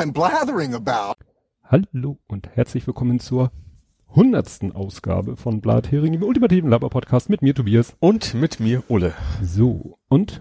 [0.00, 1.16] I'm blathering about.
[1.62, 3.52] Hallo und herzlich willkommen zur
[4.08, 7.94] hundertsten Ausgabe von Blathering, dem ultimativen Laber-Podcast mit mir, Tobias.
[8.00, 9.12] Und mit mir, Ulle.
[9.42, 10.40] So, und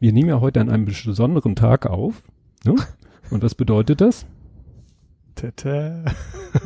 [0.00, 2.24] wir nehmen ja heute an einem besonderen Tag auf.
[2.64, 2.74] Ne?
[3.30, 4.26] Und was bedeutet das?
[5.36, 6.04] Tete.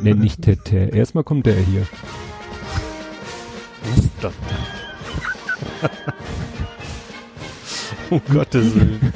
[0.01, 0.77] Nee, nicht Tete.
[0.77, 1.85] Erstmal kommt der hier.
[3.83, 5.89] Was ist das denn?
[8.17, 9.13] um Gottes Willen.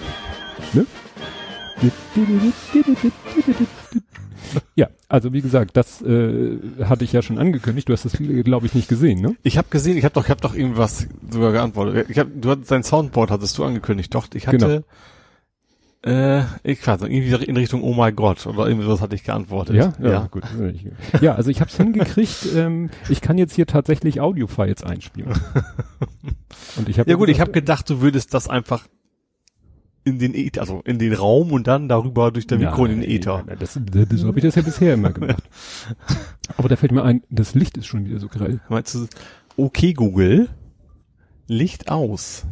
[4.76, 7.90] Ja, also wie gesagt, das äh, hatte ich ja schon angekündigt.
[7.90, 9.36] Du hast das, glaube ich, nicht gesehen, ne?
[9.44, 12.10] Ich habe gesehen, ich habe doch, ich habe doch irgendwas sogar geantwortet.
[12.10, 14.28] Ich hab, du hattest dein Soundboard hattest du angekündigt, doch?
[14.34, 14.84] Ich hatte,
[16.04, 19.24] äh, ich weiß nicht, irgendwie in Richtung Oh my Gott oder irgendwie sowas hatte ich
[19.24, 19.76] geantwortet.
[19.76, 20.44] Ja, ja, gut.
[21.22, 22.48] Ja, also ich habe es hingekriegt.
[22.56, 25.34] Ähm, ich kann jetzt hier tatsächlich Audio-Files einspielen.
[26.78, 28.88] Und ich hab ja gut, ich habe gedacht, du würdest das einfach
[30.04, 33.10] in den Äther, also in den Raum und dann darüber durch der Mikro in den
[33.10, 33.44] Äther.
[33.46, 35.44] Nein, das, das, so habe ich das ja bisher immer gemacht.
[36.58, 38.60] Aber da fällt mir ein, das Licht ist schon wieder so grell.
[38.70, 39.08] Meinst du,
[39.58, 40.50] okay Google,
[41.48, 42.46] Licht aus.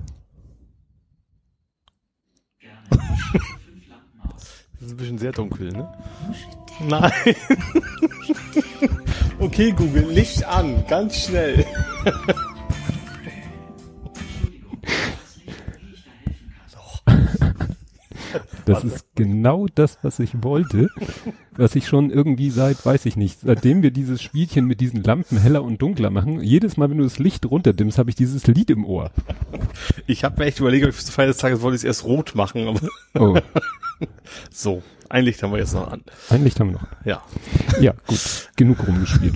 [2.90, 3.00] das
[4.82, 5.92] ist ein bisschen sehr dunkel, ne?
[6.88, 7.12] Nein.
[9.40, 11.66] okay Google, Licht an, ganz schnell.
[18.68, 20.90] Das ist genau das, was ich wollte,
[21.56, 25.38] was ich schon irgendwie seit, weiß ich nicht, seitdem wir dieses Spielchen mit diesen Lampen
[25.38, 28.70] heller und dunkler machen, jedes Mal, wenn du das Licht runterdimmst, habe ich dieses Lied
[28.70, 29.12] im Ohr.
[30.06, 32.06] Ich habe mir echt überlegt, ob ich zur Feier des Tages wollte ich es erst
[32.06, 32.80] rot machen, aber
[33.20, 33.40] Oh,
[34.52, 36.04] so, ein Licht haben wir jetzt noch an.
[36.30, 36.88] ein Licht haben wir noch.
[37.06, 37.24] Ja.
[37.80, 39.36] Ja, gut, genug rumgespielt.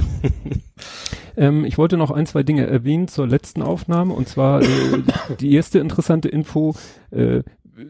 [1.37, 4.67] ähm, ich wollte noch ein, zwei Dinge erwähnen zur letzten Aufnahme und zwar äh,
[5.39, 6.75] die erste interessante Info,
[7.11, 7.41] äh,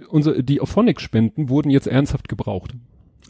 [0.09, 2.74] unsere, die Auphonic-Spenden wurden jetzt ernsthaft gebraucht.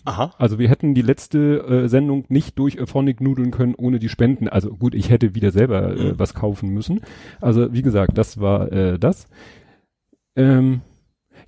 [0.03, 0.33] Aha.
[0.39, 4.47] Also wir hätten die letzte äh, Sendung nicht durch Auphonic nudeln können ohne die Spenden.
[4.47, 6.19] Also gut, ich hätte wieder selber äh, Mhm.
[6.19, 7.01] was kaufen müssen.
[7.39, 9.27] Also wie gesagt, das war äh, das.
[10.35, 10.81] Ähm,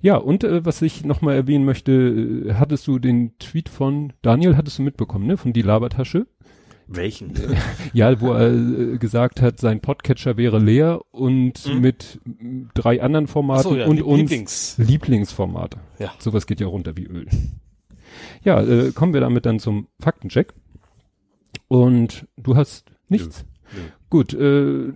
[0.00, 4.56] ja, und äh, was ich nochmal erwähnen möchte, äh, hattest du den Tweet von Daniel,
[4.56, 5.36] hattest du mitbekommen, ne?
[5.36, 6.26] Von die Labertasche.
[6.86, 7.32] Welchen?
[7.92, 11.80] Ja, wo er äh, gesagt hat, sein Podcatcher wäre leer und Mhm.
[11.80, 12.20] mit
[12.74, 14.74] drei anderen Formaten so, ja, und Lieb- uns Lieblings.
[14.78, 15.78] Lieblingsformate.
[15.98, 16.12] Ja.
[16.18, 17.26] Sowas geht ja runter wie Öl.
[18.44, 20.52] Ja, äh, kommen wir damit dann zum Faktencheck.
[21.68, 23.44] Und du hast nichts.
[23.74, 23.80] Nö.
[24.10, 24.92] Gut, äh,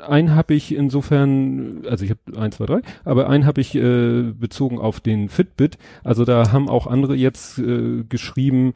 [0.00, 4.32] einen habe ich insofern, also ich habe eins, zwei, drei, aber einen habe ich äh,
[4.32, 5.76] bezogen auf den Fitbit.
[6.04, 8.72] Also da haben auch andere jetzt äh, geschrieben,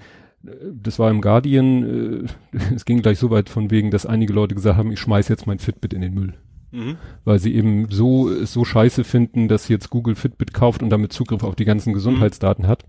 [0.73, 4.55] das war im Guardian, äh, es ging gleich so weit von wegen, dass einige Leute
[4.55, 6.35] gesagt haben, ich schmeiß jetzt mein Fitbit in den Müll
[6.71, 6.99] Mhm.
[7.25, 11.43] weil sie eben so so scheiße finden, dass jetzt Google Fitbit kauft und damit Zugriff
[11.43, 12.85] auf die ganzen Gesundheitsdaten hat.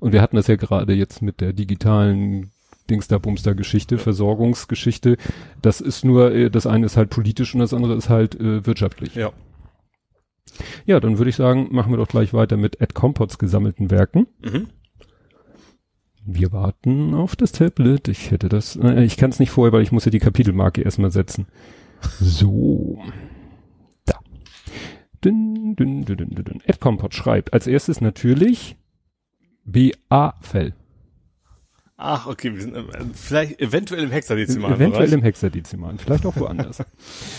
[0.00, 2.50] Und wir hatten das ja gerade jetzt mit der digitalen
[2.90, 5.16] Dingster-Bumster-Geschichte, Versorgungsgeschichte.
[5.62, 8.66] Das ist nur, äh, das eine ist halt politisch und das andere ist halt äh,
[8.66, 9.14] wirtschaftlich.
[9.14, 9.32] Ja.
[10.84, 14.26] Ja, dann würde ich sagen, machen wir doch gleich weiter mit Ed Compots gesammelten Werken.
[14.44, 14.68] Mhm.
[16.32, 18.06] Wir warten auf das Tablet.
[18.06, 20.80] Ich hätte das, äh, ich kann es nicht vorher, weil ich muss ja die Kapitelmarke
[20.80, 21.48] erstmal setzen.
[22.20, 23.02] So.
[24.04, 24.20] Da.
[25.24, 26.62] Dün, dün, dün, dün, dün.
[26.64, 28.76] Ed Compot schreibt als erstes natürlich
[29.64, 30.74] BA-Fell.
[31.96, 34.72] Ach, okay, wir sind äh, vielleicht eventuell im Hexadezimal.
[34.72, 36.82] Eventuell im Hexadezimal, vielleicht auch woanders.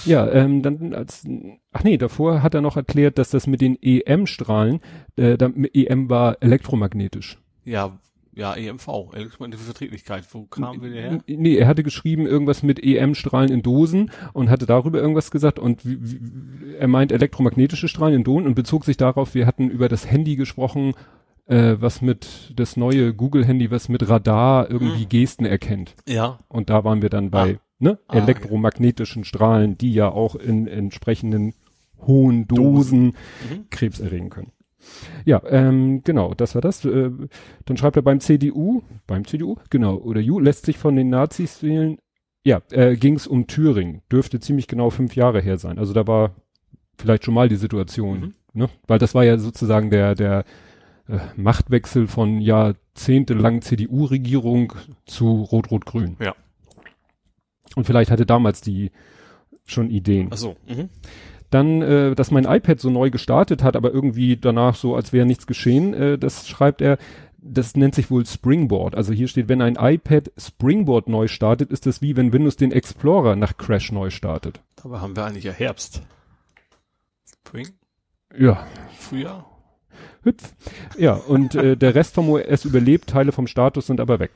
[0.06, 1.26] ja, ähm, dann als,
[1.72, 4.82] ach nee, davor hat er noch erklärt, dass das mit den EM-Strahlen,
[5.16, 5.38] äh,
[5.74, 7.40] EM war elektromagnetisch.
[7.64, 7.98] Ja,
[8.34, 10.26] ja, EMV, elektromagnetische Verträglichkeit.
[10.34, 11.20] Wo kamen wir her?
[11.28, 15.86] Nee, er hatte geschrieben irgendwas mit EM-Strahlen in Dosen und hatte darüber irgendwas gesagt und
[15.86, 19.90] wie, wie, er meint elektromagnetische Strahlen in Dosen und bezog sich darauf, wir hatten über
[19.90, 20.94] das Handy gesprochen,
[21.48, 25.10] äh, was mit, das neue Google-Handy, was mit Radar irgendwie Hm.
[25.10, 25.96] Gesten erkennt.
[26.08, 26.40] Ja.
[26.48, 28.24] Und da waren wir dann bei, ne, Ah, okay.
[28.24, 31.54] elektromagnetischen Strahlen, die ja auch in entsprechenden
[32.08, 33.66] hohen Dosen Mhm.
[33.70, 34.52] Krebs erregen können.
[35.26, 36.84] Ja, ähm, genau, das war das.
[36.86, 37.12] Äh,
[37.66, 41.62] dann schreibt er beim CDU, beim CDU, genau, oder Ju, lässt sich von den Nazis
[41.64, 41.98] wählen.
[42.44, 44.02] Ja, äh, ging es um Thüringen.
[44.12, 45.78] Dürfte ziemlich genau fünf Jahre her sein.
[45.78, 46.36] Also da war
[46.98, 48.34] vielleicht schon mal die Situation, Mhm.
[48.54, 48.70] ne?
[48.88, 50.44] Weil das war ja sozusagen der, der
[51.08, 54.74] äh, Machtwechsel von jahrzehntelang CDU-Regierung
[55.06, 56.18] zu Rot-Rot-Grün.
[56.20, 56.36] Ja.
[57.76, 58.92] Und vielleicht hatte damals die
[59.66, 60.30] schon Ideen.
[60.32, 60.56] Ach so.
[60.68, 60.90] Mhm.
[61.52, 65.26] Dann, äh, dass mein iPad so neu gestartet hat, aber irgendwie danach so, als wäre
[65.26, 66.98] nichts geschehen, äh, das schreibt er,
[67.38, 68.96] das nennt sich wohl Springboard.
[68.96, 72.72] Also hier steht, wenn ein iPad Springboard neu startet, ist das wie wenn Windows den
[72.72, 74.62] Explorer nach Crash neu startet.
[74.82, 76.02] Dabei haben wir eigentlich ja Herbst.
[77.26, 77.68] Spring?
[78.38, 78.66] Ja,
[78.98, 79.52] Frühjahr?
[80.24, 80.54] hüpf.
[80.98, 84.32] Ja, und äh, der Rest vom OS überlebt, Teile vom Status sind aber weg.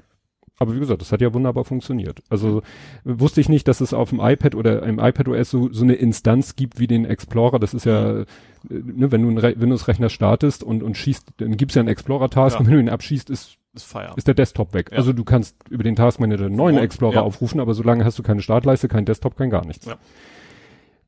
[0.58, 2.22] Aber wie gesagt, das hat ja wunderbar funktioniert.
[2.30, 2.62] Also
[3.04, 5.96] wusste ich nicht, dass es auf dem iPad oder im iPad OS so, so eine
[5.96, 7.60] Instanz gibt wie den Explorer.
[7.60, 8.26] Das ist ja, äh,
[8.70, 12.60] ne, wenn du einen Windows-Rechner startest und, und schießt, dann gibt's ja einen Explorer-Task Ja.
[12.62, 14.90] und wenn du ihn abschießt, ist, Ist ist der Desktop weg.
[14.92, 14.98] Ja.
[15.00, 17.22] Also du kannst über den Task Manager einen neuen Und- Explorer ja.
[17.24, 19.86] aufrufen, aber solange hast du keine Startleiste, kein Desktop, kein gar nichts.
[19.86, 19.98] Ja.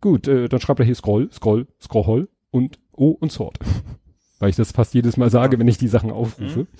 [0.01, 3.59] Gut, äh, dann schreibt er hier Scroll, Scroll, Scroll und O und Sort.
[4.39, 6.61] Weil ich das fast jedes Mal sage, wenn ich die Sachen aufrufe.
[6.61, 6.67] Mhm.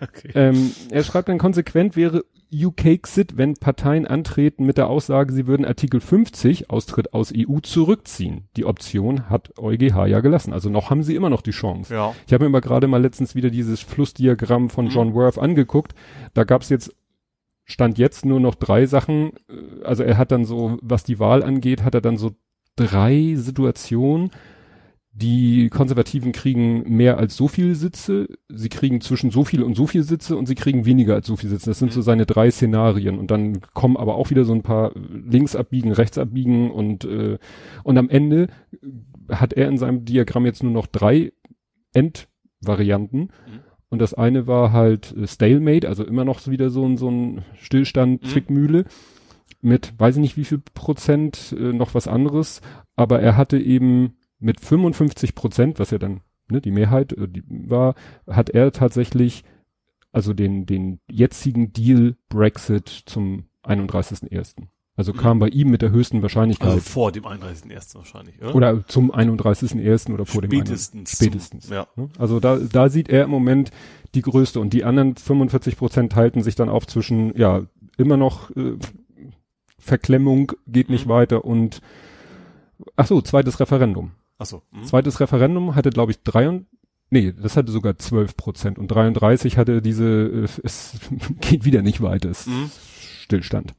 [0.00, 0.30] Okay.
[0.34, 5.64] Ähm, er schreibt dann konsequent wäre UK-Xit, wenn Parteien antreten mit der Aussage, sie würden
[5.64, 8.48] Artikel 50, Austritt aus EU, zurückziehen.
[8.56, 10.52] Die Option hat EuGH ja gelassen.
[10.52, 11.94] Also noch haben sie immer noch die Chance.
[11.94, 12.14] Ja.
[12.26, 14.90] Ich habe mir mal gerade mal letztens wieder dieses Flussdiagramm von Mhm.
[14.90, 15.94] John Worth angeguckt.
[16.34, 16.94] Da gab es jetzt,
[17.64, 19.32] stand jetzt nur noch drei Sachen.
[19.48, 22.32] Äh, Also er hat dann so, was die Wahl angeht, hat er dann so
[22.76, 24.30] drei Situationen.
[25.14, 29.86] Die Konservativen kriegen mehr als so viel Sitze, sie kriegen zwischen so viel und so
[29.86, 31.68] viel Sitze und sie kriegen weniger als so viel Sitze.
[31.68, 31.94] Das sind Mhm.
[31.94, 33.18] so seine drei Szenarien.
[33.18, 37.38] Und dann kommen aber auch wieder so ein paar links abbiegen, rechts abbiegen und, äh,
[37.84, 38.46] und am Ende
[39.28, 41.32] hat er in seinem Diagramm jetzt nur noch drei
[41.92, 43.30] Endvarianten.
[43.90, 47.10] Und das eine war halt äh, Stalemate, also immer noch so wieder so ein, so
[47.10, 48.26] ein Stillstand, Mhm.
[48.26, 48.84] Zwickmühle
[49.60, 52.62] mit, weiß ich nicht wie viel Prozent, äh, noch was anderes.
[52.96, 57.42] Aber er hatte eben mit 55 Prozent, was ja dann ne, die Mehrheit äh, die
[57.48, 57.94] war,
[58.26, 59.44] hat er tatsächlich
[60.12, 64.66] also den, den jetzigen Deal Brexit zum 31.01.
[64.94, 65.16] Also Mhm.
[65.16, 66.68] kam bei ihm mit der höchsten Wahrscheinlichkeit.
[66.68, 67.94] Also vor dem 31.01.
[67.94, 68.54] wahrscheinlich, oder?
[68.54, 70.12] oder zum 31.01.
[70.12, 71.12] oder vor dem Spätestens.
[71.12, 71.66] Spätestens.
[71.68, 71.86] Zum, ja.
[71.96, 72.10] Ne?
[72.18, 73.70] Also da, da sieht er im Moment
[74.14, 77.62] die größte und die anderen 45 Prozent halten sich dann auf zwischen, ja,
[77.96, 78.76] immer noch äh,
[79.78, 81.10] Verklemmung geht nicht Mhm.
[81.10, 81.80] weiter und
[82.96, 84.10] ach so, zweites Referendum.
[84.42, 84.62] Achso.
[84.72, 84.84] Mhm.
[84.84, 86.66] Zweites Referendum hatte, glaube ich, drei und
[87.10, 90.04] nee, das hatte sogar 12 Prozent und 33 hatte diese,
[90.44, 90.98] äh, es
[91.40, 92.70] geht wieder nicht weiter, es Mhm.
[93.22, 93.74] Stillstand.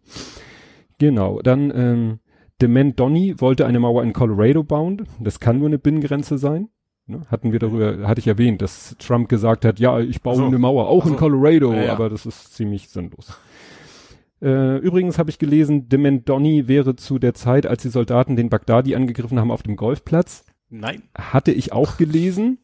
[1.00, 2.20] Genau, dann ähm,
[2.62, 5.06] Dement Donny wollte eine Mauer in Colorado bauen.
[5.20, 6.70] Das kann nur eine Binnengrenze sein.
[7.08, 7.22] Ne?
[7.28, 10.46] Hatten wir darüber, hatte ich erwähnt, dass Trump gesagt hat, ja, ich baue so.
[10.46, 11.18] eine Mauer, auch Ach in so.
[11.18, 11.92] Colorado, Ja, ja.
[11.94, 13.38] aber das ist ziemlich sinnlos.
[14.42, 18.50] Äh, übrigens habe ich gelesen, Dement Donny wäre zu der Zeit, als die Soldaten den
[18.50, 20.46] Bagdadi angegriffen haben auf dem Golfplatz,
[20.76, 21.04] Nein.
[21.16, 22.58] hatte ich auch gelesen,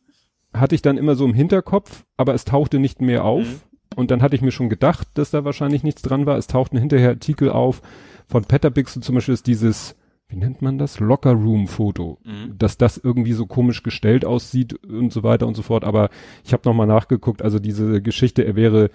[0.53, 3.45] hatte ich dann immer so im Hinterkopf, aber es tauchte nicht mehr auf.
[3.45, 3.61] Mhm.
[3.95, 6.37] Und dann hatte ich mir schon gedacht, dass da wahrscheinlich nichts dran war.
[6.37, 7.81] Es tauchten hinterher Artikel auf
[8.27, 9.95] von Petapixel zum Beispiel ist dieses,
[10.27, 10.99] wie nennt man das?
[10.99, 12.19] Locker Room Foto.
[12.23, 12.57] Mhm.
[12.57, 15.83] Dass das irgendwie so komisch gestellt aussieht und so weiter und so fort.
[15.83, 16.09] Aber
[16.43, 18.91] ich habe nochmal nachgeguckt, also diese Geschichte, er wäre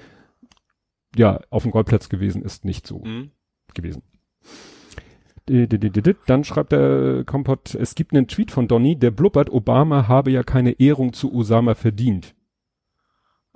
[1.17, 3.31] ja auf dem Golfplatz gewesen, ist nicht so Mhm.
[3.75, 4.03] gewesen.
[5.47, 10.43] Dann schreibt der Kompott, es gibt einen Tweet von Donny, der blubbert, Obama habe ja
[10.43, 12.35] keine Ehrung zu Osama verdient.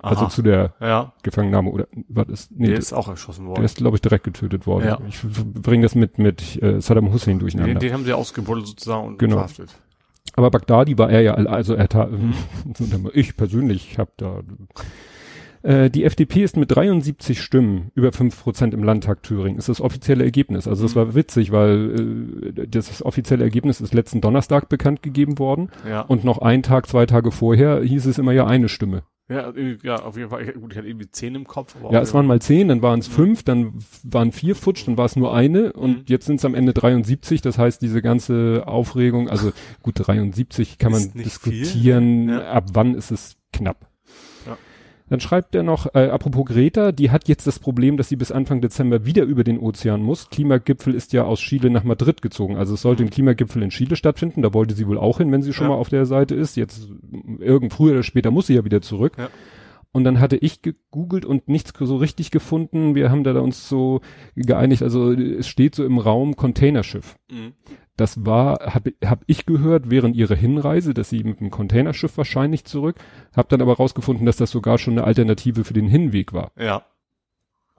[0.01, 0.29] Also Aha.
[0.29, 2.51] zu der ja, Gefangennahme oder was ist?
[2.51, 3.55] Nee, der ist auch erschossen worden.
[3.55, 4.85] der ist, glaube ich, direkt getötet worden.
[4.85, 4.99] Ja.
[5.09, 5.19] Ich
[5.61, 7.79] bringe das mit mit äh, Saddam Hussein den, durcheinander.
[7.79, 9.35] den haben sie ausgebuddelt sozusagen und Genau.
[9.35, 9.75] verhaftet.
[10.35, 12.33] Aber Bagdadi war er ja, also er tat, Mhm.
[13.13, 14.39] ich persönlich habe da.
[15.63, 19.57] Äh, die FDP ist mit 73 Stimmen über 5 Prozent im Landtag Thüringen.
[19.57, 20.67] Ist das offizielle Ergebnis.
[20.67, 20.99] Also das Mhm.
[20.99, 25.69] war witzig, weil äh, das offizielle Ergebnis ist letzten Donnerstag bekannt gegeben worden.
[25.87, 26.01] Ja.
[26.01, 29.03] Und noch einen Tag, zwei Tage vorher hieß es immer ja eine Stimme.
[29.31, 30.41] ja, äh, ja, auf jeden Fall.
[30.41, 31.75] Ich, gut, ich hatte irgendwie zehn im Kopf.
[31.91, 33.13] Ja, es waren mal zehn, dann waren es Mhm.
[33.13, 36.03] fünf, dann waren vier futsch, dann war es nur eine und Mhm.
[36.07, 37.41] jetzt sind es am Ende 73.
[37.41, 39.51] Das heißt, diese ganze Aufregung, also
[39.83, 42.49] gut 73 kann man Ist diskutieren, ja.
[42.51, 43.88] ab wann ist es knapp.
[45.09, 48.31] Dann schreibt er noch, äh, apropos Greta, die hat jetzt das Problem, dass sie bis
[48.31, 50.29] Anfang Dezember wieder über den Ozean muss.
[50.29, 52.57] Klimagipfel ist ja aus Chile nach Madrid gezogen.
[52.57, 54.41] Also es sollte ein Klimagipfel in Chile stattfinden.
[54.41, 55.69] Da wollte sie wohl auch hin, wenn sie schon Ja.
[55.73, 56.55] mal auf der Seite ist.
[56.57, 56.87] Jetzt
[57.39, 59.13] irgend früher oder später muss sie ja wieder zurück.
[59.17, 59.29] Ja.
[59.91, 62.93] Und dann hatte ich gegoogelt und nichts so richtig gefunden.
[62.93, 64.01] Wir haben da uns so
[64.35, 67.15] geeinigt, also es steht so im Raum Containerschiff.
[67.31, 67.53] Mhm.
[67.99, 72.63] Das war, habe hab ich gehört, während ihrer Hinreise, dass sie mit dem Containerschiff wahrscheinlich
[72.63, 72.95] zurück,
[73.35, 76.51] habe dann aber rausgefunden, dass das sogar schon eine Alternative für den Hinweg war.
[76.57, 76.83] Ja,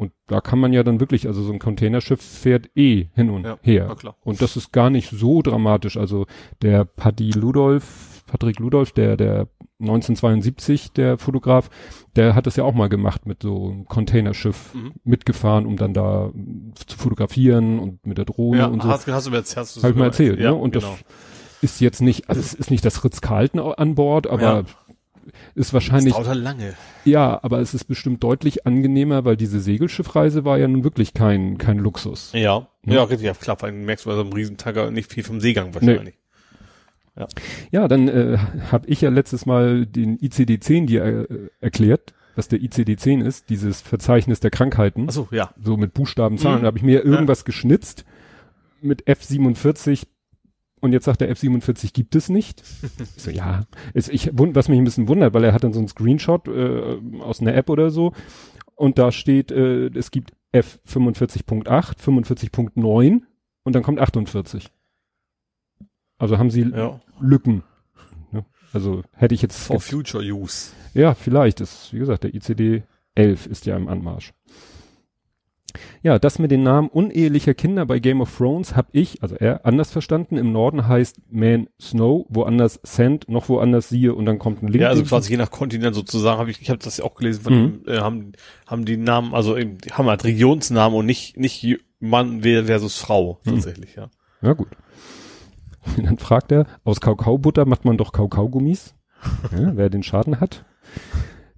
[0.00, 3.44] Und da kann man ja dann wirklich, also so ein Containerschiff fährt eh hin und
[3.44, 3.94] ja, her.
[4.24, 5.98] Und das ist gar nicht so dramatisch.
[5.98, 6.24] Also
[6.62, 9.48] der Paddy Ludolf, Patrick Ludolf, der, der
[9.80, 11.68] 1972, der Fotograf,
[12.16, 14.92] der hat das ja auch mal gemacht mit so einem Containerschiff Mhm.
[15.04, 18.88] mitgefahren, um dann da mm, zu fotografieren und mit der Drohne Ja, und so.
[18.88, 20.56] hast, hast du mir jetzt, hast du Habe ich mal erzählt, ja, ne?
[20.56, 20.86] Und genau.
[20.90, 20.98] das
[21.62, 24.62] ist jetzt nicht, also es ist nicht das Ritz-Carlton an Bord, aber Ja.
[25.54, 26.74] ist wahrscheinlich, das dauert halt lange.
[27.04, 31.58] ja, aber es ist bestimmt deutlich angenehmer, weil diese Segelschiffreise war ja nun wirklich kein,
[31.58, 32.30] kein Luxus.
[32.32, 32.94] Ja, Ne?
[32.94, 35.40] ja, richtig, ja, klar, vor allem merkst du bei so einem Riesentanker nicht viel vom
[35.40, 36.14] Seegang wahrscheinlich.
[37.16, 37.26] Ja,
[37.70, 38.38] Ja, dann äh,
[38.70, 43.80] habe ich ja letztes Mal den ICD-10 dir äh, erklärt, was der ICD-10 ist, dieses
[43.80, 45.52] Verzeichnis der Krankheiten, Achso, ja.
[45.62, 46.58] so mit Buchstaben, Zahlen.
[46.58, 46.62] Mhm.
[46.62, 48.04] Da habe ich mir irgendwas geschnitzt
[48.80, 50.06] mit F47
[50.80, 52.62] und jetzt sagt der F47 gibt es nicht.
[53.16, 55.78] Ich so, ja, ist, ich, was mich ein bisschen wundert, weil er hat dann so
[55.78, 58.12] einen Screenshot äh, aus einer App oder so
[58.76, 63.20] und da steht, äh, es gibt F45.8, 45.9
[63.62, 64.70] und dann kommt 48.
[66.20, 67.00] Also haben sie Ja.
[67.20, 67.62] Lücken.
[68.30, 68.44] Ne?
[68.72, 70.70] Also hätte ich jetzt, For future use.
[70.94, 72.82] ja, vielleicht ist, wie gesagt, der ICD
[73.16, 74.32] 11 ist ja im Anmarsch.
[76.02, 79.64] Ja, das mit den Namen unehelicher Kinder bei Game of Thrones habe ich, also er,
[79.64, 80.36] anders verstanden.
[80.36, 84.82] Im Norden heißt Man Snow, woanders Sand, noch woanders siehe und dann kommt ein Link.
[84.82, 87.42] Ja, also quasi je nach Kontinent sozusagen, habe ich, ich habe das ja auch gelesen,
[87.42, 87.82] von Mhm.
[87.86, 88.32] äh, haben,
[88.66, 91.64] haben die Namen, also eben, haben halt Regionsnamen und nicht, nicht
[92.00, 93.50] Mann versus Frau, Mhm.
[93.50, 94.10] tatsächlich, ja.
[94.42, 94.68] Ja, gut.
[95.96, 98.94] Dann fragt er, aus Kakaobutter macht man doch Kakaogummis.
[99.56, 100.64] Ja, wer den Schaden hat.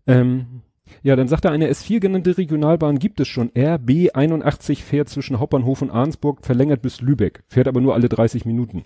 [0.07, 0.63] Ähm,
[1.05, 3.51] ja, dann sagt er, eine S4 genannte Regionalbahn gibt es schon.
[3.57, 8.45] RB 81 fährt zwischen Hauptbahnhof und Arnsburg, verlängert bis Lübeck, fährt aber nur alle 30
[8.47, 8.85] Minuten.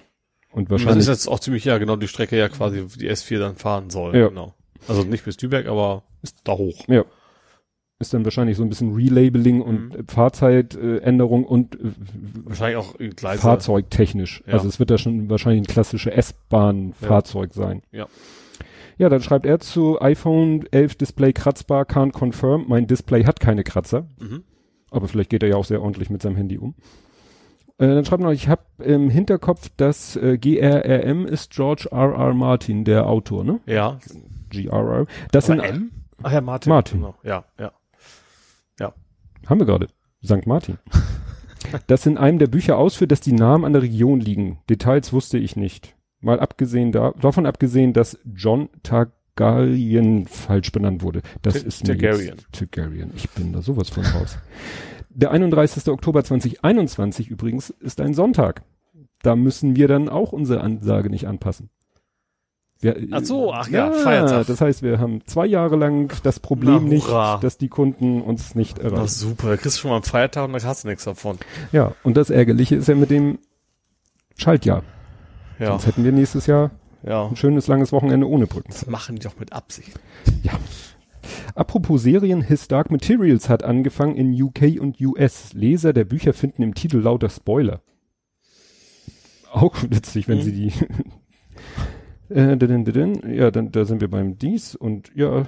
[0.53, 3.39] Und Das wahrscheinlich, ist jetzt auch ziemlich, ja, genau die Strecke ja quasi, die S4
[3.39, 4.29] dann fahren soll, Ja.
[4.29, 4.55] genau.
[4.89, 6.85] Also nicht bis Lübeck, aber ist da hoch.
[6.89, 7.05] ja,
[7.99, 10.01] ist dann wahrscheinlich so ein bisschen Relabeling und Mhm.
[10.01, 11.93] äh, Fahrzeitänderung und äh,
[12.45, 13.41] Wahrscheinlich auch äh, Gleise.
[13.41, 14.43] fahrzeugtechnisch.
[14.47, 14.55] Ja.
[14.55, 17.83] Also es wird da schon wahrscheinlich ein klassische S-Bahn-Fahrzeug sein.
[17.93, 18.07] Ja.
[18.99, 22.65] Ja, dann schreibt er zu iPhone 11 Display kratzbar, can't confirm.
[22.69, 24.07] Mein Display hat keine Kratzer.
[24.19, 24.43] Mhm.
[24.91, 26.75] Aber vielleicht geht er ja auch sehr ordentlich mit seinem Handy um.
[27.79, 32.15] Äh, dann schreibt er noch, ich habe im Hinterkopf, dass äh, GRRM ist George R.
[32.15, 32.33] R.
[32.35, 33.61] Martin, der Autor, ne?
[33.67, 33.99] Ja.
[34.51, 35.05] GRR.
[35.31, 35.61] Das sind?
[36.23, 36.71] Ach ja, Martin.
[36.71, 37.01] Martin.
[37.01, 37.15] Genau.
[37.23, 37.73] Ja, ja.
[39.47, 39.89] Haben wir gerade,
[40.25, 40.47] St.
[40.47, 40.79] Martin.
[41.87, 44.59] das in einem der Bücher ausführt, dass die Namen an der Region liegen.
[44.71, 45.95] Details wusste ich nicht.
[46.21, 51.23] Mal abgesehen da, davon abgesehen, dass John Targaryen falsch benannt wurde.
[51.43, 52.37] Das Tar- ist Targaryen.
[52.53, 53.13] Targaryen.
[53.17, 54.39] Ich bin da sowas von raus.
[55.11, 55.89] Der 31.
[55.89, 58.63] Oktober 2021 übrigens ist ein Sonntag.
[59.23, 61.71] Da müssen wir dann auch unsere Ansage nicht anpassen.
[62.81, 64.47] Wir, Ach so, ach ja, Feiertag.
[64.47, 68.55] Das heißt, wir haben zwei Jahre lang das Problem Na, nicht, dass die Kunden uns
[68.55, 69.09] nicht Na erreichen.
[69.09, 71.39] super, da kriegst du schon mal am Feiertag und dann hast du nichts davon.
[71.73, 73.39] Ja, und das Ärgerliche ist ja mit dem
[74.37, 74.83] Schaltjahr.
[75.59, 76.71] Ja, Sonst hätten wir nächstes Jahr
[77.03, 77.27] ja.
[77.27, 78.69] ein schönes langes Wochenende ohne Brücken.
[78.71, 79.99] Das machen die doch mit Absicht.
[81.55, 85.55] Apropos Serien, His Dark Materials hat angefangen in UK und US.
[85.55, 87.81] Leser der Bücher finden im Titel lauter Spoiler.
[89.51, 90.43] Auch witzig, wenn Mhm.
[90.43, 90.73] sie die.
[92.31, 93.37] Äh.
[93.37, 95.47] Ja, dann da sind wir beim Dies und ja,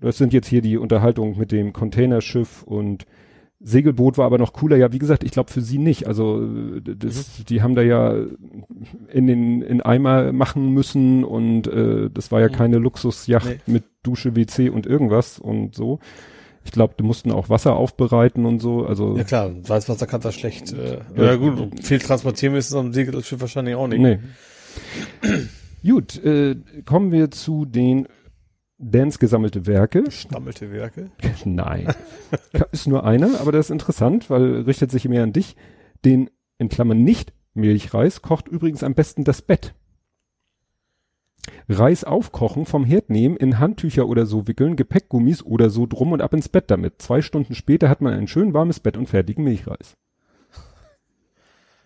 [0.00, 3.06] das sind jetzt hier die Unterhaltungen mit dem Containerschiff und
[3.60, 4.76] Segelboot war aber noch cooler.
[4.76, 6.06] Ja, wie gesagt, ich glaube für sie nicht.
[6.06, 8.14] Also äh, das, die haben da ja
[9.12, 12.52] in den in Eimer machen müssen und äh, das war ja Mhm.
[12.52, 13.72] keine Luxusjacht Nee.
[13.72, 15.98] mit Dusche, WC und irgendwas und so.
[16.64, 18.84] Ich glaube, die mussten auch Wasser aufbereiten und so.
[18.86, 20.72] Also Ja klar, Salzwasser kannst du schlecht.
[20.72, 21.24] Äh, Ja.
[21.24, 24.00] ja, gut, viel transportieren müssen am Segelschiff wahrscheinlich auch nicht.
[24.00, 24.18] nee.
[25.82, 28.08] Gut, äh, kommen wir zu den
[28.78, 30.10] Dance gesammelte Werke.
[30.10, 31.10] Stammelte Werke.
[31.44, 31.92] Nein.
[32.70, 35.56] ist nur einer, aber das ist interessant, weil richtet sich mehr an dich.
[36.04, 39.74] Den, in Klammern nicht Milchreis, kocht übrigens am besten das Bett.
[41.68, 46.22] Reis aufkochen, vom Herd nehmen, in Handtücher oder so wickeln, Gepäckgummis oder so drum und
[46.22, 47.02] ab ins Bett damit.
[47.02, 49.96] Zwei Stunden später hat man ein schön warmes Bett und fertigen Milchreis.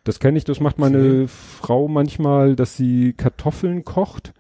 [0.04, 4.32] Das kenne ich, das macht meine Frau manchmal, dass sie Kartoffeln kocht.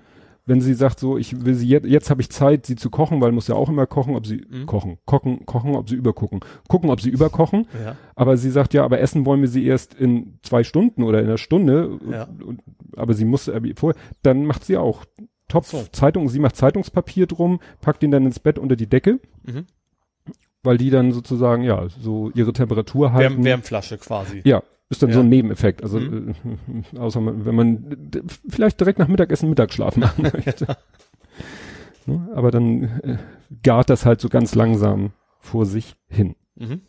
[0.44, 3.20] Wenn sie sagt so, ich will sie jetzt, jetzt habe ich Zeit, sie zu kochen,
[3.20, 4.66] weil muss ja auch immer kochen, ob sie Mhm.
[4.66, 7.68] kochen, kochen, kochen, ob sie übergucken, gucken, ob sie überkochen.
[7.84, 7.94] Ja.
[8.16, 11.26] Aber sie sagt ja, aber essen wollen wir sie erst in zwei Stunden oder in
[11.26, 11.96] einer Stunde.
[12.10, 12.24] Ja.
[12.44, 12.60] Und,
[12.96, 15.04] aber sie muss vorher, dann macht sie auch
[15.46, 15.84] Topf, So.
[15.92, 19.66] Zeitung, sie macht Zeitungspapier drum, packt ihn dann ins Bett unter die Decke, Mhm.
[20.64, 23.34] weil die dann sozusagen ja so ihre Temperatur halten.
[23.36, 24.40] Wärm, Wärmflasche quasi.
[24.44, 24.62] Ja,
[24.92, 25.16] ist dann Ja.
[25.16, 25.82] so ein Nebeneffekt.
[25.82, 26.34] Also Mhm.
[26.94, 27.96] äh, außer man, wenn man
[28.48, 30.76] vielleicht direkt nach Mittagessen Mittagsschlaf machen möchte.
[32.06, 33.16] Ne, Aber dann äh,
[33.62, 36.36] gart das halt so ganz langsam vor sich hin.
[36.56, 36.82] Mhm.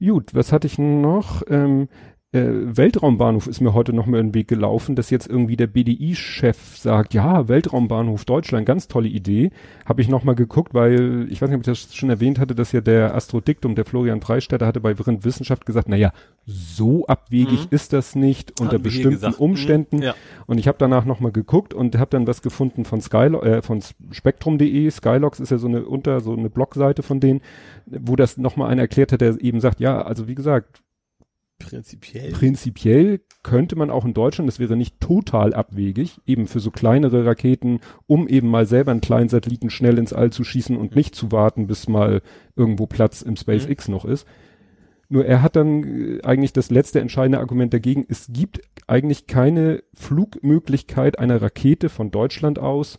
[0.00, 1.42] Gut, was hatte ich noch?
[1.48, 1.86] Ähm, äh,
[2.34, 6.78] Weltraumbahnhof ist mir heute noch mal in den Weg gelaufen, dass jetzt irgendwie der BDI-Chef
[6.78, 9.50] sagt, ja, Weltraumbahnhof Deutschland, ganz tolle Idee.
[9.84, 12.54] Habe ich noch mal geguckt, weil ich weiß nicht, ob ich das schon erwähnt hatte,
[12.54, 16.12] dass ja der Astrodiktum, der Florian Freistetter, hatte bei Vrind Wissenschaft gesagt, na ja,
[16.46, 17.68] so abwegig Mhm.
[17.70, 19.38] ist das nicht unter Hatten bestimmten gesagt.
[19.38, 19.96] Umständen.
[19.98, 20.02] Mhm.
[20.02, 20.14] Ja.
[20.46, 23.60] Und ich habe danach noch mal geguckt und habe dann was gefunden von Skylo äh,
[23.60, 24.90] von Spektrum.de.
[24.90, 27.42] Skylox ist ja so eine unter so eine Blogseite von denen,
[27.84, 30.82] wo das noch mal einer erklärt hat, der eben sagt, ja, also wie gesagt,
[31.68, 32.32] Prinzipiell.
[32.32, 37.24] Prinzipiell könnte man auch in Deutschland, das wäre nicht total abwegig, eben für so kleinere
[37.26, 41.14] Raketen, um eben mal selber einen kleinen Satelliten schnell ins All zu schießen und nicht
[41.14, 42.22] zu warten, bis mal
[42.56, 43.94] irgendwo Platz im SpaceX mhm.
[43.94, 44.26] noch ist.
[45.08, 48.06] Nur er hat dann äh, eigentlich das letzte entscheidende Argument dagegen.
[48.08, 52.98] Es gibt eigentlich keine Flugmöglichkeit einer Rakete von Deutschland aus,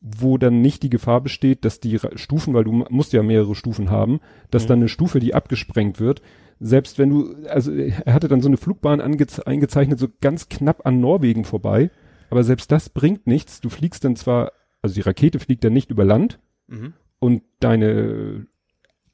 [0.00, 3.90] wo dann nicht die Gefahr besteht, dass die Stufen, weil du musst ja mehrere Stufen
[3.90, 4.20] haben,
[4.52, 4.68] dass mhm.
[4.68, 6.22] dann eine Stufe, die abgesprengt wird,
[6.58, 11.00] selbst wenn du, also er hatte dann so eine Flugbahn eingezeichnet, so ganz knapp an
[11.00, 11.90] Norwegen vorbei,
[12.30, 13.60] aber selbst das bringt nichts.
[13.60, 16.94] Du fliegst dann zwar, also die Rakete fliegt dann nicht über Land mhm.
[17.18, 18.46] und deine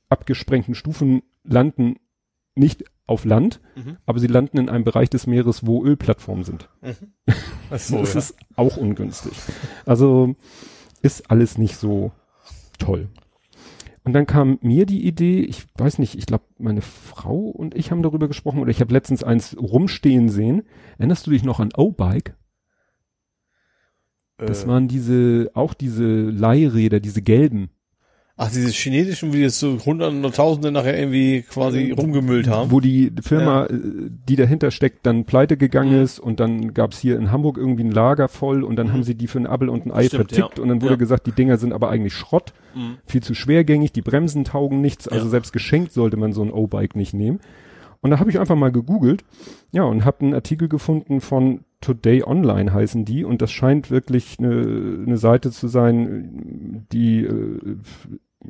[0.09, 1.97] abgesprengten Stufen landen
[2.55, 3.97] nicht auf Land, mhm.
[4.07, 6.69] aber sie landen in einem Bereich des Meeres, wo Ölplattformen sind.
[6.81, 7.13] Mhm.
[7.75, 8.19] So, das ja.
[8.19, 9.33] ist auch ungünstig.
[9.87, 10.37] Also
[11.01, 12.13] ist alles nicht so
[12.79, 13.09] toll.
[14.05, 17.91] Und dann kam mir die Idee, ich weiß nicht, ich glaube, meine Frau und ich
[17.91, 20.63] haben darüber gesprochen oder ich habe letztens eins rumstehen sehen.
[20.99, 22.37] Erinnerst du dich noch an O-Bike?
[24.39, 24.67] Das äh.
[24.67, 27.71] waren diese, auch diese Leihräder, diese gelben.
[28.37, 32.71] Ach, diese chinesischen, wie jetzt so Hunderte oder Tausende nachher irgendwie quasi rumgemüllt haben.
[32.71, 33.77] Wo die Firma, ja.
[33.77, 36.03] Äh, die dahinter steckt, dann pleite gegangen mhm.
[36.03, 38.93] ist und dann gab's hier in Hamburg irgendwie ein Lager voll und dann mhm.
[38.93, 40.63] haben sie die für ein Appel und ein Ei Stimmt, vertickt ja.
[40.63, 40.99] und dann wurde ja.
[40.99, 42.97] gesagt, die Dinger sind aber eigentlich Schrott, mhm.
[43.05, 46.97] viel zu schwergängig, die Bremsen taugen nichts, also selbst geschenkt sollte man so ein O-Bike
[46.97, 47.39] nicht nehmen.
[48.03, 49.25] Und da habe ich einfach mal gegoogelt,
[49.71, 54.39] ja, und habe einen Artikel gefunden von Today Online heißen die und das scheint wirklich
[54.39, 57.77] eine, eine Seite zu sein, die äh,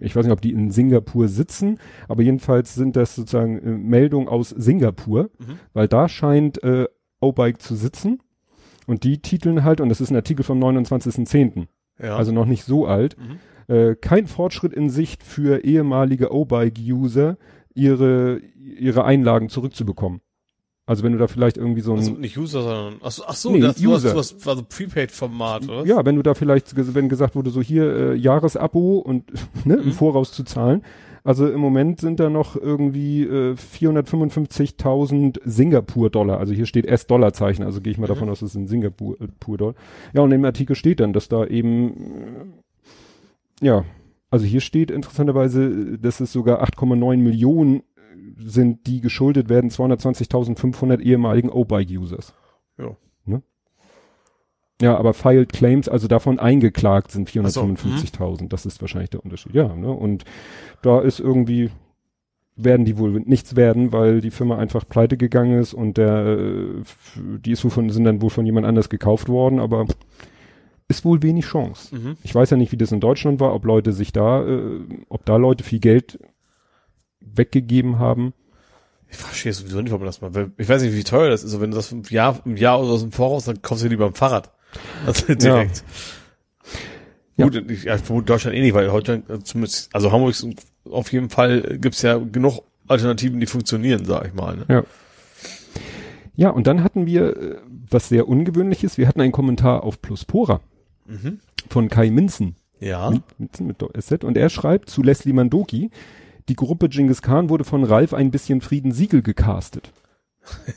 [0.00, 1.78] ich weiß nicht, ob die in Singapur sitzen,
[2.09, 5.59] aber jedenfalls sind das sozusagen äh, Meldungen aus Singapur, mhm.
[5.73, 6.87] weil da scheint äh,
[7.21, 8.21] O-Bike zu sitzen
[8.87, 11.66] und die titeln halt, und das ist ein Artikel vom 29.10.,
[12.02, 12.16] ja.
[12.16, 13.75] also noch nicht so alt, mhm.
[13.75, 17.37] äh, kein Fortschritt in Sicht für ehemalige O-Bike-User,
[17.75, 20.21] ihre, ihre Einlagen zurückzubekommen.
[20.85, 21.99] Also wenn du da vielleicht irgendwie so ein...
[21.99, 22.95] Also nicht User, sondern...
[23.02, 24.17] Ach so, ach so nee, das User.
[24.17, 25.87] Was, was, war so Prepaid-Format, oder?
[25.87, 29.30] Ja, wenn du da vielleicht, wenn gesagt wurde, so hier äh, Jahresabo und
[29.65, 29.82] ne, mhm.
[29.85, 30.82] im Voraus zu zahlen.
[31.25, 36.39] Also im Moment sind da noch irgendwie äh, 455.000 Singapur-Dollar.
[36.39, 38.15] Also hier steht S-Dollar-Zeichen, also gehe ich mal mhm.
[38.15, 39.75] davon aus, das sind Singapur-Dollar.
[40.15, 42.52] Ja, und im Artikel steht dann, dass da eben,
[43.61, 43.85] äh, ja,
[44.32, 47.82] also hier steht interessanterweise, dass es sogar 8,9 Millionen
[48.38, 52.32] sind, die geschuldet werden 220.500 ehemaligen O-Bike-Users.
[52.78, 52.97] Ja.
[53.26, 53.42] Ne?
[54.80, 58.18] Ja, aber filed claims, also davon eingeklagt sind 455.000.
[58.18, 58.49] So, hm.
[58.49, 59.54] das ist wahrscheinlich der Unterschied.
[59.54, 59.90] Ja, ne?
[59.90, 60.25] Und
[60.80, 61.71] da ist irgendwie
[62.56, 66.38] werden die wohl nichts werden, weil die Firma einfach pleite gegangen ist und der,
[67.16, 69.86] die ist wohl von, sind dann wohl von jemand anders gekauft worden, aber
[70.93, 71.95] ist wohl wenig Chance.
[71.97, 72.17] Mhm.
[72.23, 75.25] Ich weiß ja nicht, wie das in Deutschland war, ob Leute sich da, äh, ob
[75.25, 76.19] da Leute viel Geld
[77.21, 78.35] weggegeben haben.
[79.09, 81.61] Ich verstehe sowieso nicht, ob man das mal, ich weiß nicht, wie teuer das ist,
[81.61, 84.07] wenn du das im Jahr, im Jahr oder aus dem Voraus, dann kommst du lieber
[84.07, 84.52] am Fahrrad.
[85.07, 85.85] Also direkt.
[87.37, 87.47] Ja.
[87.47, 90.35] Gut, ich, ja, vermute Deutschland eh nicht, weil Deutschland äh, zumindest, also Hamburg
[90.91, 94.57] auf jeden Fall gibt's ja genug Alternativen, die funktionieren, sag ich mal.
[94.57, 94.67] Ne?
[94.69, 94.85] Ja.
[96.35, 97.57] Ja, und dann hatten wir, äh,
[97.91, 100.61] was sehr ungewöhnlich ist, wir hatten einen Kommentar auf Pluspora
[101.06, 101.41] mhm.
[101.69, 102.56] von Kai Minzen.
[102.80, 103.12] Ja.
[103.38, 105.91] Minzen mit SZ und er schreibt zu Leslie Mandoki,
[106.49, 109.93] die Gruppe Genghis Khan wurde von Ralf ein bisschen Frieden Siegel gecastet.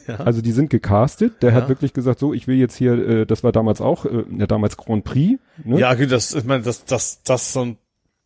[0.07, 0.17] Ja.
[0.17, 1.41] Also die sind gecastet.
[1.41, 1.55] Der ja.
[1.55, 4.45] hat wirklich gesagt, so, ich will jetzt hier, äh, das war damals auch, äh, ja
[4.45, 5.39] damals Grand Prix.
[5.63, 5.79] Ne?
[5.79, 7.77] Ja, das, ich meine, das, das, das so ein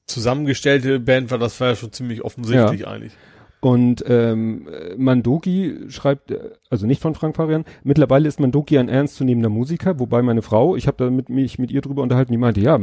[0.05, 2.87] zusammengestellte Band war, das war ja schon ziemlich offensichtlich ja.
[2.87, 3.13] eigentlich.
[3.61, 4.67] Und ähm,
[4.97, 10.21] Mandoki schreibt, äh, also nicht von Frank Farian, mittlerweile ist Mandoki ein ernstzunehmender Musiker, wobei
[10.21, 12.79] meine Frau, ich habe da mit mich mit ihr drüber unterhalten, die meinte, ja,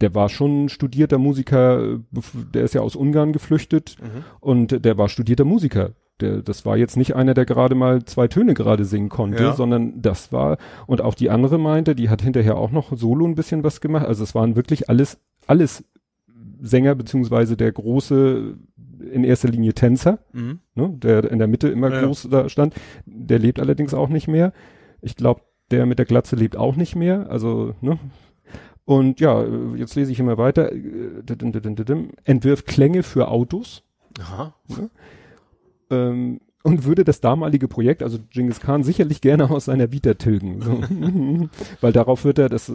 [0.00, 1.98] der war schon studierter Musiker,
[2.52, 4.24] der ist ja aus Ungarn geflüchtet mhm.
[4.40, 5.90] und der war studierter Musiker.
[6.20, 9.52] Der, das war jetzt nicht einer, der gerade mal zwei Töne gerade singen konnte, ja.
[9.54, 13.36] sondern das war, und auch die andere meinte, die hat hinterher auch noch solo ein
[13.36, 14.06] bisschen was gemacht.
[14.06, 15.84] Also es waren wirklich alles, alles
[16.60, 18.56] Sänger, beziehungsweise der große
[19.00, 20.60] in erster Linie Tänzer, mhm.
[20.74, 22.02] ne, der in der Mitte immer ja.
[22.02, 22.74] groß da stand.
[23.06, 24.52] Der lebt allerdings auch nicht mehr.
[25.00, 27.30] Ich glaube, der mit der Glatze lebt auch nicht mehr.
[27.30, 27.98] Also, ne?
[28.84, 29.44] Und ja,
[29.76, 30.72] jetzt lese ich immer weiter.
[32.24, 33.82] Entwirft Klänge für Autos.
[34.18, 34.54] Aha.
[34.68, 34.90] Ne?
[35.90, 40.60] Ähm, und würde das damalige Projekt, also Genghis Khan, sicherlich gerne aus seiner Vita tilgen.
[40.60, 40.80] So.
[41.80, 42.72] Weil darauf wird er, das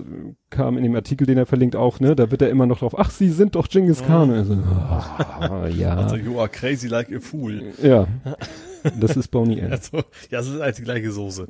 [0.50, 2.98] kam in dem Artikel, den er verlinkt auch, ne, da wird er immer noch drauf,
[2.98, 4.32] ach, Sie sind doch Genghis Khan.
[4.32, 5.96] Also, oh, ja.
[5.96, 7.74] Also, you are crazy like a fool.
[7.82, 8.08] Ja.
[9.00, 9.72] Das ist Boney M.
[9.72, 9.98] Also,
[10.30, 11.48] ja, das ist halt die gleiche Soße.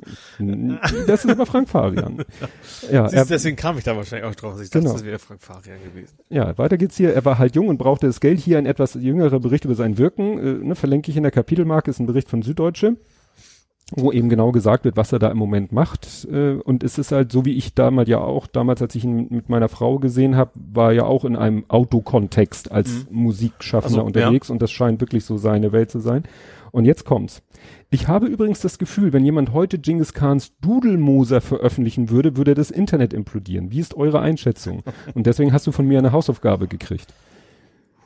[1.06, 2.24] Das ist aber Frank Farian.
[2.90, 4.60] Ja, er, deswegen kam ich da wahrscheinlich auch drauf.
[4.60, 4.92] Ich dachte, genau.
[4.92, 6.16] das wäre Frank Farian gewesen.
[6.28, 7.12] Ja, weiter geht's hier.
[7.12, 8.38] Er war halt jung und brauchte das Geld.
[8.40, 10.38] Hier ein etwas jüngerer Bericht über sein Wirken.
[10.38, 12.96] Äh, ne, verlinke ich in der Kapitelmarke, ist ein Bericht von Süddeutsche.
[13.92, 16.26] wo eben genau gesagt wird, was er da im Moment macht.
[16.30, 19.28] Äh, und es ist halt so, wie ich damals ja auch, damals, als ich ihn
[19.30, 23.06] mit meiner Frau gesehen habe, war ja auch in einem Autokontext als mhm.
[23.10, 24.52] Musikschaffender also, unterwegs ja.
[24.52, 26.24] und das scheint wirklich so seine Welt zu sein.
[26.74, 27.40] Und jetzt kommt's.
[27.90, 32.72] Ich habe übrigens das Gefühl, wenn jemand heute Genghis Khans Dudelmoser veröffentlichen würde, würde das
[32.72, 33.70] Internet implodieren.
[33.70, 34.82] Wie ist eure Einschätzung?
[35.14, 37.14] Und deswegen hast du von mir eine Hausaufgabe gekriegt.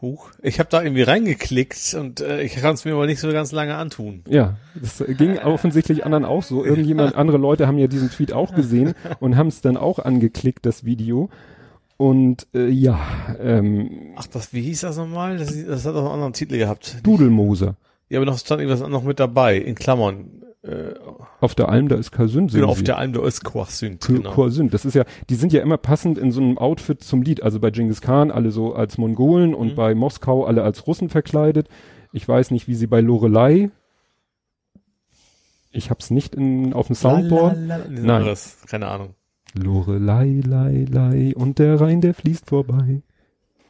[0.03, 0.33] Huch.
[0.43, 3.51] Ich habe da irgendwie reingeklickt und äh, ich kann es mir aber nicht so ganz
[3.51, 4.23] lange antun.
[4.29, 6.65] Ja, das ging offensichtlich anderen auch so.
[6.65, 10.67] Irgendjemand, andere Leute haben ja diesen Tweet auch gesehen und haben es dann auch angeklickt,
[10.67, 11.31] das Video.
[11.97, 13.01] Und äh, ja,
[13.41, 15.39] ähm, Ach, das, wie hieß das nochmal?
[15.39, 16.99] Das, das hat auch einen anderen Titel gehabt.
[17.03, 17.75] Dudelmoser.
[18.09, 20.42] Ja, aber noch stand irgendwas noch mit dabei, in Klammern.
[20.62, 20.94] Äh,
[21.40, 22.53] auf der Alm, da ist Karsünd.
[22.53, 24.05] Genau, auf der Alm, da ist Korsünd.
[24.07, 24.33] Genau.
[24.33, 24.75] Korsünd.
[24.75, 27.42] Das ist ja, die sind ja immer passend in so einem Outfit zum Lied.
[27.42, 29.77] Also bei Genghis Khan alle so als Mongolen und mhm.
[29.77, 31.68] bei Moskau alle als Russen verkleidet.
[32.12, 33.71] Ich weiß nicht, wie sie bei Lorelei.
[35.71, 37.57] Ich hab's nicht in, auf dem Soundboard.
[37.59, 38.11] Nein.
[38.11, 38.59] Anderes.
[38.66, 39.14] Keine Ahnung.
[39.55, 43.03] Lorelei, lei, lei, und der Rhein, der fließt vorbei.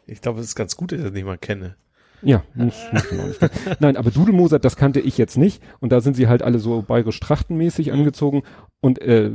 [0.07, 1.77] Ich glaube, es ist ganz gut, dass ich das nicht mal kenne.
[2.23, 3.41] Ja, muss, muss man auch nicht.
[3.81, 5.63] Nein, aber Dudelmoser, das kannte ich jetzt nicht.
[5.81, 7.93] Und da sind sie halt alle so bayerisch trachtenmäßig mhm.
[7.95, 8.43] angezogen.
[8.81, 9.31] Und äh,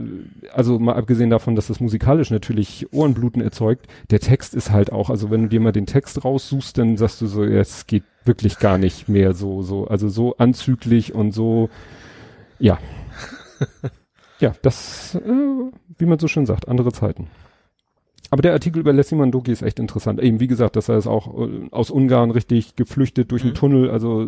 [0.54, 5.10] also mal abgesehen davon, dass das musikalisch natürlich Ohrenbluten erzeugt, der Text ist halt auch,
[5.10, 8.04] also wenn du dir mal den Text raussuchst, dann sagst du so, ja, es geht
[8.26, 11.70] wirklich gar nicht mehr so, so, also so anzüglich und so,
[12.60, 12.80] ja.
[14.40, 15.20] ja, das, äh,
[15.98, 17.28] wie man so schön sagt, andere Zeiten.
[18.34, 20.20] Aber der Artikel über Leslie Mandoki ist echt interessant.
[20.20, 23.50] Eben, wie gesagt, dass er ist auch äh, aus Ungarn richtig geflüchtet durch mhm.
[23.50, 24.28] einen Tunnel, also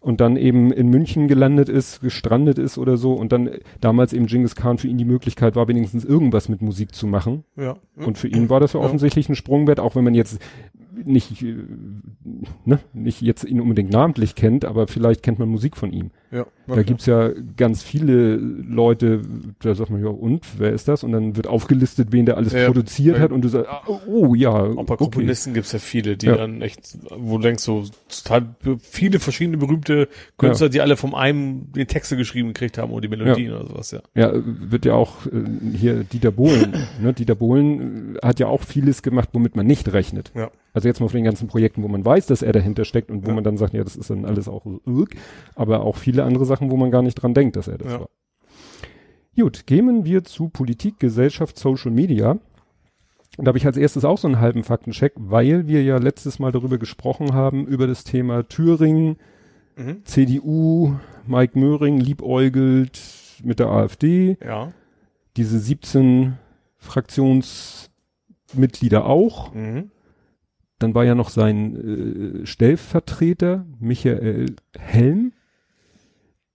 [0.00, 3.48] und dann eben in München gelandet ist, gestrandet ist oder so und dann
[3.80, 7.44] damals eben Genghis Khan für ihn die Möglichkeit war, wenigstens irgendwas mit Musik zu machen.
[7.56, 7.78] Ja.
[7.96, 10.38] Und für ihn war das ja offensichtlich ein Sprungwert, auch wenn man jetzt
[11.04, 11.56] nicht, äh,
[12.66, 16.10] ne, nicht jetzt ihn unbedingt namentlich kennt, aber vielleicht kennt man Musik von ihm.
[16.36, 19.22] Ja, da gibt's ja ganz viele Leute,
[19.60, 21.04] da sagt man ja, und, wer ist das?
[21.04, 23.22] Und dann wird aufgelistet, wen der alles ja, produziert ja.
[23.22, 24.52] hat und du sagst, oh, oh ja.
[24.52, 25.58] Auch bei Komponisten okay.
[25.58, 26.36] gibt's ja viele, die ja.
[26.36, 31.72] dann echt, wo du denkst, so total viele verschiedene berühmte Künstler, die alle vom einen
[31.72, 34.00] die Texte geschrieben gekriegt haben oder die Melodien oder sowas, ja.
[34.14, 35.30] Ja, wird ja auch äh,
[35.76, 37.12] hier Dieter Bohlen, ne?
[37.12, 40.32] Dieter Bohlen hat ja auch vieles gemacht, womit man nicht rechnet.
[40.34, 40.50] Ja.
[40.74, 43.26] Also jetzt mal von den ganzen Projekten, wo man weiß, dass er dahinter steckt und
[43.26, 44.66] wo man dann sagt, ja, das ist dann alles auch
[45.54, 47.92] aber auch viele viele andere Sachen, wo man gar nicht dran denkt, dass er das
[47.92, 48.00] ja.
[48.00, 48.08] war.
[49.36, 52.38] Gut, gehen wir zu Politik, Gesellschaft, Social Media.
[53.36, 56.38] Und da habe ich als erstes auch so einen halben Faktencheck, weil wir ja letztes
[56.38, 59.18] Mal darüber gesprochen haben, über das Thema Thüringen,
[59.76, 60.02] mhm.
[60.04, 60.94] CDU,
[61.26, 62.98] Mike Möhring liebäugelt
[63.42, 64.38] mit der AfD.
[64.42, 64.72] Ja.
[65.36, 66.38] Diese 17
[66.78, 69.52] Fraktionsmitglieder auch.
[69.52, 69.90] Mhm.
[70.78, 75.34] Dann war ja noch sein äh, Stellvertreter, Michael Helm,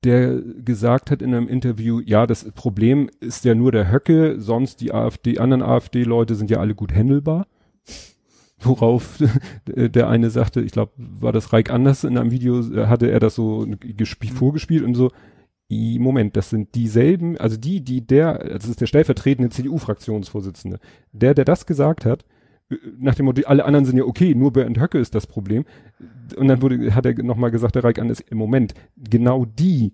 [0.04, 4.82] der gesagt hat in einem Interview, ja, das Problem ist ja nur der Höcke, sonst
[4.82, 7.48] die AfD, anderen AfD-Leute sind ja alle gut händelbar.
[8.60, 9.20] Worauf
[9.68, 13.36] der eine sagte, ich glaube, war das Reik anders in einem Video, hatte er das
[13.36, 14.16] so mhm.
[14.28, 15.12] vorgespielt und so,
[15.70, 20.80] Moment, das sind dieselben, also die, die der, das ist der stellvertretende CDU-Fraktionsvorsitzende,
[21.14, 22.26] der, der das gesagt hat,
[22.98, 25.66] nach dem Motto, alle anderen sind ja okay, nur Bernd Höcke ist das Problem.
[26.36, 29.94] Und dann wurde, hat er nochmal gesagt, der Reik Anders, im Moment, genau die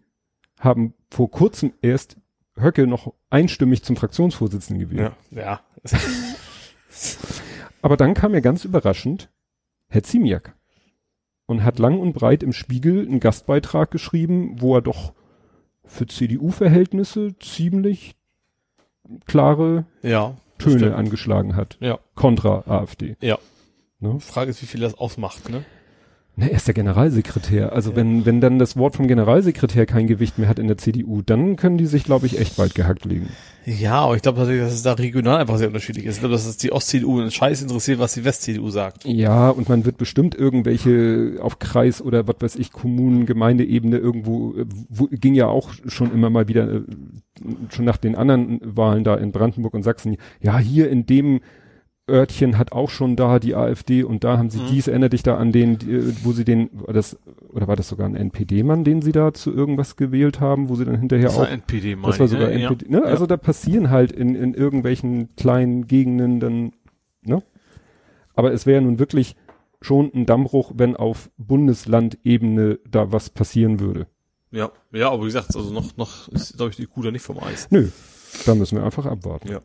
[0.60, 2.18] haben vor kurzem erst
[2.56, 5.14] Höcke noch einstimmig zum Fraktionsvorsitzenden gewählt.
[5.32, 5.62] Ja, ja.
[7.82, 9.30] Aber dann kam ja ganz überraschend
[9.88, 10.56] Herr Ziemiak
[11.46, 15.14] und hat lang und breit im Spiegel einen Gastbeitrag geschrieben, wo er doch
[15.86, 18.16] für CDU-Verhältnisse ziemlich
[19.26, 20.36] klare ja.
[20.58, 21.78] Töne angeschlagen hat.
[21.80, 22.00] Ja.
[22.16, 23.16] Kontra AfD.
[23.22, 23.38] Ja.
[24.00, 24.20] Ne?
[24.20, 25.66] Frage ist, wie viel das ausmacht, ne?
[26.40, 27.74] Ne, er ist der Generalsekretär.
[27.74, 27.96] Also ja.
[27.96, 31.56] wenn, wenn dann das Wort vom Generalsekretär kein Gewicht mehr hat in der CDU, dann
[31.56, 33.30] können die sich, glaube ich, echt bald gehackt legen.
[33.66, 36.16] Ja, aber ich glaube tatsächlich, dass es da regional einfach sehr unterschiedlich ist.
[36.16, 39.04] Ich glaube, dass es die Ost-CDU einen Scheiß interessiert, was die West-CDU sagt.
[39.06, 44.54] Ja, und man wird bestimmt irgendwelche auf Kreis oder was weiß ich, Kommunen, Gemeindeebene irgendwo,
[44.90, 46.82] wo, ging ja auch schon immer mal wieder, äh,
[47.72, 51.40] schon nach den anderen Wahlen da in Brandenburg und Sachsen, ja, hier in dem
[52.10, 54.68] Örtchen hat auch schon da die AfD und da haben sie mhm.
[54.68, 55.78] dies, erinnert dich da an den,
[56.24, 57.18] wo sie den, war das,
[57.50, 60.86] oder war das sogar ein NPD-Mann, den sie da zu irgendwas gewählt haben, wo sie
[60.86, 61.48] dann hinterher das auch.
[61.48, 63.00] NPD das war sogar ja, NPD, ne?
[63.00, 63.04] Ja.
[63.04, 66.72] Also da passieren halt in, in irgendwelchen kleinen Gegenden dann,
[67.24, 67.44] ne?
[68.36, 69.36] Aber es wäre nun wirklich
[69.82, 74.08] schon ein Dammbruch, wenn auf Bundeslandebene da was passieren würde.
[74.52, 77.24] Ja, ja, aber wie gesagt, also noch, noch ist, glaube ich, die Kuh da nicht
[77.24, 77.68] vom Eis.
[77.70, 77.90] Nö,
[78.46, 79.50] da müssen wir einfach abwarten.
[79.50, 79.62] Ja.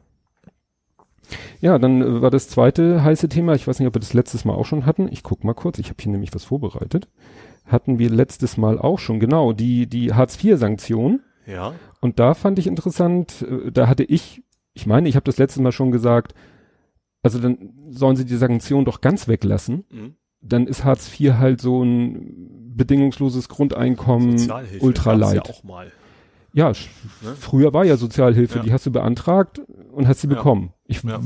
[1.61, 4.45] Ja, dann äh, war das zweite heiße Thema, ich weiß nicht, ob wir das letztes
[4.45, 5.09] Mal auch schon hatten.
[5.11, 7.09] Ich guck mal kurz, ich habe hier nämlich was vorbereitet.
[7.67, 11.21] hatten wir letztes Mal auch schon, genau, die, die Hartz-IV-Sanktion.
[11.47, 11.75] Ja.
[12.01, 14.43] Und da fand ich interessant, äh, da hatte ich,
[14.75, 16.35] ich meine, ich habe das letztes Mal schon gesagt,
[17.23, 19.85] also dann sollen sie die Sanktion doch ganz weglassen.
[19.91, 20.15] Mhm.
[20.41, 25.49] Dann ist Hartz IV halt so ein bedingungsloses Grundeinkommen, Sozialhilfe ultra gab's light.
[25.49, 25.93] Ja, auch mal.
[26.55, 27.35] Ja, Ne?
[27.39, 28.63] früher war ja Sozialhilfe, Ja.
[28.65, 29.61] die hast du beantragt
[29.93, 30.35] und hast sie Ja.
[30.35, 30.73] bekommen.
[30.87, 31.19] Ich Ja.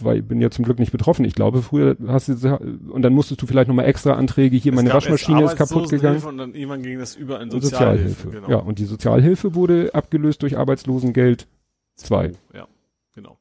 [0.00, 1.24] weil, bin ja zum Glück nicht betroffen.
[1.26, 2.56] Ich glaube, früher hast du
[2.90, 6.22] und dann musstest du vielleicht nochmal extra Anträge, hier Es meine Waschmaschine ist kaputt gegangen.
[6.22, 8.08] Und dann irgendwann ging das über in Sozialhilfe.
[8.24, 8.50] Sozialhilfe.
[8.50, 11.46] Ja, und die Sozialhilfe wurde abgelöst durch Arbeitslosengeld
[11.96, 12.32] 2.
[12.54, 12.66] Ja,
[13.14, 13.38] genau.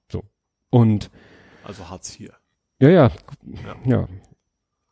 [0.72, 1.10] Und
[1.64, 2.32] Also Hartz IV.
[2.80, 3.12] ja, ja,
[3.86, 4.08] Ja.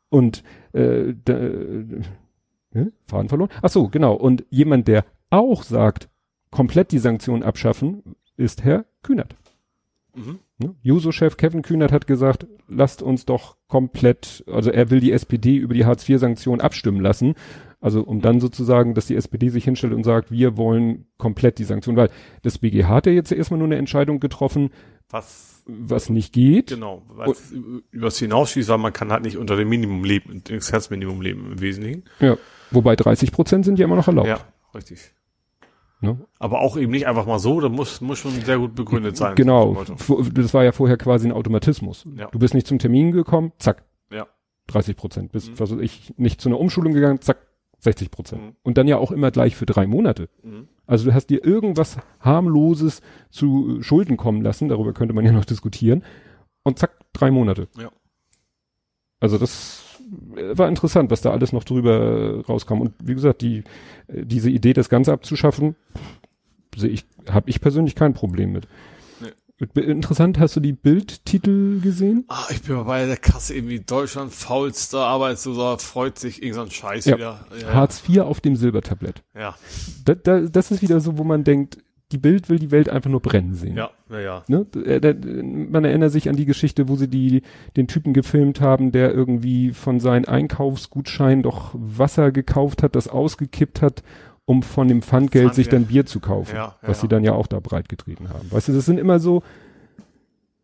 [0.09, 0.43] Und
[0.73, 1.85] äh, da, äh,
[3.07, 3.49] Faden verloren.
[3.61, 4.13] Ach so, genau.
[4.13, 6.09] Und jemand, der auch sagt,
[6.51, 8.03] komplett die Sanktionen abschaffen,
[8.37, 9.35] ist Herr Kühnert.
[10.15, 10.39] Mhm.
[10.59, 10.75] Ne?
[10.81, 15.73] Juso-Chef Kevin Kühnert hat gesagt, lasst uns doch komplett, also er will die SPD über
[15.73, 17.33] die Hartz-IV-Sanktion abstimmen lassen.
[17.81, 21.65] Also um dann sozusagen, dass die SPD sich hinstellt und sagt, wir wollen komplett die
[21.65, 22.09] Sanktion, weil
[22.43, 24.69] das BGH hat ja jetzt erstmal nur eine Entscheidung getroffen,
[25.09, 26.67] Was, was nicht geht.
[26.67, 30.55] genau, was über das hinausschießt, weil man kann halt nicht unter dem Minimum leben, dem
[30.55, 32.03] Existenzminimum leben im Wesentlichen.
[32.19, 32.37] Ja.
[32.71, 34.29] Wobei 30 Prozent sind ja immer noch erlaubt.
[34.29, 34.39] Ja,
[34.73, 35.11] richtig.
[36.03, 36.19] Ne?
[36.37, 39.35] Aber auch eben nicht einfach mal so, da muss, muss schon sehr gut begründet sein.
[39.35, 39.83] Genau.
[40.33, 42.05] Das war ja vorher quasi ein Automatismus.
[42.17, 42.27] Ja.
[42.27, 43.85] Du bist nicht zum Termin gekommen, zack.
[44.11, 44.27] Ja.
[44.67, 45.31] 30 Prozent.
[45.31, 45.59] Bist, Mhm.
[45.59, 47.37] was weiß ich, nicht zu einer Umschulung gegangen, zack,
[47.79, 48.41] 60 Prozent.
[48.41, 48.55] Mhm.
[48.63, 50.27] Und dann ja auch immer gleich für drei Monate.
[50.43, 50.67] Mhm.
[50.85, 55.31] Also du hast dir irgendwas harmloses zu äh, Schulden kommen lassen, darüber könnte man ja
[55.31, 56.03] noch diskutieren.
[56.63, 57.69] Und zack, drei Monate.
[57.79, 57.89] Ja.
[59.21, 59.82] Also das
[60.53, 62.81] war interessant, was da alles noch drüber äh, rauskam.
[62.81, 63.63] Und wie gesagt, die,
[64.07, 65.75] äh, diese Idee, das Ganze abzuschaffen,
[66.75, 68.67] sehe ich, habe ich persönlich kein Problem mit.
[69.73, 72.25] Be- Interessant, hast du die Bildtitel gesehen?
[72.27, 77.05] Ah, ich bin mal bei der Kasse irgendwie Deutschland faulster Arbeitsloser freut sich irgendein Scheiß
[77.05, 77.15] Ja.
[77.17, 77.45] wieder.
[77.61, 79.23] Ja, Hartz IV auf dem Silbertablett.
[79.37, 79.55] ja,
[80.03, 81.77] Da, da, das ist wieder so, wo man denkt,
[82.13, 83.75] die Bild will die Welt einfach nur brennen sehen.
[83.75, 84.43] ja, ja, ja.
[84.47, 84.65] Ne?
[84.85, 87.41] Äh, Man erinnert sich an die Geschichte, wo sie die,
[87.75, 93.81] den Typen gefilmt haben, der irgendwie von seinen Einkaufsgutschein doch Wasser gekauft hat, das ausgekippt
[93.81, 94.03] hat,
[94.45, 96.55] um von dem Pfandgeld Pfand, sich dann Bier zu kaufen.
[96.55, 97.09] Ja, ja, was sie ja.
[97.09, 98.51] dann ja auch da breitgetreten haben.
[98.51, 99.41] Weißt du, das sind immer so,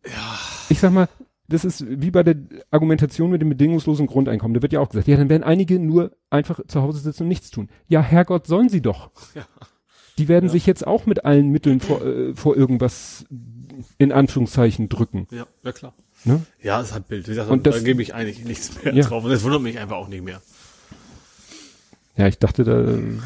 [0.06, 1.08] Ja, ich sag mal,
[1.48, 2.36] das ist wie bei der
[2.70, 4.54] Argumentation mit dem bedingungslosen Grundeinkommen.
[4.54, 7.28] Da wird ja auch gesagt, ja, dann werden einige nur einfach zu Hause sitzen und
[7.28, 7.68] nichts tun.
[7.88, 9.10] Ja, Herrgott, sollen sie doch.
[9.34, 9.42] Ja.
[10.18, 10.52] Die werden Ja.
[10.52, 13.24] sich jetzt auch mit allen Mitteln vor, äh, vor irgendwas
[13.98, 15.26] in Anführungszeichen drücken.
[15.30, 15.94] ja, ja klar.
[16.24, 16.42] Ne?
[16.62, 17.24] Ja, es hat Bild.
[17.26, 19.04] Gesagt, Und da das- gebe ich eigentlich nichts mehr Ja.
[19.04, 19.24] drauf.
[19.24, 20.42] Und das wundert mich einfach auch nicht mehr.
[22.16, 22.76] Ja, ich dachte, da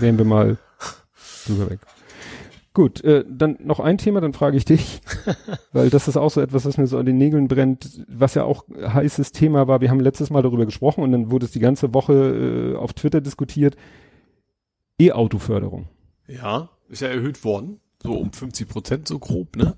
[0.01, 0.59] wären wir mal
[1.47, 1.81] drüber weg.
[2.73, 5.01] Gut, äh, dann noch ein Thema, dann frage ich dich,
[5.73, 8.45] weil das ist auch so etwas, was mir so an den Nägeln brennt, was ja
[8.45, 9.81] auch heißes Thema war.
[9.81, 12.93] Wir haben letztes Mal darüber gesprochen und dann wurde es die ganze Woche äh, auf
[12.93, 13.77] Twitter diskutiert.
[15.01, 15.89] E-Auto-Förderung.
[16.27, 17.81] Ja, ist ja erhöht worden.
[18.03, 19.75] So um 50 Prozent, so grob, ne?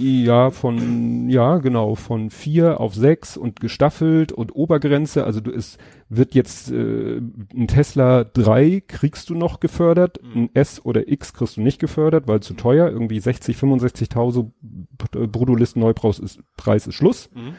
[0.00, 5.24] Ja, von, ja, genau, von vier auf sechs und gestaffelt und Obergrenze.
[5.24, 5.76] Also du, es
[6.08, 10.42] wird jetzt äh, ein Tesla 3 kriegst du noch gefördert, Mhm.
[10.44, 12.88] ein S oder X kriegst du nicht gefördert, weil zu teuer.
[12.88, 14.50] Irgendwie 60, 65.000
[14.98, 17.28] P- Bruttolisten Neupreis ist, Preis ist Schluss.
[17.34, 17.54] Mhm.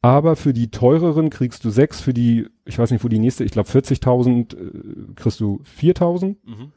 [0.00, 3.44] Aber für die teureren kriegst du sechs, für die, ich weiß nicht, wo die nächste,
[3.44, 4.70] ich glaube 40.000 äh,
[5.14, 6.36] kriegst du 4.000.
[6.44, 6.72] Mhm.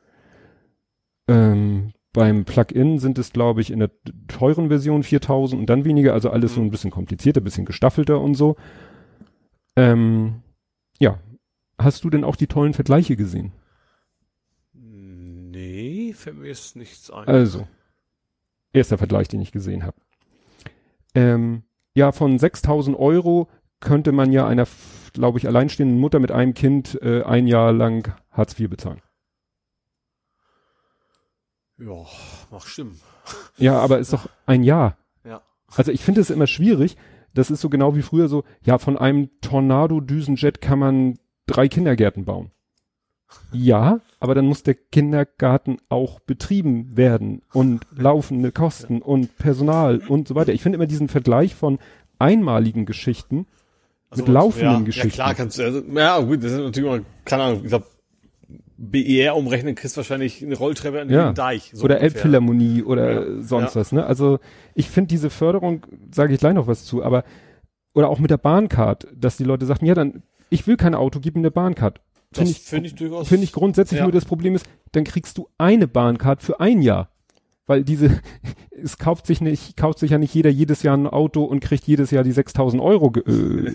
[1.27, 3.91] Ähm, beim Plug-in sind es, glaube ich, in der
[4.27, 6.67] teuren Version 4000 und dann weniger, also alles so Mhm.
[6.67, 8.55] ein bisschen komplizierter, bisschen gestaffelter und so.
[9.75, 10.41] Ähm,
[10.99, 11.19] ja.
[11.77, 13.51] Hast du denn auch die tollen Vergleiche gesehen?
[14.73, 17.27] Nee, fällt mir jetzt nichts ein.
[17.27, 17.67] Also,
[18.71, 19.97] erster Vergleich, den ich gesehen habe.
[21.13, 21.63] Ähm,
[21.95, 23.49] ja, von 6000 Euro
[23.81, 24.67] könnte man ja einer,
[25.13, 29.01] glaube ich, alleinstehenden Mutter mit einem Kind äh, ein Jahr lang Hartz IV bezahlen.
[31.77, 32.05] Ja,
[32.51, 32.99] mag stimmen.
[33.57, 34.97] Ja, aber ist doch ein Jahr.
[35.23, 35.41] Ja.
[35.75, 36.95] Also ich finde es immer schwierig.
[37.33, 42.23] Das ist so genau wie früher so, ja, von einem Tornado-Düsenjet kann man drei Kindergärten
[42.23, 42.51] bauen.
[43.51, 50.27] Ja, aber dann muss der Kindergarten auch betrieben werden und laufende Kosten und Personal und
[50.27, 50.53] so weiter.
[50.53, 51.79] Ich finde immer diesen Vergleich von
[52.19, 53.47] einmaligen Geschichten
[54.15, 55.09] mit laufenden ja, Geschichten.
[55.09, 57.87] Ja, klar kannst du, also, ja gut, das ist natürlich immer, keine Ahnung, ich glaube,
[58.77, 61.29] BER umrechnen kriegst wahrscheinlich eine Rolltreppe an Ja.
[61.31, 61.71] den Deich.
[61.73, 62.15] so oder ungefähr.
[62.15, 63.41] Elbphilharmonie oder Ja.
[63.41, 63.81] sonst Ja.
[63.81, 64.05] was, ne?
[64.05, 64.39] Also
[64.73, 67.23] ich finde diese Förderung, sage ich gleich noch was zu, aber
[67.93, 71.19] oder auch mit der Bahncard, dass die Leute sagten, ja dann, ich will kein Auto,
[71.21, 72.01] gib mir eine Bahncard.
[72.31, 73.27] Das Finde ich, finde ich durchaus.
[73.29, 77.09] finde ich grundsätzlich nur das Problem ist, dann kriegst du eine Bahncard für ein Jahr.
[77.67, 78.09] Weil diese,
[78.71, 81.85] es kauft sich nicht, kauft sich ja nicht jeder jedes Jahr ein Auto und kriegt
[81.87, 83.13] jedes Jahr die 6000 Euro.
[83.25, 83.73] Äh,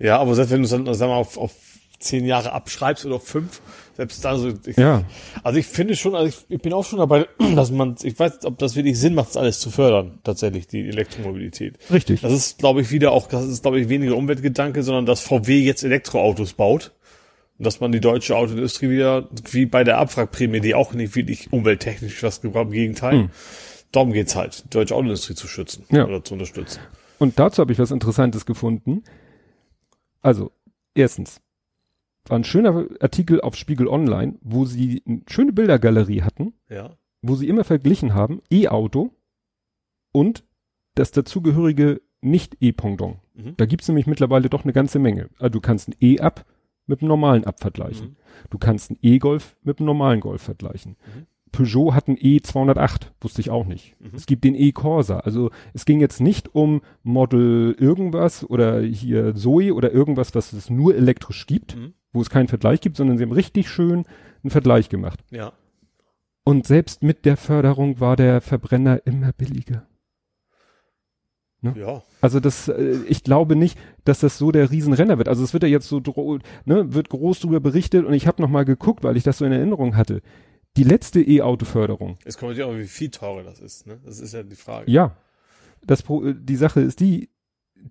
[0.00, 1.69] Ja, aber selbst wenn du es dann, sagen wir mal, auf, auf
[2.00, 3.60] zehn Jahre abschreibst oder fünf,
[3.96, 4.52] selbst da so.
[4.66, 5.04] Ich, Ja.
[5.42, 8.44] Also ich finde schon, also ich, ich bin auch schon dabei, dass man, ich weiß,
[8.44, 11.78] ob das wirklich Sinn macht, das alles zu fördern, tatsächlich, die Elektromobilität.
[11.90, 12.22] Richtig.
[12.22, 15.60] Das ist, glaube ich, wieder auch, das ist, glaube ich, weniger Umweltgedanke, sondern dass VW
[15.60, 16.92] jetzt Elektroautos baut.
[17.58, 21.52] Und dass man die deutsche Autoindustrie wieder, wie bei der Abwrackprämie, die auch nicht wirklich
[21.52, 23.28] umwelttechnisch was gebracht, im Gegenteil.
[23.92, 26.06] Darum geht's halt, die deutsche Autoindustrie zu schützen Ja.
[26.06, 26.80] oder zu unterstützen.
[27.18, 29.02] Und dazu habe ich was Interessantes gefunden.
[30.22, 30.52] Also,
[30.94, 31.42] erstens,
[32.26, 36.96] war ein schöner Artikel auf Spiegel Online, wo sie eine schöne Bildergalerie hatten, Ja.
[37.22, 39.10] wo sie immer verglichen haben, E-Auto
[40.12, 40.44] und
[40.94, 43.16] das dazugehörige Nicht-E-Pendant.
[43.34, 43.54] Mhm.
[43.56, 45.30] Da gibt's nämlich mittlerweile doch eine ganze Menge.
[45.38, 46.44] Also du kannst ein E-Up
[46.86, 48.08] mit einem normalen Up vergleichen.
[48.10, 48.16] Mhm.
[48.50, 50.96] Du kannst einen E-Golf mit einem normalen Golf vergleichen.
[51.16, 51.26] Mhm.
[51.52, 53.96] Peugeot hat einen E208, wusste ich auch nicht.
[54.00, 54.10] Mhm.
[54.14, 55.20] Es gibt den E-Corsa.
[55.20, 60.70] Also es ging jetzt nicht um Model irgendwas oder hier Zoe oder irgendwas, was es
[60.70, 61.94] nur elektrisch gibt, Mhm.
[62.12, 64.04] Wo es keinen Vergleich gibt, sondern sie haben richtig schön
[64.42, 65.20] einen Vergleich gemacht.
[65.30, 65.52] Ja.
[66.44, 69.86] Und selbst mit der Förderung war der Verbrenner immer billiger.
[71.62, 72.02] Ja.
[72.22, 75.28] Also das, äh, ich glaube nicht, dass das so der Riesenrenner wird.
[75.28, 76.00] Also es wird ja jetzt so,
[76.64, 79.44] ne, wird groß drüber berichtet und ich habe noch mal geguckt, weil ich das so
[79.44, 80.22] in Erinnerung hatte.
[80.76, 84.00] Die letzte E-Auto-Förderung, Es kommt ja auch, wie viel teurer das ist, ne?
[84.04, 84.90] Das ist ja die Frage.
[84.90, 85.16] ja,
[85.84, 87.28] das Pro, äh, die Sache ist die,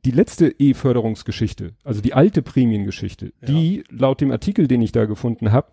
[0.05, 3.47] die letzte E-Förderungsgeschichte, also die alte Prämiengeschichte, Ja.
[3.47, 5.71] die laut dem Artikel, den ich da gefunden habe,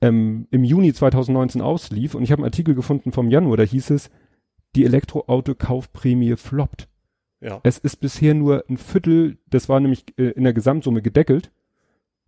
[0.00, 3.90] ähm, im Juni 2019 auslief und ich habe einen Artikel gefunden vom Januar, da hieß
[3.90, 4.10] es,
[4.76, 6.88] die Elektroauto-Kaufprämie floppt.
[7.40, 7.60] Ja.
[7.62, 11.50] Es ist bisher nur ein Viertel, das war nämlich äh, in der Gesamtsumme gedeckelt.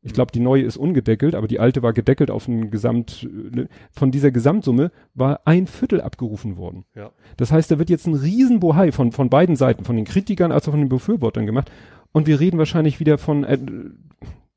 [0.07, 3.67] Ich glaube, die neue ist ungedeckelt, aber die alte war gedeckelt auf ein Gesamt, äh,
[3.91, 6.85] von dieser Gesamtsumme war ein Viertel abgerufen worden.
[6.95, 7.11] Ja.
[7.37, 10.69] Das heißt, da wird jetzt ein Riesenbohai von, von beiden Seiten, von den Kritikern als
[10.69, 11.71] auch von den Befürwortern gemacht.
[12.13, 13.59] Und wir reden wahrscheinlich wieder von, äh,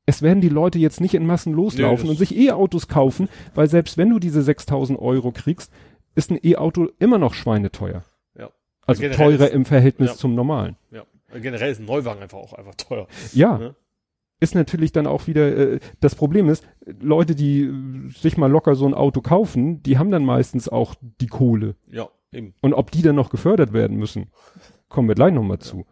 [0.06, 3.68] es werden die Leute jetzt nicht in Massen loslaufen das- und sich E-Autos kaufen, weil
[3.68, 5.72] selbst wenn du diese 6000 Euro kriegst,
[6.14, 8.04] ist ein E-Auto immer noch schweineteuer.
[8.38, 8.50] Ja.
[8.86, 10.16] Also teurer ist- im Verhältnis ja.
[10.16, 10.76] zum normalen.
[10.90, 11.04] Ja.
[11.40, 13.06] Generell ist ein Neuwagen einfach auch einfach teuer.
[13.32, 13.58] Ja.
[13.58, 13.74] Ne?
[14.40, 16.66] Ist natürlich dann auch wieder, äh, das Problem ist,
[17.00, 20.94] Leute, die äh, sich mal locker so ein Auto kaufen, die haben dann meistens auch
[21.20, 21.76] die Kohle.
[21.86, 22.54] Ja, eben.
[22.60, 24.30] Und ob die dann noch gefördert werden müssen,
[24.88, 25.84] kommen wir gleich nochmal zu.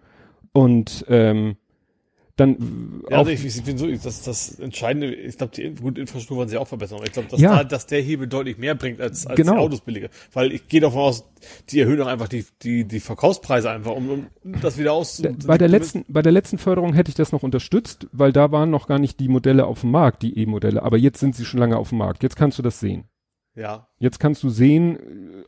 [0.52, 1.56] Und ähm,
[2.38, 6.38] dann Ja, also ich, ich bin so, das, das Entscheidende, ich glaube, die gute Infrastruktur
[6.38, 7.00] wollen sie auch verbessern.
[7.04, 7.56] Ich glaube, dass, Ja.
[7.58, 9.52] da, dass der Hebel deutlich mehr bringt als, als Genau.
[9.54, 10.08] die Autos billiger.
[10.32, 11.24] Weil ich gehe davon aus,
[11.70, 14.26] die erhöhen auch einfach die, die, die Verkaufspreise einfach, um, um
[14.62, 15.18] das wieder aus.
[15.18, 18.50] d- bei der letzten, bei der letzten Förderung hätte ich das noch unterstützt, weil da
[18.52, 21.44] waren noch gar nicht die Modelle auf dem Markt, die E-Modelle, aber jetzt sind sie
[21.44, 22.22] schon lange auf dem Markt.
[22.22, 23.04] Jetzt kannst du das sehen.
[23.58, 23.88] Ja.
[23.98, 24.98] Jetzt kannst du sehen,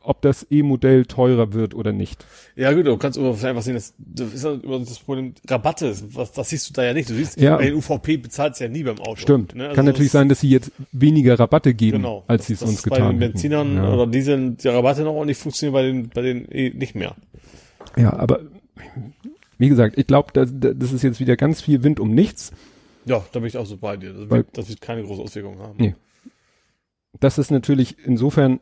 [0.03, 2.25] ob das E-Modell teurer wird oder nicht.
[2.57, 5.95] Ja, gut, du kannst immer einfach sehen, das, das ist ja immer das Problem, Rabatte,
[6.15, 7.09] was, das siehst du da ja nicht.
[7.09, 7.57] Du siehst, Ja.
[7.57, 9.15] bei den UVP bezahlt ja nie beim Auto.
[9.21, 9.55] Stimmt.
[9.55, 9.65] Ne?
[9.65, 12.25] Also Kann natürlich das- sein, dass sie jetzt weniger Rabatte geben, Genau.
[12.27, 13.19] als sie es uns getan Bei den.
[13.21, 13.93] Benzinern ja.
[13.93, 17.15] oder Dieseln, die Rabatte noch ordentlich funktionieren, bei den, bei den eh nicht mehr.
[17.97, 18.41] ja, aber
[19.59, 22.51] wie gesagt, ich glaube, das, das ist jetzt wieder ganz viel Wind um nichts.
[23.05, 24.13] Ja, da bin ich auch so bei dir.
[24.15, 25.75] Das, Weil- wird, das wird keine große Auswirkung haben.
[25.79, 25.95] Nee.
[27.19, 28.61] Das ist natürlich insofern,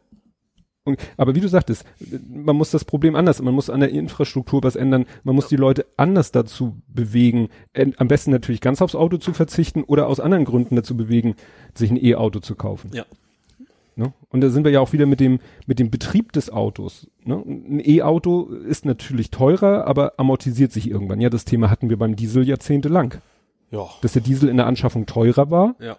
[0.84, 1.84] und- aber wie du sagtest,
[2.28, 5.56] man muss das Problem anders, man muss an der Infrastruktur was ändern, man muss die
[5.56, 10.20] Leute anders dazu bewegen, en- am besten natürlich ganz aufs Auto zu verzichten oder aus
[10.20, 11.34] anderen Gründen dazu bewegen,
[11.74, 12.90] sich ein E-Auto zu kaufen.
[12.94, 13.04] Ja.
[13.96, 14.12] Ne?
[14.30, 17.08] Und da sind wir ja auch wieder mit dem, mit dem Betrieb des Autos.
[17.24, 17.34] Ne?
[17.34, 21.20] Ein E-Auto ist natürlich teurer, aber amortisiert sich irgendwann.
[21.20, 23.16] Ja, das Thema hatten wir beim Diesel jahrzehntelang.
[23.72, 23.88] Ja.
[24.00, 25.96] Dass der Diesel in der Anschaffung teurer war Ja.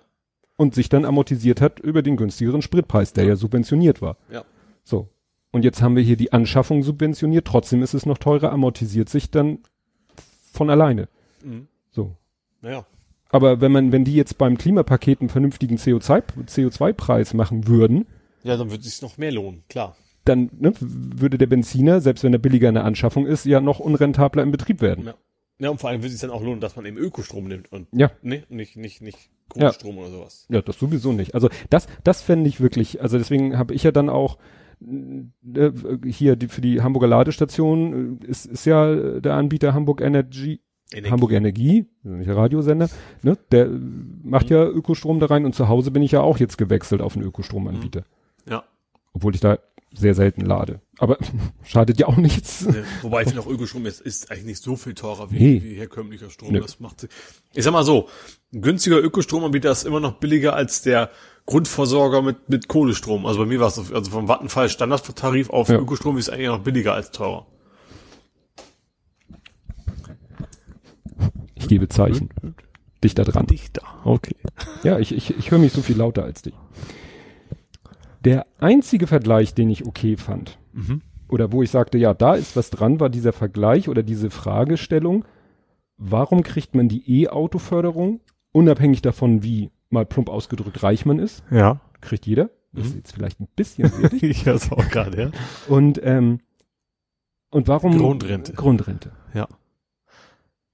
[0.60, 4.17] Und sich dann amortisiert hat über den günstigeren Spritpreis, der ja subventioniert war.
[4.30, 4.43] Ja.
[4.84, 5.08] So.
[5.52, 9.32] Und jetzt haben wir hier die Anschaffung subventioniert, trotzdem ist es noch teurer, amortisiert sich
[9.32, 9.60] dann
[10.52, 11.08] von alleine.
[11.45, 11.69] Mhm.
[11.91, 12.17] So.
[12.62, 12.86] Naja.
[13.30, 18.06] Aber wenn man, wenn die jetzt beim Klimapaket einen vernünftigen CO2, CO2-Preis machen würden,
[18.43, 19.95] Ja, dann wird es sich noch mehr lohnen, klar.
[20.26, 23.80] dann ne, würde der Benziner, selbst wenn er billiger in der Anschaffung ist, ja noch
[23.80, 25.06] unrentabler im Betrieb werden.
[25.06, 25.13] Ja.
[25.62, 27.72] Ja, und vor allem wird es sich dann auch lohnen, dass man eben Ökostrom nimmt
[27.72, 30.45] und Ja, ne, nicht, nicht, nicht Grundstrom oder sowas.
[30.50, 31.34] ja, das sowieso nicht.
[31.36, 34.38] Also das, das fände ich wirklich, also deswegen habe ich ja dann auch
[34.82, 35.72] äh,
[36.06, 40.62] hier die, für die Hamburger Ladestation äh, ist, ist ja äh, der Anbieter Hamburg Energy,
[40.91, 41.12] Energie.
[41.12, 42.89] Hamburg Energie, nicht der Radiosender,
[43.22, 43.70] ne, der
[44.24, 47.16] macht ja Ökostrom da rein und zu Hause bin ich ja auch jetzt gewechselt auf
[47.16, 48.06] einen Ökostromanbieter.
[48.50, 48.64] Ja.
[49.14, 49.60] Obwohl ich da
[49.94, 50.82] sehr selten lade.
[50.98, 51.18] Aber
[51.64, 52.66] schadet ja auch nichts.
[52.66, 55.64] Ne, Wobei ich finde auch Ökostrom ist, ist eigentlich nicht so viel teurer wie, Nee.
[55.64, 56.52] wie herkömmlicher Strom.
[56.54, 56.60] Nö.
[56.62, 57.08] Das macht,
[57.54, 58.08] ich sag mal so,
[58.54, 61.10] ein günstiger Ökostromanbieter ist immer noch billiger als der
[61.46, 63.26] Grundversorger mit, mit Kohlestrom.
[63.26, 65.80] Also bei mir war es, so, also vom Vattenfall Standardtarif auf Ja.
[65.80, 67.48] Ökostrom ist eigentlich noch billiger als teurer.
[71.56, 72.30] Ich gebe Zeichen.
[73.04, 73.48] Dichter dran.
[73.48, 74.36] Dichter, okay.
[74.84, 76.54] Ja, ich, ich, ich höre mich so viel lauter als dich.
[78.26, 81.01] Der einzige Vergleich, den ich okay fand, Mhm.
[81.30, 85.26] oder wo ich sagte, ja, da ist was dran, war dieser Vergleich oder diese Fragestellung,
[85.97, 88.20] warum kriegt man die E-Auto-Förderung,
[88.51, 91.80] unabhängig davon, wie mal plump ausgedrückt reich man ist, Ja.
[92.01, 92.49] kriegt jeder.
[92.72, 92.97] Das ist Mhm.
[92.99, 94.22] jetzt vielleicht ein bisschen wenig.
[94.24, 95.32] ich hör's auch gerade, ja.
[95.67, 96.39] Und, ähm,
[97.49, 97.97] und warum?
[97.97, 98.53] Grundrente.
[98.53, 99.11] Grundrente.
[99.34, 99.47] Ja.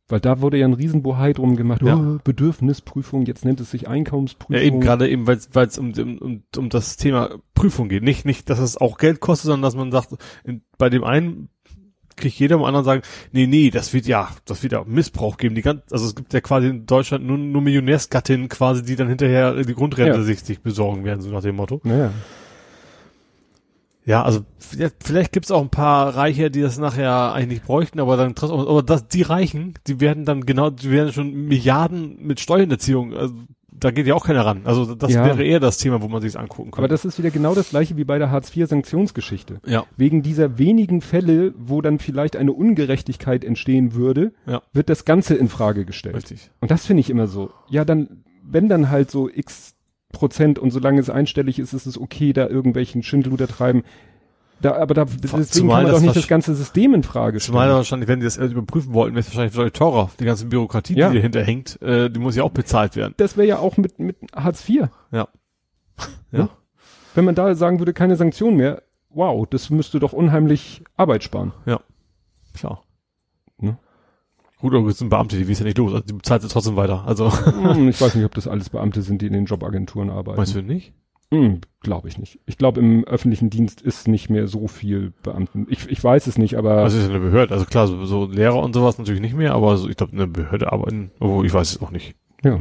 [0.08, 1.96] Weil da wurde ja ein Riesenbohai drum gemacht, Ja.
[1.98, 4.56] oh, Bedürfnisprüfung, jetzt nennt es sich Einkommensprüfung.
[4.56, 8.04] Ja, eben gerade eben, weil es um, um, um, das Thema Prüfung geht.
[8.04, 10.10] Nicht, nicht, dass es auch Geld kostet, sondern dass man sagt,
[10.44, 11.50] in, bei dem einen
[12.16, 13.02] kriegt jeder, beim anderen sagen,
[13.32, 15.56] nee, nee, das wird ja, das wird ja Missbrauch geben.
[15.56, 19.10] Die ganz, also es gibt ja quasi in Deutschland nur, nur Millionärsgattinnen quasi, die dann
[19.10, 20.24] hinterher die Grundrente Ja.
[20.24, 21.82] sich, sich besorgen werden, so nach dem Motto.
[21.84, 22.12] Naja.
[24.06, 24.42] Ja, also
[25.00, 28.60] vielleicht gibt's auch ein paar Reiche, die das nachher eigentlich nicht bräuchten, aber dann trotzdem,
[28.60, 33.34] aber das, die Reichen, die werden dann genau, die werden schon Milliarden mit Steuerhinterziehung, also
[33.78, 34.62] da geht ja auch keiner ran.
[34.64, 35.26] Also das Ja.
[35.26, 36.78] wäre eher das Thema, wo man sich's angucken könnte.
[36.78, 39.60] Aber das ist wieder genau das gleiche wie bei der Hartz-IV-Sanktionsgeschichte.
[39.66, 45.04] ja, Wegen dieser wenigen Fälle, wo dann vielleicht eine Ungerechtigkeit entstehen würde, ja, wird das
[45.06, 46.16] Ganze in Frage gestellt.
[46.16, 46.52] richtig.
[46.62, 47.50] Und das finde ich immer so.
[47.70, 49.75] Ja, dann, wenn dann halt so x
[50.16, 53.84] Prozent und solange es einstellig ist, ist es okay, da irgendwelchen Schindluder treiben.
[54.62, 57.54] Da, aber da, deswegen kann man doch nicht das ganze System in Frage stellen.
[57.54, 60.10] Zumal wahrscheinlich, wenn die das überprüfen wollten, wäre es wahrscheinlich deutlich teurer.
[60.20, 61.10] Die ganze Bürokratie, Ja.
[61.10, 63.14] die dahinter hängt, äh, die muss ja auch bezahlt werden.
[63.18, 64.76] das wäre ja auch mit, mit Hartz IV.
[64.82, 64.90] Ja.
[65.12, 65.28] Ja.
[66.32, 66.50] Ja.
[67.16, 71.52] Wenn man da sagen würde, keine Sanktionen mehr, wow, das müsste doch unheimlich Arbeit sparen.
[72.54, 72.84] Klar.
[73.58, 73.78] Ne?
[74.60, 75.94] Gut, aber es sind Beamte, die wissen ja nicht los.
[75.94, 77.04] Also die bezahlt sie trotzdem weiter.
[77.06, 80.38] Also, Hm, ich weiß nicht, ob das alles Beamte sind, die in den Jobagenturen arbeiten.
[80.38, 80.94] meinst du nicht?
[81.32, 82.40] Hm, glaube ich nicht.
[82.46, 85.66] Ich glaube, im öffentlichen Dienst ist nicht mehr so viel Beamten.
[85.70, 87.54] Ich, ich weiß es nicht, aber Also es ist ja eine Behörde.
[87.54, 90.28] Also klar, so, so Lehrer und sowas natürlich nicht mehr, aber so, ich glaube, eine
[90.28, 92.16] Behörde arbeiten, obwohl ich weiß es auch nicht.
[92.44, 92.52] ja.
[92.52, 92.60] Ja.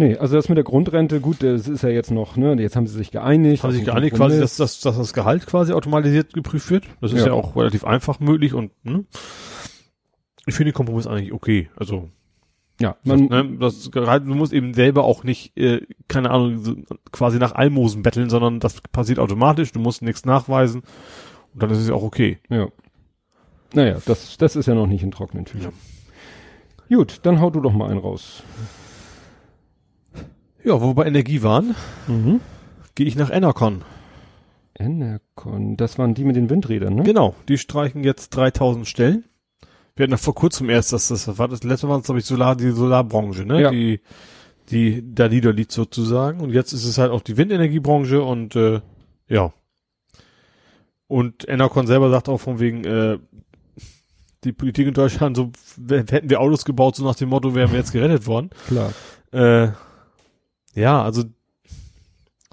[0.00, 2.86] Nee, also das mit der Grundrente, gut, das ist ja jetzt noch, ne, jetzt haben
[2.86, 3.62] sie sich geeinigt.
[3.62, 6.84] Haben sich einen geeinigt quasi, dass, dass, dass das Gehalt quasi automatisiert geprüft wird.
[7.02, 7.32] Das ist ja, Ja.
[7.34, 9.04] auch relativ einfach möglich und ne?
[10.46, 11.68] ich finde den Kompromiss eigentlich okay.
[11.76, 12.08] Also
[12.80, 16.76] ja, man, ne, das Gehalt, du musst eben selber auch nicht, äh, keine Ahnung, so,
[17.12, 20.80] quasi nach Almosen betteln, sondern das passiert automatisch, du musst nichts nachweisen
[21.52, 22.38] und dann ist es ja auch okay.
[22.48, 22.68] ja.
[23.74, 25.74] Naja, das, das ist ja noch nicht in trockenen Tüchern.
[26.88, 28.42] Gut, dann hau du doch mal einen raus.
[30.64, 31.74] Ja, wo wir bei Energie waren,
[32.06, 32.40] Mhm.
[32.94, 33.82] gehe ich nach Enercon.
[34.78, 37.02] Enercon, das waren die mit den Windrädern, ne?
[37.02, 39.24] Genau, die streichen jetzt 3000 Stellen.
[39.96, 42.56] Wir hatten ja vor kurzem erst, das, das war das letzte Mal, glaube ich, Solar,
[42.56, 43.60] die Solarbranche, ne?
[43.60, 43.70] Ja.
[43.70, 44.00] Die,
[44.70, 46.40] die da niederliegt sozusagen.
[46.40, 48.80] Und jetzt ist es halt auch die Windenergiebranche und äh,
[49.28, 49.52] ja.
[51.08, 53.18] Und Enercon selber sagt auch von wegen, äh,
[54.44, 55.50] die Politik in Deutschland, so
[55.90, 58.50] hätten wir Autos gebaut, so nach dem Motto, wären wir jetzt gerettet worden.
[58.68, 58.92] Klar.
[59.32, 59.72] Äh,
[60.74, 61.24] ja, also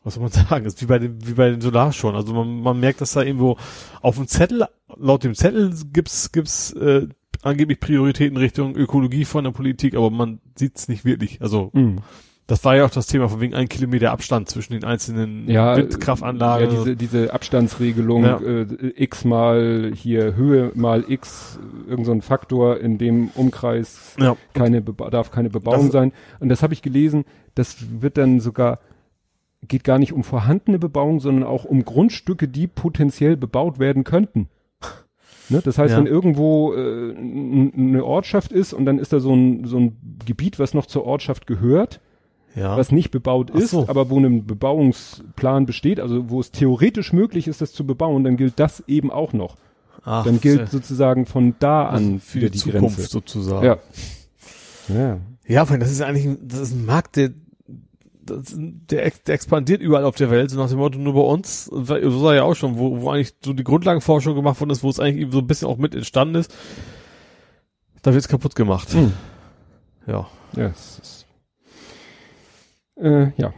[0.04, 2.16] was soll man sagen, ist wie bei dem, wie bei den Solar schon.
[2.16, 3.58] Also man, man merkt, dass da irgendwo
[4.02, 4.66] auf dem Zettel,
[4.96, 7.08] laut dem Zettel gibt's gibt's äh,
[7.44, 11.42] angeblich Prioritäten Richtung Ökologie von der Politik, aber man sieht's nicht wirklich.
[11.42, 11.98] Also Mhm.
[12.48, 15.76] das war ja auch das Thema von wegen ein Kilometer Abstand zwischen den einzelnen Ja,
[15.76, 16.70] Windkraftanlagen.
[16.70, 18.40] Ja, diese, diese Abstandsregelung, Ja.
[18.40, 18.66] äh,
[18.96, 24.82] x mal hier Höhe mal x, irgend so ein Faktor in dem Umkreis ja, keine
[24.82, 26.14] darf keine Bebauung Das- sein.
[26.40, 27.26] Und das habe ich gelesen,
[27.58, 28.80] das wird dann sogar,
[29.68, 34.50] geht gar nicht um vorhandene Bebauung, sondern auch um Grundstücke, die potenziell bebaut werden könnten.
[35.50, 35.62] Ne?
[35.64, 35.98] Das heißt, Ja.
[35.98, 40.60] wenn irgendwo äh, eine Ortschaft ist und dann ist da so ein, so ein Gebiet,
[40.60, 42.02] was noch zur Ortschaft gehört,
[42.56, 42.76] ja.
[42.78, 43.88] was nicht bebaut Ach ist, so.
[43.88, 48.36] aber wo ein Bebauungsplan besteht, also wo es theoretisch möglich ist, das zu bebauen, dann
[48.36, 49.56] gilt das eben auch noch.
[50.04, 53.10] Ach, Dann gilt sehr- sozusagen von da an also für wieder die die Zukunft Grenze.
[53.12, 53.66] sozusagen.
[53.66, 53.78] Ja.
[54.90, 55.18] Ja.
[55.48, 57.32] Ja, allem, das ist eigentlich, ein- das ist ein Markt, der,
[58.30, 61.66] der, der expandiert überall auf der Welt, so nach dem Motto nur bei uns.
[61.66, 61.88] So
[62.24, 65.00] war ja auch schon, wo, wo eigentlich so die Grundlagenforschung gemacht worden ist, wo es
[65.00, 66.54] eigentlich eben so ein bisschen auch mit entstanden ist.
[68.02, 68.94] Da wird's kaputt gemacht.
[68.94, 69.14] Hm.
[70.06, 70.28] Ja.
[70.56, 71.28] Ja, es ist,
[73.00, 73.54] äh, ja.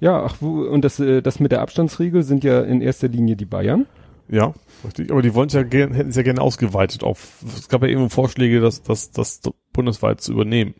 [0.00, 3.36] Ja, ach, wo, und das, äh, das mit der Abstandsregel sind ja in erster Linie
[3.36, 3.86] die Bayern.
[4.28, 4.54] Ja,
[4.84, 5.10] richtig.
[5.10, 8.08] Aber die wollen ja gerne, hätten es ja gerne ausgeweitet auf, es gab ja eben
[8.10, 9.40] Vorschläge, das, das, das
[9.72, 10.74] bundesweit zu übernehmen.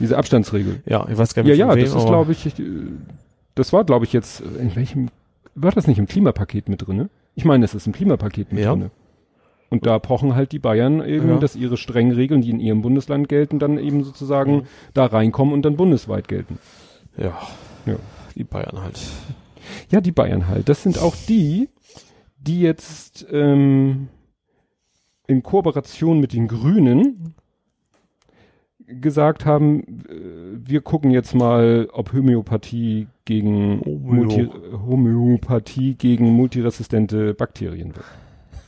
[0.00, 0.82] Diese Abstandsregel.
[0.86, 2.64] Ja, ich weiß gar Ja, nicht, ja, von wem, das ist, glaube ich, ich, äh,
[3.54, 5.08] das war, glaube ich, jetzt, äh, in welchem,
[5.54, 7.10] war das nicht im Klimapaket mit drinne?
[7.34, 8.72] Ich meine, es ist im Klimapaket mit Ja.
[8.72, 8.90] drinne.
[9.68, 11.36] Und da pochen halt die Bayern eben, Ja.
[11.38, 14.62] dass ihre strengen Regeln, die in ihrem Bundesland gelten, dann eben sozusagen Mhm.
[14.94, 16.58] da reinkommen und dann bundesweit gelten.
[17.16, 17.38] Ja.
[17.86, 17.96] Ja.
[18.34, 19.00] Die Bayern halt.
[19.90, 20.68] Ja, die Bayern halt.
[20.68, 21.68] Das sind auch die,
[22.38, 24.08] die jetzt ähm,
[25.28, 27.34] in Kooperation mit den Grünen
[29.00, 34.24] gesagt haben, äh, wir gucken jetzt mal, ob Homöopathie gegen Homö.
[34.24, 34.48] Multi,
[34.86, 38.06] Homöopathie gegen multiresistente Bakterien wird.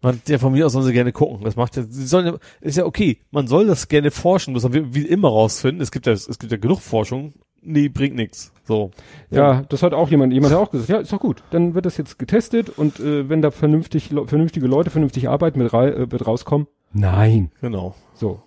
[0.00, 1.40] Man, der von mir aus sollen sie gerne gucken.
[1.42, 3.18] Das macht ja, sie sollen ja, ist ja okay.
[3.32, 5.82] Man soll das gerne forschen, muss man wie, wie immer rausfinden.
[5.82, 7.32] Es gibt ja, es gibt ja genug Forschung.
[7.62, 8.52] Nee, bringt nichts.
[8.62, 8.92] So.
[9.30, 11.42] Ja, das hat auch jemand, jemand hat auch gesagt, ja, ist doch gut.
[11.50, 15.72] Dann wird das jetzt getestet und äh, wenn da vernünftig, vernünftige Leute vernünftig arbeiten, mit
[15.72, 16.68] äh, wird rauskommen.
[16.92, 17.50] Nein.
[17.60, 17.94] Genau.
[18.14, 18.42] So.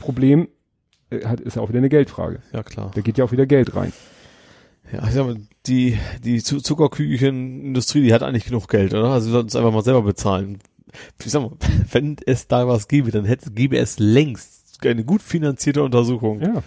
[0.00, 0.48] Problem
[1.10, 2.40] äh, hat, ist ja auch wieder eine Geldfrage.
[2.52, 2.90] Ja, klar.
[2.94, 3.92] Da geht ja auch wieder Geld rein.
[4.92, 9.10] Ja, ich sag mal, die, die Zu- Zuckerküchenindustrie, die hat eigentlich genug Geld, oder?
[9.10, 10.58] Also sie sollten es einfach mal selber bezahlen.
[11.24, 11.52] Ich sag mal,
[11.92, 16.40] wenn es da was gäbe, dann hätte, gäbe es längst eine gut finanzierte Untersuchung.
[16.40, 16.62] Ja.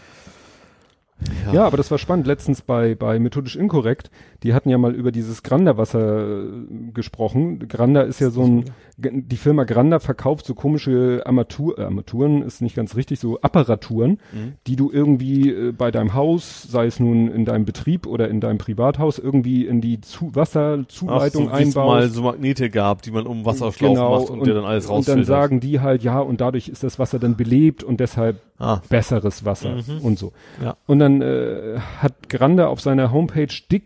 [1.54, 2.28] Ja, aber das war spannend.
[2.28, 4.12] Letztens bei, bei Methodisch Inkorrekt,
[4.44, 7.60] die hatten ja mal über dieses Granda-Wasser äh, gesprochen.
[7.68, 8.66] Granda ist ja so ein,
[8.98, 14.20] die Firma Granda verkauft so komische Armatur, äh, Armaturen ist nicht ganz richtig, so Apparaturen,
[14.34, 14.54] Mhm.
[14.68, 18.40] die du irgendwie äh, bei deinem Haus, sei es nun in deinem Betrieb oder in
[18.40, 22.14] deinem Privathaus, irgendwie in die Zu Ach, Wasserzuleitung so, wie es mal einbaust.
[22.16, 25.20] so Magnete gab, die man um Wasserschlauch macht und, dir dann alles Genau, Und dann
[25.20, 25.26] rausfiltert.
[25.26, 29.46] sagen die halt, ja, und dadurch ist das Wasser dann belebt und deshalb ah, besseres
[29.46, 30.34] Wasser und so.
[30.64, 30.76] Ja.
[30.86, 33.84] Und dann äh, hat Grande auf seiner Homepage dick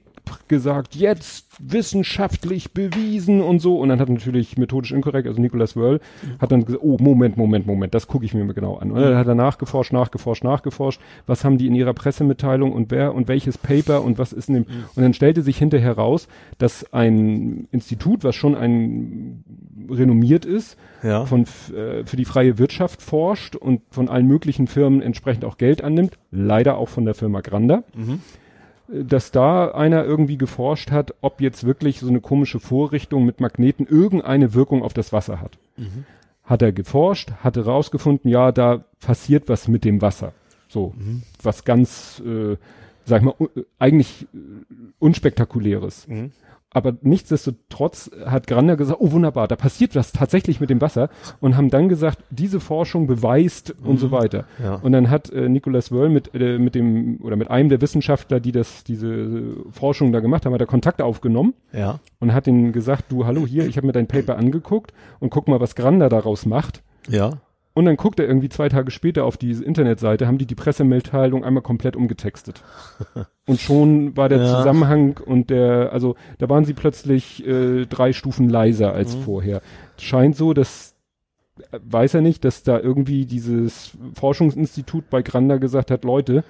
[0.47, 3.79] gesagt, jetzt wissenschaftlich bewiesen und so.
[3.79, 5.99] Und dann hat natürlich methodisch inkorrekt, also Nicholas Wörl,
[6.39, 8.91] hat dann gesagt, oh, Moment, Moment, Moment, das gucke ich mir mal genau an.
[8.91, 13.13] Und dann hat er nachgeforscht, nachgeforscht, nachgeforscht, was haben die in ihrer Pressemitteilung und wer
[13.13, 14.65] und welches Paper und was ist in dem.
[14.95, 19.43] Und dann stellte sich hinterher raus, dass ein Institut, was schon ein
[19.89, 21.25] renommiert ist, ja.
[21.25, 25.83] von äh, für die freie Wirtschaft forscht und von allen möglichen Firmen entsprechend auch Geld
[25.83, 28.21] annimmt, leider auch von der Firma Granda, Mhm.
[28.89, 33.85] Dass da einer irgendwie geforscht hat, ob jetzt wirklich so eine komische Vorrichtung mit Magneten
[33.85, 35.57] irgendeine Wirkung auf das Wasser hat.
[35.77, 36.05] Mhm.
[36.43, 40.31] Hat er geforscht, hatte rausgefunden, ja, da passiert was mit dem Wasser.
[40.69, 41.23] So, Mhm.
[41.43, 42.55] was ganz, äh,
[43.05, 43.35] sag ich mal,
[43.79, 44.37] eigentlich äh,
[44.99, 46.07] unspektakuläres.
[46.07, 46.31] Mhm.
[46.77, 51.09] Aber nichtsdestotrotz hat Granda gesagt, oh wunderbar, da passiert was tatsächlich mit dem Wasser
[51.39, 54.45] und haben dann gesagt, diese Forschung beweist und so weiter.
[54.63, 54.75] Ja.
[54.75, 58.39] Und dann hat äh, Nicholas Wörl mit, äh, mit dem oder mit einem der Wissenschaftler,
[58.39, 61.99] die das diese äh, Forschung da gemacht haben, hat er Kontakt aufgenommen Ja.
[62.19, 65.47] und hat ihnen gesagt, du hallo hier, ich habe mir dein Paper angeguckt und guck
[65.47, 66.83] mal, was Granda daraus macht.
[67.09, 67.31] Ja.
[67.77, 71.43] Und dann guckt er irgendwie zwei Tage später auf diese Internetseite, haben die die Pressemitteilung
[71.45, 72.63] einmal komplett umgetextet.
[73.45, 74.57] und schon war der Ja.
[74.57, 79.21] Zusammenhang und der, also da waren sie plötzlich äh, drei Stufen leiser als Mhm.
[79.21, 79.61] vorher.
[79.99, 80.95] Scheint so, dass
[81.71, 86.43] äh, weiß er nicht, dass da irgendwie dieses Forschungsinstitut bei Granda gesagt hat, Leute,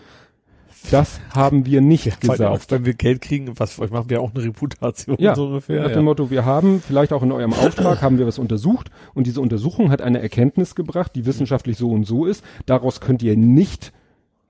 [0.92, 2.72] das haben wir nicht Vor allem auch, gesagt.
[2.72, 5.82] wenn wir Geld kriegen, was machen wir auch eine Reputation Ja, so ungefähr.
[5.82, 5.96] Nach Ja.
[5.96, 9.42] dem Motto, wir haben, vielleicht auch in eurem Auftrag, haben wir was untersucht und diese
[9.42, 12.44] Untersuchung hat eine Erkenntnis gebracht, die wissenschaftlich so und so ist.
[12.66, 13.92] Daraus könnt ihr nicht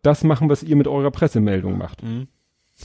[0.02, 2.04] das machen, was ihr mit eurer Pressemeldung macht.
[2.04, 2.28] Mhm.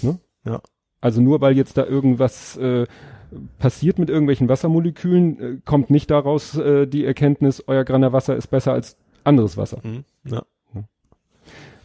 [0.02, 0.18] Ne?
[0.44, 0.60] Ja.
[1.00, 2.86] Also nur weil jetzt da irgendwas äh,
[3.58, 8.48] passiert mit irgendwelchen Wassermolekülen, äh, kommt nicht daraus äh, die Erkenntnis, euer Graner Wasser ist
[8.48, 9.78] besser als anderes Wasser.
[9.82, 10.04] Mhm.
[10.24, 10.42] Ja.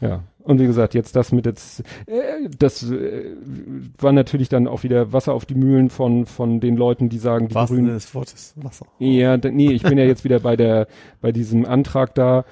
[0.01, 0.23] Ja.
[0.43, 3.33] Und wie gesagt, jetzt das mit jetzt, äh, das äh,
[3.99, 7.49] war natürlich dann auch wieder Wasser auf die Mühlen von von den Leuten, die sagen,
[7.49, 7.87] die Was Grünen.
[7.87, 8.85] des Wortes Wasser.
[8.99, 10.87] Ja, nee, ich bin ja jetzt wieder bei der,
[11.19, 12.45] bei diesem Antrag da,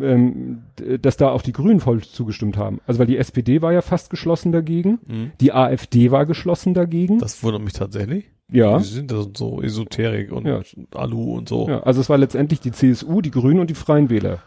[0.00, 0.62] ähm,
[1.02, 2.80] dass da auch die Grünen voll zugestimmt haben.
[2.86, 5.32] Also weil die SPD war ja fast geschlossen dagegen, Mhm.
[5.40, 7.18] die AfD war geschlossen dagegen.
[7.18, 8.26] Das wundert mich tatsächlich.
[8.52, 8.78] ja.
[8.78, 10.60] Die sind da so Esoterik und Ja.
[10.94, 11.68] Alu und so.
[11.68, 14.38] Ja, also es war letztendlich die CSU, die Grünen und die Freien Wähler.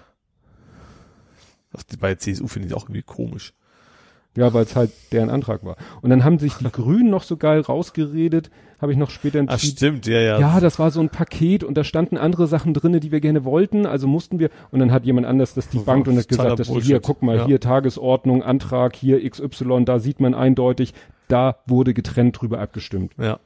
[1.73, 3.53] Das, bei CSU finde ich auch irgendwie komisch.
[4.35, 5.75] Ja, weil es halt deren Antrag war.
[6.01, 8.49] Und dann haben sich die Grünen noch so geil rausgeredet,
[8.81, 10.39] habe ich noch später Ah, Tweet stimmt, ja, ja.
[10.39, 13.45] ja, das war so ein Paket und da standen andere Sachen drinne, die wir gerne
[13.45, 16.27] wollten, also mussten wir und dann hat jemand anders das die Das Bank und hat
[16.27, 16.87] gesagt, dass Bullshit.
[16.87, 17.45] hier guck mal, Ja.
[17.45, 20.93] hier Tagesordnung, Antrag, hier XY, da sieht man eindeutig,
[21.27, 23.13] da wurde getrennt drüber abgestimmt.
[23.19, 23.39] ja.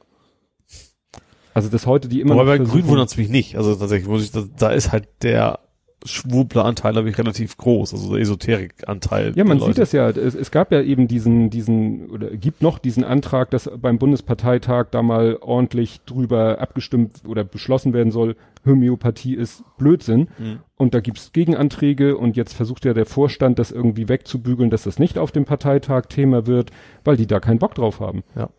[1.54, 3.56] Also das heute die immer Aber bei Grün wundert es mich nicht.
[3.56, 5.58] Also tatsächlich muss ich, da, da ist halt der
[6.04, 7.92] Schwurbler-Anteil, glaube ich, relativ groß.
[7.92, 9.32] Also der Esoterik-Anteil.
[9.34, 9.80] Ja, man sieht Leute.
[9.80, 10.08] das ja.
[10.10, 14.86] Es, es gab ja eben diesen, diesen, oder gibt noch diesen Antrag, dass beim Bundesparteitag
[14.90, 20.28] da mal ordentlich drüber abgestimmt oder beschlossen werden soll, Homöopathie ist Blödsinn.
[20.38, 20.60] Mhm.
[20.76, 24.98] Und da gibt's Gegenanträge und jetzt versucht ja der Vorstand, das irgendwie wegzubügeln, dass das
[24.98, 26.70] nicht auf dem Parteitag Thema wird,
[27.04, 28.22] weil die da keinen Bock drauf haben.
[28.36, 28.50] Ja.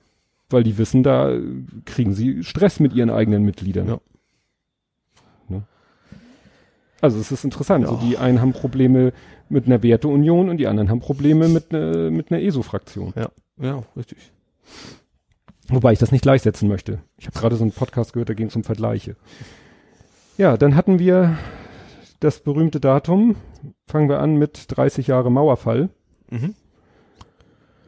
[0.50, 1.38] Weil die wissen, da
[1.86, 3.88] kriegen sie Stress mit ihren eigenen Mitgliedern.
[3.88, 4.00] Ja.
[7.02, 7.04] Ne?
[7.06, 7.86] Also es ist interessant.
[7.86, 7.92] Ja.
[7.92, 9.14] So die einen haben Probleme
[9.50, 13.14] mit einer Werteunion und die anderen haben Probleme mit einer mit einer ESO-Fraktion.
[13.16, 13.30] Ja,
[13.62, 14.32] ja, richtig.
[15.70, 17.00] Wobei ich das nicht gleichsetzen möchte.
[17.18, 19.16] Ich habe gerade so einen Podcast gehört, da ging es um Vergleiche.
[20.38, 21.38] Ja, dann hatten wir
[22.20, 23.36] das berühmte Datum.
[23.88, 25.90] Fangen wir an mit 30 Jahre Mauerfall.
[26.30, 26.56] Mhm.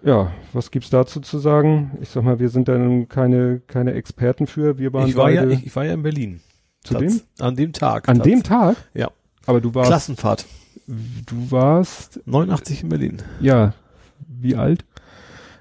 [0.04, 1.92] Ja, was gibt's dazu zu sagen?
[2.02, 4.80] Ich sag mal, wir sind da nun keine, keine Experten für.
[4.80, 6.42] Wir waren Ich war ja, beide ich, ich war ja in Berlin.
[6.84, 7.22] Zu dem?
[7.40, 8.08] An dem Tag.
[8.10, 8.76] An Tats- dem Tag?
[8.94, 9.10] Ja.
[9.46, 10.46] Aber du warst, Klassenfahrt.
[10.88, 13.22] du warst, 89 in Berlin.
[13.40, 13.74] ja,
[14.28, 14.86] wie alt?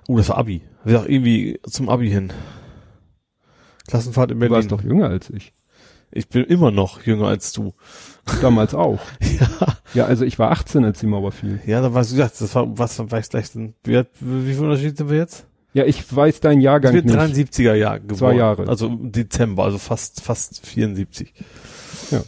[0.09, 0.62] Oh, das war Abi.
[0.85, 2.33] Wir auch irgendwie zum Abi hin.
[3.87, 4.57] Klassenfahrt in Du Berlin.
[4.57, 5.53] warst doch jünger als ich.
[6.12, 7.73] Ich bin immer noch jünger als du.
[8.41, 9.01] Damals auch.
[9.41, 9.49] Ja.
[9.95, 11.61] Ja, also ich war 18, als die Mauer fiel.
[11.66, 13.75] Ja, da warst du gesagt, das war, was war ich gleich denn?
[13.83, 15.47] Wie, wie viel Unterschied sind wir jetzt?
[15.73, 17.51] Ja, ich weiß deinen Jahrgang Ich bin nicht.
[17.53, 18.16] 73er Jahr geboren.
[18.16, 18.68] Zwei Jahre.
[18.68, 21.33] Also Dezember, also fast, fast 74.
[22.11, 22.23] Ja.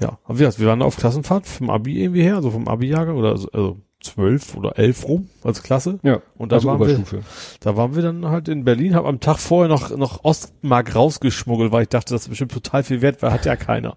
[0.00, 0.18] Ja.
[0.24, 3.36] Aber wie gesagt, wir waren auf Klassenfahrt vom Abi irgendwie her, also vom Abi-Jahrgang oder
[3.36, 5.98] so, also zwölf oder elf rum als Klasse.
[6.02, 7.20] Ja, Und da also waren wir, Oberstufe.
[7.60, 11.72] da waren wir dann halt in Berlin, hab am Tag vorher noch, noch Ostmark rausgeschmuggelt,
[11.72, 13.96] weil ich dachte, das ist bestimmt total viel wert, weil hat ja keiner.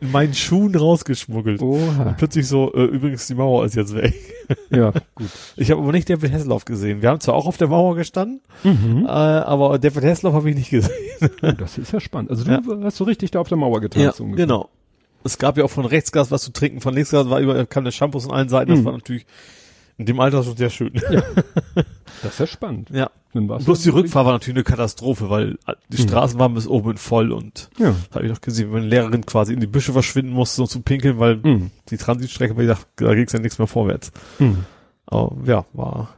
[0.00, 1.60] In meinen Schuhen rausgeschmuggelt.
[1.62, 2.02] Oha.
[2.08, 4.14] Und plötzlich so, äh, übrigens, die Mauer ist jetzt weg.
[4.70, 5.28] Ja, gut.
[5.56, 7.02] Ich habe aber nicht David Hasselhoff gesehen.
[7.02, 9.04] Wir haben zwar auch auf der Mauer gestanden, Mhm.
[9.06, 10.90] äh, aber David Hasselhoff habe ich nicht gesehen.
[11.42, 12.30] Oh, das ist ja spannend.
[12.30, 12.60] Also du Ja.
[12.82, 14.10] hast so richtig da auf der Mauer getan.
[14.12, 14.46] so ungefähr.
[14.46, 14.68] genau.
[15.22, 17.64] Es gab ja auch von rechts Gas was zu trinken, von links Gas war über,
[17.66, 18.70] kam der Shampoos an allen Seiten.
[18.72, 18.84] Das Mhm.
[18.86, 19.24] war natürlich
[20.00, 20.92] in dem Alter schon sehr schön.
[22.22, 22.90] Das ist ja spannend.
[22.90, 23.08] Ja.
[23.32, 25.56] Bloß die Rückfahrt war natürlich eine Katastrophe, weil
[25.88, 26.08] die Mhm.
[26.08, 27.94] Straßen waren bis oben voll und Ja.
[28.14, 30.80] habe ich noch gesehen, wenn meine Lehrerin quasi in die Büsche verschwinden musste, um zu
[30.82, 31.70] pinkeln, weil Mhm.
[31.88, 34.12] die Transitstrecke, weil ich dachte, da ging's ja nichts mehr vorwärts.
[34.38, 34.64] Mhm.
[35.06, 36.10] Aber ja, war,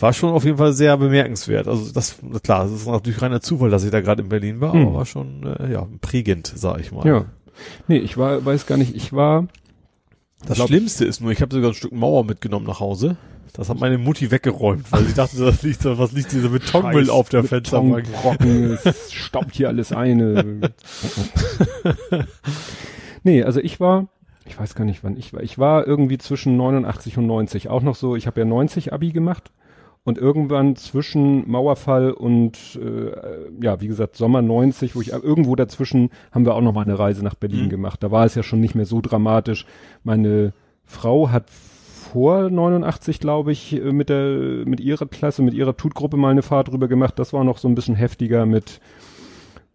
[0.00, 1.68] war schon auf jeden Fall sehr bemerkenswert.
[1.68, 4.74] Also das, klar, das ist natürlich reiner Zufall, dass ich da gerade in Berlin war,
[4.74, 4.86] Mhm.
[4.88, 7.06] aber war schon, äh, ja, prägend, sag ich mal.
[7.06, 7.24] Ja.
[7.86, 9.46] Nee, ich war, weiß gar nicht, ich war,
[10.46, 13.16] Das glaub- Schlimmste ist nur, ich habe sogar ein Stück Mauer mitgenommen nach Hause.
[13.54, 17.08] Das hat meine Mutti weggeräumt, weil sie dachte, das liegt, was liegt dieser Betonmüll Scheiß
[17.08, 18.06] auf der Fensterbank.
[18.06, 20.72] Betonbrocken, es staubt hier alles eine.
[23.22, 24.08] nee, also ich war,
[24.44, 25.40] ich weiß gar nicht, wann ich war.
[25.40, 27.68] Ich war irgendwie zwischen 89 und 90.
[27.68, 29.52] Auch noch so, ich habe ja 90 Abi gemacht.
[30.06, 33.10] Und irgendwann zwischen Mauerfall und äh,
[33.64, 36.98] ja, wie gesagt, Sommer 90, wo ich irgendwo dazwischen haben wir auch noch mal eine
[36.98, 37.70] Reise nach Berlin Mhm.
[37.70, 38.02] gemacht.
[38.02, 39.64] Da war es ja schon nicht mehr so dramatisch.
[40.02, 40.52] Meine
[40.84, 46.18] Frau hat vor 89, glaube ich, äh, mit der mit ihrer Klasse, mit ihrer Tutgruppe
[46.18, 47.18] mal eine Fahrt drüber gemacht.
[47.18, 48.80] Das war noch so ein bisschen heftiger mit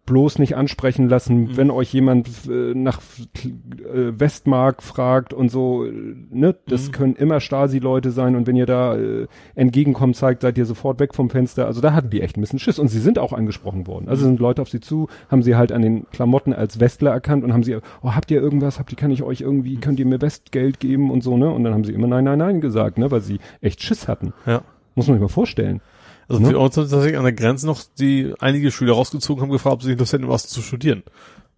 [0.10, 1.58] bloß nicht ansprechen lassen, Mhm.
[1.58, 3.00] wenn euch jemand äh, nach
[3.44, 5.92] äh, Westmark fragt und so, äh,
[6.32, 6.92] ne, das Mhm.
[6.92, 11.14] können immer Stasi-Leute sein und wenn ihr da äh, entgegenkommt, zeigt, seid ihr sofort weg
[11.14, 11.68] vom Fenster.
[11.68, 14.10] Also da hatten die echt ein bisschen Schiss und sie sind auch angesprochen worden.
[14.10, 17.44] Also sind Leute auf sie zu, haben sie halt an den Klamotten als Westler erkannt
[17.44, 20.06] und haben sie, oh, habt ihr irgendwas, habt ihr, kann ich euch irgendwie, könnt ihr
[20.08, 21.50] mir Westgeld geben und so, ne?
[21.52, 24.34] Und dann haben sie immer nein, nein, nein gesagt, ne, weil sie echt Schiss hatten.
[24.46, 24.62] Ja.
[24.96, 25.82] Muss man sich mal vorstellen.
[26.30, 26.50] Also Ne?
[26.50, 29.84] für uns sind tatsächlich an der Grenze noch die einige Schüler rausgezogen haben gefragt, ob
[29.84, 31.04] sie Lust hätten, was zu studieren.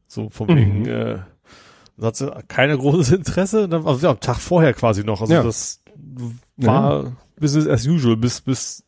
[0.08, 0.56] So von Mhm.
[0.56, 1.20] wegen, äh,
[1.98, 3.68] da hat sie keiner großes Interesse.
[3.70, 5.22] Dann, also ja, am Tag vorher quasi noch.
[5.22, 5.44] Also Ja.
[5.44, 5.82] das
[6.58, 8.84] war Business as usual, bis, bis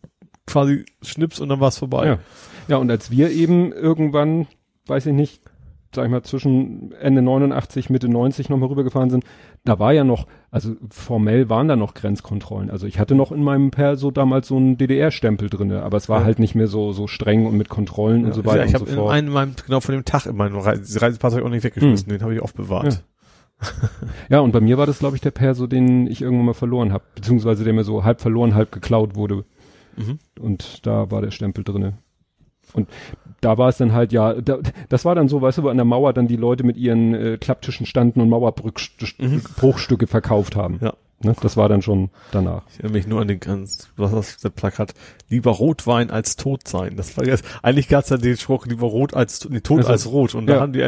[0.47, 2.05] quasi Schnips und dann war es vorbei.
[2.07, 2.19] Ja.
[2.67, 4.47] ja, und als wir eben irgendwann,
[4.87, 5.41] weiß ich nicht,
[5.95, 9.23] sag ich mal, zwischen Ende 89, Mitte 90 nochmal rübergefahren sind,
[9.65, 12.69] da war ja noch, also formell waren da noch Grenzkontrollen.
[12.69, 16.19] Also ich hatte noch in meinem Perso damals so einen DDR-Stempel drinne, aber es war
[16.21, 16.25] Ja.
[16.25, 18.87] halt nicht mehr so, so streng und mit Kontrollen und so weiter Ja, ich und
[18.89, 19.11] so fort.
[19.13, 22.33] einem, meinem, genau von dem Tag in meinem Reise, Reisepass auch nicht weggeschmissen, den habe
[22.33, 23.03] ich aufbewahrt.
[24.29, 26.91] Ja, und bei mir war das, glaube ich, der Perso, den ich irgendwann mal verloren
[26.91, 29.45] habe, beziehungsweise der mir so halb verloren, halb geklaut wurde.
[29.95, 30.19] Mhm.
[30.39, 31.93] Und da war der Stempel drinne.
[32.73, 32.89] Und
[33.43, 35.77] da war es dann halt, ja, da, das war dann so, weißt du, wo an
[35.77, 40.79] der Mauer dann die Leute mit ihren äh, Klapptischen standen und Mauerbruchstücke verkauft haben.
[40.81, 40.93] Ja.
[41.23, 41.35] Ne?
[41.41, 42.63] Das war dann schon danach.
[42.69, 44.93] Ich erinnere mich nur an den ganz, was das der Plakat,
[45.29, 46.97] lieber Rotwein als tot sein.
[46.97, 50.07] Das war jetzt, eigentlich gab's ja den Spruch, lieber rot als, nee, tot Also, als
[50.07, 50.35] rot.
[50.35, 50.55] Und ja.
[50.55, 50.79] da haben die,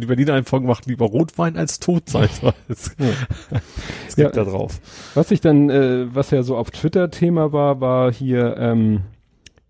[0.00, 2.28] die Berliner einfach gemacht, lieber Rotwein als tot sein.
[2.68, 3.06] Das, Ja.
[4.06, 4.44] das gibt Ja.
[4.44, 4.80] da drauf.
[5.14, 9.02] Was ich dann, äh, was ja so auf Twitter Thema war, war hier ähm,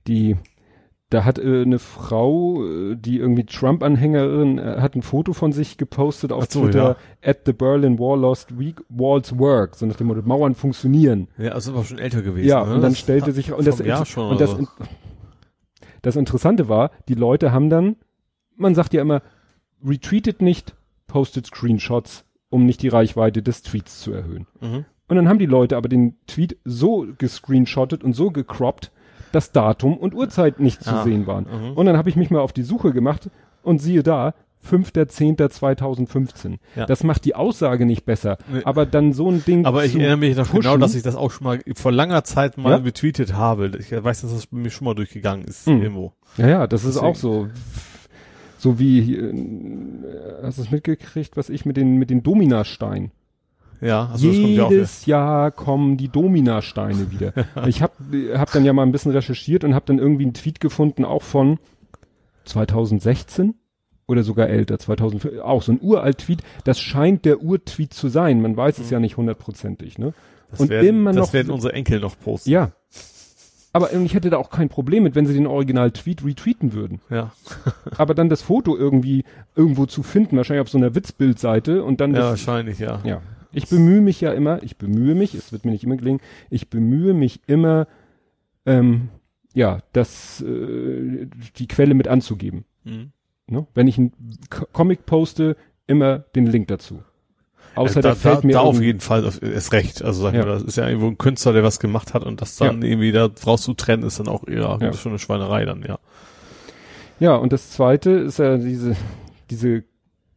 [0.06, 0.36] die,
[1.14, 5.78] da hat äh, eine Frau, äh, die irgendwie Trump-Anhängerin, äh, hat ein Foto von sich
[5.78, 10.08] gepostet auf so, Twitter, at the Berlin Wall lost week, walls work, so nach dem
[10.08, 11.28] Motto, Mauern funktionieren.
[11.38, 12.48] Ja, also war schon älter gewesen.
[12.48, 12.74] Ja, ne?
[12.74, 14.56] und dann Das stellte sich, und das, schon und das,
[16.02, 17.94] das Interessante war, die Leute haben dann,
[18.56, 19.22] man sagt ja immer,
[19.86, 20.74] retweetet nicht,
[21.06, 24.48] postet Screenshots, um nicht die Reichweite des Tweets zu erhöhen.
[24.60, 24.84] Mhm.
[25.06, 28.90] Und dann haben die Leute aber den Tweet so gescreenshottet und so gecroppt,
[29.34, 31.46] dass Datum und Uhrzeit nicht zu Ah, sehen waren.
[31.50, 31.72] mhm.
[31.72, 33.30] Und dann habe ich mich mal auf die Suche gemacht
[33.62, 36.58] und siehe da, 5.10.2015.
[36.76, 36.86] Ja.
[36.86, 38.38] Das macht die Aussage nicht besser.
[38.52, 38.62] Nee.
[38.64, 41.16] Aber dann so ein Ding Aber ich erinnere mich noch genau, pushen- dass ich das
[41.16, 42.78] auch schon mal vor langer Zeit mal Ja?
[42.78, 43.70] betweetet habe.
[43.78, 45.82] Ich weiß, dass das bei mir schon mal durchgegangen ist Mhm.
[45.82, 46.12] irgendwo.
[46.36, 47.06] Ja, ja, das ist Deswegen.
[47.12, 47.48] auch so.
[48.58, 49.34] So wie, äh,
[50.42, 53.10] hast du es mitgekriegt, was ich mit den, mit den Dominasteinen?
[53.84, 57.34] Ja, also Jedes Jahr kommen die Dominasteine wieder.
[57.66, 57.92] ich habe
[58.34, 61.22] hab dann ja mal ein bisschen recherchiert und habe dann irgendwie einen Tweet gefunden, auch
[61.22, 61.58] von
[62.46, 63.54] 2016
[64.06, 66.42] oder sogar älter, 2005, auch so ein uralt Tweet.
[66.64, 68.40] Das scheint der Urtweet zu sein.
[68.40, 68.92] Man weiß es mhm.
[68.92, 70.14] ja nicht hundertprozentig, ne?
[70.50, 71.24] Das und werden, immer noch.
[71.24, 72.48] Das werden unsere Enkel noch posten.
[72.48, 72.72] Ja.
[73.74, 77.00] Aber ich hätte da auch kein Problem mit, wenn sie den Original-Tweet retweeten würden.
[77.10, 77.32] Ja.
[77.98, 79.24] Aber dann das Foto irgendwie
[79.56, 82.14] irgendwo zu finden, wahrscheinlich auf so einer Witzbildseite und dann.
[82.14, 83.00] Ja, wahrscheinlich, ja.
[83.04, 83.20] Ja.
[83.54, 86.68] Ich bemühe mich ja immer, ich bemühe mich, es wird mir nicht immer gelingen, ich
[86.70, 87.86] bemühe mich immer,
[88.66, 89.08] ähm,
[89.54, 91.26] ja, das, äh,
[91.56, 92.64] die Quelle mit anzugeben.
[92.84, 93.12] Mhm.
[93.46, 93.66] Ne?
[93.74, 94.12] Wenn ich einen
[94.72, 97.02] Comic poste, immer den Link dazu.
[97.74, 100.02] Außer ja, da, der fällt da, mir da auf jeden Fall ist recht.
[100.02, 100.44] Also sag ja.
[100.44, 102.88] mal, das ist ja irgendwo ein Künstler, der was gemacht hat und das dann ja.
[102.88, 104.92] irgendwie da rauszutrennen, ist dann auch eher ja.
[104.92, 105.98] schon eine Schweinerei dann, ja.
[107.20, 108.96] Ja, und das zweite ist ja diese,
[109.50, 109.84] diese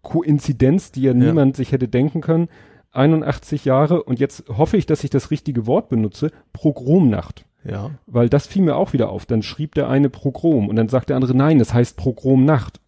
[0.01, 2.49] Koinzidenz, die ja, niemand sich hätte denken können.
[2.97, 7.45] 81 Jahre und jetzt hoffe ich, dass ich das richtige Wort benutze, Progromnacht.
[7.63, 7.91] Ja.
[8.05, 9.25] Weil das fiel mir auch wieder auf.
[9.25, 12.79] Dann schrieb der eine Progrom und dann sagt der andere, nein, das heißt Progromnacht.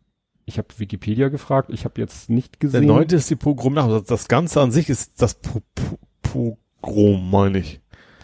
[0.46, 2.82] Ich habe Wikipedia gefragt, ich habe jetzt nicht gesehen.
[2.82, 4.10] Der neunte ist die Progromnacht.
[4.10, 5.62] Das Ganze an sich ist das Pro
[6.22, 7.82] Pro Pogrom, meine ich.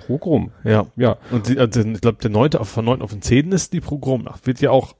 [0.07, 0.51] Pogrom.
[0.63, 0.87] Ja.
[0.95, 1.17] Ja.
[1.31, 4.47] Und die, also ich glaube, der neunte von neun auf den zehnten ist die Progromnacht.
[4.47, 4.95] Wird ja auch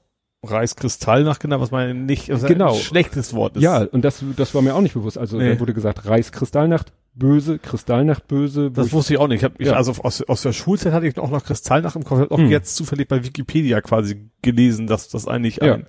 [0.50, 2.74] Reiskristallnacht genannt, was man nicht was genau.
[2.74, 3.62] ein schlechtes Wort ist.
[3.62, 5.18] Ja, und das, das war mir auch nicht bewusst.
[5.18, 5.54] Also nee.
[5.54, 8.70] da wurde gesagt, Reiskristallnacht, böse, Kristallnacht böse.
[8.70, 9.38] Das wusste ich auch nicht.
[9.38, 9.72] Ich hab, ja.
[9.72, 12.18] also aus, aus der Schulzeit hatte ich auch noch Kristallnacht im Kopf.
[12.18, 12.50] Ich habe auch hm.
[12.50, 15.74] jetzt zufällig bei Wikipedia quasi gelesen, dass das eigentlich ja.
[15.74, 15.86] ein,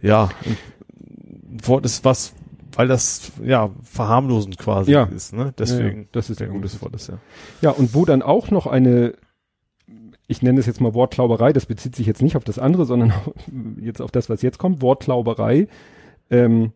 [0.00, 0.56] ja, ein
[1.66, 2.32] Wort ist, was,
[2.72, 5.04] weil das ja verharmlosend quasi ja.
[5.04, 5.32] ist.
[5.32, 5.52] Ne?
[5.58, 6.94] Deswegen, ja, das ist ein gutes Wort.
[6.94, 7.18] Ist, ja.
[7.60, 9.14] ja, und wo dann auch noch eine
[10.30, 13.12] ich nenne es jetzt mal Wortklauberei, das bezieht sich jetzt nicht auf das andere, sondern
[13.80, 15.66] jetzt auf das, was jetzt kommt, Wortklauberei.
[16.30, 16.72] Ähm,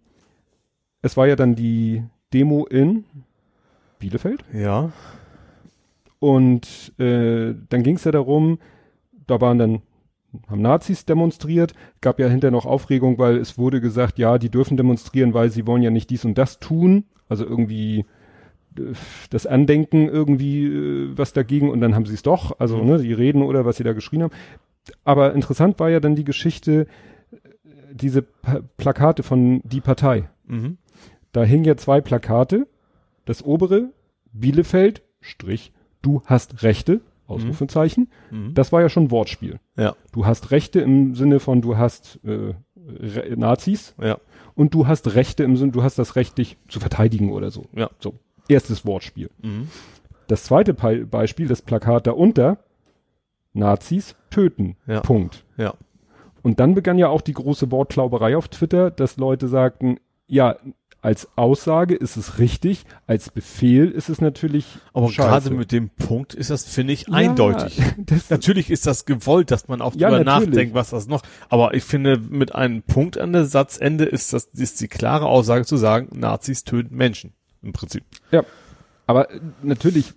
[1.03, 2.03] es war ja dann die
[2.33, 3.05] Demo in
[4.01, 4.45] Bielefeld.
[4.53, 4.91] Ja.
[6.19, 8.59] Und äh, dann ging es ja darum,
[9.29, 9.83] da waren dann,
[10.49, 14.77] haben Nazis demonstriert, gab ja hinterher noch Aufregung, weil es wurde gesagt, ja, die dürfen
[14.77, 17.05] demonstrieren, weil sie wollen ja nicht dies und das tun.
[17.29, 18.05] Also irgendwie
[19.31, 22.87] das Andenken irgendwie äh, was dagegen und dann haben sie es doch, also mhm.
[22.87, 24.33] ne, die Reden oder was sie da geschrien haben.
[25.05, 26.87] Aber interessant war ja dann die Geschichte,
[27.33, 27.37] äh,
[27.93, 30.29] diese pa Plakate von die Partei.
[30.47, 30.79] Mhm.
[31.33, 32.67] Da hingen ja zwei Plakate
[33.25, 33.91] das obere,
[34.33, 35.73] Bielefeld, Strich,
[36.03, 38.09] du hast Rechte, Ausrufezeichen.
[38.31, 38.55] Mhm.
[38.55, 39.59] Das war ja schon Wortspiel.
[39.77, 39.97] Ja.
[40.13, 42.55] Du hast Rechte im Sinne von, du hast äh,
[43.35, 43.95] Nazis.
[44.01, 44.19] Ja.
[44.55, 47.65] Und du hast Rechte im Sinne, du hast das Recht, dich zu verteidigen oder so.
[47.75, 47.91] Ja.
[47.99, 48.15] So.
[48.49, 49.31] Erstes Wortspiel.
[49.43, 49.69] Mhm.
[50.27, 52.59] Das zweite Be Beispiel, das Plakat darunter,
[53.53, 54.77] Nazis töten.
[54.87, 55.01] Ja.
[55.01, 55.45] Punkt.
[55.57, 55.75] Ja.
[56.43, 60.57] Und dann begann ja auch die große Wortklauberei auf Twitter, dass Leute sagten, ja,
[61.05, 64.65] als Aussage ist es richtig, als Befehl ist es natürlich.
[64.95, 67.79] Aber gerade mit dem Punkt ist das, finde ich, ja, eindeutig.
[68.31, 71.21] natürlich ist das gewollt, dass man auch ja, drüber nachdenkt, was das noch.
[71.51, 75.67] Aber ich finde, mit einem Punkt an der Satzende ist das, ist die klare Aussage
[75.67, 77.35] zu sagen, Nazis töten Menschen.
[77.65, 78.05] Im Prinzip.
[78.31, 78.43] Ja.
[79.07, 79.29] Aber
[79.63, 80.15] natürlich,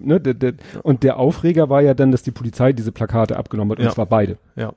[0.00, 3.72] ne, der, der, und der Aufreger war ja dann, dass die Polizei diese Plakate abgenommen
[3.72, 3.92] hat, und ja.
[3.92, 4.38] zwar beide.
[4.56, 4.72] Ja.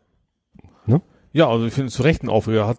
[0.85, 1.01] Ne?
[1.33, 2.77] Ja, also ich finde zu Recht ein Aufreger hat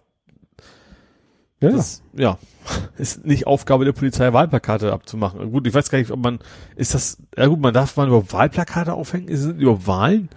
[1.63, 1.69] ja.
[1.71, 2.37] Das, ja.
[2.97, 5.51] Ist nicht Aufgabe der Polizei, Wahlplakate abzumachen.
[5.51, 6.39] Gut, ich weiß gar nicht, ob man,
[6.75, 9.27] ist das, ja gut, man darf man über Wahlplakate aufhängen?
[9.27, 10.29] Ist es über Wahlen?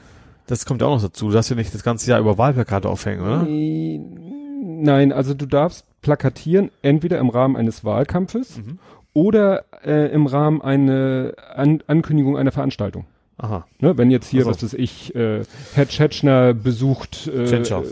[0.47, 1.27] Das kommt ja auch noch dazu.
[1.27, 3.45] Du darfst ja nicht das ganze Jahr über Wahlplakate aufhängen, oder?
[3.45, 8.79] Nein, also du darfst plakatieren, entweder im Rahmen eines Wahlkampfes mhm.
[9.17, 13.07] Oder äh, im Rahmen einer An Ankündigung einer Veranstaltung.
[13.39, 13.67] Aha.
[13.81, 14.51] Ne, wenn jetzt hier, also.
[14.51, 15.43] was weiß ich, äh,
[15.73, 17.83] Herr Tschetschner besucht, äh, Tschentscher.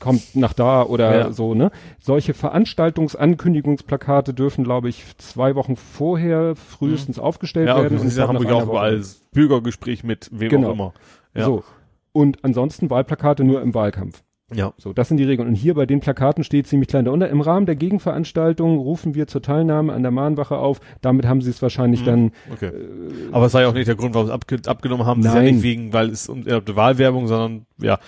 [0.00, 1.32] kommt nach da oder ja.
[1.32, 1.70] so, ne?
[2.00, 7.22] Solche Veranstaltungsankündigungsplakate dürfen, glaube ich, zwei Wochen vorher frühestens mhm.
[7.22, 7.96] aufgestellt ja, werden.
[7.96, 9.00] Ja, haben wir auch überall
[9.32, 10.70] Bürgergespräch mit wem genau.
[10.70, 10.92] auch immer.
[11.34, 11.44] Ja.
[11.44, 11.62] So.
[12.10, 14.24] Und ansonsten Wahlplakate nur im Wahlkampf.
[14.54, 14.72] Ja.
[14.78, 15.48] So, das sind die Regeln.
[15.48, 17.28] Und hier bei den Plakaten steht ziemlich klein darunter.
[17.28, 20.80] Im Rahmen der Gegenveranstaltung rufen wir zur Teilnahme an der Mahnwache auf.
[21.00, 22.06] Damit haben sie es wahrscheinlich mhm.
[22.06, 22.32] dann.
[22.52, 22.66] Okay.
[22.66, 25.20] Äh, Aber es sei auch nicht der Grund, warum sie abge abgenommen haben.
[25.20, 25.32] Nein.
[25.32, 27.98] Sie ja nicht wegen, weil es um äh, Wahlwerbung, sondern ja,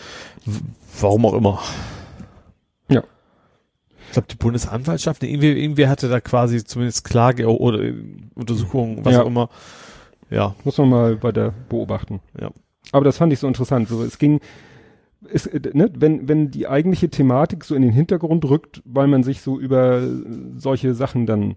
[1.01, 1.61] warum auch immer.
[2.89, 3.03] Ja.
[4.07, 7.81] Ich glaube, die Bundesanwaltschaft, irgendwie, irgendwie hatte da quasi zumindest Klage oder
[8.37, 9.23] Untersuchungen, was ja.
[9.23, 9.49] auch immer.
[10.31, 10.55] Ja.
[10.63, 12.21] Muss man mal bei der beobachten.
[12.41, 12.51] Ja.
[12.93, 13.89] Aber das fand ich so interessant.
[13.89, 14.41] So, es ging,
[15.29, 19.23] ist, äh, ne, wenn, wenn die eigentliche Thematik so in den Hintergrund rückt, weil man
[19.23, 20.03] sich so über
[20.57, 21.57] solche Sachen dann,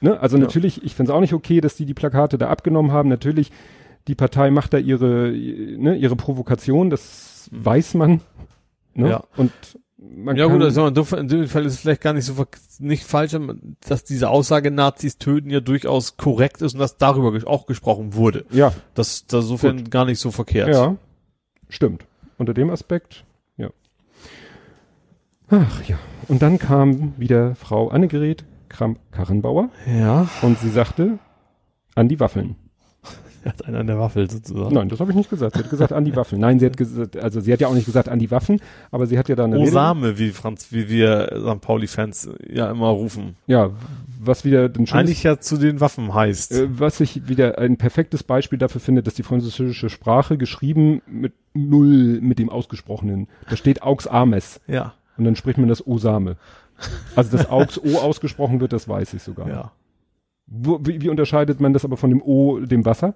[0.00, 0.42] ne, also ja.
[0.42, 3.08] natürlich, ich finde es auch nicht okay, dass die die Plakate da abgenommen haben.
[3.08, 3.50] Natürlich,
[4.08, 8.20] die Partei macht da ihre, ne, ihre Provokation, das weiß man.
[8.94, 9.10] Ne?
[9.10, 9.24] Ja.
[9.36, 9.52] Und
[9.96, 12.34] man ja gut, also in dem Fall ist es vielleicht gar nicht so
[12.78, 13.36] nicht falsch,
[13.86, 18.44] dass diese Aussage Nazis töten ja durchaus korrekt ist und dass darüber auch gesprochen wurde.
[18.50, 20.68] ja, Das, das insofern gar nicht so verkehrt.
[20.68, 20.96] ja,
[21.68, 22.04] stimmt.
[22.38, 23.24] Unter dem Aspekt,
[23.56, 23.70] ja.
[25.48, 25.98] Ach ja.
[26.28, 30.28] Und dann kam wieder Frau Annegret Kramp-Karrenbauer Ja.
[30.42, 31.18] und sie sagte,
[31.94, 32.56] an die Waffeln.
[33.44, 34.74] Er hat einen an der Waffel sozusagen.
[34.74, 35.54] Nein, das habe ich nicht gesagt.
[35.54, 36.40] Sie hat gesagt, an die Waffeln.
[36.40, 38.58] Nein, sie hat gesagt, also sie hat ja auch nicht gesagt, an die Waffen,
[38.90, 41.60] aber sie hat ja da eine Rede- Osame, wie Franz, wie wir St.
[41.60, 43.36] Pauli-Fans ja immer rufen.
[43.46, 43.70] Ja,
[44.18, 46.52] was wieder ein schönes, Eigentlich ja zu den Waffen heißt.
[46.52, 51.34] äh, was ich wieder ein perfektes Beispiel dafür finde, dass die französische Sprache geschrieben mit
[51.52, 53.28] null mit dem ausgesprochenen.
[53.50, 54.94] Da steht aux ames ja.
[55.18, 56.36] und dann spricht man das Osame.
[57.14, 59.48] Also dass aux o ausgesprochen wird, das weiß ich sogar.
[59.48, 59.72] Ja.
[60.46, 63.14] Wo, wie, wie unterscheidet man das aber von dem o, dem Wasser?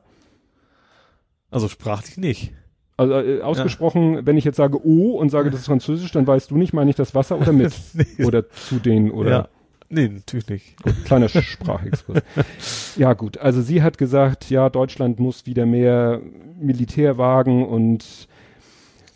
[1.50, 2.52] Also sprachlich nicht.
[2.96, 6.50] Also äh, ausgesprochen, wenn ich jetzt sage o und sage, das ist Französisch, dann weißt
[6.50, 8.24] du nicht, meine ich das Wasser oder mit Nee.
[8.24, 9.48] oder zu den oder ja.
[9.90, 10.82] Nee, natürlich nicht.
[10.82, 12.22] Gut, kleiner Sprachexkurs.
[12.96, 13.38] ja, gut.
[13.38, 16.20] Also sie hat gesagt, ja, Deutschland muss wieder mehr
[16.60, 18.28] Militärwagen und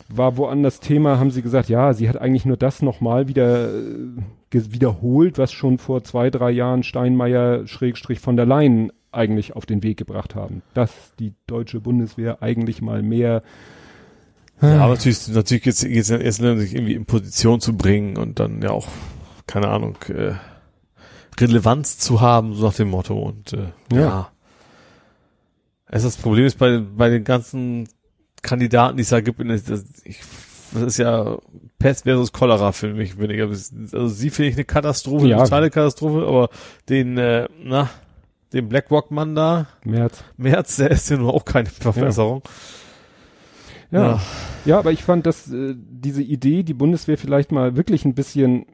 [0.09, 4.19] war woanders Thema, haben sie gesagt, ja, sie hat eigentlich nur das nochmal wieder äh,
[4.51, 9.83] wiederholt, was schon vor zwei, drei Jahren Steinmeier Schrägstrich von der Leyen eigentlich auf den
[9.83, 10.61] Weg gebracht haben.
[10.73, 13.43] Dass die deutsche Bundeswehr eigentlich mal mehr
[14.61, 18.69] Ja, aber natürlich, natürlich geht's ja erst irgendwie in Position zu bringen und dann ja
[18.71, 18.87] auch,
[19.47, 20.33] keine Ahnung, äh,
[21.39, 23.17] Relevanz zu haben, so nach dem Motto.
[23.19, 23.99] Und äh, Ja.
[23.99, 24.29] ja.
[25.87, 27.87] Es ist das Problem ist bei, bei den ganzen
[28.41, 30.21] Kandidaten, die es da gibt, das, ich,
[30.73, 31.37] das ist ja
[31.77, 33.45] Pest versus Cholera für mich weniger.
[33.47, 35.37] Also sie finde ich eine Katastrophe, Ja.
[35.37, 36.49] eine totale Katastrophe, aber
[36.89, 37.89] den, äh, na,
[38.53, 40.23] den BlackRock-Mann da, März.
[40.37, 42.43] Merz, der ist ja nur auch keine Verbesserung.
[43.91, 44.19] Ja.
[44.65, 48.65] Ja, aber ich fand, dass äh, diese Idee, die Bundeswehr vielleicht mal wirklich ein bisschen,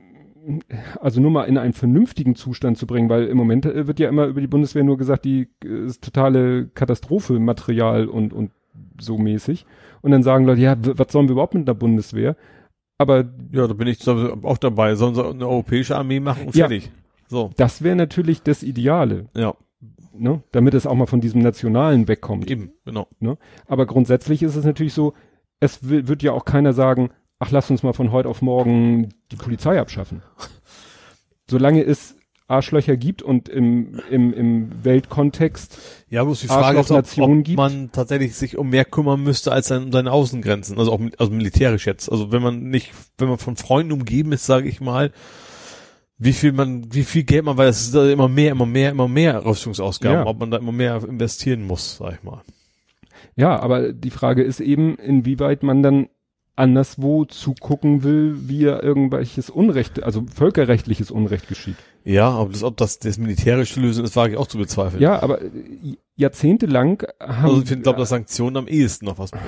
[1.02, 4.08] also nur mal in einen vernünftigen Zustand zu bringen, weil im Moment äh, wird ja
[4.08, 8.52] immer über die Bundeswehr nur gesagt, die äh, ist totale Katastrophe, Material und, und
[9.00, 9.66] so mäßig.
[10.02, 12.36] Und dann sagen Leute, ja, was sollen wir überhaupt mit der Bundeswehr?
[12.98, 14.96] Aber Ja, da bin ich auch dabei.
[14.96, 16.68] Sollen sie eine europäische Armee machen und Ja.
[16.68, 16.92] fertig.
[17.28, 19.54] So, das wäre natürlich das Ideale, ja,
[20.14, 20.41] ne?
[20.51, 22.49] damit es auch mal von diesem Nationalen wegkommt.
[22.49, 23.07] eben, genau.
[23.68, 25.14] Aber grundsätzlich ist es natürlich so,
[25.60, 29.10] es wi- wird ja auch keiner sagen, ach, lass uns mal von heute auf morgen
[29.32, 30.22] die Polizei abschaffen.
[31.49, 32.16] Solange es
[32.47, 35.78] Arschlöcher gibt und im, im, im Weltkontext,
[36.10, 37.57] Ja, bloß die Frage ist, ob, ob gibt.
[37.57, 40.78] man tatsächlich sich um mehr kümmern müsste als an seine Außengrenzen.
[40.80, 42.12] Also auch also militärisch jetzt.
[42.12, 45.12] Also wenn man nicht, wenn man von Freunden umgeben ist, sage ich mal,
[46.22, 48.92] wie viel man, wie viel Geld man, weil es ist da immer mehr, immer mehr,
[48.92, 50.26] immer mehr Rüstungsausgaben, Ja.
[50.28, 52.42] ob man da immer mehr investieren muss, sag ich mal.
[53.36, 56.08] ja, aber die Frage ist eben, inwieweit man dann
[56.58, 61.78] anderswo zugucken will, wie ja irgendwelches Unrecht, also völkerrechtliches Unrecht geschieht.
[62.04, 65.02] Ja, aber das, ob das das militärische Lösung ist, wage ich auch zu bezweifeln.
[65.02, 65.50] Ja, aber äh,
[66.18, 69.46] jahrzehntelang haben, Also ich glaube, dass Sanktionen am ehesten noch was bringen.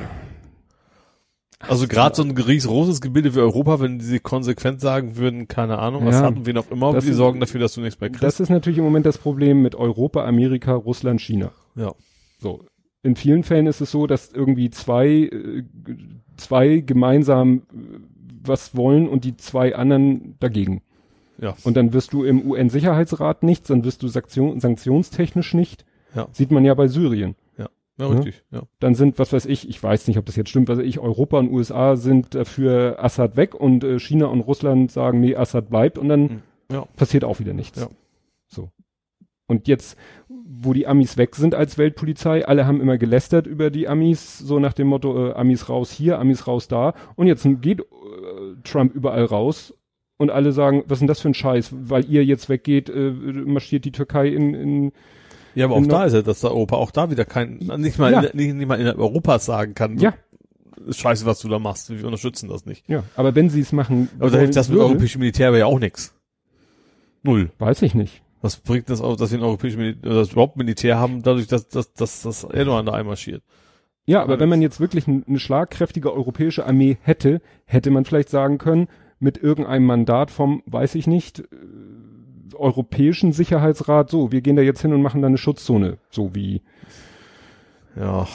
[1.67, 5.79] Also gerade so ein riesengroßes Gebilde wie Europa, wenn die sich konsequent sagen würden, keine
[5.79, 6.23] Ahnung, was Ja.
[6.23, 8.23] hatten wir noch immer, ist- sorgen dafür, dass du nichts mehr kriegst.
[8.23, 11.51] das ist natürlich im Moment das Problem mit Europa, Amerika, Russland, China.
[11.75, 11.93] ja.
[12.39, 12.61] So.
[13.03, 15.63] In vielen Fällen ist es so, dass irgendwie zwei, äh,
[16.37, 17.97] zwei gemeinsam äh,
[18.43, 20.81] was wollen und die zwei anderen dagegen.
[21.39, 21.55] Ja.
[21.63, 25.85] Und dann wirst du im UN-Sicherheitsrat nichts, dann wirst du Sanktion, sanktionstechnisch nicht.
[26.15, 26.27] Ja.
[26.31, 27.35] Sieht man ja bei Syrien.
[28.01, 28.63] Ja, richtig, ja.
[28.79, 30.99] Dann sind, was weiß ich, ich weiß nicht, ob das jetzt stimmt, was weiß ich,
[30.99, 35.69] Europa und USA sind dafür Assad weg und äh, China und Russland sagen, nee, Assad
[35.69, 36.41] bleibt und dann Hm.
[36.71, 36.85] Ja.
[36.95, 37.79] passiert auch wieder nichts.
[37.81, 37.89] Ja.
[38.47, 38.69] So.
[39.47, 39.97] Und jetzt,
[40.29, 44.59] wo die Amis weg sind als Weltpolizei, alle haben immer gelästert über die Amis, so
[44.59, 46.93] nach dem Motto, äh, Amis raus hier, Amis raus da.
[47.15, 47.83] Und jetzt geht äh,
[48.63, 49.73] Trump überall raus
[50.17, 51.71] und alle sagen, was ist denn das für ein Scheiß?
[51.73, 54.91] Weil ihr jetzt weggeht, äh, marschiert die Türkei in, in
[55.55, 57.99] Ja, aber auch In da ist ja, dass da Europa auch da wieder kein, nicht
[57.99, 58.21] mal, Ja.
[58.21, 60.13] in, nicht, nicht mal innerhalb Europas sagen kann, ja,
[60.89, 62.87] scheiße, was du da machst, wir unterstützen das nicht.
[62.89, 63.03] ja.
[63.15, 65.79] Aber wenn sie es machen, Aber da hilft das mit würde, europäischem Militär ja auch
[65.79, 66.13] nichts.
[67.23, 67.51] Null.
[67.59, 68.21] weiß ich nicht.
[68.41, 71.67] Was bringt das auch, dass wir ein europäisches Militär, das überhaupt Militär haben, dadurch, dass,
[71.67, 73.43] dass, dass, dass Erdogan da einmarschiert?
[74.05, 78.57] Ja, aber wenn man jetzt wirklich eine schlagkräftige europäische Armee hätte, hätte man vielleicht sagen
[78.57, 78.87] können,
[79.19, 81.45] mit irgendeinem Mandat vom, weiß ich nicht, äh,
[82.55, 86.61] Europäischen Sicherheitsrat, so, wir gehen da jetzt hin und machen da eine Schutzzone, so wie
[87.95, 88.27] Ja.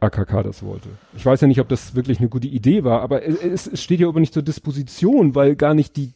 [0.00, 0.88] AKK das wollte.
[1.16, 3.82] Ich weiß ja nicht, ob das wirklich eine gute Idee war, aber es, es es
[3.82, 6.12] steht ja aber nicht zur Disposition, weil gar nicht die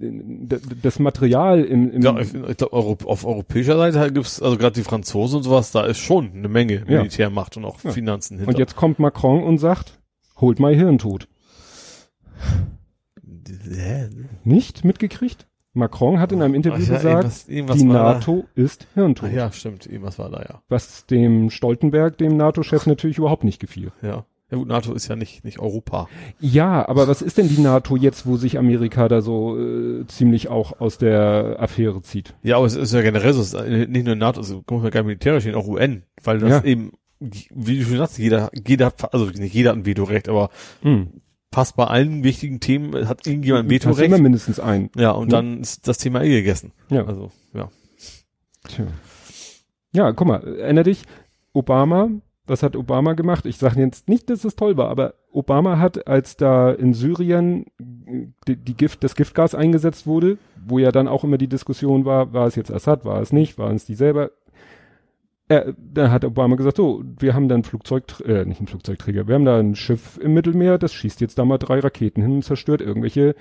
[0.00, 4.84] das Material im, im Ja, ich, ich glaub, auf europäischer Seite gibt's, also gerade die
[4.84, 6.98] Franzosen und sowas, da ist schon eine Menge Ja.
[6.98, 7.90] Militärmacht und auch Ja.
[7.90, 8.50] Finanzen hinter.
[8.50, 9.98] und jetzt kommt Macron und sagt,
[10.40, 11.26] holt mal Hirntod.
[14.44, 15.46] Nicht mitgekriegt?
[15.74, 18.14] Macron hat in einem Interview ja, gesagt, irgendwas- irgendwas die war da.
[18.14, 19.28] NATO ist hirntot.
[19.30, 20.62] Ach ja, stimmt, irgendwas war da, ja.
[20.68, 23.92] Was dem Stoltenberg, dem NATO-Chef, natürlich überhaupt nicht gefiel.
[24.02, 24.24] Ja.
[24.50, 26.08] Ja gut, NATO ist ja nicht, nicht Europa.
[26.40, 30.48] Ja, aber was ist denn die NATO jetzt, wo sich Amerika da so äh, ziemlich
[30.48, 32.34] auch aus der Affäre zieht?
[32.42, 34.90] Ja, aber es ist ja generell so, es ist nicht nur NATO, also muss man
[34.90, 36.64] gar nicht militärisch hin, auch UN, weil das Ja.
[36.64, 40.48] eben, wie du schon sagst, jeder, jeder, hat- also nicht jeder hat ein Vetorecht, aber
[40.80, 41.08] Hm.
[41.52, 44.22] Fast bei allen wichtigen Themen hat irgendjemand ein Hast immer Vetorecht.
[44.22, 44.90] mindestens ein.
[44.96, 45.38] Ja, und Ja.
[45.38, 46.72] dann ist das Thema eh gegessen.
[46.90, 47.04] Ja.
[47.06, 47.68] Also, ja.
[48.68, 48.86] Tja.
[49.92, 51.02] Ja, guck mal, erinner dich,
[51.52, 52.10] Obama,
[52.46, 53.46] was hat Obama gemacht?
[53.46, 57.66] Ich sage jetzt nicht, dass es toll war, aber Obama hat, als da in Syrien
[57.78, 62.32] die, die Gift, das Giftgas eingesetzt wurde, wo ja dann auch immer die Diskussion war,
[62.32, 64.30] war es jetzt Assad, war es nicht, waren es die selber?
[65.48, 69.28] Er, da hat Obama gesagt, so, wir haben da ein Flugzeug, äh, nicht ein Flugzeugträger,
[69.28, 72.32] wir haben da ein Schiff im Mittelmeer, das schießt jetzt da mal drei Raketen hin
[72.32, 73.34] und zerstört irgendwelche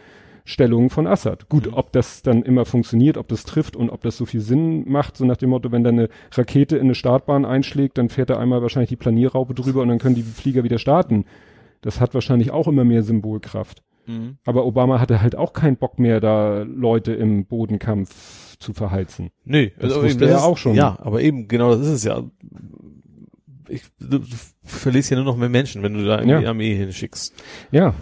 [0.46, 1.50] Stellungen von Assad.
[1.50, 1.74] Gut, Mhm.
[1.74, 5.18] ob das dann immer funktioniert, ob das trifft und ob das so viel Sinn macht,
[5.18, 8.38] so nach dem Motto, wenn da eine Rakete in eine Startbahn einschlägt, dann fährt da
[8.38, 11.26] einmal wahrscheinlich die Planierraupe drüber und dann können die Flieger wieder starten.
[11.82, 13.84] Das hat wahrscheinlich auch immer mehr Symbolkraft.
[14.08, 14.38] Mhm.
[14.46, 19.30] Aber Obama hatte halt auch keinen Bock mehr, da Leute im Bodenkampf zu verheizen.
[19.44, 20.76] Nee, Das also wusste eben, er ist- auch schon.
[20.76, 22.24] Ja, aber eben, genau das ist es ja.
[23.70, 24.20] Ich, du,
[24.64, 26.50] verlierst ja nur noch mehr Menschen, wenn du da irgendwie Ja.
[26.50, 27.34] Armee hinschickst.
[27.72, 27.94] Ja.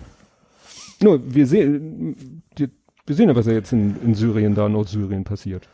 [1.01, 2.43] Nur, wir sehen,
[3.07, 5.67] wir sehen ja, was ja jetzt in, in Syrien da, Nordsyrien passiert.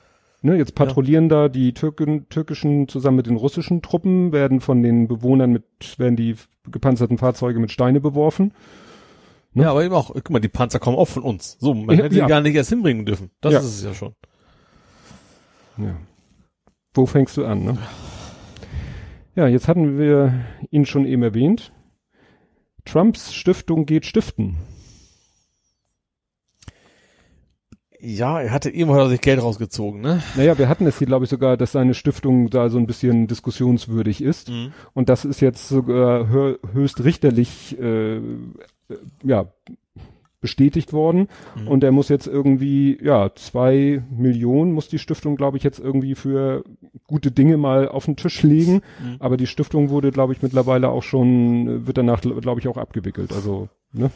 [0.44, 5.08] Ne, jetzt patrouillieren da die Türken, türkischen zusammen mit den russischen Truppen, werden von den
[5.08, 5.64] Bewohnern mit,
[6.00, 6.36] werden die
[6.72, 8.52] gepanzerten Fahrzeuge mit Steine beworfen.
[9.54, 9.64] Ne?
[9.64, 11.58] Ja, aber eben auch, guck mal, die Panzer kommen auch von uns.
[11.60, 12.26] So, man Ja, hätte ja.
[12.26, 13.32] die gar nicht erst hinbringen dürfen.
[13.42, 13.60] Das Ja.
[13.60, 14.16] ist es ja schon.
[15.78, 15.98] Ja.
[16.94, 17.78] Wo fängst du an, ne?
[19.36, 21.72] Ja, jetzt hatten wir ihn schon eben erwähnt.
[22.86, 24.58] Trumps Stiftung geht stiften.
[28.02, 30.24] Ja, er hatte irgendwo hat er sich Geld rausgezogen, ne?
[30.36, 33.28] Naja, wir hatten es hier, glaube ich, sogar, dass seine Stiftung da so ein bisschen
[33.28, 34.50] diskussionswürdig ist.
[34.50, 34.74] Mhm.
[34.94, 38.22] Und das ist jetzt sogar hö höchst richterlich äh, äh,
[39.24, 39.46] ja,
[40.42, 41.28] bestätigt worden.
[41.56, 41.68] Mhm.
[41.68, 46.16] Und er muss jetzt irgendwie, ja, zwei Millionen muss die Stiftung, glaube ich, jetzt irgendwie
[46.16, 46.64] für
[47.06, 48.82] gute Dinge mal auf den Tisch legen.
[49.00, 49.18] Mhm.
[49.20, 52.78] Aber die Stiftung wurde, glaube ich, mittlerweile auch schon, äh, wird danach, glaube ich, auch
[52.78, 53.32] abgewickelt.
[53.32, 54.10] Also, ne?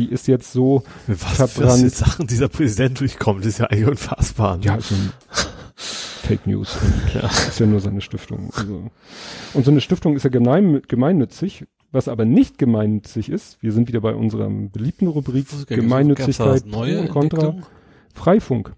[0.00, 1.84] Die ist jetzt so, Was, Verbrannt.
[1.84, 4.56] was Sachen dieser Präsident durchkommt, ist ja eigentlich unfassbar.
[4.56, 4.64] ne?
[4.64, 5.12] ja, ein
[5.76, 6.78] Fake News.
[7.14, 7.26] Ja.
[7.28, 8.50] ist ja nur seine Stiftung.
[8.56, 8.90] Also.
[9.52, 11.66] Und so eine Stiftung ist ja gemein, gemeinnützig.
[11.92, 17.08] Was aber nicht gemeinnützig ist, wir sind wieder bei unserem beliebten Rubrik Gemeinnützigkeit Pro und
[17.10, 17.56] Contra.
[18.14, 18.72] Freifunk.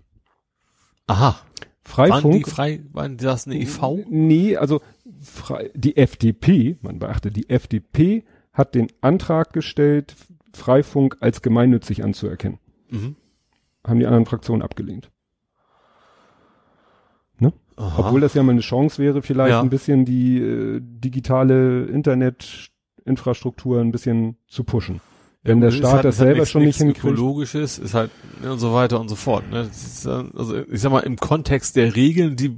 [1.07, 1.37] Aha.
[1.85, 2.49] Waren die Freifunk.
[2.49, 4.07] frei, waren das eine EV?
[4.09, 4.81] Nee, also
[5.21, 10.15] frei, die FDP, man beachte, die FDP hat den Antrag gestellt,
[10.55, 12.59] Freifunk als gemeinnützig anzuerkennen.
[12.91, 13.17] Mhm.
[13.87, 15.11] Haben die anderen Fraktionen abgelehnt.
[17.75, 18.01] Aha.
[18.07, 19.63] Obwohl das ja mal eine Chance wäre, vielleicht Ja.
[19.63, 25.01] ein bisschen die äh, digitale Internetinfrastruktur ein bisschen zu pushen.
[25.43, 27.03] Wenn der Es Staat hat- das hat selber nichts- schon nicht hinkriegt.
[27.15, 28.11] Ökologisches ist halt
[28.43, 29.51] ne, und so weiter und so fort.
[29.51, 29.63] Ne?
[29.63, 32.55] Ist, äh, also ich sag mal, im Kontext der Regeln, die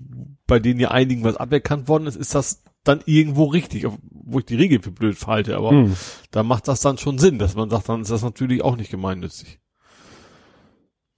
[0.49, 4.45] bei denen ja einigen was aberkannt worden ist, ist das dann irgendwo richtig, wo ich
[4.45, 5.97] die Regel für blöd halte, aber Hm.
[6.31, 8.91] da macht das dann schon Sinn, dass man sagt, dann ist das natürlich auch nicht
[8.91, 9.59] gemeinnützig.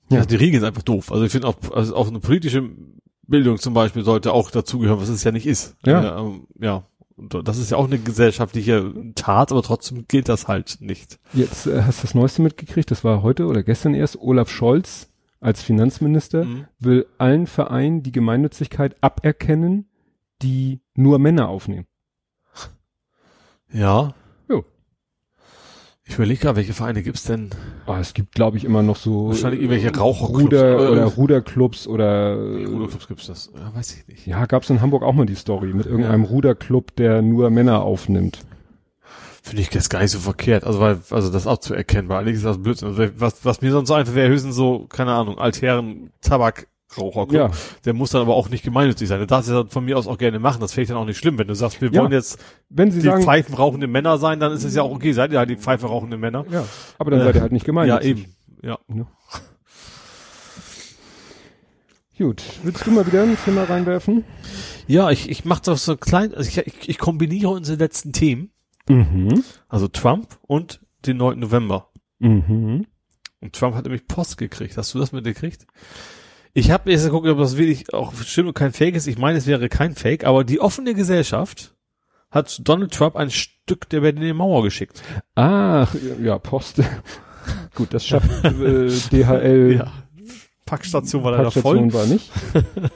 [0.08, 0.18] Ja.
[0.18, 1.10] Ja, die Regeln sind einfach doof.
[1.10, 2.68] Also ich finde auch, also auch eine politische
[3.26, 5.74] Bildung zum Beispiel sollte auch dazugehören, was es ja nicht ist.
[5.84, 6.16] Ja.
[6.18, 6.84] Äh, ähm, ja.
[7.16, 11.18] Und das ist ja auch eine gesellschaftliche Tat, aber trotzdem gilt das halt nicht.
[11.32, 14.20] Jetzt äh, hast du das Neueste mitgekriegt, das war heute oder gestern erst.
[14.20, 15.08] Olaf Scholz
[15.40, 16.66] als Finanzminister Mhm.
[16.78, 19.88] will allen Vereinen die Gemeinnützigkeit aberkennen,
[20.42, 21.86] die nur Männer aufnehmen.
[23.72, 24.14] Ja.
[24.48, 24.64] Jo.
[26.04, 27.50] Ich überlege gerade, welche Vereine gibt's denn?
[27.86, 30.44] Ah, es gibt, glaube ich, immer noch so Wahrscheinlich irgendwelche Raucherclubs.
[30.44, 33.50] Ruder oder Ruderclubs oder Ruderclubs gibt's das?
[33.54, 34.26] Ja, weiß ich nicht.
[34.26, 38.38] ja, gab's in Hamburg auch mal die Story mit irgendeinem Ruderclub, der nur Männer aufnimmt.
[39.42, 40.64] Finde ich jetzt gar nicht so verkehrt.
[40.64, 42.88] Also weil, also das auch zu erkennen, weil eigentlich ist das Blödsinn.
[42.88, 46.10] Also was, was mir sonst so einfach wäre, höchstens so, keine Ahnung, altären
[46.88, 47.32] Tabakraucherclub.
[47.34, 47.50] Ja.
[47.84, 49.18] Der muss dann aber auch nicht gemeinnützig sein.
[49.18, 50.60] Der darf es ja von mir aus auch gerne machen.
[50.60, 51.38] Das finde ich dann auch nicht schlimm.
[51.38, 52.02] Wenn du sagst, wir Ja.
[52.02, 54.90] wollen jetzt Wenn sie die sagen, Pfeifen rauchende Männer sein, dann ist es ja auch
[54.92, 55.12] okay.
[55.12, 56.44] Seid ihr halt die Pfeife rauchenden Männer?
[56.50, 56.64] ja,
[56.98, 58.10] aber dann Äh, seid ihr halt nicht ja, gemeinnützig.
[58.10, 58.24] eben.
[58.62, 58.78] Ja.
[62.18, 64.24] Gut, willst du mal wieder ein Thema reinwerfen?
[64.86, 68.50] Ja, ich, ich mache das so klein, also ich, ich, ich kombiniere unsere letzten Themen.
[68.88, 69.42] Mhm.
[69.68, 71.38] Also Trump und den 9.
[71.38, 71.90] November.
[72.18, 72.86] Mhm.
[73.40, 74.78] Und Trump hat nämlich Post gekriegt.
[74.78, 75.66] Hast du das mitgekriegt?
[76.58, 79.06] Ich habe jetzt geguckt, ob das wirklich auch stimmt und kein Fake ist.
[79.06, 81.74] Ich meine, es wäre kein Fake, aber die offene Gesellschaft
[82.30, 85.02] hat Donald Trump ein Stück der Berliner Mauer geschickt.
[85.34, 86.80] Ach, ja, Post.
[87.74, 89.76] Gut, das schafft äh, DHL.
[89.80, 89.92] Ja.
[90.64, 91.76] Packstation war leider voll.
[91.78, 92.30] Packstation war nicht.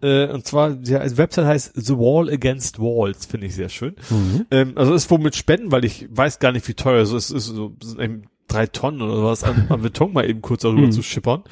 [0.00, 3.96] Äh, und zwar, die Website heißt The Wall Against Walls, finde ich sehr schön.
[4.10, 4.46] Mhm.
[4.52, 7.32] Ähm, also ist wohl mit Spenden, weil ich weiß gar nicht, wie teuer so es
[7.32, 10.62] ist, so es sind eben drei Tonnen oder was an, an Beton mal eben kurz
[10.62, 10.92] darüber Mhm.
[10.92, 11.42] zu schippern.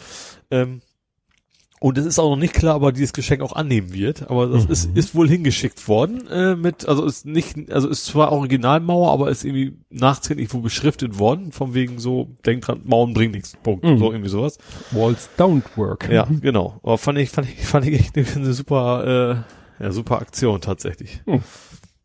[0.53, 0.80] Ähm,
[1.81, 4.47] und es ist auch noch nicht klar, ob er dieses Geschenk auch annehmen wird, aber
[4.47, 4.72] das Mhm.
[4.72, 9.31] ist, ist wohl hingeschickt worden, äh, mit, also ist nicht, also ist zwar Originalmauer, aber
[9.31, 13.85] ist irgendwie nachträglich wo beschriftet worden, von wegen so, denk dran, Mauern bringen nichts, Punkt,
[13.85, 13.99] Mhm.
[13.99, 14.59] so irgendwie sowas.
[14.93, 16.09] Walls don't work.
[16.11, 16.81] Ja, genau.
[16.83, 19.45] Aber fand ich, fand ich, fand ich echt eine, super,
[19.81, 21.20] äh, ja, super Aktion tatsächlich.
[21.27, 21.43] Hm.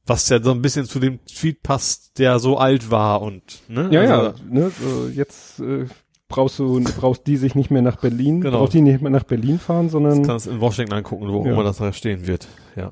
[0.06, 3.88] Was ja so ein bisschen zu dem Tweet passt, der so alt war und, ne?
[3.92, 5.86] Ja, ja, Also, ne, so jetzt äh,
[6.32, 8.60] brauchst du brauchst die sich nicht mehr nach Berlin, Genau.
[8.60, 11.46] braucht die nicht mehr nach Berlin fahren, Das sondern kannst du in Washington angucken, wo
[11.46, 11.52] Ja.
[11.54, 12.48] immer das da stehen wird.
[12.76, 12.92] Ja.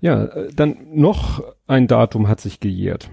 [0.00, 3.08] ja, äh, dann noch ein Datum hat sich gejährt.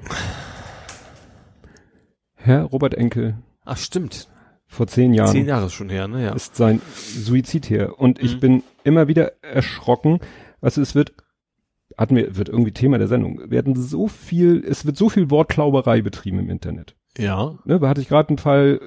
[2.35, 4.27] Herr Robert Enkel Ach, stimmt.
[4.67, 6.23] vor zehn Jahren Zehn Jahre ist schon her, ne?
[6.23, 6.33] Ja.
[6.33, 6.81] ist sein
[7.15, 8.39] Suizid her und ich Mhm.
[8.39, 10.19] bin immer wieder erschrocken,
[10.61, 11.13] also es wird
[11.97, 16.01] hatten wir wird irgendwie Thema der Sendung werden so viel es wird so viel Wortklauberei
[16.01, 16.95] betrieben im Internet.
[17.17, 17.59] Ja.
[17.65, 18.81] ne, da hatte ich gerade einen Fall,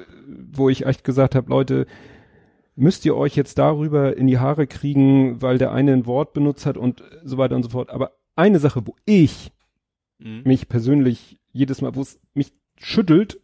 [0.52, 1.86] wo ich echt gesagt habe, Leute,
[2.74, 6.66] müsst ihr euch jetzt darüber in die Haare kriegen, weil der eine ein Wort benutzt
[6.66, 7.90] hat und so weiter und so fort.
[7.90, 9.52] Aber eine Sache, wo ich
[10.18, 10.42] Mhm.
[10.44, 13.38] mich persönlich jedes Mal, wo es mich schüttelt,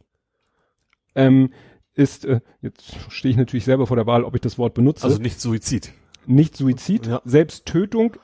[1.14, 1.52] ähm,
[1.94, 5.04] ist, äh, jetzt stehe ich natürlich selber vor der Wahl, ob ich das Wort benutze.
[5.04, 5.92] Also nicht Suizid.
[6.26, 7.20] nicht Suizid, Ja.
[7.24, 8.16] Selbsttötung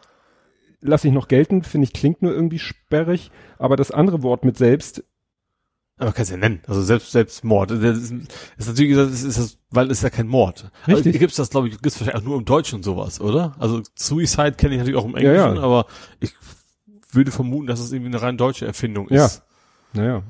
[0.81, 4.57] lasse ich noch gelten, finde ich klingt nur irgendwie sperrig, aber das andere Wort mit
[4.57, 5.05] selbst
[5.99, 6.61] Aber kannst ja nennen.
[6.67, 7.71] Also selbst, Selbstmord.
[7.73, 8.13] Das ist,
[8.57, 10.71] ist natürlich, das ist, das, weil es ist ja kein Mord.
[10.87, 11.07] Richtig.
[11.07, 13.55] Also, gibt's das, glaube ich, gibt's wahrscheinlich auch nur im Deutschen und sowas, oder?
[13.59, 15.63] Also Suicide kenne ich natürlich auch im Ja, Englischen, ja.
[15.63, 15.87] aber
[16.21, 16.33] ich
[17.13, 19.27] würde vermuten, dass es irgendwie eine rein deutsche Erfindung Ja.
[19.27, 19.43] ist.
[19.93, 20.23] Naja.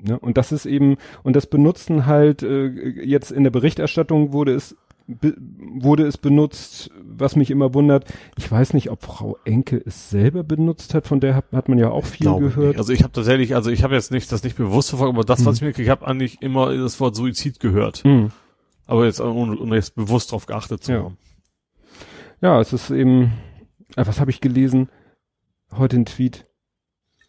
[0.00, 4.54] Ja, und das ist eben, und das benutzen halt, äh, jetzt in der Berichterstattung wurde
[4.54, 4.76] es,
[5.08, 8.04] wurde es benutzt, was mich immer wundert.
[8.36, 11.78] Ich weiß nicht, ob Frau Enke es selber benutzt hat, von der hat, hat man
[11.78, 12.56] ja auch viel ich gehört.
[12.68, 12.78] nicht.
[12.78, 15.46] Also ich habe tatsächlich, also ich habe jetzt nicht das nicht bewusst verfolgt, aber das,
[15.46, 18.04] was ich mir gekriegt habe, eigentlich immer das Wort Suizid gehört.
[18.04, 18.30] Hm.
[18.86, 21.02] Aber jetzt ohne, ohne jetzt bewusst drauf geachtet zu Ja.
[21.04, 21.16] haben.
[22.40, 23.32] Ja, es ist eben,
[23.96, 24.88] äh, was habe ich gelesen?
[25.72, 26.46] Heute ein Tweet,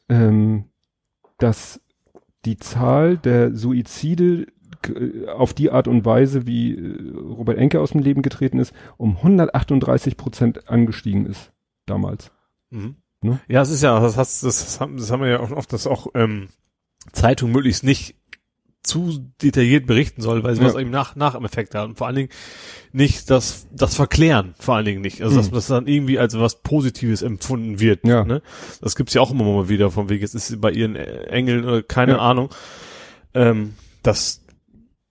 [0.09, 0.65] ähm,
[1.37, 1.81] dass
[2.45, 4.47] die Zahl der Suizide
[5.35, 9.17] auf die Art und Weise, wie äh, Robert Enke aus dem Leben getreten ist, um
[9.17, 11.51] 138 Prozent angestiegen ist
[11.85, 12.31] damals.
[12.69, 12.95] Mhm.
[13.21, 13.39] Ne?
[13.47, 15.87] Ja, es ist ja, das, hast, das, haben, das haben wir ja auch oft, dass
[15.87, 16.47] auch ähm,
[17.11, 18.15] Zeitung möglichst nicht
[18.81, 20.67] zu detailliert berichten soll, weil sie Ja.
[20.69, 21.91] was eben nach, nach im Effekt haben.
[21.91, 22.29] Und vor allen Dingen
[22.93, 25.21] nicht das, das Verklären, vor allen Dingen nicht.
[25.21, 25.55] Also, dass Mhm.
[25.55, 28.07] das dann irgendwie als was Positives empfunden wird.
[28.07, 28.23] Ja.
[28.23, 28.41] Ne?
[28.81, 31.23] Das gibt's ja auch immer mal wieder, von wegen, jetzt ist sie bei ihren äh,
[31.23, 32.17] Engeln oder keine Ja.
[32.19, 32.49] Ahnung.
[33.33, 34.41] Ähm, dass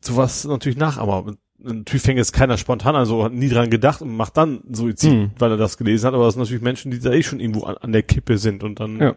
[0.01, 1.35] sowas natürlich nachahmer.
[1.61, 5.13] Natürlich fängt jetzt keiner spontan an, so hat nie dran gedacht und macht dann Suizid,
[5.13, 5.31] Mhm.
[5.39, 7.65] weil er das gelesen hat, aber das sind natürlich Menschen, die da eh schon irgendwo
[7.65, 9.17] an, an der Kippe sind und dann Ja.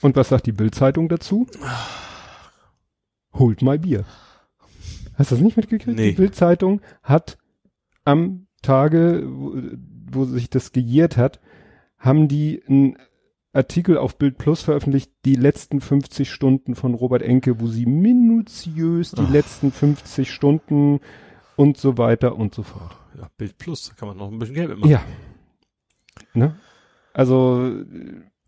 [0.00, 1.46] Und was sagt die Bildzeitung dazu?
[3.34, 4.04] Holt mal Bier.
[5.14, 5.96] Hast du das nicht mitgekriegt?
[5.96, 6.10] Nee.
[6.10, 7.38] Die Bildzeitung hat
[8.04, 9.54] am Tage, wo,
[10.10, 11.40] wo sich das gejährt hat,
[11.98, 12.96] haben die einen
[13.52, 19.10] Artikel auf Bild Plus veröffentlicht, die letzten 50 Stunden von Robert Enke, wo sie minutiös
[19.12, 19.30] die Ach.
[19.30, 21.00] letzten 50 Stunden
[21.56, 22.96] und so weiter und so fort.
[23.18, 24.90] ja, Bild Plus, da kann man noch ein bisschen Geld mitmachen.
[24.90, 25.02] Ja.
[26.34, 26.56] Ne?
[27.12, 27.70] Also,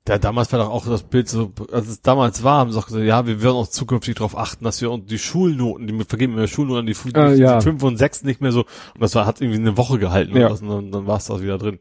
[0.08, 2.86] Ja, damals war doch auch das Bild so, als es damals war, haben sie auch
[2.86, 6.04] gesagt, ja, wir werden auch zukünftig darauf achten, dass wir uns die Schulnoten, die wir
[6.06, 7.58] vergeben wir Schulnoten die, Ah, die, ja.
[7.58, 8.60] die 5 und 6 nicht mehr so,
[8.94, 10.46] und das war, hat irgendwie eine Woche gehalten Ja.
[10.46, 11.78] oder was, und dann, dann war es das wieder drin.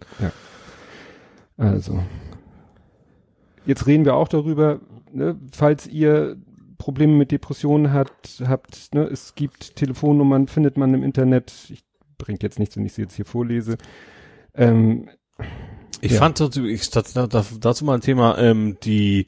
[1.57, 2.03] Also.
[3.65, 4.79] Jetzt reden wir auch darüber,
[5.11, 6.37] ne, falls ihr
[6.77, 11.53] Probleme mit Depressionen habt, habt, ne, es gibt Telefonnummern, findet man im Internet.
[11.69, 11.83] Ich
[12.17, 13.77] bringt jetzt nichts, wenn ich sie jetzt hier vorlese.
[14.53, 15.09] Ähm,
[16.01, 16.19] Ich Ja.
[16.19, 17.27] fand dazu, ich, dazu,
[17.59, 19.27] dazu mal ein Thema, ähm, die,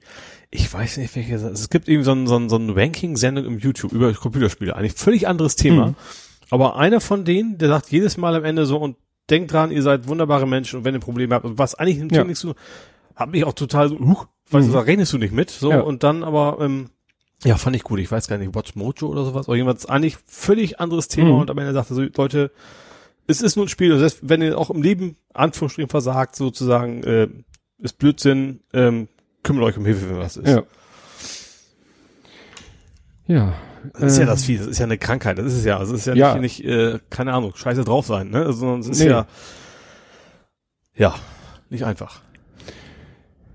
[0.52, 3.60] ich weiß nicht, welche, es gibt irgendwie so ein, so ein, so ein Ranking-Sendung im
[3.60, 5.96] YouTube über Computerspiele, eigentlich völlig anderes Thema, Mhm.
[6.50, 8.98] aber einer von denen, der sagt jedes Mal am Ende so, und
[9.30, 12.10] denkt dran, ihr seid wunderbare Menschen, und wenn ihr Probleme habt, und was eigentlich im
[12.10, 12.24] Ja.
[12.26, 12.56] Nichts zu
[13.16, 14.74] hat mich auch total so, huch, weißt du, Mhm.
[14.74, 15.82] da rechnest du nicht mit, so, Ja.
[15.82, 16.90] und dann aber, ähm,
[17.44, 20.18] ja, fand ich gut, ich weiß gar nicht, Watch Mojo oder sowas, aber jemand eigentlich
[20.26, 21.40] völlig anderes Thema, Mhm.
[21.40, 22.52] und am Ende sagte so, Leute,
[23.28, 27.04] es ist nur ein Spiel, und selbst wenn ihr auch im Leben Anführungsstrichen versagt, sozusagen,
[27.04, 27.28] äh,
[27.80, 29.08] ist Blödsinn, ähm,
[29.44, 30.48] kümmert euch um Hilfe, wenn was ist.
[30.48, 30.64] ja.
[33.28, 33.54] Ja.
[33.94, 35.78] Das ist ja ähm, das Vieh, das ist ja eine Krankheit, das ist es ja,
[35.80, 36.38] das ist ja, Ja.
[36.38, 39.10] nicht, nicht äh, keine Ahnung, scheiße drauf sein, ne, sondern es ist Nee.
[39.10, 39.28] ja,
[40.96, 41.14] ja,
[41.70, 42.22] nicht einfach.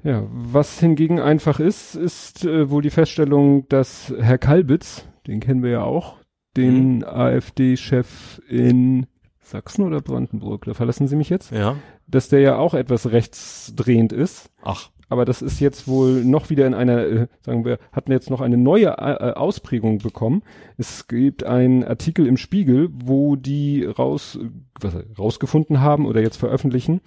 [0.03, 5.63] Ja, was hingegen einfach ist, ist äh, wohl die Feststellung, dass Herr Kalbitz, den kennen
[5.63, 6.17] wir ja auch,
[6.57, 7.05] den mhm.
[7.05, 9.07] AfD-Chef in
[9.41, 11.77] Sachsen oder Brandenburg, da verlassen Sie mich jetzt, ja.
[12.07, 14.51] dass der ja auch etwas rechtsdrehend ist.
[14.63, 14.91] Ach.
[15.11, 18.41] Aber das ist jetzt wohl noch wieder in einer, äh, sagen wir, hatten jetzt noch
[18.41, 20.43] eine neue äh, Ausprägung bekommen.
[20.77, 24.39] Es gibt einen Artikel im Spiegel, wo die raus,
[24.81, 27.01] was, rausgefunden haben oder jetzt veröffentlichen,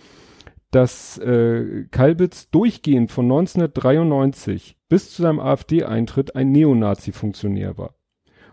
[0.75, 7.95] dass äh, Kalbitz durchgehend von 1993 bis zu seinem AfD-Eintritt ein Neonazi-Funktionär war.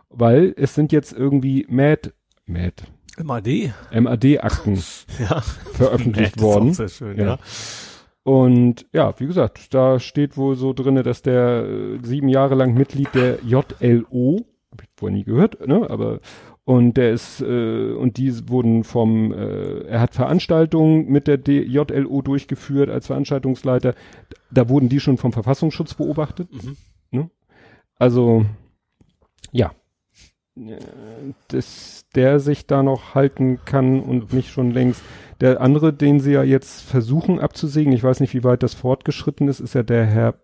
[0.09, 2.13] Weil es sind jetzt irgendwie MAD,
[2.47, 2.85] MAD,
[3.23, 3.73] MAD?
[3.93, 4.75] MAD-Akten
[5.19, 5.41] ja.
[5.73, 6.75] veröffentlicht MAD worden.
[6.75, 7.25] sehr schön, ja.
[7.25, 7.39] ja.
[8.23, 12.75] Und ja, wie gesagt, da steht wohl so drinne, dass der äh, sieben Jahre lang
[12.75, 16.21] Mitglied der JLO, hab ich vorher nie gehört, ne, aber
[16.71, 22.23] und der ist äh, und die wurden vom äh, er hat Veranstaltungen mit der JLO
[22.23, 23.97] durchgeführt als Veranstaltungsleiter
[24.53, 26.77] da wurden die schon vom Verfassungsschutz beobachtet mhm.
[27.11, 27.31] ne?
[27.97, 28.47] also
[29.51, 29.73] ja
[31.49, 35.03] dass der sich da noch halten kann und nicht schon längst
[35.41, 39.49] der andere den sie ja jetzt versuchen abzusägen ich weiß nicht wie weit das fortgeschritten
[39.49, 40.35] ist ist ja der Herr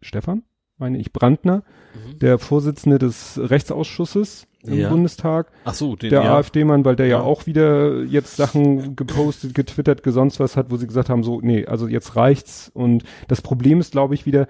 [0.00, 0.44] Stefan
[0.76, 1.64] meine ich Brandner
[1.94, 2.20] mhm.
[2.20, 4.88] der Vorsitzende des Rechtsausschusses im ja.
[4.88, 5.50] Bundestag.
[5.64, 6.36] Ach so, den, der ja.
[6.36, 7.18] AfD-Mann, weil der ja.
[7.18, 7.22] ja.
[7.22, 11.66] auch wieder jetzt Sachen gepostet, getwittert, gesonst was hat, wo sie gesagt haben, so, nee,
[11.66, 12.70] also jetzt reicht's.
[12.74, 14.48] Und das Problem ist, glaube ich, wieder,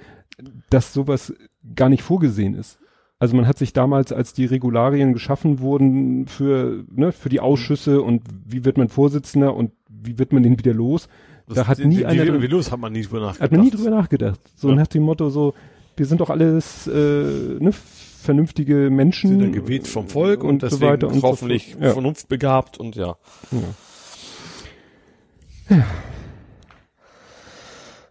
[0.70, 1.35] dass sowas
[1.74, 2.78] gar nicht vorgesehen ist.
[3.20, 8.01] Also man hat sich damals, als die Regularien geschaffen wurden für, ne, für die Ausschüsse
[8.01, 11.09] und wie wird man Vorsitzender und wie wird man den wieder los,
[11.48, 12.35] das da hat nie einer.
[12.35, 13.43] Wie, wie los hat man nie drüber nachgedacht.
[13.43, 14.40] Hat man nie drüber nachgedacht.
[14.55, 15.55] So nach dem Motto so,
[15.97, 17.72] wir sind doch alles äh, ne,
[18.20, 19.31] vernünftige Menschen.
[19.31, 21.93] Sind dann gewählt vom Volk und, und deswegen so weiter und hoffentlich so ja.
[21.93, 23.16] vernunftbegabt und ja.
[23.51, 25.77] ja.
[25.77, 25.86] ja.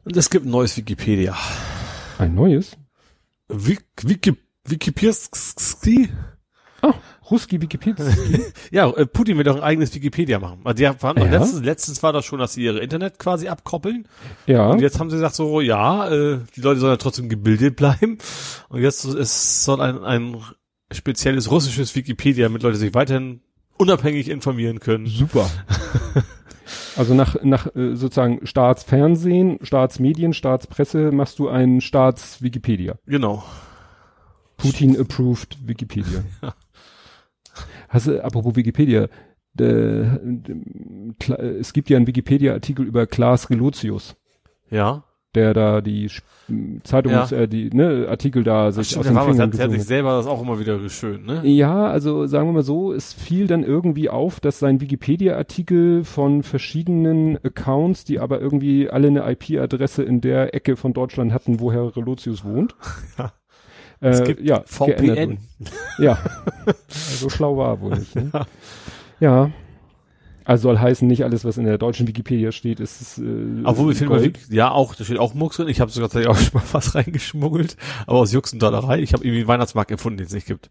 [0.04, 1.36] Und es gibt ein neues Wikipedia.
[2.18, 2.78] Ein neues?
[3.50, 5.14] Wik Wiki Wikipedia?
[6.82, 6.94] Ah,
[7.30, 8.06] Ruski Wikipedia.
[8.72, 10.62] ja, äh, Putin will doch ein eigenes Wikipedia machen.
[10.64, 11.26] Also die haben, ja.
[11.26, 14.08] letztens, letztens war das schon, dass sie ihre Internet quasi abkoppeln.
[14.46, 14.70] Ja.
[14.70, 18.18] Und jetzt haben sie gesagt so, ja, äh, die Leute sollen ja trotzdem gebildet bleiben.
[18.70, 20.38] Und jetzt es soll ein, ein
[20.92, 23.42] spezielles russisches Wikipedia, mit Leute sich weiterhin
[23.78, 25.06] unabhängig informieren können.
[25.06, 25.50] Super.
[26.96, 32.98] also nach, nach äh, sozusagen Staatsfernsehen, Staatsmedien, Staatspresse machst du ein Staatswikipedia.
[33.06, 33.44] Genau.
[34.58, 36.24] Putin-approved Wikipedia.
[36.42, 36.54] ja.
[37.90, 39.08] Hast du, apropos Wikipedia,
[39.54, 40.06] de,
[41.60, 44.16] es gibt ja einen Wikipedia-Artikel über Klaas Relotius.
[44.70, 45.04] Ja.
[45.36, 46.10] Der da die
[46.84, 47.40] Zeitungs, ja.
[47.40, 50.26] äh, die ne, Artikel da sich stimmt, aus dem Fingern der hat sich selber das
[50.26, 51.42] auch immer wieder schön, ne?
[51.46, 56.44] Ja, also sagen wir mal so, es fiel dann irgendwie auf, dass sein Wikipedia-Artikel von
[56.44, 61.72] verschiedenen Accounts, die aber irgendwie alle eine IP-Adresse in der Ecke von Deutschland hatten, wo
[61.72, 62.76] Herr Relotius wohnt.
[63.18, 63.37] Ja äh,
[64.00, 65.40] es gibt ja, VPN.
[65.98, 66.20] Ja,
[66.88, 68.16] so schlau war wohl nicht.
[68.16, 68.32] Ne?
[69.20, 69.52] Ja.
[70.48, 73.22] Also soll heißen, nicht alles, was in der deutschen Wikipedia steht, ist äh,
[73.66, 75.68] Obwohl, wir finden ja auch, da steht auch Mux drin.
[75.68, 77.76] Ich habe sogar tatsächlich auch schon mal was reingeschmuggelt,
[78.06, 79.00] aber aus Jux und Dollerei.
[79.00, 80.70] Ich habe irgendwie einen Weihnachtsmarkt gefunden, den es nicht gibt.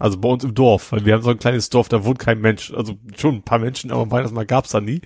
[0.00, 2.40] Also bei uns im Dorf, weil wir haben so ein kleines Dorf, da wohnt kein
[2.40, 2.72] Mensch.
[2.72, 5.02] Also schon ein paar Menschen, aber im Weihnachtsmarkt gab's da nie.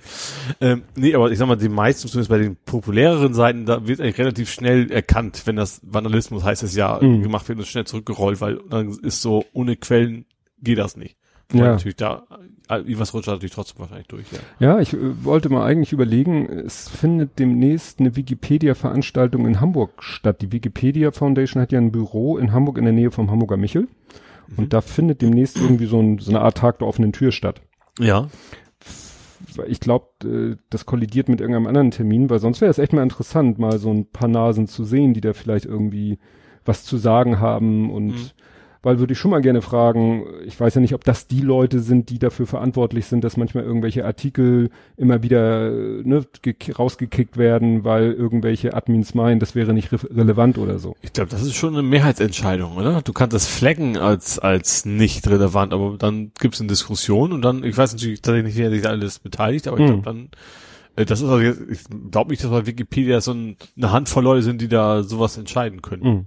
[0.60, 4.00] Ähm, nee, aber ich sag mal, die meisten, zumindest bei den populäreren Seiten, da wird
[4.00, 7.22] eigentlich relativ schnell erkannt, wenn das Vandalismus heißt es ja, mhm.
[7.22, 10.26] gemacht wird und schnell zurückgerollt, weil dann ist so, ohne Quellen
[10.62, 11.16] geht das nicht.
[11.52, 11.72] Ja.
[11.72, 12.24] natürlich da,
[12.68, 14.38] was rutscht natürlich trotzdem wahrscheinlich durch, ja.
[14.58, 20.40] Ja, ich äh, wollte mal eigentlich überlegen, es findet demnächst eine Wikipedia-Veranstaltung in Hamburg statt.
[20.40, 23.88] Die Wikipedia Foundation hat ja ein Büro in Hamburg in der Nähe vom Hamburger Michel.
[24.48, 24.58] Mhm.
[24.58, 27.60] Und da findet demnächst irgendwie so, ein, so eine Art Tag der offenen Tür statt.
[27.98, 28.28] Ja.
[29.66, 33.02] Ich glaube, äh, das kollidiert mit irgendeinem anderen Termin, weil sonst wäre es echt mal
[33.02, 36.18] interessant, mal so ein paar Nasen zu sehen, die da vielleicht irgendwie
[36.64, 38.30] was zu sagen haben und mhm
[38.84, 41.80] weil würde ich schon mal gerne fragen, ich weiß ja nicht, ob das die Leute
[41.80, 46.24] sind, die dafür verantwortlich sind, dass manchmal irgendwelche Artikel immer wieder ne,
[46.78, 50.94] rausgekickt werden, weil irgendwelche Admins meinen, das wäre nicht re relevant oder so.
[51.00, 53.02] Ich glaube, das ist schon eine Mehrheitsentscheidung, oder?
[53.02, 57.42] Du kannst das flaggen als als nicht relevant, aber dann gibt es eine Diskussion und
[57.42, 60.02] dann, ich weiß natürlich tatsächlich nicht, wer sich da alles beteiligt, aber ich glaube hm.
[60.02, 60.28] dann
[60.96, 64.24] äh, das ist also jetzt, ich glaube nicht, dass bei Wikipedia so ein, eine Handvoll
[64.24, 66.02] Leute sind, die da sowas entscheiden können.
[66.02, 66.24] Mhm.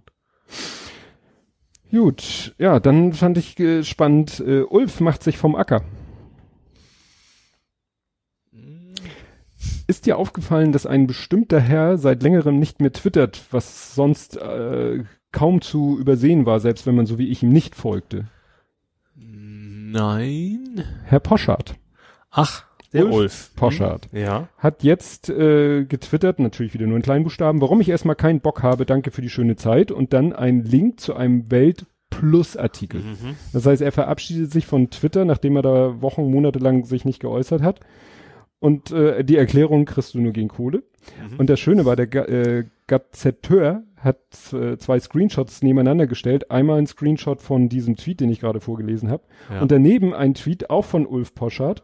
[1.92, 5.84] Gut, ja, dann fand ich äh, spannend, äh, Ulf macht sich vom Acker.
[9.88, 15.06] Ist dir aufgefallen, dass ein bestimmter Herr seit längerem nicht mehr twittert, was sonst äh,
[15.32, 18.28] kaum zu übersehen war, selbst wenn man so wie ich ihm nicht folgte?
[19.16, 20.84] Nein.
[21.06, 21.76] Herr Poschardt.
[22.32, 22.67] Ach.
[22.94, 23.52] Der Ulf, Ulf.
[23.56, 24.48] Poschardt Ja.
[24.58, 28.64] hat jetzt äh, getwittert, natürlich wieder nur in kleinen Buchstaben, warum ich erstmal keinen Bock
[28.64, 33.02] habe, danke für die schöne Zeit und dann ein Link zu einem Welt Plus Artikel.
[33.02, 33.36] Mhm.
[33.54, 37.20] Das heißt, er verabschiedet sich von Twitter, nachdem er da Wochen, Monate lang sich nicht
[37.20, 37.82] geäußert hat.
[38.60, 40.78] Und äh, die Erklärung kriegst du nur gegen Kohle.
[41.30, 41.38] Mhm.
[41.38, 46.50] Und das Schöne war, der Ga äh, Gazetteur hat äh, zwei Screenshots nebeneinander gestellt.
[46.50, 49.24] Einmal ein Screenshot von diesem Tweet, den ich gerade vorgelesen habe.
[49.52, 49.62] Ja.
[49.62, 51.84] Und daneben ein Tweet, auch von Ulf Poschardt.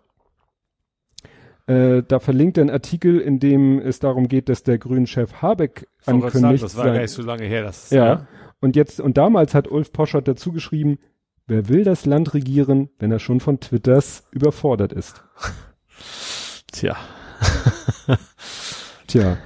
[1.65, 5.87] Äh, da verlinkt er einen Artikel, in dem es darum geht, dass der Grünen-Chef Habeck
[6.01, 7.63] sagen, ankündigt, das war gar nicht so lange her.
[7.63, 8.27] Das, ja.
[8.59, 10.99] Und jetzt, und damals hat Ulf Poschardt dazu geschrieben,
[11.47, 15.23] wer will das Land regieren, wenn er schon von Twitters überfordert ist?
[16.71, 16.97] Tja.
[19.07, 19.37] Tja.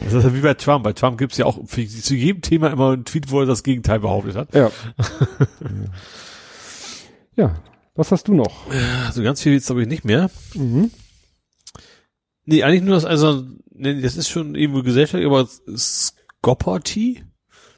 [0.00, 0.84] Das ist ja wie bei Trump.
[0.84, 3.62] Bei Trump gibt's ja auch für, zu jedem Thema immer einen Tweet, wo er das
[3.62, 4.54] Gegenteil behauptet hat.
[4.54, 4.70] Ja.
[7.36, 7.54] ja.
[7.94, 8.66] Was hast du noch?
[9.06, 10.30] Also ganz viel jetzt glaube ich nicht mehr.
[10.54, 10.90] Mhm.
[12.46, 13.44] Nee, eigentlich nur das, also,
[13.74, 17.22] nee, das ist schon irgendwo gesellschaftlich, aber Scopperty?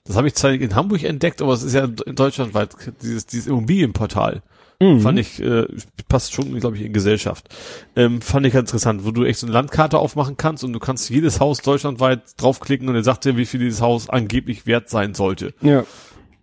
[0.05, 2.71] Das habe ich zwar in Hamburg entdeckt, aber es ist ja in Deutschland weit,
[3.03, 4.43] dieses, dieses Immobilienportal.
[4.81, 5.01] Mhm.
[5.01, 5.67] Fand ich, äh,
[6.09, 7.49] passt schon, glaube ich, in Gesellschaft.
[7.97, 10.79] Ähm, fand ich ganz interessant, wo du echt so eine Landkarte aufmachen kannst und du
[10.79, 14.91] kannst jedes Haus deutschlandweit draufklicken und er sagt dir, wie viel dieses Haus angeblich wert
[14.91, 15.81] sein sollte, Ja.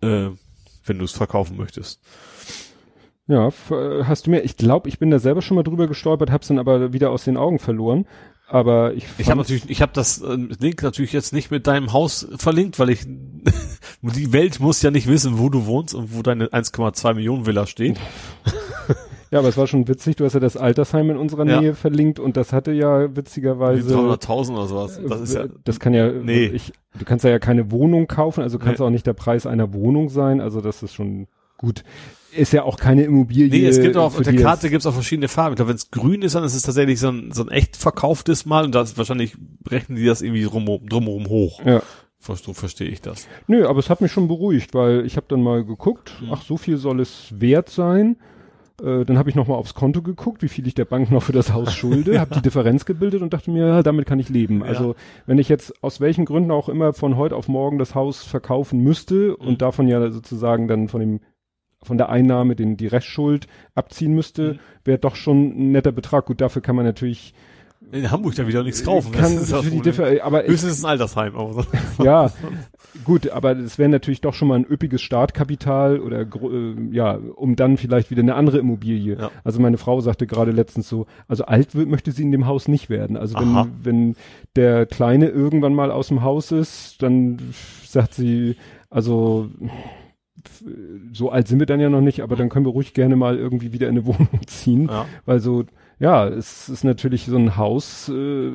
[0.02, 0.30] äh,
[0.86, 2.00] wenn du es verkaufen möchtest.
[3.26, 6.30] Ja, äh, hast du mir, ich glaube, ich bin da selber schon mal drüber gestolpert,
[6.30, 8.06] hab's dann aber wieder aus den Augen verloren.
[8.46, 11.94] Aber ich, Ich habe natürlich, ich habe das äh, Link natürlich jetzt nicht mit deinem
[11.94, 13.06] Haus verlinkt, weil ich
[14.02, 17.66] die Welt muss ja nicht wissen, wo du wohnst und wo deine 1,2 Millionen Villa
[17.66, 17.98] steht.
[19.30, 21.60] ja, aber es war schon witzig, du hast ja das Altersheim in unserer Ja.
[21.62, 25.00] Nähe verlinkt und das hatte ja witzigerweise 300.000 oder sowas.
[25.08, 26.44] Das ist ja, Äh, das kann ja, Nee.
[26.48, 28.84] ich, du kannst ja keine Wohnung kaufen, also kann es Nee.
[28.84, 31.26] auch nicht der Preis einer Wohnung sein, also das ist schon
[31.56, 31.82] gut.
[32.36, 33.48] Ist ja auch keine Immobilie.
[33.48, 35.52] nee, es gibt auch, auf der Karte es- gibt's auch verschiedene Farben.
[35.52, 37.76] Ich glaube, wenn es grün ist, dann ist es tatsächlich so ein, so ein echt
[37.76, 39.36] verkauftes Mal und da ist wahrscheinlich
[39.68, 41.60] rechnen die das irgendwie drumherum, drumherum hoch.
[41.64, 41.82] Ja.
[42.20, 43.28] So verstehe ich das.
[43.48, 46.28] Nö, aber es hat mich schon beruhigt, weil ich habe dann mal geguckt, Mhm.
[46.32, 48.16] ach, so viel soll es wert sein.
[48.82, 51.22] Äh, dann habe ich noch mal aufs Konto geguckt, wie viel ich der Bank noch
[51.22, 54.30] für das Haus schulde, habe die Differenz gebildet und dachte mir, ja, damit kann ich
[54.30, 54.60] leben.
[54.60, 54.64] Ja.
[54.66, 54.96] Also
[55.26, 58.80] wenn ich jetzt aus welchen Gründen auch immer von heute auf morgen das Haus verkaufen
[58.80, 59.46] müsste Mhm.
[59.46, 61.20] und davon ja sozusagen dann von dem
[61.84, 64.58] von der Einnahme den die Restschuld abziehen müsste, Mhm.
[64.84, 66.26] wäre doch schon ein netter Betrag.
[66.26, 67.34] Gut, dafür kann man natürlich
[67.92, 69.12] In Hamburg dann wieder nichts kaufen.
[69.12, 69.82] kann das Problem.
[69.82, 71.36] Differ aber Höchstens ein Altersheim.
[71.36, 71.64] Aber so.
[72.04, 72.30] ja,
[73.04, 77.56] gut, aber es wäre natürlich doch schon mal ein üppiges Startkapital oder äh, ja, um
[77.56, 79.18] dann vielleicht wieder eine andere Immobilie.
[79.18, 79.30] Ja.
[79.44, 82.68] Also meine Frau sagte gerade letztens so, also alt wird, möchte sie in dem Haus
[82.68, 83.16] nicht werden.
[83.18, 83.66] Also wenn, Aha.
[83.82, 84.16] wenn
[84.56, 87.38] der Kleine irgendwann mal aus dem Haus ist, dann
[87.86, 88.56] sagt sie,
[88.88, 89.50] also
[91.12, 93.36] so alt sind wir dann ja noch nicht, aber dann können wir ruhig gerne mal
[93.38, 95.06] irgendwie wieder in eine Wohnung ziehen, Ja.
[95.26, 95.64] weil so
[96.00, 98.10] ja, es ist natürlich so ein Haus.
[98.12, 98.48] Äh,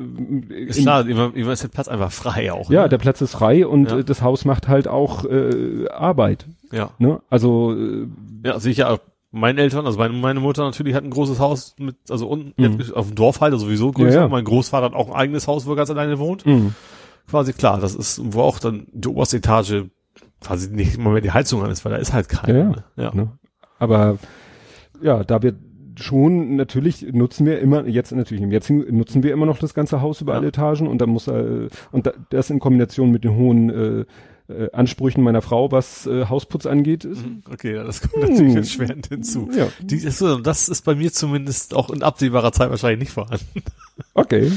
[0.66, 2.70] Ist klar, immer, immer ist der Platz einfach frei auch.
[2.70, 2.88] ja, ne?
[2.90, 3.98] der Platz ist frei und Ja.
[4.00, 6.44] äh, das Haus macht halt auch äh, Arbeit.
[6.70, 6.90] ja.
[6.98, 7.20] Ne?
[7.30, 8.06] Also äh,
[8.44, 9.00] Ja, sicher.
[9.32, 12.82] Meine Eltern, also meine, meine Mutter natürlich hat ein großes Haus mit, also unten Mhm.
[12.94, 14.16] auf dem Dorf halt, also sowieso größer.
[14.16, 14.28] Ja, ja.
[14.28, 16.44] Mein Großvater hat auch ein eigenes Haus, wo er ganz alleine wohnt.
[16.44, 16.72] mh,
[17.28, 19.84] Quasi klar, das ist, wo auch dann die oberste Etage
[20.40, 22.58] quasi nicht immer mehr die Heizung an ist, weil da ist halt keine.
[22.58, 22.70] Ja, ja.
[22.70, 22.84] ne?
[22.96, 23.14] ja.
[23.14, 23.32] ne?
[23.78, 24.18] aber
[25.02, 25.54] ja, da wir
[25.98, 30.00] schon natürlich nutzen wir immer jetzt natürlich im jetzigen nutzen wir immer noch das ganze
[30.00, 30.38] Haus über Ja.
[30.38, 34.04] alle Etagen und dann muss äh, und da, das in Kombination mit den hohen äh,
[34.50, 38.52] äh, Ansprüchen meiner Frau, was äh, Hausputz angeht, ist, Mhm, Okay, ja, das kommt natürlich
[38.52, 38.56] Hm.
[38.58, 39.48] erschwerend hinzu.
[39.56, 43.62] ja Die, das ist bei mir zumindest auch in absehbarer Zeit wahrscheinlich nicht vorhanden.
[44.14, 44.50] okay,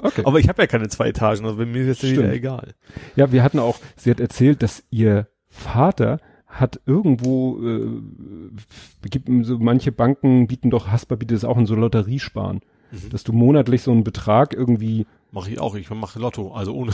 [0.00, 0.22] okay.
[0.24, 2.74] Aber ich habe ja keine zwei Etagen, also bei mir ist das ja wieder egal.
[3.16, 9.58] Ja, wir hatten auch, sie hat erzählt, dass ihr Vater hat irgendwo, äh, gibt so
[9.58, 12.60] manche Banken bieten doch, Haspa bietet es auch in so Lotteriesparen,
[12.90, 13.10] Mhm.
[13.10, 16.92] dass du monatlich so einen Betrag irgendwie, Mache ich auch, ich mache Lotto, also ohne.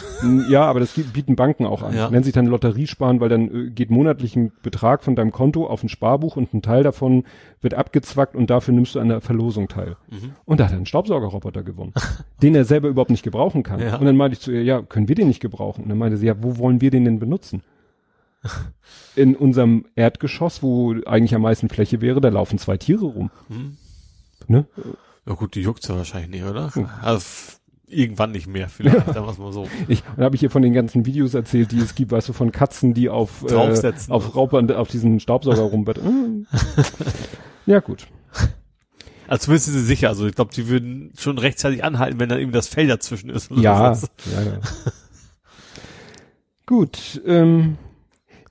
[0.48, 1.94] ja, aber das bieten Banken auch an.
[1.94, 2.10] Ja.
[2.10, 5.84] Nennt sich dann Lotteriesparen, weil dann äh, geht monatlich ein Betrag von deinem Konto auf
[5.84, 7.24] ein Sparbuch und ein Teil davon
[7.60, 9.96] wird abgezwackt und dafür nimmst du an der Verlosung teil.
[10.10, 10.32] Mhm.
[10.46, 11.92] Und da hat er einen Staubsaugerroboter gewonnen,
[12.42, 13.78] den er selber überhaupt nicht gebrauchen kann.
[13.78, 13.98] Ja.
[13.98, 15.84] Und dann meinte ich zu ihr, ja, können wir den nicht gebrauchen?
[15.84, 17.62] Und dann meinte sie, ja, wo wollen wir den denn benutzen?
[19.14, 23.30] In unserem Erdgeschoss, wo eigentlich am meisten Fläche wäre, da laufen zwei Tiere rum.
[23.48, 23.76] Mhm.
[24.48, 24.66] Ne?
[25.26, 26.70] Ja gut, die juckt's ja wahrscheinlich nicht, oder?
[27.02, 29.66] Also f- irgendwann nicht mehr, vielleicht, sagen wir's mal so.
[29.88, 32.32] Ich, dann habe ich ihr von den ganzen Videos erzählt, die es gibt, weißt du,
[32.32, 33.54] von Katzen, die auf äh,
[34.10, 36.40] auf Raubern, auf diesen Staubsauger rumbetten.
[36.42, 36.46] Mm.
[37.70, 38.06] ja, gut.
[39.26, 42.36] Also zumindest sind sie sicher, also ich glaube, die würden schon rechtzeitig anhalten, wenn da
[42.36, 43.50] eben das Fell dazwischen ist.
[43.52, 44.58] Ja, ja, ja.
[46.66, 47.76] Gut, ähm,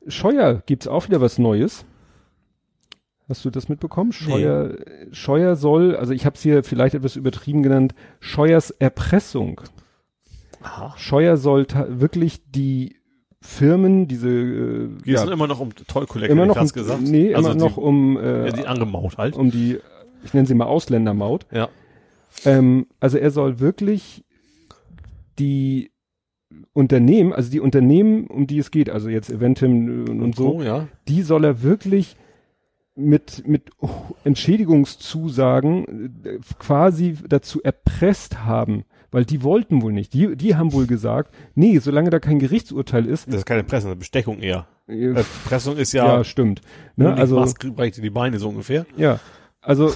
[0.07, 1.85] Scheuer gibt's auch wieder was Neues.
[3.29, 4.11] Hast du das mitbekommen?
[4.11, 4.75] Scheuer,
[5.11, 9.61] Scheuer soll, also ich habe es hier vielleicht etwas übertrieben genannt, Scheuers Erpressung.
[10.61, 10.93] Aha.
[10.97, 12.97] Scheuer soll wirklich die
[13.41, 17.01] Firmen, diese äh, Geht es ja, immer noch um Toll Collect, immer noch um, gesagt.
[17.01, 19.35] nee, also immer die, noch um äh, ja, die andere Maut halt.
[19.35, 19.79] um die,
[20.23, 21.45] ich nenne sie mal Ausländermaut.
[21.51, 21.69] Ja.
[22.45, 24.23] Ähm, also er soll wirklich
[25.39, 25.91] die
[26.73, 30.87] Unternehmen, also die Unternehmen, um die es geht, also jetzt Eventim und, und so, ja.
[31.07, 32.15] die soll er wirklich
[32.95, 33.71] mit, mit
[34.23, 40.13] Entschädigungszusagen äh, quasi dazu erpresst haben, weil die wollten wohl nicht.
[40.13, 43.87] Die, die haben wohl gesagt, nee, solange da kein Gerichtsurteil ist, Das ist keine Presse,
[43.87, 44.67] eine Bestechung eher.
[44.87, 46.61] äh, Äh, Pressung ist ja, ja, stimmt.
[46.95, 47.37] ne, also,
[47.95, 48.85] dir die Beine so ungefähr.
[48.97, 49.19] ja,
[49.61, 49.93] also,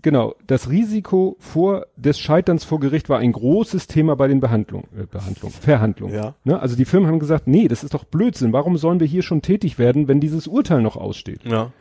[0.00, 4.86] genau, das Risiko vor, des Scheiterns vor Gericht war ein großes Thema bei den Behandlungen,
[4.96, 6.14] äh, Behandlungen, Verhandlungen.
[6.14, 6.34] Ja.
[6.44, 8.52] Ne, also die Firmen haben gesagt, nee, das ist doch Blödsinn.
[8.52, 11.44] Warum sollen wir hier schon tätig werden, wenn dieses Urteil noch aussteht?
[11.44, 11.72] Ja.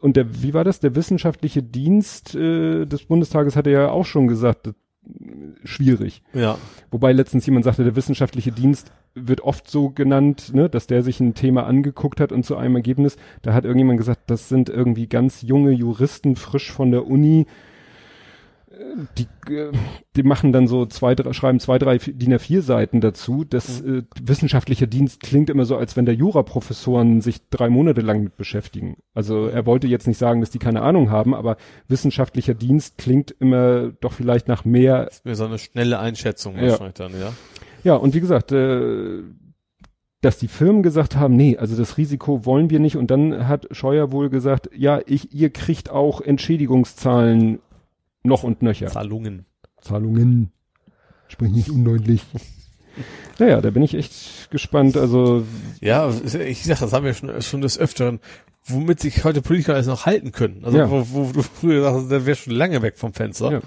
[0.00, 0.80] Und der, wie war das?
[0.80, 4.74] Der wissenschaftliche Dienst äh, des Bundestages hatte ja auch schon gesagt, das,
[5.64, 6.22] schwierig.
[6.32, 6.58] Ja.
[6.90, 11.20] Wobei letztens jemand sagte, der wissenschaftliche Dienst wird oft so genannt, ne, dass der sich
[11.20, 15.06] ein Thema angeguckt hat und zu einem Ergebnis, da hat irgendjemand gesagt, das sind irgendwie
[15.06, 17.46] ganz junge Juristen, frisch von der Uni,
[19.18, 19.72] die, äh,
[20.16, 23.44] die machen dann so zwei, drei, schreiben zwei, drei DIN A4 Seiten dazu.
[23.44, 28.22] Das äh, wissenschaftliche Dienst klingt immer so, als wenn der Juraprofessoren sich drei Monate lang
[28.22, 28.96] mit beschäftigen.
[29.14, 31.56] Also er wollte jetzt nicht sagen, dass die keine Ahnung haben, aber
[31.88, 36.70] wissenschaftlicher Dienst klingt immer doch vielleicht nach mehr Ist mir so eine schnelle Einschätzung Ja.
[36.70, 37.32] wahrscheinlich dann, ja.
[37.84, 39.22] Ja, und wie gesagt, äh,
[40.22, 42.96] dass die Firmen gesagt haben, nee, also das Risiko wollen wir nicht.
[42.96, 47.58] Und dann hat Scheuer wohl gesagt, ja, ich, ihr kriegt auch Entschädigungszahlen
[48.22, 48.86] noch und nöcher.
[48.88, 49.46] Zahlungen.
[49.80, 50.52] Zahlungen.
[51.28, 52.22] Sprich nicht undeutlich.
[53.38, 54.96] naja, da bin ich echt gespannt.
[54.96, 55.44] Also,
[55.80, 58.20] Ja, ich sag, das haben wir schon, schon des Öfteren,
[58.64, 60.64] womit sich heute Politiker alles noch halten können.
[60.64, 60.90] Also Ja.
[60.90, 63.50] wo, wo du früher gesagt hast, der wäre schon lange weg vom Fenster.
[63.52, 63.60] Ja.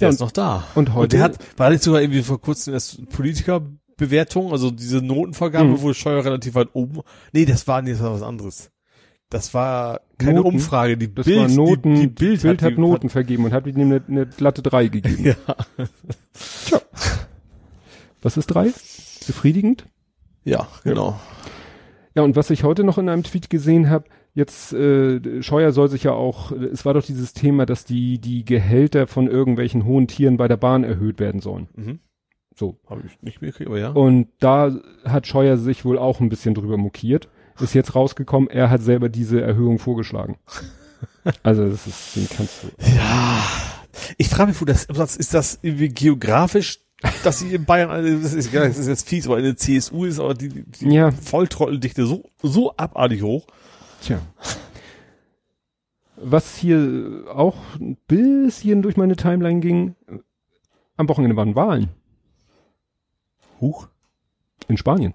[0.00, 0.66] Der Ja, ist noch da.
[0.74, 5.68] und heute- der hat, war nicht sogar irgendwie vor kurzem erst Politikerbewertung, also diese Notenvergabe,
[5.68, 5.82] Mhm.
[5.82, 7.00] wo Steuer relativ weit oben.
[7.32, 8.70] Nee, das war nicht, das war was anderes.
[9.30, 10.56] Das war keine Noten?
[10.56, 13.52] Umfrage, die das Bild, war Noten, die, die Bild, Bild hat, die- Noten vergeben und
[13.52, 15.24] hat ihm eine, eine glatte 3 gegeben.
[16.70, 16.80] Ja.
[18.22, 18.66] Was ist 3?
[19.26, 19.86] Befriedigend?
[20.44, 21.18] Ja, genau.
[22.14, 25.88] Ja, und was ich heute noch in einem Tweet gesehen habe, jetzt äh, Scheuer soll
[25.88, 30.06] sich ja auch, es war doch dieses Thema, dass die die Gehälter von irgendwelchen hohen
[30.08, 31.68] Tieren bei der Bahn erhöht werden sollen.
[31.76, 32.00] Mhm.
[32.54, 32.78] So.
[32.88, 33.90] Habe ich nicht mitgekriegt, aber ja.
[33.90, 34.72] Und da
[35.04, 37.28] hat Scheuer sich wohl auch ein bisschen drüber mokiert.
[37.60, 40.38] Ist jetzt rausgekommen, er hat selber diese Erhöhung vorgeschlagen.
[41.42, 42.68] Also das ist, den kannst du.
[42.94, 43.42] Ja,
[44.18, 44.84] ich frage mich, wo das,
[45.16, 46.80] ist das irgendwie geografisch,
[47.24, 47.88] dass sie in Bayern,
[48.22, 51.10] das ist, das ist jetzt fies, weil in der CSU ist aber die, die Ja.
[51.10, 53.46] Volltrotteldichte so, so abartig hoch.
[54.02, 54.20] Tja.
[56.16, 59.94] Was hier auch ein bisschen durch meine Timeline ging,
[60.96, 61.88] am Wochenende waren Wahlen
[63.60, 63.88] Huch.
[64.68, 65.14] in Spanien.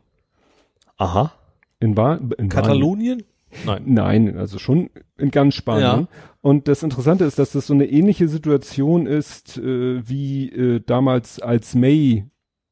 [0.97, 1.31] Aha.
[1.79, 2.49] In, Wa in.
[2.49, 3.23] Katalonien?
[3.65, 3.83] Nein.
[3.85, 5.83] Nein, also schon in ganz Spanien.
[5.83, 6.07] Ja.
[6.41, 11.39] Und das Interessante ist, dass das so eine ähnliche Situation ist, äh, wie äh, damals
[11.39, 12.25] als May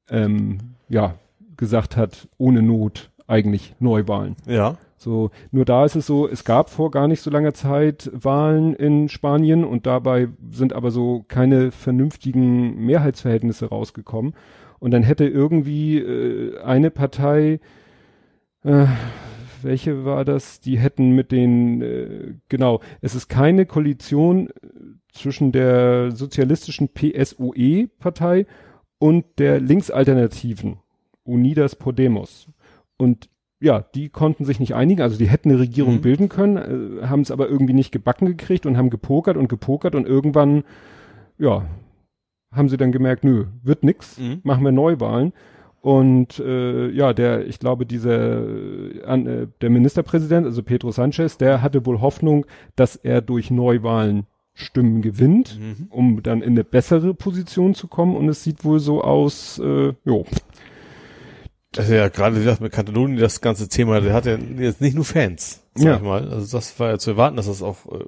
[0.10, 1.16] ähm, ja
[1.58, 4.36] gesagt hat, ohne Not eigentlich Neuwahlen.
[4.46, 4.78] Ja.
[4.98, 8.74] So, nur da ist es so, es gab vor gar nicht so langer Zeit Wahlen
[8.74, 14.34] in Spanien und dabei sind aber so keine vernünftigen Mehrheitsverhältnisse rausgekommen.
[14.80, 17.60] Und dann hätte irgendwie äh, eine Partei,
[18.64, 18.86] äh,
[19.62, 20.60] welche war das?
[20.60, 24.52] Die hätten mit den, äh, genau, es ist keine Koalition äh,
[25.12, 28.46] zwischen der sozialistischen PSOE-Partei
[29.00, 30.78] und der Linksalternativen
[31.24, 32.48] Unidas Podemos.
[32.98, 33.30] Und
[33.62, 36.02] ja, die konnten sich nicht einigen, also die hätten eine Regierung Mhm.
[36.02, 36.58] bilden können,
[37.02, 40.64] äh, haben es aber irgendwie nicht gebacken gekriegt und haben gepokert und gepokert und irgendwann,
[41.38, 41.66] ja,
[42.52, 44.42] haben sie dann gemerkt, nö, wird nix, Mhm.
[44.44, 45.32] machen wir Neuwahlen.
[45.84, 51.62] Und äh, ja, der, ich glaube, dieser äh, äh, der Ministerpräsident, also Pedro Sanchez, der
[51.62, 52.46] hatte wohl Hoffnung,
[52.78, 55.88] dass er durch Neuwahlen Stimmen gewinnt, Mhm.
[55.90, 58.16] um dann in eine bessere Position zu kommen.
[58.16, 60.26] Und es sieht wohl so aus, äh, jo,
[61.74, 64.80] Das ist ja gerade, wie gesagt, mit Katalonien das ganze Thema, der hat ja jetzt
[64.80, 65.96] nicht nur Fans, sag Ja.
[65.98, 66.30] ich mal.
[66.30, 68.06] Also das war ja zu erwarten, dass das auch äh,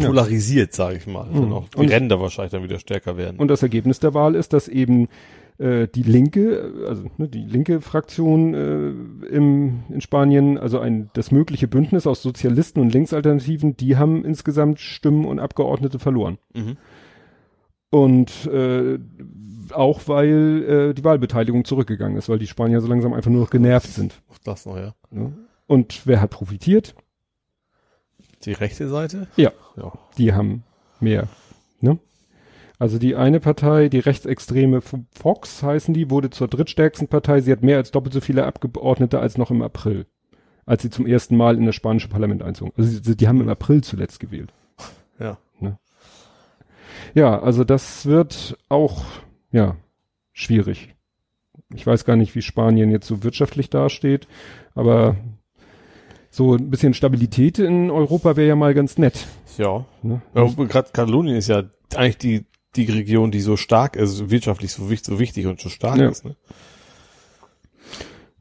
[0.00, 0.06] Ja.
[0.06, 1.26] polarisiert, sage ich mal.
[1.26, 1.52] Mhm.
[1.52, 3.36] Auch die Und- Ränder wahrscheinlich dann wieder stärker werden.
[3.38, 5.08] Und das Ergebnis der Wahl ist, dass eben
[5.58, 11.30] äh, die linke, also ne, die linke Fraktion äh, im, in Spanien, also ein das
[11.30, 16.38] mögliche Bündnis aus Sozialisten und Linksalternativen, die haben insgesamt Stimmen und Abgeordnete verloren.
[16.54, 16.76] mhm.
[17.90, 18.98] Und äh,
[19.70, 23.50] auch weil äh, die Wahlbeteiligung zurückgegangen ist, weil die Spanier so langsam einfach nur noch
[23.50, 24.20] genervt sind.
[24.32, 24.94] Auch das noch, ja.
[25.12, 25.32] Ne?
[25.68, 26.96] Und wer hat profitiert?
[28.44, 29.28] Die rechte Seite?
[29.36, 29.52] Ja.
[29.76, 29.92] Ja.
[30.18, 30.64] Die haben
[31.00, 31.28] mehr.
[31.80, 31.98] Ne?
[32.84, 37.40] Also die eine Partei, die rechtsextreme Fox heißen die, wurde zur drittstärksten Partei.
[37.40, 40.04] Sie hat mehr als doppelt so viele Abgeordnete als noch im April,
[40.66, 42.74] als sie zum ersten Mal in das spanische Parlament einzogen.
[42.76, 44.52] Also die, die haben im April zuletzt gewählt.
[45.18, 45.38] Ja.
[47.14, 49.06] Ja, also das wird auch,
[49.50, 49.76] ja,
[50.34, 50.94] schwierig.
[51.74, 54.28] Ich weiß gar nicht, wie Spanien jetzt so wirtschaftlich dasteht,
[54.74, 55.16] aber
[56.28, 59.26] so ein bisschen Stabilität in Europa wäre ja mal ganz nett.
[59.56, 59.86] Ja.
[60.02, 60.20] Ne?
[60.34, 61.62] ja Gerade Katalonien ist ja
[61.94, 62.44] eigentlich die,
[62.76, 66.08] die Region, die so stark ist, wirtschaftlich so, wichtig, so wichtig und so stark Ja.
[66.08, 66.24] ist.
[66.24, 66.36] Ne?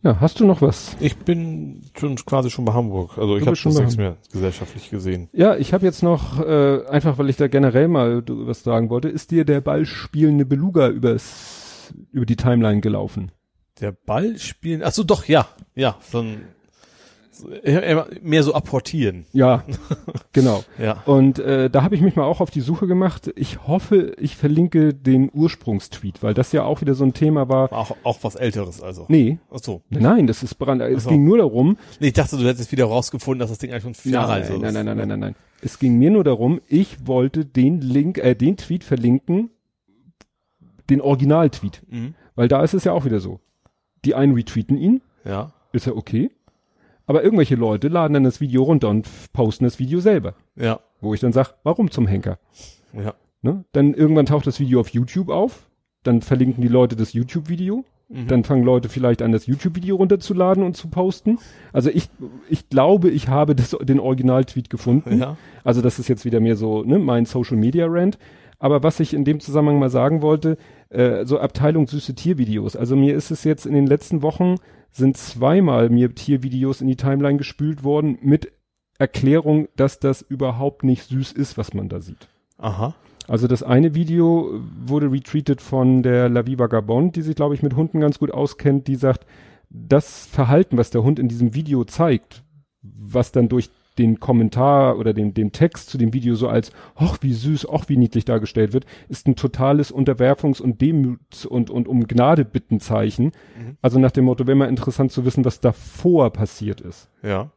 [0.04, 0.98] Ja, hast du noch was?
[1.00, 3.18] Ich bin schon quasi schon bei Hamburg.
[3.18, 5.30] Also ich Du habe bist schon nichts mehr gesellschaftlich gesehen.
[5.32, 9.08] Ja, ich habe jetzt noch, äh, einfach weil ich da generell mal was sagen wollte,
[9.08, 13.32] ist dir der ballspielende Beluga übers, über die Timeline gelaufen?
[13.80, 14.82] Der Ball spielen.
[14.84, 15.48] Ach so, doch, ja.
[15.74, 16.42] Ja, so ein,
[18.22, 19.26] mehr so apportieren.
[19.34, 19.64] Ja,
[20.34, 20.64] genau.
[20.80, 21.02] Ja.
[21.06, 23.32] Und äh, da habe ich mich mal auch auf die Suche gemacht.
[23.36, 27.72] Ich hoffe, ich verlinke den Ursprungstweet, weil das ja auch wieder so ein Thema war.
[27.72, 29.06] Auch, auch was Älteres also.
[29.08, 29.82] Nee, Ach so.
[29.90, 30.82] nein, das ist brand.
[30.82, 31.10] Es so.
[31.10, 31.78] ging nur darum.
[32.00, 34.44] Nee, ich dachte, du hättest wieder rausgefunden, dass das Ding eigentlich schon vier Jahre alt
[34.50, 34.60] ist.
[34.62, 35.36] nein, nein, nein, nein, nein, nein.
[35.62, 39.50] Es ging mir nur darum, ich wollte den Link, äh, den Tweet verlinken,
[40.90, 42.16] den Original-Tweet, Mhm.
[42.36, 43.40] weil da ist es ja auch wieder so.
[44.06, 45.54] Die einen retweeten ihn, Ja.
[45.72, 46.32] ist ja okay.
[47.06, 50.36] Aber irgendwelche Leute laden dann das Video runter und posten das Video selber.
[50.56, 50.80] Ja.
[51.02, 52.40] Wo ich dann sag, warum zum Henker?
[52.94, 53.14] Ja.
[53.42, 53.66] Ne?
[53.74, 55.68] Dann irgendwann taucht das Video auf YouTube auf.
[56.04, 57.84] Dann verlinken die Leute das YouTube-Video.
[58.10, 58.28] Mhm.
[58.28, 61.40] Dann fangen Leute vielleicht an, das YouTube-Video runterzuladen und zu posten.
[61.74, 62.10] Also ich,
[62.50, 65.20] ich glaube, ich habe das, den Original-Tweet gefunden.
[65.20, 65.38] Ja.
[65.64, 68.18] Also das ist jetzt wieder mehr so ne, mein Social-Media-Rant.
[68.60, 70.58] Aber was ich in dem Zusammenhang mal sagen wollte,
[70.90, 72.78] äh, so Abteilung süße Tiervideos.
[72.78, 74.56] Also mir ist es jetzt in den letzten Wochen
[74.94, 78.52] sind zweimal mir Tiervideos in die Timeline gespült worden mit
[78.98, 82.30] Erklärung, dass das überhaupt nicht süß ist, was man da sieht.
[82.58, 82.96] Aha.
[83.28, 87.64] Also das eine Video wurde retweetet von der La Vie Vagabond, die sich, glaube ich,
[87.64, 89.26] mit Hunden ganz gut auskennt, die sagt,
[89.70, 92.44] das Verhalten, was der Hund in diesem Video zeigt,
[92.82, 97.18] was dann durch den Kommentar oder den, den Text zu dem Video so als, ach,
[97.22, 101.88] wie süß, ach, wie niedlich dargestellt wird, ist ein totales Unterwerfungs- und Demüts- und, und
[101.88, 103.26] um Gnade bitten Zeichen.
[103.26, 103.78] Mhm.
[103.82, 107.10] Also nach dem Motto, wäre mal interessant zu wissen, was davor passiert ist.
[107.22, 107.52] Ja.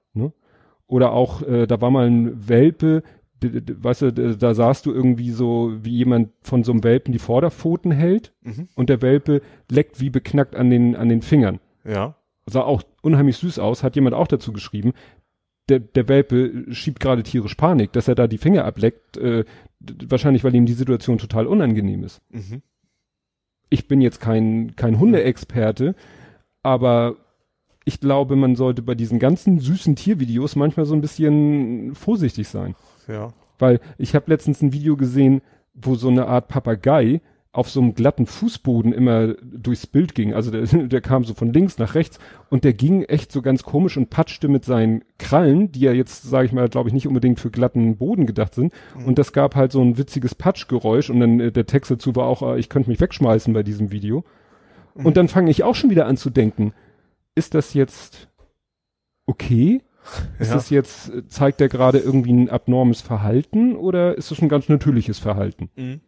[0.88, 3.02] Oder auch, äh, da war mal ein Welpe,
[3.42, 7.90] weißt du, da sahst du irgendwie so, wie jemand von so einem Welpen die Vorderpfoten
[7.90, 8.68] hält Mhm.
[8.76, 11.58] und der Welpe leckt wie beknackt an den, an den Fingern.
[11.84, 12.14] Ja.
[12.48, 14.92] Sah auch unheimlich süß aus, hat jemand auch dazu geschrieben.
[15.68, 19.44] Der, der Welpe schiebt gerade tierisch Panik, dass er da die Finger ableckt, äh,
[19.80, 22.20] wahrscheinlich, weil ihm die Situation total unangenehm ist.
[22.30, 22.62] Mhm.
[23.68, 25.96] Ich bin jetzt kein, kein Hundeexperte,
[26.62, 27.16] aber
[27.84, 32.74] ich glaube, man sollte bei diesen ganzen süßen Tiervideos manchmal so ein bisschen vorsichtig sein.
[33.08, 33.32] Ja.
[33.58, 35.40] Weil ich habe letztens ein Video gesehen,
[35.74, 37.20] wo so eine Art Papagei
[37.56, 40.34] auf so einem glatten Fußboden immer durchs Bild ging.
[40.34, 42.18] Also der, der kam so von links nach rechts
[42.50, 46.22] und der ging echt so ganz komisch und patschte mit seinen Krallen, die ja jetzt,
[46.24, 48.72] sage ich mal, glaube ich, nicht unbedingt für glatten Boden gedacht sind.
[49.06, 52.26] Und das gab halt so ein witziges Patschgeräusch und dann äh, der Text dazu war
[52.26, 54.24] auch, äh, ich könnte mich wegschmeißen bei diesem Video.
[54.94, 56.72] Und dann fange ich auch schon wieder an zu denken,
[57.34, 58.28] ist das jetzt
[59.26, 59.82] okay?
[60.38, 60.54] Ist Ja.
[60.54, 64.68] das jetzt, äh, zeigt er gerade irgendwie ein abnormes Verhalten oder ist das ein ganz
[64.68, 65.68] natürliches Verhalten?
[65.76, 66.00] Mhm.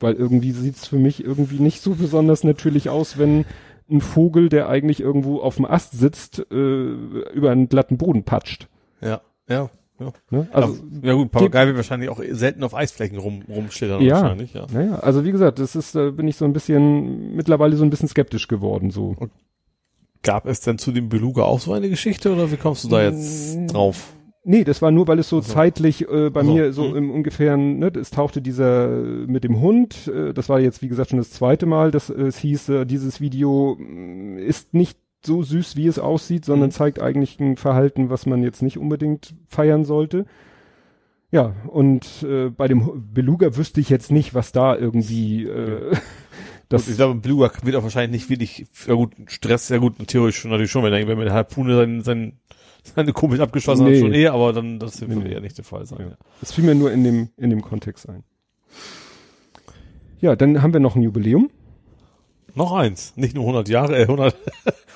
[0.00, 3.44] Weil irgendwie sieht's für mich irgendwie nicht so besonders natürlich aus, wenn
[3.90, 8.68] ein Vogel, der eigentlich irgendwo auf dem Ast sitzt, äh, über einen glatten Boden patscht.
[9.00, 9.20] Ja.
[9.48, 9.70] Ja.
[9.98, 10.12] Ja.
[10.30, 10.46] Ne?
[10.52, 14.20] Also, Also, ja gut, Papagei wird wahrscheinlich auch selten auf Eisflächen rum, rumschlittern Ja.
[14.20, 14.66] wahrscheinlich, ja.
[14.70, 17.88] naja, also wie gesagt, das ist, da bin ich so ein bisschen, mittlerweile so ein
[17.88, 19.16] bisschen skeptisch geworden, so.
[20.22, 23.04] Gab es denn zu dem Beluga auch so eine Geschichte oder wie kommst du da
[23.04, 24.12] jetzt drauf?
[24.48, 25.52] Nee, das war nur, weil es so so.
[25.52, 26.96] zeitlich äh, bei Ach so, mir so mhm.
[26.96, 30.88] im ungefähren, ne, es tauchte dieser äh, mit dem Hund, äh, das war jetzt wie
[30.88, 34.98] gesagt schon das zweite Mal, dass äh, es hieß, äh, dieses Video mh, ist nicht
[35.24, 36.72] so süß, wie es aussieht, sondern Mhm.
[36.72, 40.26] zeigt eigentlich ein Verhalten, was man jetzt nicht unbedingt feiern sollte.
[41.32, 45.92] Ja, und äh, bei dem Beluga wüsste ich jetzt nicht, was da irgendwie äh,
[46.68, 49.94] das Gut, ich glaube, Beluga wird auch wahrscheinlich nicht wirklich, ja gut, Stress, ja gut,
[50.06, 52.32] theoretisch schon natürlich schon, wenn wenn mit der Harpune sein, sein,
[52.94, 53.94] seine Kumpel abgeschossen Nee.
[53.94, 55.98] hat, schon eh, aber dann, das Nee, eher nicht der Fall sein.
[56.00, 56.16] Ja.
[56.40, 58.22] Das fiel mir nur in dem, in dem Kontext ein.
[60.20, 61.50] Ja, dann haben wir noch ein Jubiläum.
[62.54, 64.34] Noch eins, nicht nur 100 Jahre, äh, 100,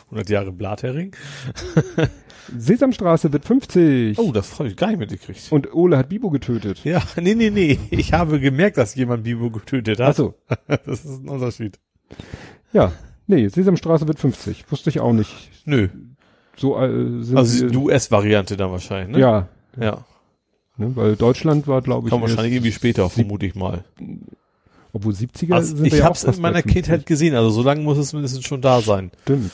[0.06, 1.14] 100 Jahre Blathering.
[2.56, 4.18] Sesamstraße wird 50.
[4.18, 5.52] Oh, das habe ich gar nicht mitgekriegt.
[5.52, 6.82] Und Ole hat Bibo getötet.
[6.84, 10.08] Ja, nee, nee, nee, ich habe gemerkt, dass jemand Bibo getötet hat.
[10.10, 10.34] Ach so.
[10.66, 11.78] Das ist ein Unterschied.
[12.72, 12.92] Ja.
[13.26, 14.64] Nee, Sesamstraße wird 50.
[14.72, 15.50] Wusste ich auch nicht.
[15.64, 15.88] Nö,
[16.56, 19.20] So äh, sind also die US-Variante dann wahrscheinlich, ne?
[19.22, 19.48] Ja.
[19.80, 20.04] Ja.
[20.76, 20.94] Ne?
[20.96, 23.84] Weil Deutschland war, glaube ich, Kam wahrscheinlich irgendwie später, vermute ich mal.
[24.92, 26.72] obwohl 70er Also, sind ich ja hab's fast in meiner bei 50.
[26.72, 29.10] Kindheit gesehen, also so lange muss es mindestens schon da sein.
[29.22, 29.52] Stimmt.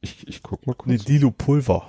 [0.00, 1.04] Ich, ich guck mal kurz.
[1.04, 1.86] Dilo Pulver.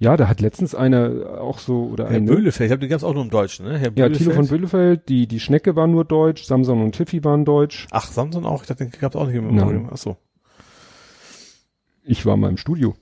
[0.00, 2.26] Ja, da hat letztens einer auch so, oder Herr eine.
[2.30, 3.78] Böhlefeld, ich glaube, den gab's auch nur im Deutschen, ne?
[3.78, 7.44] Herr Ja, Thilo von Böhlefeld, die, die Schnecke war nur deutsch, Samson und Tiffy waren
[7.44, 7.88] deutsch.
[7.90, 8.62] Ach, Samson auch?
[8.62, 9.46] Ich dachte, den gab's auch nicht im.
[9.58, 9.90] Original.
[9.92, 10.16] Ach so.
[12.04, 12.94] Ich war mal im Studio.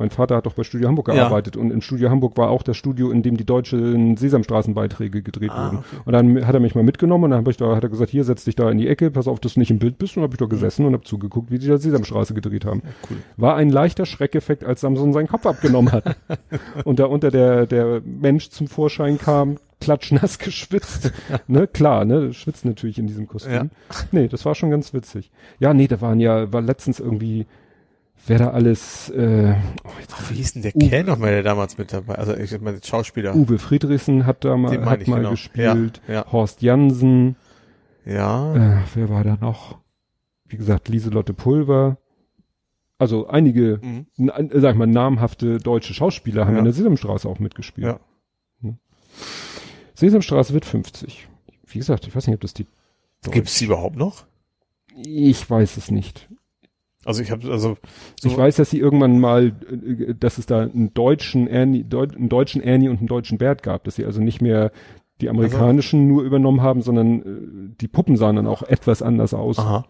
[0.00, 1.14] Mein Vater hat doch bei Studio Hamburg Ja.
[1.14, 5.50] gearbeitet und im Studio Hamburg war auch das Studio, in dem die deutschen Sesamstraßenbeiträge gedreht
[5.52, 5.78] Ah, wurden.
[5.78, 5.96] okay.
[6.06, 8.10] Und dann hat er mich mal mitgenommen und dann hab ich da, hat er gesagt,
[8.10, 10.16] hier setz dich da in die Ecke, pass auf, dass du nicht im Bild bist
[10.16, 12.82] und hab ich da gesessen und hab zugeguckt, wie die da Sesamstraße gedreht haben.
[13.10, 13.18] Cool.
[13.36, 16.16] War ein leichter Schreckeffekt, als Samson seinen Kopf abgenommen hat.
[16.84, 21.12] und da unter der, der Mensch zum Vorschein kam, klatschnass geschwitzt.
[21.46, 23.52] ne, klar, ne, schwitzt natürlich in diesem Kostüm.
[23.52, 23.66] Ja.
[24.12, 25.30] Nee, das war schon ganz witzig.
[25.58, 27.46] Ja, nee, da waren ja, war letztens irgendwie,
[28.26, 30.88] wer da alles, äh, oh, jetzt, Ach, wie hieß denn der Uwe.
[30.88, 32.14] Kerl nochmal, der damals mit dabei?
[32.16, 33.34] Also, ich meine, Schauspieler.
[33.34, 35.30] Uwe Friedrichsen hat da mal, hat mal genau.
[35.30, 36.00] gespielt.
[36.06, 36.32] Ja, ja.
[36.32, 37.36] Horst Jansen,
[38.04, 38.54] Ja.
[38.54, 39.78] äh, wer war da noch?
[40.46, 41.98] Wie gesagt, Lieselotte Pulver.
[42.98, 44.06] Also einige, Mhm.
[44.54, 46.58] sag ich mal, namhafte deutsche Schauspieler haben Ja.
[46.58, 47.86] in der Sesamstraße auch mitgespielt.
[47.86, 48.00] Ja.
[49.94, 51.28] Sesamstraße wird 50.
[51.66, 52.66] Wie gesagt, ich weiß nicht, ob das die.
[53.30, 54.24] Gibt's die überhaupt noch?
[54.96, 56.28] Ich weiß es nicht.
[57.04, 57.78] Also ich habe also
[58.20, 62.14] so, Ich weiß, dass sie irgendwann mal, äh, dass es da einen deutschen Ernie, Deut,
[62.14, 64.70] einen deutschen Ernie und einen deutschen Bert gab, dass sie also nicht mehr
[65.20, 69.58] die amerikanischen nur übernommen haben, sondern äh, die Puppen sahen dann auch etwas anders aus.
[69.58, 69.86] Aha.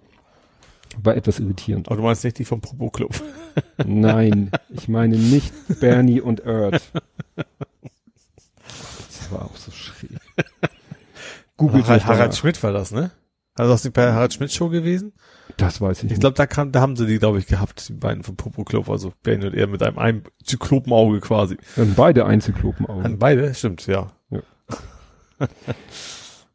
[1.03, 1.89] War etwas irritierend.
[1.89, 3.13] Aber du meinst nicht die vom Popo Club.
[3.87, 6.83] Nein, ich meine nicht Bernie und Erd.
[9.09, 10.11] Das war auch so schräg.
[11.57, 12.35] Googelt Harald, Harald.
[12.35, 13.13] Schmidt war das, ne?
[13.61, 15.13] Also das ist bei Harald Schmidt Show gewesen?
[15.59, 16.21] Das weiß ich, Ich nicht.
[16.21, 18.89] glaube, da kam, da haben sie die, glaube ich, gehabt, die beiden vom Popo Club,
[18.89, 21.59] also Benny und er mit einem, einem Zyklopenauge quasi.
[21.77, 23.05] Dann beide Einzelklopenaugen.
[23.05, 24.13] An beide, stimmt, ja.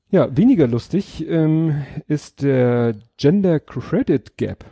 [0.10, 4.66] Ja, weniger lustig ähm, ist der Gender Credit Gap.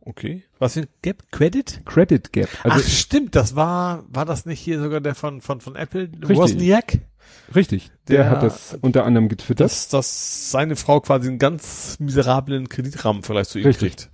[0.00, 0.42] Okay.
[0.58, 1.22] Was für ein Gap?
[1.30, 1.82] Credit?
[1.84, 2.48] Credit Gap.
[2.64, 6.10] Also Ach, stimmt, das war, war das nicht hier sogar der von, von, von Apple?
[6.20, 6.36] Richtig.
[6.36, 6.98] Wozniak?
[7.54, 9.64] Richtig, der, der- hat das unter anderem getwittert.
[9.64, 13.96] Dass, dass seine Frau quasi einen ganz miserablen Kreditrahmen vielleicht zu ihm Richtig.
[13.96, 14.10] kriegt.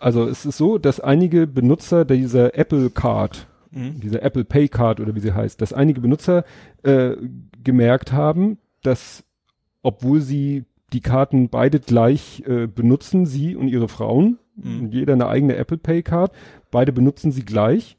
[0.00, 4.00] Also es ist so, dass einige Benutzer dieser Apple Card, Mhm.
[4.00, 6.44] dieser Apple Pay Card oder wie sie heißt, dass einige Benutzer
[6.84, 7.16] äh,
[7.62, 9.24] gemerkt haben, dass
[9.82, 10.64] obwohl sie
[10.94, 14.90] die Karten beide gleich äh, benutzen, sie und ihre Frauen, Mhm.
[14.90, 16.32] jeder eine eigene Apple Pay Card,
[16.70, 17.97] beide benutzen sie gleich.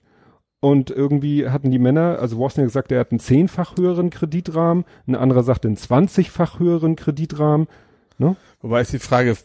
[0.61, 5.15] Und irgendwie hatten die Männer, also Wozniak gesagt, er hat einen zehnfach höheren Kreditrahmen, ein
[5.15, 7.67] anderer sagt einen zwanzigfach höheren Kreditrahmen.
[8.61, 9.37] Wobei ist die Frage,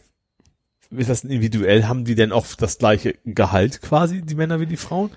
[0.89, 1.85] ist das individuell?
[1.85, 5.09] Haben die denn auch das gleiche Gehalt quasi, die Männer wie die Frauen?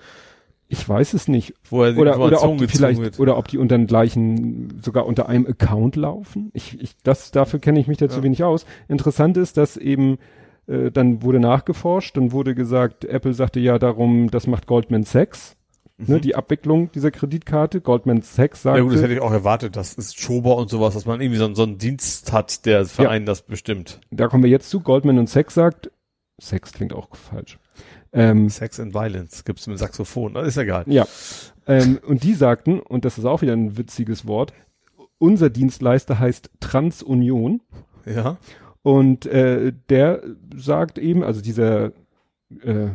[0.69, 1.55] Ich weiß es nicht.
[1.71, 3.19] Wo er die Oder, oder ob die vielleicht, wird.
[3.19, 6.51] oder ob die unter den gleichen, sogar unter einem Account laufen.
[6.53, 8.23] Ich, ich, das, dafür kenne ich mich dazu Ja.
[8.23, 8.67] wenig aus.
[8.87, 10.19] Interessant ist, dass eben,
[10.69, 15.57] äh, dann wurde nachgeforscht, dann wurde gesagt, Apple sagte ja darum, das macht Goldman Sachs,
[15.99, 17.81] ne, die Abwicklung dieser Kreditkarte.
[17.81, 18.71] Goldman Sachs Mhm.
[18.71, 19.77] Ja gut, das hätte ich auch erwartet.
[19.77, 23.27] Das ist Schober und sowas, dass man irgendwie so, so einen Dienst hat, der Verein
[23.27, 24.01] das bestimmt.
[24.11, 25.91] da kommen wir jetzt zu, Goldman und Sachs sagt,
[26.41, 27.59] Sex klingt auch falsch.
[28.13, 30.35] Ähm, Sex and Violence gibt's mit Saxophon.
[30.35, 30.85] Das ist egal.
[30.87, 31.07] Ja.
[31.67, 34.55] Ähm, und die sagten, und das ist auch wieder ein witziges Wort,
[35.19, 37.61] unser Dienstleister heißt Transunion.
[38.07, 38.39] Ja.
[38.83, 40.23] Und äh, der
[40.57, 41.93] sagt eben, also dieser
[42.63, 42.89] äh,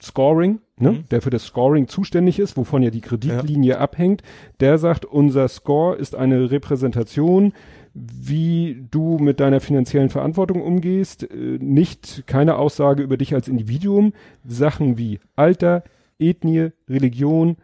[0.00, 1.04] Scoring, ne, Mhm.
[1.10, 4.22] der für das Scoring zuständig ist, wovon ja die Kreditlinie abhängt,
[4.60, 7.52] der sagt, unser Score ist eine Repräsentation,
[7.94, 14.12] wie du mit deiner finanziellen Verantwortung umgehst, äh, nicht keine Aussage über dich als Individuum,
[14.44, 15.84] Sachen wie Alter,
[16.18, 17.56] Ethnie, Religion,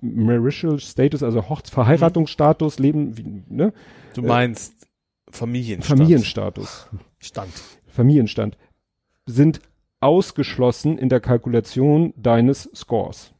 [0.00, 3.72] marital Status, also Hochz Verheiratungsstatus, Leben, wie, ne,
[4.14, 4.86] Du Äh, meinst
[5.30, 5.98] Familienstand.
[6.00, 6.88] Familienstatus.
[7.18, 7.52] Stand.
[7.86, 8.56] Familienstand
[9.26, 9.60] sind
[10.00, 13.32] ausgeschlossen in der Kalkulation deines Scores.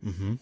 [0.00, 0.38] Mhm.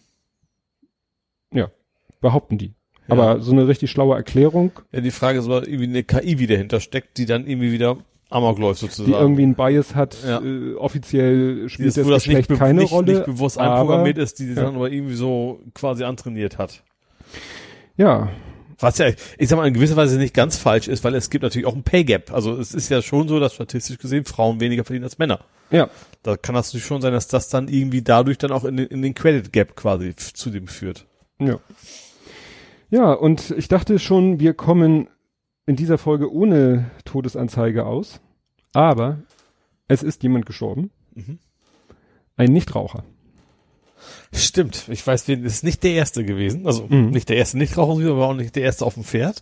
[2.21, 2.67] Behaupten die.
[3.09, 3.15] Ja.
[3.15, 6.47] Aber so eine richtig schlaue Erklärung, Ja, die Frage ist, ob irgendwie eine KI, die
[6.47, 7.97] dahinter steckt, die dann irgendwie wieder
[8.29, 9.11] Amok läuft sozusagen.
[9.11, 10.41] die irgendwie einen Bias hat, Ja.
[10.41, 13.11] äh, offiziell Die spielt ist, das das Geschlecht nicht, keine nicht, Rolle.
[13.15, 14.55] nicht bewusst aber- einprogrammiert ist, die ja.
[14.55, 16.81] dann aber irgendwie so quasi antrainiert hat.
[17.97, 18.29] Ja,
[18.83, 19.07] Was ja,
[19.37, 21.75] ich sag mal, in gewisser Weise nicht ganz falsch ist, weil es gibt natürlich auch
[21.75, 22.31] ein Pay Gap.
[22.31, 25.39] Also es ist ja schon so, dass statistisch gesehen Frauen weniger verdienen als Männer.
[25.71, 25.89] ja,
[26.21, 28.87] Da kann das natürlich schon sein, dass das dann irgendwie dadurch dann auch in den,
[28.87, 31.05] in den Credit Gap quasi zu dem führt.
[31.39, 31.59] ja.
[32.89, 35.07] Ja, und ich dachte schon, wir kommen
[35.65, 38.21] in dieser Folge ohne Todesanzeige aus.
[38.71, 39.23] Aber
[39.87, 40.91] es ist jemand gestorben.
[41.15, 41.39] Mhm.
[42.35, 43.03] Ein Nichtraucher.
[44.33, 44.87] Stimmt.
[44.89, 46.65] Ich weiß, wen ist nicht der erste gewesen.
[46.65, 47.09] Also Mhm.
[47.11, 49.41] nicht der erste Nichtraucher, aber auch nicht der erste auf dem Pferd.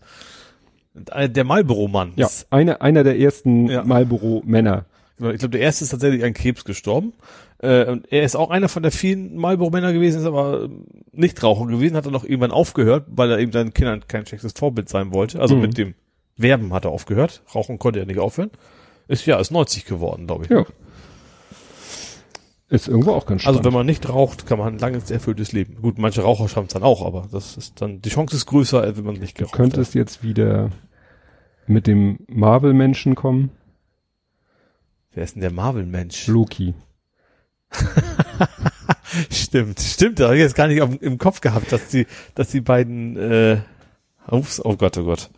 [0.94, 2.14] Der Marlboro-Mann.
[2.18, 3.84] Ja, einer, einer der ersten Ja.
[3.84, 4.86] Marlboro-Männer.
[5.20, 7.14] Ich glaube, der erste ist tatsächlich an Krebs gestorben.
[7.60, 11.68] Äh, und er ist auch einer von der vielen Marlboro-Männer gewesen, ist aber ähm, Nichtraucher
[11.68, 15.14] gewesen, hat dann auch irgendwann aufgehört, weil er eben seinen Kindern kein schlechtes Vorbild sein
[15.14, 15.40] wollte.
[15.40, 15.62] Also Mhm.
[15.62, 15.94] mit dem
[16.38, 17.44] Werben hat er aufgehört.
[17.54, 18.50] Rauchen konnte er nicht aufhören.
[19.08, 20.50] Ist ja, ist 90 geworden, glaube ich.
[20.50, 20.66] Ja.
[22.72, 23.58] Ist irgendwo auch ganz spannend.
[23.58, 25.82] Also wenn man nicht raucht, kann man ein langes, erfülltes Leben.
[25.82, 28.82] Gut, manche Raucher schaffen es dann auch, aber das ist dann, die Chance ist größer,
[28.82, 30.70] als wenn man nicht du geraucht könntest jetzt wieder
[31.68, 33.52] mit dem Marvel-Menschen kommen.
[35.12, 36.28] Wer ist denn der Marvel-Mensch?
[36.28, 36.74] Loki.
[39.30, 42.52] Stimmt, stimmt, da habe ich jetzt gar nicht auf, im Kopf gehabt, dass die, dass
[42.52, 43.58] die beiden, äh,
[44.30, 45.30] ups, oh Gott, oh Gott.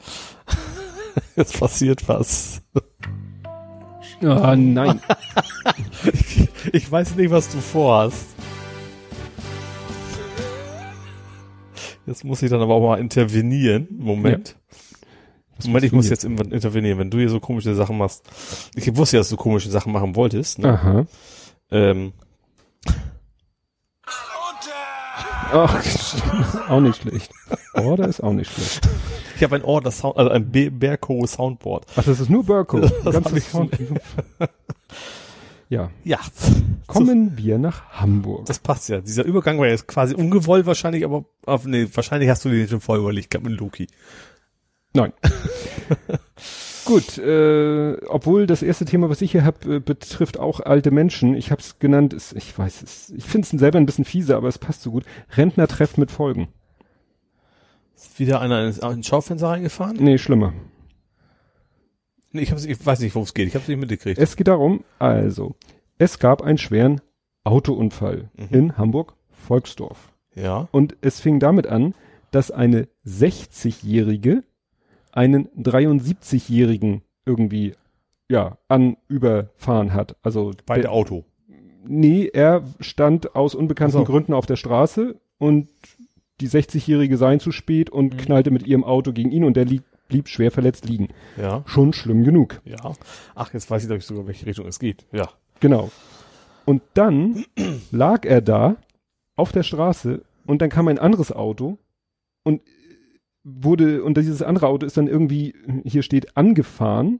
[1.36, 2.62] Jetzt passiert was.
[4.24, 5.02] Ah, nein.
[6.72, 8.28] Ich, weiß nicht, was du vorhast.
[12.06, 13.88] Jetzt muss ich dann aber auch mal intervenieren.
[13.92, 14.56] Moment.
[15.64, 18.24] Moment, ich muss jetzt irgendwann intervenieren, wenn du hier so komische Sachen machst.
[18.76, 20.60] Ich wusste ja, dass du komische Sachen machen wolltest.
[20.60, 20.70] Ne?
[20.70, 21.06] Aha.
[21.72, 22.14] Ähm,
[25.54, 27.32] Ach, auch nicht schlecht.
[27.76, 28.88] Order ist auch nicht schlecht.
[29.36, 31.86] ich habe ein Order Sound, also ein Be- Berko Soundboard.
[31.96, 32.80] Ach, das ist nur Burko.
[32.80, 33.78] Das Ganzes Sound.
[35.70, 35.90] Ja.
[36.04, 36.20] Ja,
[36.88, 38.46] Kommen wir nach Hamburg.
[38.46, 39.02] das passt ja.
[39.02, 42.82] Dieser Übergang war jetzt quasi ungewollt wahrscheinlich, aber auf, nee, wahrscheinlich hast du den schon
[42.82, 43.88] vorher überlegt gehabt mit Loki.
[44.94, 45.14] Nein.
[46.86, 51.36] Gut, äh, obwohl das erste Thema, was ich hier habe, äh, betrifft auch alte Menschen.
[51.36, 54.48] Ich habe es genannt, ich weiß es, ich finde es selber ein bisschen fiese, aber
[54.50, 55.06] es passt so gut.
[55.38, 56.50] Rentnertreff mit Folgen.
[57.96, 59.98] Ist wieder einer ins, ins Schaufenster reingefahren?
[60.00, 60.54] Nee, schlimmer.
[62.32, 63.48] Nee, ich, hab's, ich weiß nicht, worum es geht.
[63.48, 64.18] Ich habe es nicht mitgekriegt.
[64.20, 65.56] Es geht darum, also,
[66.00, 67.00] es gab einen schweren
[67.44, 68.48] Autounfall Mhm.
[68.52, 70.12] in Hamburg-Volksdorf.
[70.36, 70.68] ja.
[70.72, 71.94] Und es fing damit an,
[72.32, 74.44] dass eine 60-Jährige
[75.14, 77.76] einen 73-Jährigen irgendwie,
[78.30, 80.16] ja, an überfahren hat.
[80.24, 81.24] Also, Beide der- Auto.
[81.86, 84.04] nee, er stand aus unbekannten so.
[84.04, 85.70] Gründen auf der Straße und
[86.42, 88.18] die 60-Jährige sei zu spät und Mhm.
[88.18, 91.10] knallte mit ihrem Auto gegen ihn und der lieg, blieb schwer verletzt liegen.
[91.38, 91.64] Ja.
[91.66, 92.60] Schon schlimm genug.
[92.66, 92.94] Ja.
[93.36, 95.06] Ach, jetzt weiß ich, glaube ich, sogar, in welche Richtung es geht.
[95.12, 95.30] Ja.
[95.60, 95.92] Genau.
[96.66, 97.46] Und dann
[97.92, 98.78] lag er da
[99.36, 101.78] auf der Straße und dann kam ein anderes Auto
[102.44, 102.62] und
[103.44, 105.54] wurde, und dieses andere Auto ist dann irgendwie,
[105.84, 107.20] hier steht, angefahren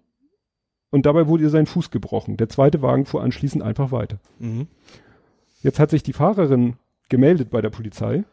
[0.90, 2.38] und dabei wurde ihr sein Fuß gebrochen.
[2.38, 4.20] Der zweite Wagen fuhr anschließend einfach weiter.
[4.40, 4.68] Mhm.
[5.62, 6.76] Jetzt hat sich die Fahrerin
[7.10, 8.24] gemeldet bei der Polizei.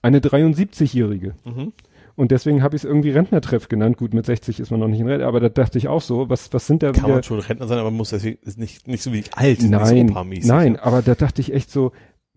[0.00, 1.34] Eine 73-Jährige.
[1.44, 1.72] Mhm.
[2.14, 3.96] Und deswegen habe ich es irgendwie Rentnertreff genannt.
[3.96, 6.28] Gut, mit 60 ist man noch nicht in Rente, aber da dachte ich auch so,
[6.28, 8.58] was, was sind da Kann wieder man schon Rentner sein, aber man muss deswegen ist
[8.58, 10.46] nicht, nicht so wie alt, nicht Nein, so opermäßig.
[10.46, 11.92] nein, aber da dachte ich echt so,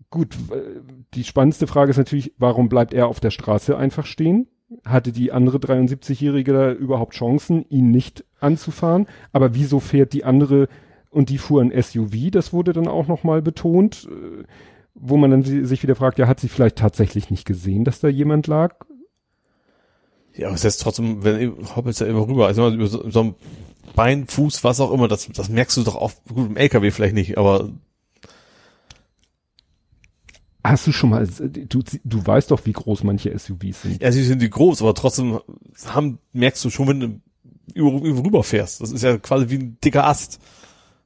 [0.08, 0.36] gut,
[1.14, 4.46] die spannendste Frage ist natürlich, warum bleibt er auf der Straße einfach stehen?
[4.84, 9.06] Hatte die andere 73-Jährige da überhaupt Chancen, ihn nicht anzufahren?
[9.32, 10.68] Aber wieso fährt die andere
[11.10, 12.30] und die fuhr ein SUV?
[12.30, 14.44] Das wurde dann auch nochmal betont, äh,
[14.94, 18.00] wo man dann si- sich wieder fragt, ja, hat sie vielleicht tatsächlich nicht gesehen, dass
[18.00, 18.74] da jemand lag?
[20.34, 23.34] Ja, aber es ist trotzdem, wenn hoppelst ja immer rüber, also über so, so ein
[23.94, 27.14] Bein, Fuß, was auch immer, das, das merkst du doch oft, gut, im LKW vielleicht
[27.14, 27.68] nicht, aber
[30.64, 34.00] Hast du schon mal, du, du weißt doch, wie groß manche SUVs sind.
[34.02, 35.40] ja, sie sind die groß, aber trotzdem
[35.86, 37.20] haben, merkst du schon, wenn du
[37.74, 38.80] über, über rüber fährst.
[38.80, 40.38] Das ist ja quasi wie ein dicker Ast.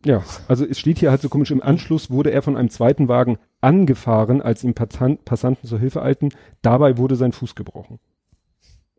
[0.05, 3.09] Ja, also es steht hier halt so komisch, im Anschluss wurde er von einem zweiten
[3.09, 6.29] Wagen angefahren, als ihm Passan- Passanten zur Hilfe eilten.
[6.63, 7.99] Dabei wurde sein Fuß gebrochen.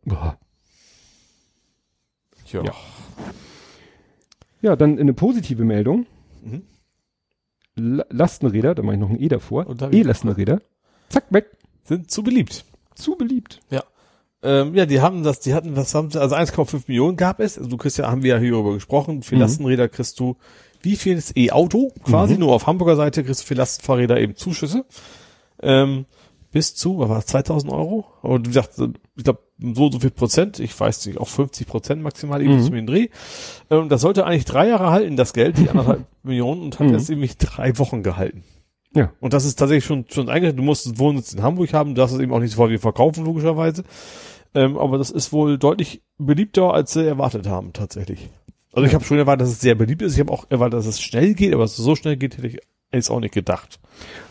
[0.04, 0.38] Boah.
[2.50, 2.64] Ja.
[2.64, 2.72] Ja.
[4.60, 6.06] Ja, dann eine positive Meldung.
[6.42, 6.62] Mhm.
[7.78, 9.66] La Lastenräder, da mache ich noch ein E davor.
[9.92, 10.60] E-Lastenräder.
[11.08, 11.46] Zack, weg.
[11.84, 12.64] Sind zu beliebt.
[12.94, 13.60] Zu beliebt.
[14.40, 17.58] Ähm, ja, die haben das, die hatten, was haben sie, also 1,5 Millionen gab es.
[17.58, 19.22] Also du kriegst ja, haben wir ja hierüber gesprochen.
[19.22, 19.40] Für Mhm.
[19.40, 20.36] Lastenräder kriegst du,
[20.80, 21.92] wie viel ist E-Auto?
[22.04, 22.40] Quasi Mhm.
[22.40, 24.84] nur auf Hamburger Seite kriegst du für Lastenfahrräder eben Zuschüsse.
[25.60, 26.04] Ähm,
[26.50, 28.06] bis zu, was war das, 2000 Euro?
[28.22, 28.70] Aber wie gesagt,
[29.16, 29.40] ich glaube,
[29.74, 32.62] so, und so viel Prozent, ich weiß nicht, auch 50 Prozent maximal eben Mhm.
[32.62, 33.08] zu den Dreh.
[33.70, 36.94] Ähm, das sollte eigentlich drei Jahre halten, das Geld, die anderthalb Millionen, und hat Mhm.
[36.94, 38.44] jetzt nämlich drei Wochen gehalten.
[38.94, 39.12] Ja.
[39.20, 40.58] Und das ist tatsächlich schon, schon eingeschränkt.
[40.58, 42.80] Du musst einen Wohnsitz in Hamburg haben, du darfst es eben auch nicht sofort wieder
[42.80, 43.84] verkaufen, logischerweise.
[44.54, 48.30] Ähm, aber das ist wohl deutlich beliebter, als sie erwartet haben, tatsächlich.
[48.72, 50.14] Also ich habe schon erwartet, dass es sehr beliebt ist.
[50.14, 52.46] Ich habe auch erwartet, dass es schnell geht, aber dass es so schnell geht, hätte
[52.46, 52.58] ich
[52.92, 53.78] jetzt auch nicht gedacht.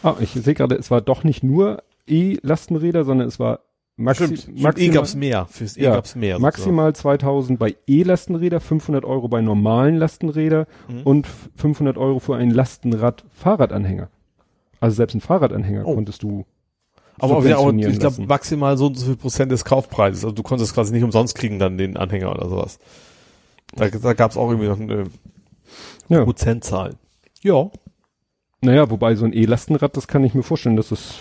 [0.01, 3.59] Ah, ich sehe gerade, es war doch nicht nur E-Lastenräder, sondern es war
[3.95, 5.45] maxi Stimmt, E maximal, gab's mehr.
[5.47, 6.39] Fürs E Ja, gab's mehr.
[6.39, 11.01] maximal 2000 bei E-Lastenräder, 500 Euro bei normalen Lastenräder Mhm.
[11.03, 14.09] und 500 Euro für einen Lastenrad-Fahrradanhänger.
[14.79, 15.95] Also selbst einen Fahrradanhänger Oh.
[15.95, 16.45] konntest du.
[17.19, 20.23] Aber auch wieder, auch, ich glaube, maximal so und so viel Prozent des Kaufpreises.
[20.23, 22.77] Also du konntest quasi nicht umsonst kriegen, dann den Anhänger oder sowas.
[23.75, 25.05] Da, da gab es auch irgendwie noch eine
[26.09, 26.23] Ja.
[26.23, 26.93] Prozentzahl.
[27.41, 27.71] Ja.
[28.61, 31.15] Naja, wobei so ein E-Lastenrad, das kann ich mir vorstellen, dass es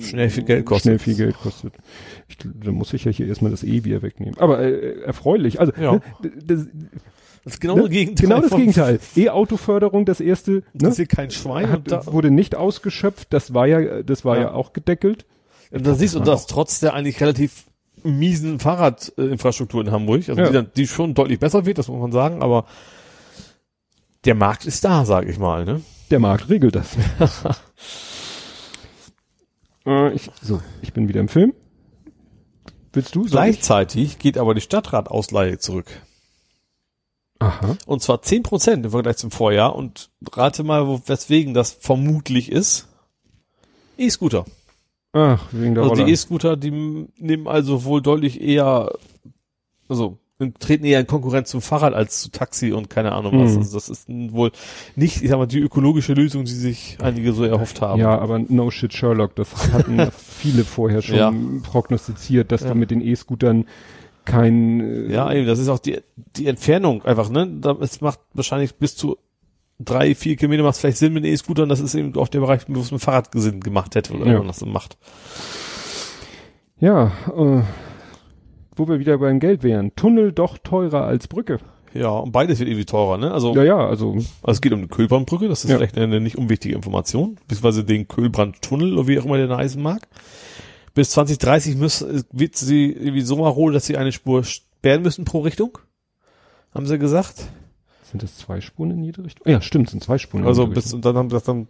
[0.00, 0.82] Schnell viel Geld kostet.
[0.84, 1.74] Schnell viel Geld kostet.
[2.28, 4.36] Ich, da muss ich ja hier erstmal das E wieder wegnehmen.
[4.38, 5.60] Aber äh, erfreulich.
[5.60, 5.92] Also Ja.
[5.92, 6.00] ne,
[6.44, 6.66] das,
[7.44, 8.28] Das ist genau ne, das Gegenteil.
[8.28, 9.00] Genau das Gegenteil.
[9.16, 11.70] E-Autoförderung, das erste, ne, Interessiert kein Schwein.
[11.70, 13.28] hat, wurde nicht ausgeschöpft.
[13.32, 14.52] Das war ja, das war ja, Ja.
[14.54, 15.26] auch gedeckelt.
[15.70, 17.64] und da siehst du das trotz der eigentlich relativ
[18.04, 20.46] miesen Fahrradinfrastruktur in Hamburg, also Ja.
[20.48, 22.66] die, dann, die schon deutlich besser wird, das muss man sagen, aber
[24.24, 25.64] der Markt ist da, sage ich mal.
[25.64, 25.80] Ne?
[26.10, 26.96] Der Markt regelt das.
[29.86, 31.54] äh, ich, so, ich bin wieder im Film.
[32.92, 33.20] Willst du?
[33.20, 33.32] Soll ich?
[33.32, 35.86] Gleichzeitig geht aber die Stadtradausleihe zurück.
[37.38, 37.76] Aha.
[37.86, 39.74] Und zwar 10 Prozent im Vergleich zum Vorjahr.
[39.74, 42.88] Und rate mal, weswegen das vermutlich ist.
[43.98, 44.44] E-Scooter.
[45.12, 46.04] Ach, wegen der Also Roller.
[46.06, 48.92] die E-Scooter, die nehmen also wohl deutlich eher,
[49.88, 50.18] also
[50.58, 53.52] treten eher in Konkurrenz zum Fahrrad als zu Taxi und keine Ahnung was.
[53.52, 53.58] Mhm.
[53.58, 54.52] Also das ist wohl
[54.96, 58.00] nicht, ich sag mal, die ökologische Lösung, die sich einige so erhofft haben.
[58.00, 61.32] Ja, aber no shit Sherlock, das hatten viele vorher schon Ja.
[61.62, 62.68] prognostiziert, dass Ja.
[62.70, 63.66] du mit den E-Scootern
[64.24, 66.00] kein äh, Ja, eben, das ist auch die,
[66.36, 67.60] die Entfernung einfach, ne?
[67.80, 69.18] Es macht wahrscheinlich bis zu
[69.80, 72.60] drei, vier Kilometer macht vielleicht Sinn mit den E-Scootern, das ist eben auch der Bereich,
[72.68, 74.30] wo es mit dem Fahrrad Sinn gemacht hätte oder Ja.
[74.32, 74.96] wenn man das so macht.
[76.80, 77.62] Ja, äh,
[78.76, 79.94] wo wir wieder beim Geld wären.
[79.96, 81.58] Tunnel doch teurer als Brücke.
[81.94, 83.32] Ja, und beides wird irgendwie teurer, ne?
[83.32, 85.76] Also, Ja, ja, also also es geht um die Kölbrandbrücke, das ist Ja.
[85.76, 90.08] vielleicht eine, nicht unwichtige Information, beziehungsweise den Kölbrandtunnel, oder wie auch immer der heißen mag.
[90.94, 95.40] Bis 2030 muss, wird sie irgendwie so roll, dass sie eine Spur sperren müssen pro
[95.40, 95.78] Richtung.
[96.74, 97.44] Haben sie gesagt.
[98.10, 99.46] sind das zwei Spuren in jede Richtung?
[99.50, 100.42] Ja, stimmt, sind zwei Spuren.
[100.44, 101.68] in Also bis, und dann haben sie das dann,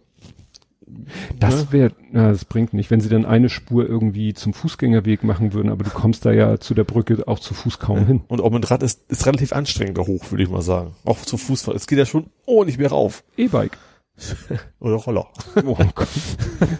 [1.39, 1.67] das ne?
[1.71, 5.69] wäre, ja, das bringt nicht, wenn sie dann eine Spur irgendwie zum Fußgängerweg machen würden,
[5.71, 8.21] aber du kommst da ja zu der Brücke auch zu Fuß kaum hin.
[8.27, 10.93] und auch mit Rad ist, ist relativ anstrengend da hoch, würde ich mal sagen.
[11.05, 11.75] Auch zu Fußfahren.
[11.77, 13.23] Es geht ja schon oh nicht mehr rauf.
[13.37, 13.77] E-Bike.
[14.79, 15.27] Oder Roller.
[15.65, 16.07] Oh Gott.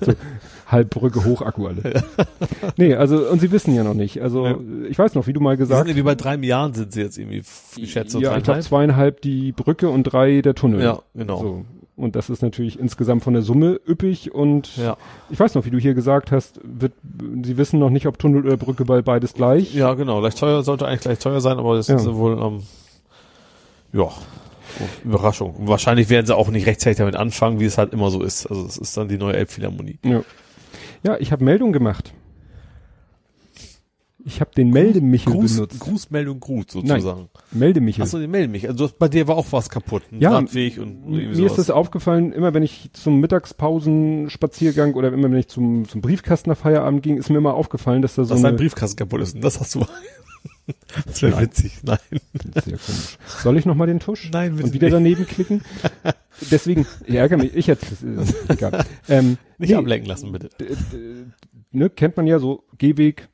[0.02, 0.14] so,
[0.68, 2.04] halb Brücke hoch Akku alle.
[2.78, 4.22] nee, also, und sie wissen ja noch nicht.
[4.22, 4.58] Also, Ja.
[4.90, 7.44] ich weiß noch, wie du mal gesagt irgendwie bei drei Milliarden sind sie jetzt irgendwie,
[7.78, 10.84] ich schätze, ja, ich glaube zweieinhalb die Brücke und drei der Tunnel.
[10.84, 11.40] Ja, genau.
[11.40, 11.66] So.
[11.96, 14.98] Und das ist natürlich insgesamt von der Summe üppig und Ja.
[15.30, 16.94] ich weiß noch, wie du hier gesagt hast, wird,
[17.44, 19.76] sie wissen noch nicht, ob Tunnel oder Brücke bei beides gleich.
[19.76, 20.20] Ja, genau.
[20.20, 21.96] Gleich teuer sollte eigentlich gleich teuer sein, aber das Ja.
[21.98, 22.64] ist wohl, ähm,
[23.94, 24.10] ja,
[25.04, 25.54] Überraschung.
[25.56, 28.48] Und wahrscheinlich werden sie auch nicht rechtzeitig damit anfangen, wie es halt immer so ist.
[28.48, 30.00] Also es ist dann die neue Elbphilharmonie.
[30.04, 30.22] Ja,
[31.04, 32.12] ja ich habe Meldung gemacht.
[34.26, 35.80] Ich habe den Meldemichel Gruß, benutzt.
[35.80, 37.30] Grußmeldung Gruß sozusagen.
[37.52, 38.04] Meldemichel.
[38.04, 38.68] Achso, die melden mich.
[38.70, 40.04] Also bei dir war auch was kaputt.
[40.12, 41.56] Ein Ja, Radweg und Mir ist sowas.
[41.56, 46.58] das aufgefallen, immer wenn ich zum Mittagspausenspaziergang oder immer wenn ich zum, zum Briefkasten nach
[46.58, 49.36] Feierabend ging, ist mir immer aufgefallen, dass da so dass dein Briefkasten kaputt ist.
[49.36, 49.86] Und das hast du.
[51.06, 51.80] das wäre witzig.
[51.84, 51.98] Nein.
[52.54, 53.18] Sehr komisch.
[53.42, 54.30] Soll ich noch mal den Tusch?
[54.32, 55.20] Nein, bitte Und wieder nicht.
[55.20, 55.62] daneben klicken?
[56.50, 58.86] Deswegen, ich ärgere mich, ich hätte, äh, egal.
[59.10, 60.50] Ähm, Nicht nee, ablenken lassen, bitte.
[61.72, 63.28] ne, kennt man ja so Gehweg,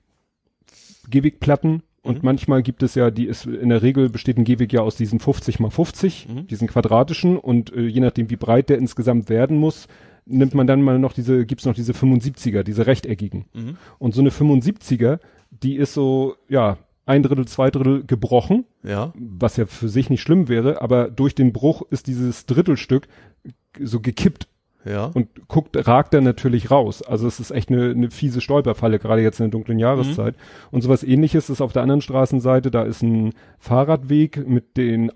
[1.09, 2.25] Gehwegplatten und Mhm.
[2.25, 5.19] manchmal gibt es ja, die ist, in der Regel besteht ein Gehweg ja aus diesen
[5.19, 6.47] 50 mal 50, Mhm.
[6.47, 9.87] diesen quadratischen und äh, je nachdem wie breit der insgesamt werden muss,
[10.25, 13.45] nimmt man dann mal noch diese, gibt's noch diese 75er, diese rechteckigen.
[13.53, 13.77] Mhm.
[13.97, 15.19] Und so eine 75er,
[15.49, 19.11] die ist so, ja, ein Drittel, zwei Drittel gebrochen, Ja.
[19.15, 23.07] was ja für sich nicht schlimm wäre, aber durch den Bruch ist dieses Drittelstück
[23.81, 24.47] so gekippt
[24.89, 25.11] Ja.
[25.13, 27.01] und guckt, ragt dann natürlich raus.
[27.01, 30.35] Also es ist echt eine, eine fiese Stolperfalle, gerade jetzt in der dunklen Jahreszeit.
[30.71, 35.13] Und sowas ähnliches ist auf der anderen Straßenseite, da ist ein Fahrradweg mit den, äh,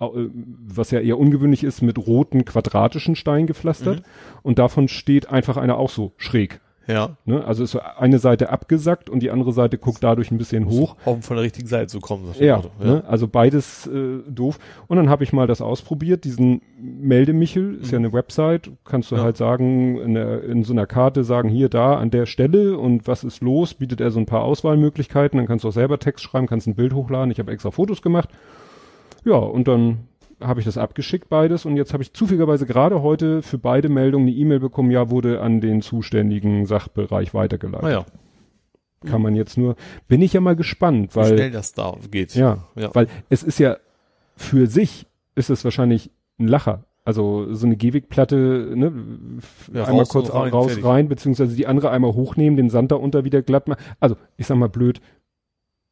[0.68, 4.04] was ja eher ungewöhnlich ist, mit roten quadratischen Steinen gepflastert.
[4.44, 6.60] Und davon steht einfach einer auch so schräg.
[6.88, 7.18] Ja.
[7.26, 7.44] Ne?
[7.46, 10.96] Also ist eine Seite abgesackt und die andere Seite guckt dadurch ein bisschen hoch.
[11.06, 12.26] Hoffen von der richtigen Seite zu kommen.
[12.40, 12.84] Ja, das Auto.
[12.84, 13.04] Ne?
[13.08, 14.60] also beides äh, doof.
[14.88, 19.16] Und dann habe ich mal das ausprobiert, diesen Meldemichel, ist ja eine Website, kannst du
[19.16, 19.24] Ja.
[19.24, 23.08] halt sagen, in, der, in so einer Karte sagen, hier, da, an der Stelle und
[23.08, 26.24] was ist los, bietet er so ein paar Auswahlmöglichkeiten, dann kannst du auch selber Text
[26.24, 28.30] schreiben, kannst ein Bild hochladen, ich habe extra Fotos gemacht.
[29.26, 30.00] Ja, und dann
[30.46, 34.28] habe ich das abgeschickt, beides, und jetzt habe ich zufälligerweise gerade heute für beide Meldungen
[34.28, 37.84] eine E-Mail bekommen, ja, wurde an den zuständigen Sachbereich weitergeleitet.
[37.84, 38.06] Naja,
[39.06, 39.76] Kann man jetzt nur,
[40.08, 42.36] bin ich ja mal gespannt, wie weil schnell das da geht.
[42.36, 42.90] ja, Ja.
[42.94, 43.78] weil es ist ja
[44.36, 45.06] für sich
[45.36, 46.10] ist es wahrscheinlich
[46.40, 46.86] ein Lacher.
[47.06, 48.94] Also so eine Gehwegplatte, ne,
[49.74, 50.86] Ja, einmal raus kurz rein, raus fertig.
[50.86, 53.82] rein, beziehungsweise die andere einmal hochnehmen, den Sand da unter wieder glatt machen.
[54.00, 55.02] Also ich sag mal blöd,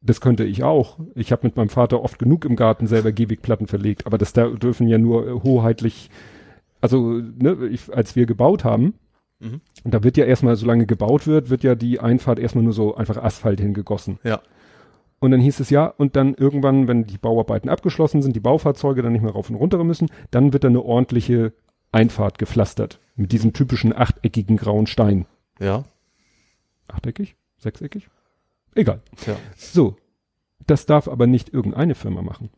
[0.02, 0.98] das könnte ich auch.
[1.14, 4.48] Ich habe mit meinem Vater oft genug im Garten selber Gehwegplatten verlegt, aber das da
[4.48, 6.10] dürfen ja nur äh, hoheitlich,
[6.80, 8.94] also ne, ich, als wir gebaut haben,
[9.42, 9.60] Mhm.
[9.82, 12.94] Und da wird ja erstmal, solange gebaut wird, wird ja die Einfahrt erstmal nur so
[12.94, 14.18] einfach Asphalt hingegossen.
[14.22, 14.40] Ja.
[15.18, 19.02] Und dann hieß es ja, und dann irgendwann, wenn die Bauarbeiten abgeschlossen sind, die Baufahrzeuge
[19.02, 21.52] dann nicht mehr rauf und runter müssen, dann wird da eine ordentliche
[21.92, 23.00] Einfahrt gepflastert.
[23.16, 25.26] Mit diesem typischen achteckigen grauen Stein.
[25.60, 25.84] Ja.
[26.88, 27.36] Achteckig?
[27.58, 28.08] Sechseckig?
[28.74, 29.00] Egal.
[29.26, 29.36] Ja.
[29.56, 29.96] So.
[30.66, 32.50] Das darf aber nicht irgendeine Firma machen.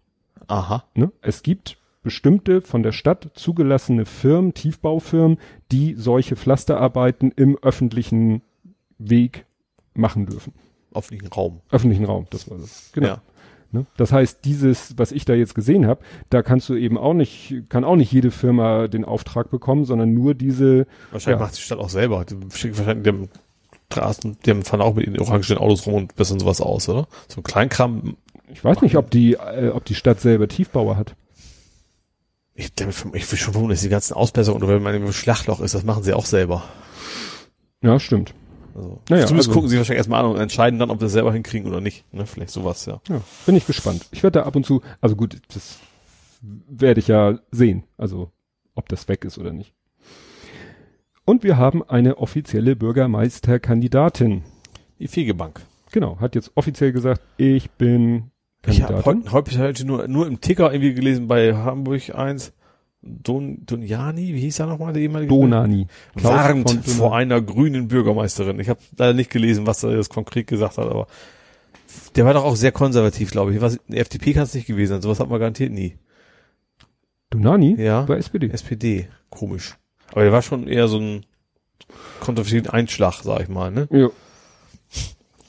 [0.47, 0.85] Aha.
[0.95, 1.11] Ne?
[1.23, 5.39] Es gibt bestimmte von der Stadt zugelassene Firmen, Tiefbaufirmen,
[5.73, 8.43] die solche Pflasterarbeiten im öffentlichen
[8.99, 9.47] Weg
[9.95, 10.53] machen dürfen.
[10.95, 11.61] Öffentlichen Raum.
[11.70, 12.91] Öffentlichen Raum, das war das.
[12.93, 13.07] Genau.
[13.09, 13.23] Ja.
[13.73, 13.86] Ne?
[13.97, 17.65] Das heißt, dieses, was ich da jetzt gesehen habe, da kannst du eben auch nicht,
[17.70, 20.86] kann auch nicht jede Firma den Auftrag bekommen, sondern nur diese.
[21.11, 21.45] Wahrscheinlich Ja.
[21.47, 22.19] macht die Stadt auch selber.
[22.19, 22.78] Wahrscheinlich
[23.93, 27.06] Straßen, die fahren auch mit den orangenen Autos rum und bessern sowas aus, oder?
[27.28, 28.16] So ein Kleinkram.
[28.52, 31.15] Ich weiß nicht, ob die, äh, ob die Stadt selber Tiefbauer hat.
[32.56, 35.74] Ich, ich will schon vermuten, dass die ganzen Ausbesserungen oder wenn man im Schlachtloch ist,
[35.74, 36.62] das machen sie auch selber.
[37.82, 38.32] Ja, stimmt.
[38.74, 41.12] Also, Naja, zumindest also- gucken sie wahrscheinlich erstmal an und entscheiden dann, ob wir es
[41.12, 42.05] selber hinkriegen oder nicht.
[42.12, 42.27] Ne?
[42.27, 43.01] Vielleicht sowas, ja.
[43.09, 44.06] Ja, bin ich gespannt.
[44.11, 45.78] Ich werde da ab und zu, also gut, das
[46.40, 48.31] werde ich ja sehen, also
[48.74, 49.73] ob das weg ist oder nicht.
[51.24, 54.42] Und wir haben eine offizielle Bürgermeisterkandidatin.
[54.98, 55.60] Die Fegebank.
[55.92, 58.30] Genau, hat jetzt offiziell gesagt, ich bin
[58.66, 59.32] Ich habe Kandidatin.
[59.59, 62.52] heute, nur, nur im Ticker irgendwie gelesen bei Hamburg 1.
[63.06, 65.28] Don, Donjani, wie hieß er nochmal, der ehemalige?
[65.28, 65.86] Donani.
[66.14, 68.59] Warnt vor einer grünen Bürgermeisterin.
[68.60, 71.06] Ich habe leider nicht gelesen, was er jetzt konkret gesagt hat, aber
[72.16, 73.60] der war doch auch sehr konservativ, glaube ich.
[73.60, 75.96] Was, FDP kann es nicht gewesen sein, sowas hat man garantiert nie.
[77.30, 77.76] Donani?
[77.78, 78.02] Ja.
[78.02, 78.48] Bei SPD.
[78.48, 79.76] SPD, komisch.
[80.15, 81.27] Aber der war schon eher so ein
[82.20, 83.89] konservativen Einschlag, sag ich mal, ne?
[83.91, 84.11] Ja.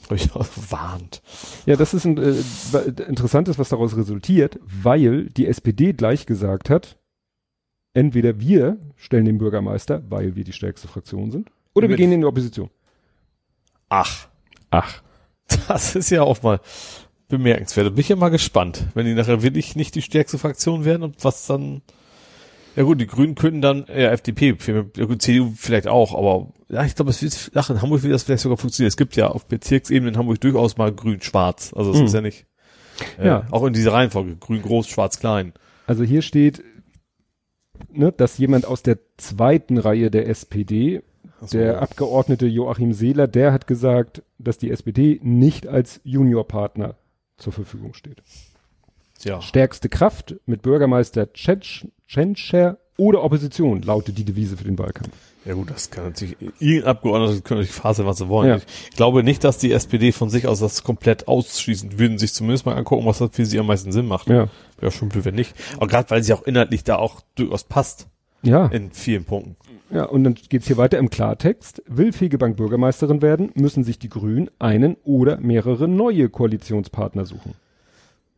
[0.02, 1.22] Hab ich auch warnt.
[1.66, 6.98] Ja, das ist ein, äh, interessantes, was daraus resultiert, weil die SPD gleich gesagt hat,
[7.94, 12.22] entweder wir stellen den Bürgermeister, weil wir die stärkste Fraktion sind, oder wir gehen in
[12.22, 12.68] die Opposition.
[13.88, 14.26] Ach,
[14.70, 15.00] Ach.
[15.68, 16.58] das ist ja auch mal
[17.28, 17.94] bemerkenswert.
[17.94, 21.22] Bin ich ja mal gespannt, wenn die nachher wirklich nicht die stärkste Fraktion werden und
[21.22, 21.82] was dann.
[22.76, 24.54] Ja gut, die Grünen könnten dann, ja, FDP,
[24.96, 28.12] ja gut, CDU vielleicht auch, aber ja, ich glaube, es wird, ach, in Hamburg wird
[28.12, 28.88] das vielleicht sogar funktionieren.
[28.88, 31.72] Es gibt ja auf Bezirksebene in Hamburg durchaus mal grün-schwarz.
[31.74, 32.04] Also es Mhm.
[32.06, 32.46] ist ja nicht,
[33.18, 33.46] äh, Ja.
[33.50, 35.52] auch in dieser Reihenfolge, grün groß, schwarz klein.
[35.86, 36.62] Also hier steht,
[37.90, 41.02] ne, dass jemand aus der zweiten Reihe der SPD,
[41.40, 41.56] so.
[41.56, 46.96] der Abgeordnete Joachim Seeler, der hat gesagt, dass die SPD nicht als Juniorpartner
[47.38, 48.22] zur Verfügung steht.
[49.22, 49.40] ja.
[49.40, 55.10] Stärkste Kraft mit Bürgermeister Tschetsch, Tschentscher oder Opposition lautet die Devise für den Wahlkampf.
[55.44, 58.48] Ja gut, das kann natürlich, irgendein Abgeordneter können natürlich faseln, was sie wollen.
[58.48, 58.56] Ja.
[58.90, 62.66] Ich glaube nicht, dass die SPD von sich aus das komplett ausschließen würden, sich zumindest
[62.66, 64.28] mal angucken, was das für sie am meisten Sinn macht.
[64.28, 64.48] Ja.
[64.80, 65.54] Wäre schon blöd, wenn nicht.
[65.76, 68.08] Aber gerade weil sie auch inhaltlich da auch durchaus passt
[68.42, 68.66] Ja.
[68.66, 69.56] in vielen Punkten.
[69.90, 71.80] Ja, und dann geht's hier weiter im Klartext.
[71.86, 77.54] Will Fegebank Bürgermeisterin werden, müssen sich die Grünen einen oder mehrere neue Koalitionspartner suchen.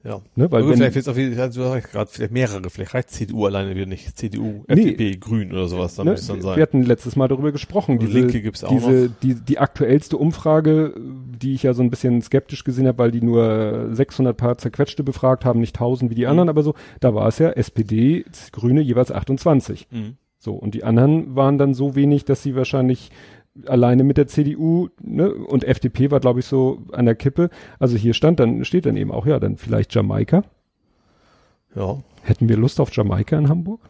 [0.05, 0.21] Ja.
[0.37, 4.17] Ne, weil wenn- vielleicht jetzt recht, gerade vielleicht mehrere, vielleicht reicht CDU alleine wieder nicht.
[4.17, 4.75] CDU, Nee.
[4.93, 6.61] FDP, Grün oder sowas, dann Ne, müsste dann wir sein.
[6.63, 7.99] hatten letztes Mal darüber gesprochen.
[7.99, 9.11] Diese, Linke gibt's auch diese, noch.
[9.23, 13.23] Die, die aktuellste Umfrage, die ich ja so ein bisschen skeptisch gesehen habe, weil die
[13.23, 16.31] nur 600 paar zerquetschte befragt haben, nicht 1000 wie die Mhm.
[16.31, 19.89] anderen, aber so, da war es ja SPD, Grüne jeweils 28.
[19.91, 20.17] Mhm.
[20.39, 23.11] So, und die anderen waren dann so wenig, dass sie wahrscheinlich
[23.67, 27.51] alleine mit der CDU, ne, und FDP war, glaube ich, so an der Kippe.
[27.79, 30.43] Also hier stand dann, steht dann eben auch, ja, dann vielleicht Jamaika.
[31.75, 31.99] Ja.
[32.23, 33.81] Hätten wir Lust auf Jamaika in Hamburg?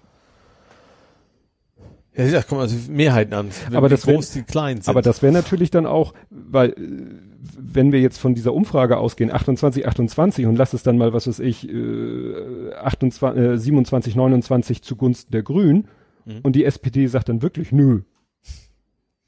[2.17, 3.51] Ja, ja, kommen also Mehrheiten an.
[3.73, 4.89] Aber das wär- groß sind.
[4.89, 6.75] Aber das wäre natürlich dann auch, weil, äh,
[7.57, 11.29] wenn wir jetzt von dieser Umfrage ausgehen, 28, 28 und lass es dann mal, was
[11.29, 15.87] weiß ich, äh, 28, äh, 27, 29 zugunsten der Grünen
[16.25, 16.41] Mhm.
[16.43, 18.01] und die SPD sagt dann wirklich, nö.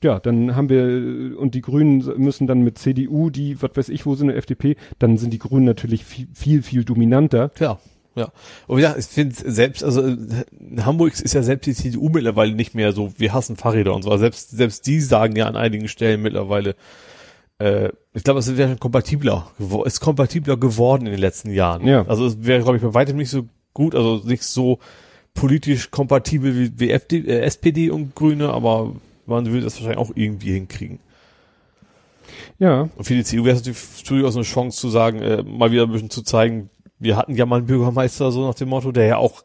[0.02, 4.06] Ja, dann haben wir, und die Grünen müssen dann mit CDU, die, was weiß ich,
[4.06, 7.51] wo sind, eine FDP, dann sind die Grünen natürlich viel, viel, viel dominanter.
[7.51, 7.81] Klar,
[8.14, 8.28] ja.
[8.66, 12.74] Und ja, ich finde selbst, also in Hamburg ist ja selbst die CDU mittlerweile nicht
[12.74, 14.10] mehr so, wir hassen Fahrräder und so.
[14.10, 16.77] Also Selbst, selbst die sagen ja an einigen Stellen mittlerweile,
[17.59, 21.86] äh, ich glaube, es wäre kompatibler, gewo- ist kompatibler geworden in den letzten Jahren.
[21.86, 22.06] Ja.
[22.09, 23.44] Also es wäre, glaube ich, bei weitem nicht so
[23.74, 24.78] gut, also nicht so
[25.35, 28.94] politisch kompatibel wie, wie FD, äh, SPD und Grüne, aber
[29.36, 31.01] man würde das wahrscheinlich auch irgendwie hinkriegen.
[32.59, 35.73] Ja, Und für die CDU wäre es natürlich durchaus eine Chance zu sagen, äh, mal
[35.73, 38.93] wieder ein bisschen zu zeigen, wir hatten ja mal einen Bürgermeister, so nach dem Motto,
[38.93, 39.43] der ja auch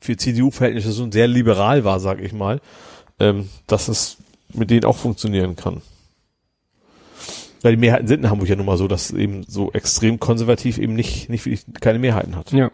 [0.00, 2.60] für CDU-Verhältnisse so sehr liberal war, sag ich mal,
[3.20, 4.18] ähm, dass es
[4.52, 5.80] mit denen auch funktionieren kann.
[7.62, 10.78] Weil die Mehrheiten sind in Hamburg ja nun mal so, dass eben so extrem konservativ
[10.78, 12.50] eben nicht, nicht wirklich keine Mehrheiten hat.
[12.52, 12.72] ja.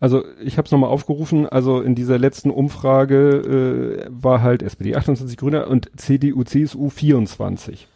[0.00, 4.94] Also ich habe es nochmal aufgerufen, also in dieser letzten Umfrage äh, war halt SPD
[4.94, 7.88] 28 Grüne und CDU, CSU 24.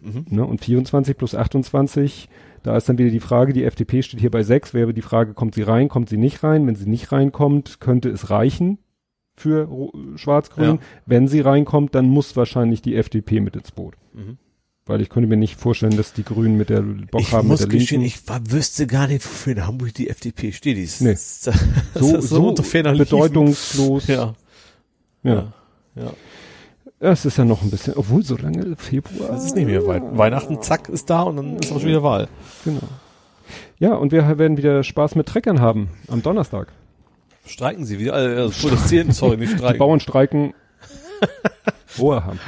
[0.00, 0.26] Mhm.
[0.30, 0.44] Ne?
[0.44, 2.28] Und 24 plus 28,
[2.62, 5.34] da ist dann wieder die Frage, die FDP steht hier bei 6, wäre die Frage,
[5.34, 6.66] kommt sie rein, kommt sie nicht rein?
[6.66, 8.78] Wenn sie nicht reinkommt, könnte es reichen
[9.36, 9.68] für
[10.16, 10.64] Schwarz-Grün.
[10.64, 10.78] Ja.
[11.06, 13.94] Wenn sie reinkommt, dann muss wahrscheinlich die FDP mit ins Boot.
[14.12, 14.38] Mhm.
[14.92, 17.62] Weil ich könnte mir nicht vorstellen, dass die Grünen mit der Bock ich haben muss
[17.62, 18.18] mit der gestehen, Linken.
[18.22, 20.76] Ich war, wüsste gar nicht, wofür in Hamburg die FDP steht.
[20.76, 21.12] Die ist, Nee.
[21.12, 21.44] das
[21.94, 22.98] so, ist so Liefen.
[22.98, 24.06] bedeutungslos.
[24.06, 24.34] Ja.
[25.22, 25.32] ja.
[25.32, 25.52] Ja.
[25.96, 26.12] ja.
[27.00, 29.30] Es ist ja noch ein bisschen, obwohl so lange Februar.
[29.30, 30.02] Das ist nicht mehr weit.
[30.12, 32.28] Weihnachten, zack, ist da und dann ist auch schon wieder Wahl.
[32.66, 32.82] Genau.
[33.78, 36.68] Ja, und wir werden wieder Spaß mit Treckern haben am Donnerstag.
[37.46, 38.12] Streiken sie wieder?
[38.12, 39.78] Also protestieren, sorry, nicht Die streiken.
[39.78, 40.52] Bauern streiken.
[41.98, 42.38] Ruhe haben.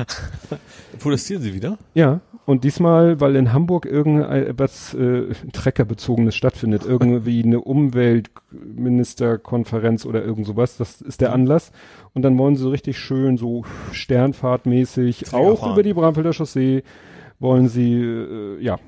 [0.98, 1.78] Protestieren sie wieder?
[1.94, 10.46] Ja, und diesmal, weil in Hamburg irgendetwas äh, Treckerbezogenes stattfindet, irgendwie eine Umweltministerkonferenz oder irgend
[10.46, 11.72] sowas, das ist der Anlass.
[12.12, 15.72] Und dann wollen sie so richtig schön so Sternfahrtmäßig, Träger auch fahren.
[15.72, 16.82] über die Bramfelder Chaussee,
[17.38, 18.78] wollen sie, äh, ja,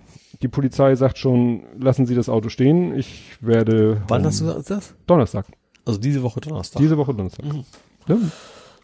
[0.42, 2.94] die Polizei sagt schon, lassen Sie das Auto stehen.
[2.94, 4.94] Ich werde Wann hast du das?
[5.06, 5.46] Donnerstag.
[5.86, 6.82] Also diese Woche Donnerstag.
[6.82, 7.46] Diese Woche Donnerstag.
[7.46, 7.64] Mhm.
[8.06, 8.18] Ja.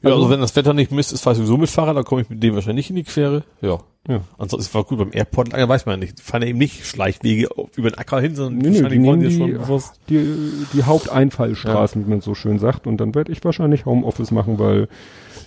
[0.02, 2.04] Ja, also also- wenn das Wetter nicht misst, ist fahre ich sowieso mit Fahrrad, dann
[2.04, 3.44] komme ich mit dem wahrscheinlich nicht in die Quere.
[3.60, 3.78] Ja.
[4.08, 4.20] Ja.
[4.36, 6.20] Ansonsten war gut beim Airport, lange weiß man ja nicht.
[6.20, 9.20] Fahren ja eben nicht Schleichwege über den Acker hin, sondern Nee, nee, wahrscheinlich die wollen
[9.20, 10.00] die ja die- schon bewusst.
[10.08, 10.36] die,
[10.72, 12.88] die Haupteinfallstraßen, wie man so schön sagt.
[12.88, 14.88] Und dann werde ich wahrscheinlich Homeoffice machen, weil,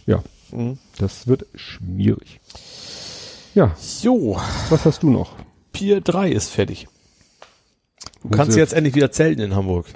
[0.05, 0.77] ja, Mhm.
[0.99, 2.39] das wird schwierig.
[3.55, 4.37] Ja, Jo,
[4.69, 5.33] was hast du noch?
[5.73, 6.87] Pier 3 ist fertig.
[8.23, 9.87] Du Wo kannst jetzt endlich wieder zelten in Hamburg.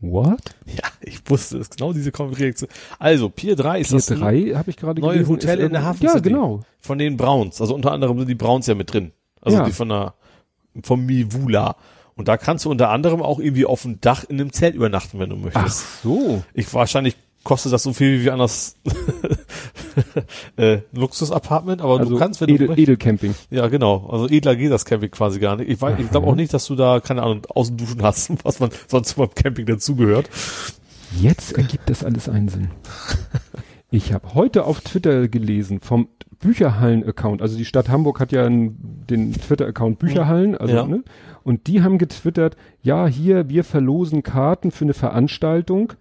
[0.00, 0.54] What?
[0.66, 1.70] Ja, ich wusste es.
[1.70, 2.68] Genau diese Reaktion.
[2.98, 5.30] Also, Pier 3 ist Pier das 3 habe ich gerade neue gelesen.
[5.32, 6.60] Hotel in der Hafen Ja, genau.
[6.80, 7.60] von den Browns.
[7.60, 9.12] Also unter anderem sind die Browns ja mit drin.
[9.40, 9.64] Also Ja.
[9.64, 10.14] die von der,
[10.82, 11.76] vom Mivula.
[12.16, 15.18] Und da kannst du unter anderem auch irgendwie auf dem Dach in einem Zelt übernachten,
[15.18, 16.02] wenn du Ach möchtest.
[16.02, 16.42] so.
[16.54, 18.76] Ich wahrscheinlich kostet das so viel wie anders
[20.56, 22.72] äh, Luxus-Apartment, aber Also du kannst, wenn Edel, du.
[22.74, 23.34] Edelcamping.
[23.50, 24.06] Ja, genau.
[24.10, 25.68] Also edler geht das Camping quasi gar nicht.
[25.70, 28.70] Ich, weiß- ich glaube auch nicht, dass du da, keine Ahnung, Außenduschen hast, was man
[28.88, 30.28] sonst beim Camping dazugehört.
[31.20, 32.70] Jetzt ergibt das alles einen Sinn.
[33.90, 36.08] Ich habe heute auf Twitter gelesen vom
[36.40, 37.40] Bücherhallen-Account.
[37.42, 40.56] Also die Stadt Hamburg hat ja einen, den Twitter-Account Bücherhallen.
[40.56, 40.86] Also, Ja.
[40.86, 41.02] ne?
[41.42, 45.92] Und die haben getwittert, ja, hier, wir verlosen Karten für eine Veranstaltung,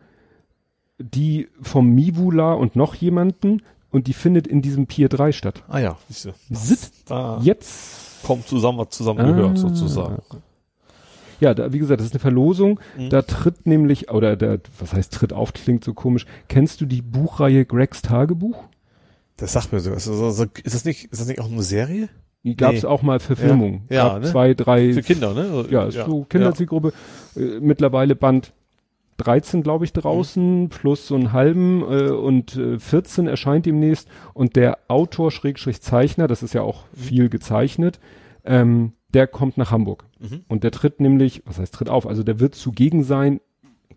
[1.13, 3.61] die vom Mivula und noch jemanden
[3.91, 5.63] und die findet in diesem Pier 3 statt.
[5.67, 6.31] Ah ja, siehst du.
[6.49, 8.23] Sit Da jetzt.
[8.23, 9.57] kommt zusammen, was zusammengehört, Ah.
[9.57, 10.17] sozusagen.
[11.39, 12.80] Ja, da, wie gesagt, das ist eine Verlosung.
[12.97, 13.09] Mhm.
[13.09, 16.25] Da tritt nämlich, oder der, was heißt tritt auf, klingt so komisch.
[16.47, 18.63] Kennst du die Buchreihe Gregs Tagebuch?
[19.35, 19.91] Das sagt mir so.
[19.91, 22.07] Ist das, also- ist das nicht, ist das nicht auch eine Serie?
[22.43, 22.89] Die gab es Nee.
[22.89, 23.84] auch mal Verfilmungen.
[23.89, 24.31] Ja, Gab ne?
[24.31, 25.41] Zwei, drei, Für Kinder, ne?
[25.43, 26.93] Also, ja, ist so Kinderzielgruppe.
[27.35, 28.53] Äh, mittlerweile Band
[29.18, 34.07] 13, glaube ich, draußen, plus so einen halben äh, und äh, 14 erscheint demnächst.
[34.34, 37.99] Und der Autor, Schrägstrich Zeichner, das ist ja auch viel gezeichnet,
[38.45, 40.06] ähm, der kommt nach Hamburg.
[40.19, 40.41] Mhm.
[40.48, 43.40] Und der tritt nämlich, was heißt tritt auf, also der wird zugegen sein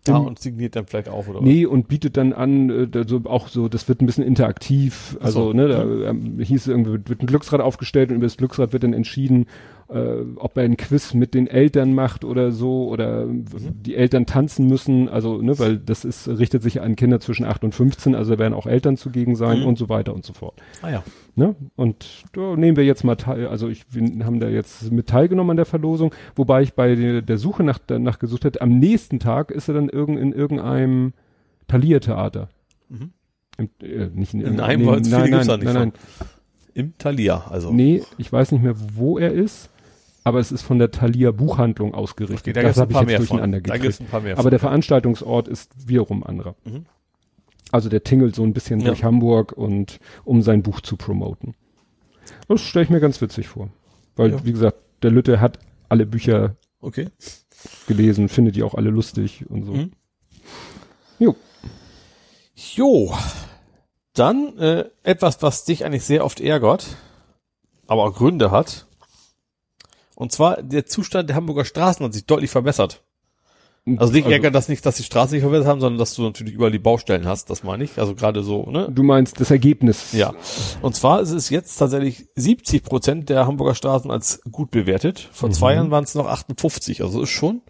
[0.03, 1.41] Da im- und signiert dann vielleicht auch, oder?
[1.41, 5.17] Nee, und bietet dann an, äh, da so auch so, das wird ein bisschen interaktiv.
[5.19, 5.53] Also, so.
[5.53, 8.93] ne, da ähm, hieß irgendwie, wird ein Glücksrad aufgestellt und über das Glücksrad wird dann
[8.93, 9.47] entschieden,
[9.89, 14.67] äh, ob er ein Quiz mit den Eltern macht oder so, oder die Eltern tanzen
[14.67, 18.33] müssen, also, ne, weil das ist, richtet sich an Kinder zwischen 8 und 15, also
[18.33, 19.65] da werden auch Eltern zugegen sein Mhm.
[19.67, 20.55] und so weiter und so fort.
[20.81, 21.03] Ah ja.
[21.35, 21.55] Ne?
[21.75, 25.51] Und da nehmen wir jetzt mal teil, also ich, wir haben da jetzt mit teilgenommen
[25.51, 29.19] an der Verlosung, wobei ich bei der, der Suche nach, danach gesucht hätte, am nächsten
[29.19, 31.13] Tag ist er dann irgend, in irgendeinem
[31.67, 32.49] Thalia-Theater.
[32.89, 33.11] Mhm.
[33.57, 35.93] Im, äh, nicht in, In einem, nee, nein, nein, nicht nein, nein,
[36.73, 37.71] Im Thalia, also.
[37.71, 39.69] nee, ich weiß nicht mehr, wo er ist,
[40.27, 42.53] aber es ist von der Thalia Buchhandlung ausgerichtet.
[42.57, 43.27] Okay, da das habe ich paar jetzt mehr von.
[43.37, 43.81] durcheinander Da gekriegt.
[43.83, 44.51] gibt's ein paar mehr Aber von.
[44.51, 46.55] der Veranstaltungsort ist wiederum anderer.
[46.65, 46.85] Mhm.
[47.71, 48.87] Also der tingelt so ein bisschen Ja.
[48.87, 51.55] durch Hamburg und um sein Buch zu promoten.
[52.47, 53.69] Das stelle ich mir ganz witzig vor.
[54.15, 54.45] Weil, Ja.
[54.45, 55.59] wie gesagt, der Lütte hat
[55.89, 57.09] alle Bücher Okay.
[57.87, 59.73] gelesen, findet die auch alle lustig und so.
[59.73, 59.91] Mhm.
[61.19, 61.35] Jo.
[62.55, 63.13] Jo.
[64.13, 66.87] Dann äh, etwas, was dich eigentlich sehr oft ärgert,
[67.85, 68.86] aber auch Gründe hat.
[70.17, 73.03] Und zwar der Zustand der Hamburger Straßen hat sich deutlich verbessert.
[73.97, 76.55] Also dich ärgert das nicht, dass die Straßen sich verbessert haben, sondern dass du natürlich
[76.55, 77.97] überall die Baustellen hast, das meine ich.
[77.99, 78.89] Also gerade so, ne?
[78.91, 80.11] Du meinst das Ergebnis.
[80.11, 80.33] Ja.
[80.81, 85.29] Und zwar ist es jetzt tatsächlich 70 Prozent der Hamburger Straßen als gut bewertet.
[85.31, 87.01] Vor zwei Jahren waren es noch 58.
[87.03, 87.61] Also ist schon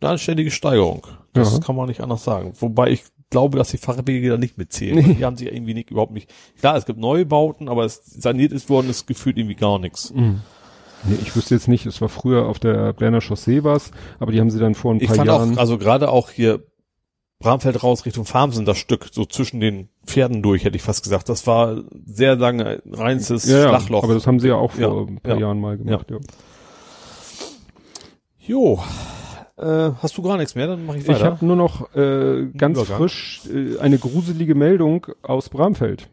[0.00, 1.06] eine anständige Steigerung.
[1.32, 1.60] Das Ja.
[1.60, 2.52] kann man nicht anders sagen.
[2.58, 4.96] Wobei ich glaube, dass die Fahrradwege da nicht mitzählen.
[4.96, 5.14] Nee.
[5.14, 6.28] Die haben sich ja irgendwie nicht, überhaupt nicht.
[6.58, 10.12] Klar, es gibt Neubauten, aber es saniert ist worden, ist gefühlt irgendwie gar nichts.
[10.12, 10.42] Mhm.
[11.08, 14.40] Nee, ich wüsste jetzt nicht, es war früher auf der Berner Chaussee was, aber die
[14.40, 15.54] haben sie dann vor ein Ich paar fand Jahren.
[15.54, 16.64] auch, also gerade auch hier
[17.38, 21.28] Bramfeld raus Richtung Farmsen, das Stück, so zwischen den Pferden durch, hätte ich fast gesagt.
[21.28, 24.04] Das war sehr lange reines ja, ja, Schlachloch.
[24.04, 26.10] aber das haben sie ja auch Ja, vor ein paar ja, Jahren mal gemacht.
[26.10, 26.16] Ja.
[28.38, 28.82] jo.
[29.58, 30.66] Äh, hast du gar nichts mehr?
[30.66, 31.24] Dann mache ich Ich weiter.
[31.24, 32.98] habe nur noch äh, ganz Übergang.
[32.98, 36.08] frisch äh, eine gruselige Meldung aus Bramfeld.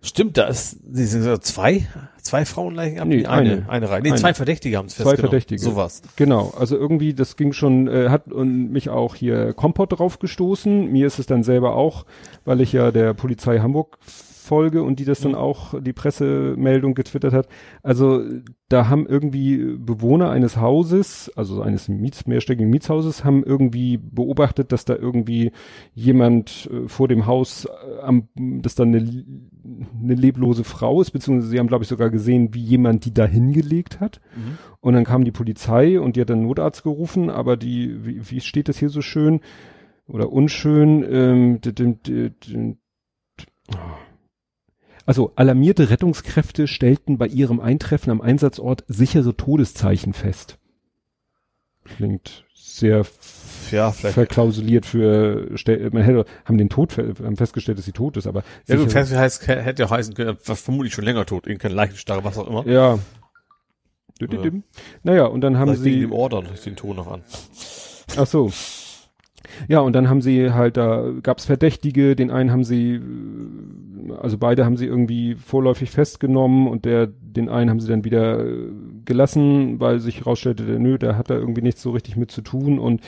[0.00, 1.86] Stimmt, da ist, die sind so zwei,
[2.22, 3.68] zwei Frauenleichen ab, Nee, eine, eine.
[3.68, 4.02] eine Reihe.
[4.02, 4.18] Nee, Eine.
[4.18, 5.30] zwei Verdächtige haben es Zwei festgenommen.
[5.30, 5.60] Verdächtige.
[5.60, 6.02] Sowas.
[6.16, 10.90] Genau, also irgendwie, das ging schon, äh, hat und mich auch hier Kompott drauf gestoßen.
[10.90, 12.04] Mir ist es dann selber auch,
[12.44, 13.98] weil ich ja der Polizei Hamburg
[14.42, 17.48] folge und die das dann auch die Pressemeldung getwittert hat.
[17.82, 18.22] Also
[18.68, 24.84] da haben irgendwie Bewohner eines Hauses, also eines Miets, mehrstöckigen Mietshauses, haben irgendwie beobachtet, dass
[24.84, 25.52] da irgendwie
[25.94, 31.50] jemand äh, vor dem Haus äh, am, dass da eine, eine leblose Frau ist, beziehungsweise
[31.50, 34.20] sie haben, glaube ich, sogar gesehen, wie jemand die da hingelegt hat.
[34.34, 34.58] Mhm.
[34.80, 38.40] Und dann kam die Polizei und die hat dann Notarzt gerufen, aber die, wie, wie
[38.40, 39.40] steht das hier so schön
[40.08, 42.76] oder unschön, ähm, d- d- d- d-
[45.06, 50.58] also alarmierte Rettungskräfte stellten bei ihrem Eintreffen am Einsatzort sichere Todeszeichen fest.
[51.84, 53.04] Klingt sehr
[53.70, 54.14] Ja, vielleicht.
[54.14, 55.56] verklausuliert für,
[55.92, 58.90] man hätte, haben den Tod haben festgestellt, dass sie tot ist, aber Ja, gut, sichere-
[59.06, 62.46] fest heißt, hätte ja heißen können, war vermutlich schon länger tot, irgendeine Leichenstarre, was auch
[62.48, 62.66] immer.
[62.66, 62.98] ja.
[64.20, 64.62] Düdüdüm.
[65.02, 67.22] Naja, und dann haben Vielleicht sie, dem Ordern, ich den Ton noch an.
[68.16, 68.52] Ach so.
[69.68, 73.00] Ja, und dann haben sie halt, da gab's Verdächtige, den einen haben sie,
[74.20, 78.44] also beide haben sie irgendwie vorläufig festgenommen und der, den einen haben sie dann wieder
[78.44, 78.70] äh,
[79.04, 82.42] gelassen, weil sich herausstellte, der nö, der hat da irgendwie nichts so richtig mit zu
[82.42, 83.00] tun und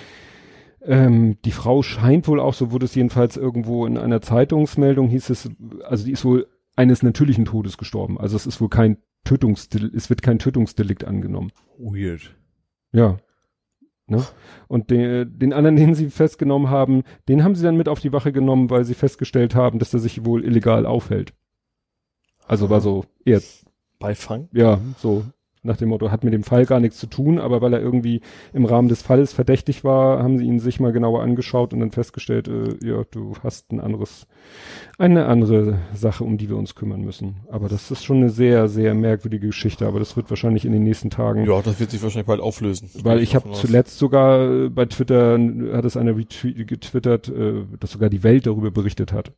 [0.83, 5.31] ähm, die Frau scheint wohl auch, so wurde es jedenfalls irgendwo in einer Zeitungsmeldung hieß
[5.31, 5.51] es,
[5.85, 6.47] also die ist wohl
[6.77, 8.19] eines natürlichen Todes gestorben.
[8.19, 11.53] Also es ist wohl kein Tötungsdelikt, es wird kein Tötungsdelikt angenommen.
[11.79, 12.35] Weird.
[12.93, 13.17] Ja.
[14.07, 14.25] Ne?
[14.69, 18.13] Und den, den anderen, den sie festgenommen haben, den haben sie dann mit auf die
[18.13, 21.33] Wache genommen, weil sie festgestellt haben, dass er sich wohl illegal aufhält.
[22.47, 23.41] Also war so eher,
[23.99, 24.49] Beifang?
[24.53, 25.25] ja, so
[25.65, 28.21] nach dem Motto, hat mit dem Fall gar nichts zu tun, aber weil er irgendwie
[28.53, 31.91] im Rahmen des Falles verdächtig war, haben sie ihn sich mal genauer angeschaut und dann
[31.91, 34.27] festgestellt, äh, ja, du hast ein anderes,
[34.99, 37.37] eine andere Sache, um die wir uns kümmern müssen.
[37.51, 40.83] Aber das ist schon eine sehr, sehr merkwürdige Geschichte, aber das wird wahrscheinlich in den
[40.85, 42.91] nächsten Tagen Ja, das wird sich wahrscheinlich bald auflösen.
[43.03, 43.61] weil ich habe Davon aus.
[43.61, 45.39] zuletzt sogar äh, bei Twitter
[45.73, 49.33] hat es einer getwittert, äh, dass sogar die Welt darüber berichtet hat.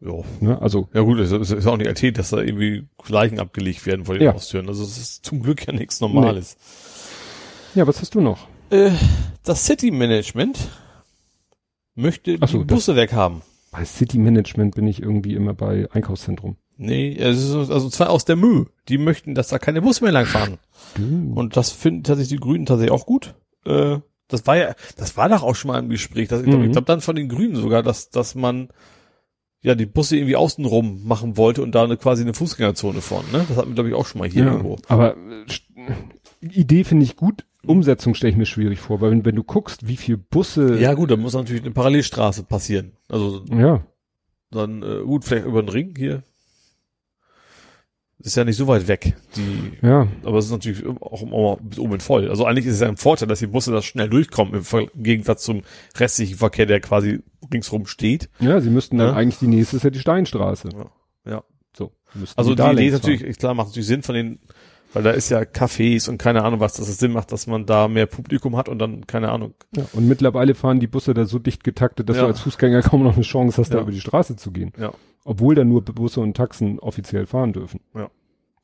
[0.00, 0.12] Ja.
[0.40, 0.60] Ne?
[0.60, 4.04] Also Ja gut, es ist ist auch nicht erzählt, dass da irgendwie Leichen abgelegt werden
[4.06, 4.32] vor den Ja.
[4.34, 4.68] Haustüren.
[4.68, 6.56] Also es ist zum Glück ja nichts Normales.
[7.74, 8.46] ja, was hast du noch?
[8.70, 8.90] Äh,
[9.44, 10.58] das City Management
[11.94, 13.42] möchte Ach so, die Busse weghaben.
[13.72, 16.56] Bei City Management bin ich irgendwie immer bei Einkaufszentrum.
[16.76, 18.66] Nee, es ist also zwar aus der Mühe.
[18.88, 20.56] Die möchten, dass da keine Busse mehr langfahren.
[20.94, 21.32] Du.
[21.34, 23.34] Und das finden tatsächlich die Grünen tatsächlich auch gut.
[23.66, 23.98] Äh,
[24.28, 26.28] das war ja, das war doch auch schon mal im Gespräch.
[26.28, 26.72] Das, ich glaube Mhm.
[26.72, 28.68] glaub dann von den Grünen sogar, dass, dass man
[29.62, 33.28] ja die Busse irgendwie außenrum machen wollte und da eine, quasi eine Fußgängerzone vorne.
[33.32, 33.44] Ne?
[33.48, 34.78] Das hatten wir glaube ich auch schon mal hier ja, irgendwo.
[34.88, 37.44] aber äh, Idee finde ich gut.
[37.66, 40.94] Umsetzung stelle ich mir schwierig vor, weil wenn, wenn du guckst, wie viel Busse, Ja
[40.94, 42.92] gut, dann muss natürlich eine Parallelstraße passieren.
[43.08, 43.84] Also ja,
[44.50, 46.22] dann äh, gut, vielleicht über den Ring hier.
[48.22, 49.16] Ist ja nicht so weit weg.
[49.36, 52.28] Die, ja, aber es ist natürlich auch immer bis oben voll.
[52.28, 54.92] Also eigentlich ist es ja ein Vorteil, dass die Busse da schnell durchkommen im Ver-
[54.94, 55.62] im Gegensatz zum
[55.96, 57.20] restlichen Verkehr, der quasi
[57.52, 58.28] ringsrum steht.
[58.38, 59.14] ja, sie müssten dann Ja.
[59.14, 60.68] eigentlich die nächste ist ja die Steinstraße.
[61.26, 61.42] Ja.
[61.76, 61.92] So.
[62.14, 64.38] müssten Also die, da Idee ist natürlich, klar, macht natürlich Sinn von den,
[64.92, 67.66] weil da ist ja Cafés und keine Ahnung was, dass es Sinn macht, dass man
[67.66, 69.54] da mehr Publikum hat und dann, keine Ahnung.
[69.76, 72.22] Ja, und mittlerweile fahren die Busse da so dicht getaktet, dass Ja.
[72.22, 73.82] du als Fußgänger kaum noch eine Chance hast, da Ja.
[73.82, 74.72] über die Straße zu gehen.
[74.78, 74.92] Ja.
[75.24, 77.80] Obwohl da nur Busse und Taxen offiziell fahren dürfen.
[77.94, 78.10] Ja.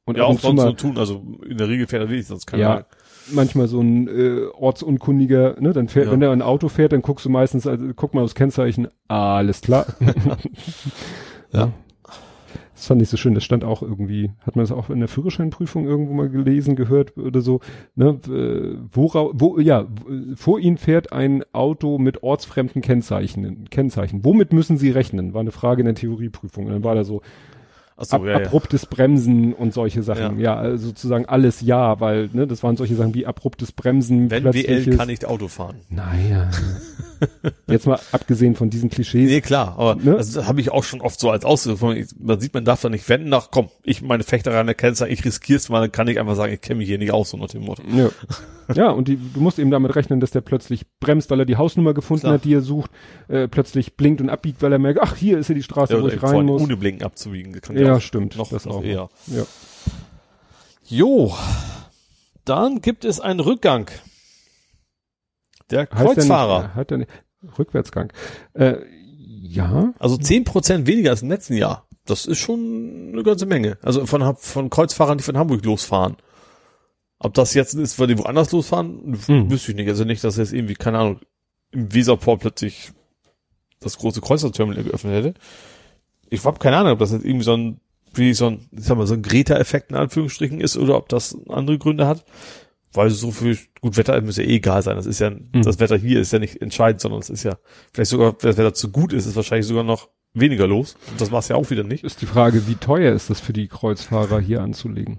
[0.05, 2.47] Und ja, auch sonst so mal, tun, also in der Regel fährt er wenig, sonst
[2.47, 2.85] keine ja, Ahnung.
[3.33, 6.13] manchmal so ein äh, ortsunkundiger, ne, dann fährt, Ja.
[6.13, 9.61] wenn der ein Auto fährt, dann guckst du meistens, also, guck mal aufs Kennzeichen, alles
[9.63, 9.87] klar.
[11.53, 11.73] Ja.
[12.77, 15.09] Das fand ich so schön, das stand auch irgendwie, hat man das auch in der
[15.09, 17.61] Führerscheinprüfung irgendwo mal gelesen, gehört oder so,
[17.95, 18.21] ne,
[18.93, 19.87] wora, wo, ja,
[20.35, 24.27] vor ihnen fährt ein Auto mit ortsfremden Kennzeichen, Kennzeichen.
[24.27, 25.33] Womit müssen sie rechnen?
[25.33, 26.67] War eine Frage in der Theorieprüfung.
[26.67, 27.23] Und dann war da so,
[27.99, 28.47] Achso, ab, ja, ja.
[28.47, 30.39] abruptes Bremsen und solche Sachen.
[30.39, 34.45] Ja, also sozusagen alles ja, weil, ne, das waren solche Sachen wie abruptes Bremsen, Wenn
[34.45, 35.77] WL kann nicht Auto fahren.
[35.89, 36.51] Naja.
[37.67, 39.31] Jetzt mal abgesehen von diesen Klischees.
[39.31, 40.17] Nee, klar, aber Ne?
[40.17, 41.81] das habe ich auch schon oft so als Ausdruck.
[41.81, 45.13] Man sieht, man darf da nicht wenden, nach, komm, ich meine Fechterei an der Kennzeichen,
[45.15, 47.39] ich riskier's mal, dann kann ich einfach sagen, ich kenne mich hier nicht aus, so
[47.39, 47.83] nach dem Motto.
[47.91, 48.11] Ja,
[48.75, 51.57] ja und die, du musst eben damit rechnen, dass der plötzlich bremst, weil er die
[51.57, 52.35] Hausnummer gefunden Klar.
[52.35, 52.91] hat, die er sucht,
[53.29, 56.03] äh, plötzlich blinkt und abbiegt, weil er merkt, ach, hier ist ja die Straße, Ja,
[56.03, 56.61] wo ich rein muss.
[56.63, 57.53] ohne Blinken abzubiegen.
[57.63, 58.83] Kann Ja, auch stimmt, Noch, das noch auch.
[58.85, 59.09] eher.
[59.27, 59.45] Ja.
[60.85, 61.35] Jo,
[62.45, 63.91] dann gibt es einen Rückgang.
[65.71, 66.63] Der Heißt der Kreuzfahrer.
[66.63, 67.11] Nicht, hat der nicht,
[67.59, 68.13] Rückwärtsgang.
[68.55, 68.77] Äh,
[69.43, 69.93] ja.
[69.99, 71.87] Also zehn Prozent weniger als im letzten Jahr.
[72.05, 73.79] Das ist schon eine ganze Menge.
[73.83, 76.17] Also von, von Kreuzfahrern, die von Hamburg losfahren.
[77.19, 79.51] Ob das jetzt ist, weil die woanders losfahren, Hm.
[79.51, 79.89] wüsste ich nicht.
[79.89, 81.21] Also nicht, dass jetzt irgendwie, keine Ahnung,
[81.73, 82.93] im Weserport plötzlich
[83.81, 85.41] das große Kreuzfahrtterminal geöffnet hätte.
[86.31, 87.81] Ich habe keine Ahnung, ob das jetzt irgendwie so ein,
[88.15, 91.37] wie so ein, ich sag mal, so ein Greta-Effekt in Anführungsstrichen ist oder ob das
[91.49, 92.25] andere Gründe hat.
[92.93, 94.97] Weil so viel gut Wetter muss ja eh egal sein.
[94.97, 97.59] Das ist ja, das Wetter hier ist ja nicht entscheidend, sondern es ist ja,
[97.93, 100.97] vielleicht sogar, wenn das Wetter zu gut ist, ist wahrscheinlich sogar noch weniger los.
[101.11, 102.05] Und das war es ja auch wieder nicht.
[102.05, 105.19] Ist die Frage, wie teuer ist es für die Kreuzfahrer hier anzulegen?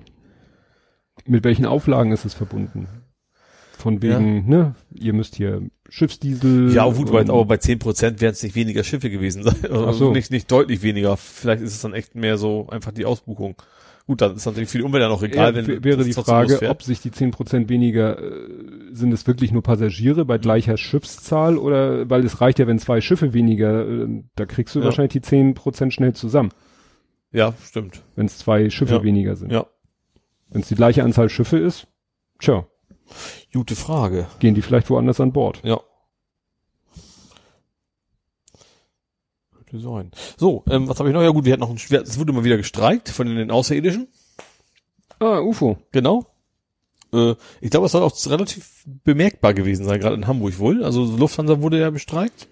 [1.25, 2.87] Mit welchen Auflagen ist es verbunden?
[3.77, 6.71] Von wegen, ne, ihr müsst hier Schiffsdiesel.
[6.73, 9.55] Ja, gut, weil aber bei 10 Prozent werden es nicht weniger Schiffe gewesen sein.
[9.71, 10.11] Also so.
[10.11, 11.17] nicht, nicht deutlich weniger.
[11.17, 13.55] Vielleicht ist es dann echt mehr so einfach die Ausbuchung.
[14.05, 16.69] Gut, dann ist natürlich für die Umwelt ja noch egal, ja, wenn wäre die Frage,
[16.69, 18.47] ob sich die 10% weniger, äh,
[18.93, 23.01] sind es wirklich nur Passagiere bei gleicher Schiffszahl oder, weil es reicht ja, wenn zwei
[23.01, 24.85] Schiffe weniger, äh, da kriegst du Ja.
[24.85, 26.51] wahrscheinlich die 10% schnell zusammen,
[27.33, 28.01] Ja, stimmt.
[28.15, 29.03] wenn es zwei Schiffe Ja.
[29.03, 29.51] weniger sind.
[29.51, 29.65] Ja.
[30.51, 31.87] Wenn es die gleiche Anzahl Schiffe ist,
[32.39, 32.65] tja,
[33.53, 34.27] Gute Frage.
[34.39, 35.61] gehen die vielleicht woanders an Bord.
[35.63, 35.79] Ja.
[39.69, 40.11] Könnte sein.
[40.37, 41.21] So, ähm, was habe ich noch?
[41.21, 44.07] Ja gut, wir hatten noch ein es wurde mal wieder gestreikt von den Außerirdischen.
[45.19, 45.77] Ah, UFO.
[45.91, 46.25] Genau.
[47.13, 50.83] Äh, ich glaube, es soll auch relativ bemerkbar gewesen sein, gerade in Hamburg wohl.
[50.83, 52.47] Also Lufthansa wurde ja bestreikt.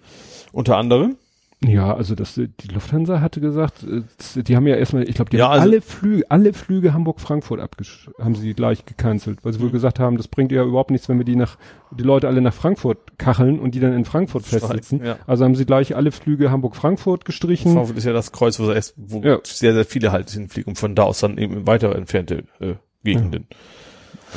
[0.52, 1.16] Unter anderem.
[1.64, 4.02] Ja, also das, äh, die Lufthansa hatte gesagt, äh,
[4.42, 7.60] die haben ja erstmal, ich glaube, die Ja, haben also- alle Flüge, alle Flüge Hamburg-Frankfurt
[7.60, 9.62] abgesch haben sie gleich gecancelt, weil sie Mhm.
[9.64, 11.56] wohl gesagt haben, das bringt ja überhaupt nichts, wenn wir die nach,
[11.90, 15.02] die Leute alle nach Frankfurt kacheln und die dann in Frankfurt festsitzen.
[15.02, 15.16] Ja.
[15.26, 17.72] Also haben sie gleich alle Flüge Hamburg-Frankfurt gestrichen.
[17.72, 19.38] Frankfurt ist ja das Kreuz, wo, erst, wo Ja.
[19.42, 22.74] sehr, sehr viele halt hinfliegen und von da aus dann eben in weiter entfernte äh,
[23.02, 23.46] Gegenden.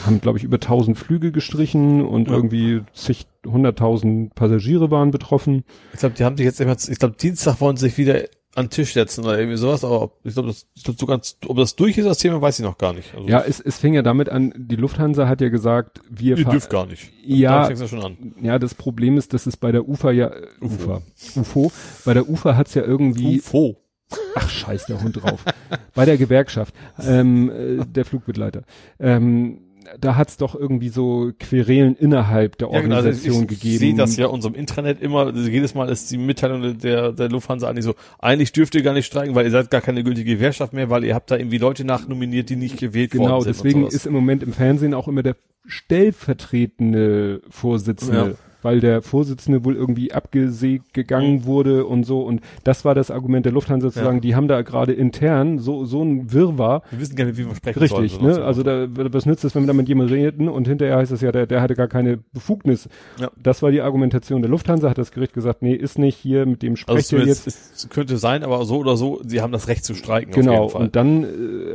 [0.05, 5.63] haben, glaube ich, über 1000 Flüge gestrichen und irgendwie zig, hunderttausend Passagiere waren betroffen.
[5.93, 8.23] Ich glaube, die haben sich jetzt immer, ich glaube, Dienstag wollen sie sich wieder
[8.55, 11.05] an den Tisch setzen oder irgendwie sowas, aber ob, ich glaube, das, ich glaub, so
[11.05, 13.13] ganz, ob das durch ist, das Thema, weiß ich noch gar nicht.
[13.15, 16.45] Also, Ja, es, es fing ja damit an, die Lufthansa hat ja gesagt, wir ihr
[16.45, 17.11] dürft gar nicht.
[17.23, 17.65] Ja.
[17.65, 18.33] Fängt's ja an.
[18.41, 21.01] Ja, das Problem ist, dass es bei der UFA ja, UFA,
[21.35, 21.71] UFO,
[22.05, 23.77] bei der UFA hat's ja irgendwie, UFO.
[24.35, 25.45] ach scheiß der Hund drauf,
[25.93, 28.63] bei der Gewerkschaft, ähm, äh, der Flugbegleiter,
[28.99, 29.61] ähm,
[29.99, 33.73] da hat's doch irgendwie so Querelen innerhalb der Ja, genau, also Organisation ich, gegeben.
[33.73, 37.29] Ich sehe das ja unserem Intranet immer, also jedes Mal ist die Mitteilung der, der
[37.29, 40.35] Lufthansa eigentlich so, eigentlich dürft ihr gar nicht streiken, weil ihr seid gar keine gültige
[40.35, 43.55] Gewerkschaft mehr, weil ihr habt da irgendwie Leute nachnominiert, die nicht gewählt Genau, worden sind.
[43.55, 43.95] deswegen und sowas.
[43.95, 45.35] ist im Moment im Fernsehen auch immer der
[45.65, 48.48] stellvertretende Vorsitzende, Ja.
[48.61, 52.21] Weil der Vorsitzende wohl irgendwie abgesägt gegangen wurde und so.
[52.21, 54.05] Und das war das Argument der Lufthansa zu Ja.
[54.05, 56.81] sagen, die haben da gerade intern so, so ein Wirrwarr.
[56.91, 58.25] wir wissen gar nicht, wie wir sprechen Richtig, sollen.
[58.37, 58.43] ne?
[58.43, 61.21] Also da, was nützt es, wenn wir da mit jemandem reden und hinterher heißt es
[61.21, 62.89] ja, der, der hatte gar keine Befugnis.
[63.19, 63.29] Ja.
[63.41, 66.61] Das war die Argumentation der Lufthansa, hat das Gericht gesagt, nee, ist nicht hier, mit
[66.61, 67.75] dem Also ihr zumindest jetzt.
[67.75, 70.31] es könnte sein, aber so oder so, sie haben das Recht zu streiken.
[70.33, 70.81] Genau, auf jeden Fall.
[70.83, 71.23] und dann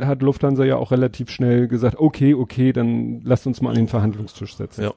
[0.01, 3.75] äh, hat Lufthansa ja auch relativ schnell gesagt, okay, okay, dann lasst uns mal an
[3.75, 4.83] den Verhandlungstisch setzen.
[4.83, 4.93] Ja.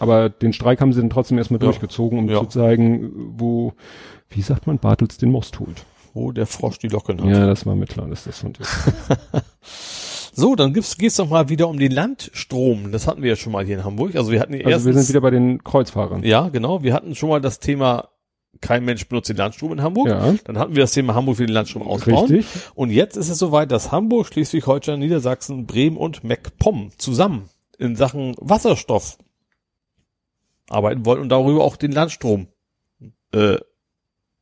[0.00, 1.66] Aber den Streik haben sie dann trotzdem erstmal Ja.
[1.66, 2.40] durchgezogen, um Ja.
[2.40, 3.74] zu zeigen, wo,
[4.30, 5.84] wie sagt man, Bartels den Most holt.
[6.14, 7.28] Wo der Frosch die Locken hat.
[7.30, 8.64] Ja, das war mir klar, dass das von dir.
[10.32, 12.92] So, dann gibt's, geht's doch mal wieder um den Landstrom.
[12.92, 14.14] Das hatten wir ja schon mal hier in Hamburg.
[14.14, 16.22] Also wir hatten Also wir sind wieder bei den Kreuzfahrern.
[16.22, 16.82] ja, genau.
[16.82, 18.08] Wir hatten schon mal das Thema,
[18.60, 20.08] kein Mensch benutzt den Landstrom in Hamburg.
[20.08, 22.30] Ja, Dann hatten wir das Thema Hamburg für den Landstrom ausbauen.
[22.30, 22.46] richtig.
[22.76, 27.48] Und jetzt ist es soweit, dass Hamburg, Schleswig-Holstein, Niedersachsen, Bremen und MacPom zusammen
[27.78, 29.18] in Sachen Wasserstoff
[30.70, 32.46] arbeiten wollen und darüber auch den Landstrom
[33.32, 33.58] äh,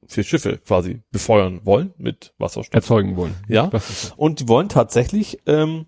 [0.06, 2.74] für Schiffe quasi befeuern wollen mit Wasserstoff.
[2.74, 3.34] Erzeugen wollen.
[3.48, 3.70] Ja.
[4.16, 5.86] Und die wollen tatsächlich, ähm,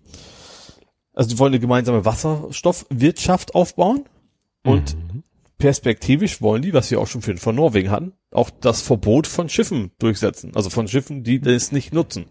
[1.13, 4.05] also die wollen eine gemeinsame Wasserstoffwirtschaft aufbauen
[4.63, 5.23] und Mhm.
[5.57, 9.49] perspektivisch wollen die, was wir auch schon für von Norwegen hatten, auch das Verbot von
[9.49, 10.51] Schiffen durchsetzen.
[10.55, 12.25] Also von Schiffen, die das nicht nutzen.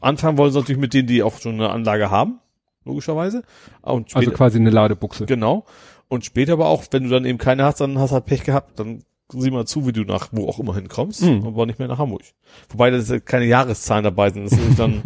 [0.00, 2.40] Anfangen wollen sie natürlich mit denen, die auch schon eine Anlage haben,
[2.84, 3.42] logischerweise.
[3.82, 5.26] Und später, Also quasi eine Ladebuchse.
[5.26, 5.64] genau.
[6.12, 8.44] Und später aber auch, wenn du dann eben keine hast, dann hast du halt Pech
[8.44, 9.02] gehabt, dann
[9.32, 11.46] sieh mal zu, wie du nach wo auch immer hinkommst, Mhm.
[11.46, 12.20] aber nicht mehr nach Hamburg.
[12.68, 14.44] Wobei da keine Jahreszahlen dabei sind.
[14.44, 15.02] Das ist dann,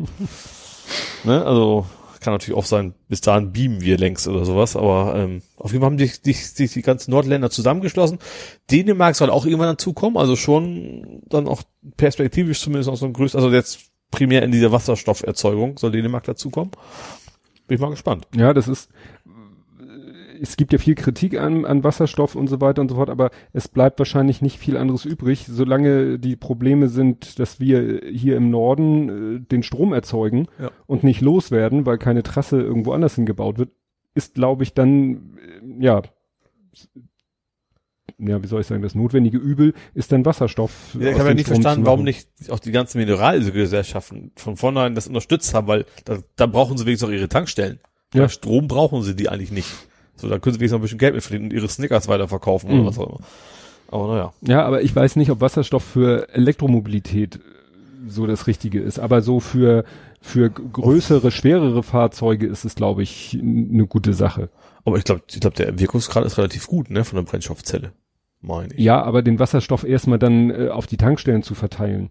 [1.24, 1.86] ne, also
[2.20, 5.82] kann natürlich auch sein, bis dahin beamen wir längst oder sowas, aber ähm, auf jeden
[5.82, 8.18] Fall haben sich die, die, die ganzen Nordländer zusammengeschlossen.
[8.68, 11.62] Dänemark soll auch irgendwann dazukommen, also schon dann auch
[11.96, 13.78] perspektivisch zumindest auch so ein größtes, also jetzt
[14.10, 16.72] primär in dieser Wasserstofferzeugung soll Dänemark dazukommen.
[17.68, 18.26] Bin ich mal gespannt.
[18.34, 18.88] Ja, das ist,
[20.40, 23.30] es gibt ja viel Kritik an, an Wasserstoff und so weiter und so fort, aber
[23.52, 28.50] es bleibt wahrscheinlich nicht viel anderes übrig, solange die Probleme sind, dass wir hier im
[28.50, 30.70] Norden äh, den Strom erzeugen Ja.
[30.86, 33.70] und nicht loswerden, weil keine Trasse irgendwo anders hingebaut wird,
[34.14, 36.02] ist, glaube ich, dann, äh, ja,
[38.18, 40.96] ja, wie soll ich sagen, das notwendige Übel ist dann Wasserstoff.
[40.98, 44.94] Ja, ich habe ja nicht Strom verstanden, warum nicht auch die ganzen Mineralgesellschaften von vornherein
[44.94, 47.78] das unterstützt haben, weil da, da brauchen sie wenigstens auch ihre Tankstellen.
[48.14, 48.22] Ja.
[48.22, 48.28] Ja.
[48.28, 49.68] Strom brauchen sie die eigentlich nicht.
[50.16, 52.70] So, da können sie wenigstens noch ein bisschen Geld mit verdienen und ihre Snickers weiterverkaufen
[52.70, 52.80] Mhm.
[52.80, 53.20] oder was auch immer.
[53.88, 54.32] Aber naja.
[54.42, 57.38] Ja, aber ich weiß nicht, ob Wasserstoff für Elektromobilität äh,
[58.08, 58.98] so das Richtige ist.
[58.98, 59.84] Aber so für,
[60.20, 64.48] für größere, schwerere Fahrzeuge ist es, glaube ich, eine gute Sache.
[64.84, 67.92] Aber ich glaube, ich glaube, der Wirkungsgrad ist relativ gut, ne, von der Brennstoffzelle.
[68.40, 68.80] Meine ich.
[68.84, 72.10] Ja, aber den Wasserstoff erstmal dann äh, auf die Tankstellen zu verteilen.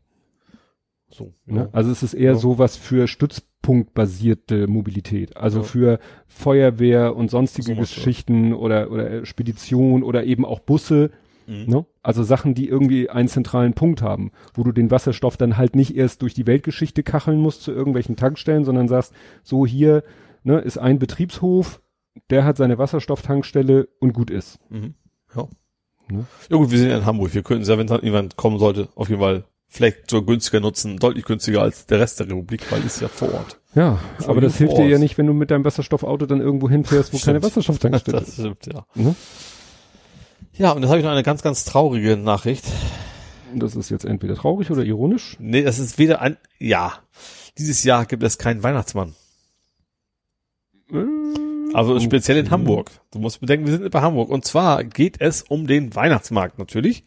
[1.09, 1.33] So.
[1.45, 1.69] Ne?
[1.71, 2.37] Also es ist eher Ja.
[2.37, 3.07] sowas für
[3.65, 5.37] stützpunktbasierte Mobilität.
[5.37, 5.63] Also Ja.
[5.63, 7.81] für Feuerwehr und sonstige So.
[7.81, 11.11] Geschichten oder, oder äh, Spedition oder eben auch Busse.
[11.47, 11.65] Mhm.
[11.67, 11.85] Ne?
[12.01, 15.95] Also Sachen, die irgendwie einen zentralen Punkt haben, wo du den Wasserstoff dann halt nicht
[15.95, 19.13] erst durch die Weltgeschichte kacheln musst zu irgendwelchen Tankstellen, sondern sagst,
[19.43, 20.03] so hier
[20.43, 21.81] ne, ist ein Betriebshof,
[22.29, 24.59] der hat seine Wasserstofftankstelle und gut ist.
[24.69, 24.95] Mhm.
[25.35, 25.47] Ja.
[26.11, 26.25] Ne?
[26.49, 27.33] Ja gut, wir sind ja in Hamburg.
[27.33, 30.59] Wir könnten es ja, wenn es jemand kommen sollte, auf jeden Fall vielleicht so günstiger
[30.59, 33.59] nutzen, deutlich günstiger als der Rest der Republik, weil es ja vor Ort.
[33.75, 36.69] Ja, Vor aber das hilft dir ja nicht, wenn du mit deinem Wasserstoffauto dann irgendwo
[36.69, 37.43] hinfährst, wo keine.
[37.43, 38.35] Wasserstofftankstelle Das ist.
[38.35, 38.85] stimmt, ja.
[38.95, 39.15] Ne?
[40.53, 42.63] Ja, und jetzt habe ich noch eine ganz, ganz traurige Nachricht.
[43.51, 45.35] Und Das ist jetzt entweder traurig oder ironisch.
[45.39, 46.93] Nee, das ist weder ein, ja.
[47.57, 49.13] Dieses Jahr gibt es keinen Weihnachtsmann.
[51.73, 52.51] Also speziell in.
[52.51, 52.91] Hamburg.
[53.11, 54.29] Du musst bedenken, wir sind bei Hamburg.
[54.29, 57.03] Und zwar geht es um den Weihnachtsmarkt natürlich.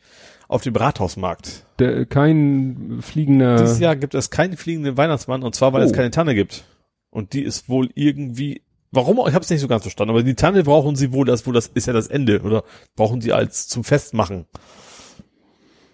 [0.48, 1.66] Auf dem Rathausmarkt.
[1.78, 3.56] Der, kein fliegender.
[3.56, 5.94] Dieses Jahr gibt es keinen fliegenden Weihnachtsmann und zwar, weil es Oh.
[5.94, 6.64] keine Tanne gibt.
[7.10, 10.22] Und die ist wohl irgendwie, warum auch, ich habe es nicht so ganz verstanden, aber
[10.22, 12.64] die Tanne brauchen sie wohl, das wohl das ist ja das Ende oder
[12.96, 14.46] brauchen sie als zum Festmachen.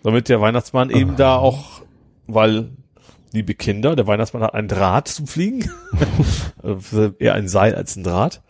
[0.04, 1.82] Damit der Weihnachtsmann eben da auch,
[2.26, 2.70] weil
[3.32, 5.68] liebe Kinder, der Weihnachtsmann hat ein Draht zum Fliegen,
[6.62, 8.42] also eher ein Seil als ein Draht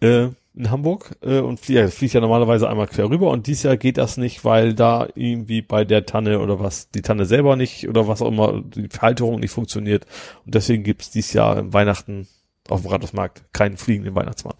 [0.00, 3.64] äh, in Hamburg äh, und fliegt, ja, fliegt ja normalerweise einmal quer rüber und dieses
[3.64, 7.56] Jahr geht das nicht, weil da irgendwie bei der Tanne oder was, die Tanne selber
[7.56, 10.06] nicht oder was auch immer, die Halterung nicht funktioniert
[10.46, 12.28] und deswegen gibt's dieses Jahr im Weihnachten
[12.68, 14.54] auf dem Rathausmarkt keinen fliegenden Weihnachtsmann.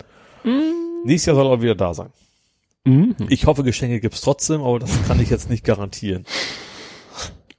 [1.05, 2.11] Nächstes Jahr soll er wieder da sein.
[2.85, 3.17] Mhm.
[3.29, 6.25] Ich hoffe, Geschenke gibt's trotzdem, aber das kann ich jetzt nicht garantieren.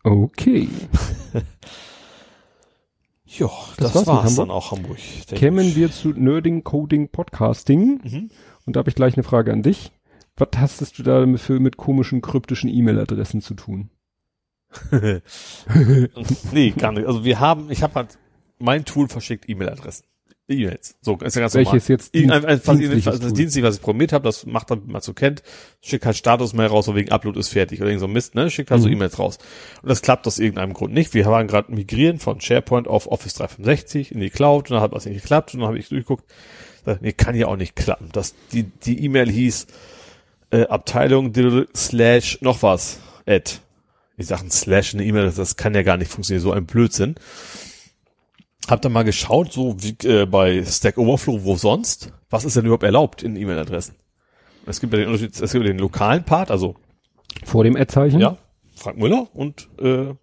[0.03, 0.67] Okay.
[3.39, 4.97] Ja, Das das, war's dann auch Hamburg.
[5.27, 7.99] Kämen wir zu Nerding, Coding, Podcasting.
[8.03, 8.29] Mhm.
[8.65, 9.91] Und da habe ich gleich eine Frage an dich.
[10.37, 13.89] Was hastest du da mit- für mit komischen, kryptischen E-Mail-Adressen zu tun?
[16.51, 17.07] nee, gar nicht.
[17.07, 18.17] Also wir haben, ich habe halt,
[18.59, 20.05] mein Tool verschickt E-Mail-Adressen.
[20.47, 20.95] E-Mails.
[21.01, 21.73] So, ist ja ganz normal.
[21.73, 23.37] Welches jetzt Irgendein, ein, was ich, dienstliches das Tool?
[23.37, 25.41] dienstlich, was ich programmiert habe, das macht dann, wie man so kennt,
[25.81, 28.49] schickt halt Status-Mail raus, so wegen Upload ist fertig oder irgend so Mist, ne?
[28.51, 28.93] Schickt halt so Mhm.
[28.93, 29.39] E-Mails raus.
[29.81, 31.13] Und das klappt aus irgendeinem Grund nicht.
[31.13, 34.91] Wir waren gerade migrieren von SharePoint auf Office 365 in die Cloud und dann hat
[34.91, 36.25] was nicht geklappt und dann habe ich durchgeguckt,
[36.85, 38.09] sag, nee, kann ja auch nicht klappen.
[38.11, 39.65] Das, die, die E-Mail hieß
[40.51, 41.33] äh, Abteilung
[41.75, 43.61] slash noch was, at.
[44.17, 46.65] Ich sag ein Slash in eine E-Mail, das kann ja gar nicht funktionieren, so ein
[46.65, 47.15] Blödsinn.
[48.67, 52.65] Hab dann mal geschaut, so wie äh, bei Stack Overflow, wo sonst, was ist denn
[52.65, 53.95] überhaupt erlaubt in E-Mail-Adressen?
[54.65, 56.75] Es gibt ja den Unterschied, es gibt den lokalen Part, also
[57.43, 58.19] Vor dem Ad-Zeichen?
[58.19, 58.37] ja,
[58.75, 60.13] Frank Müller und äh,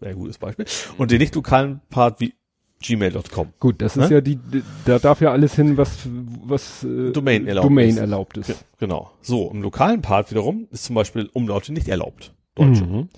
[0.00, 0.64] sehr gutes Beispiel.
[0.96, 2.34] Und den nicht lokalen Part wie
[2.80, 3.52] gmail.com.
[3.60, 4.16] Gut, das ist Ne?
[4.16, 4.38] ja die,
[4.86, 5.98] da darf ja alles hin, was,
[6.44, 7.96] was äh, Domain erlaubt Domain ist.
[7.98, 8.46] erlaubt ist.
[8.48, 9.10] Ge- Genau.
[9.20, 12.34] So, im lokalen Part wiederum ist zum Beispiel Umlaute nicht erlaubt.
[12.56, 12.84] Deutsche.
[12.84, 13.08] Mhm.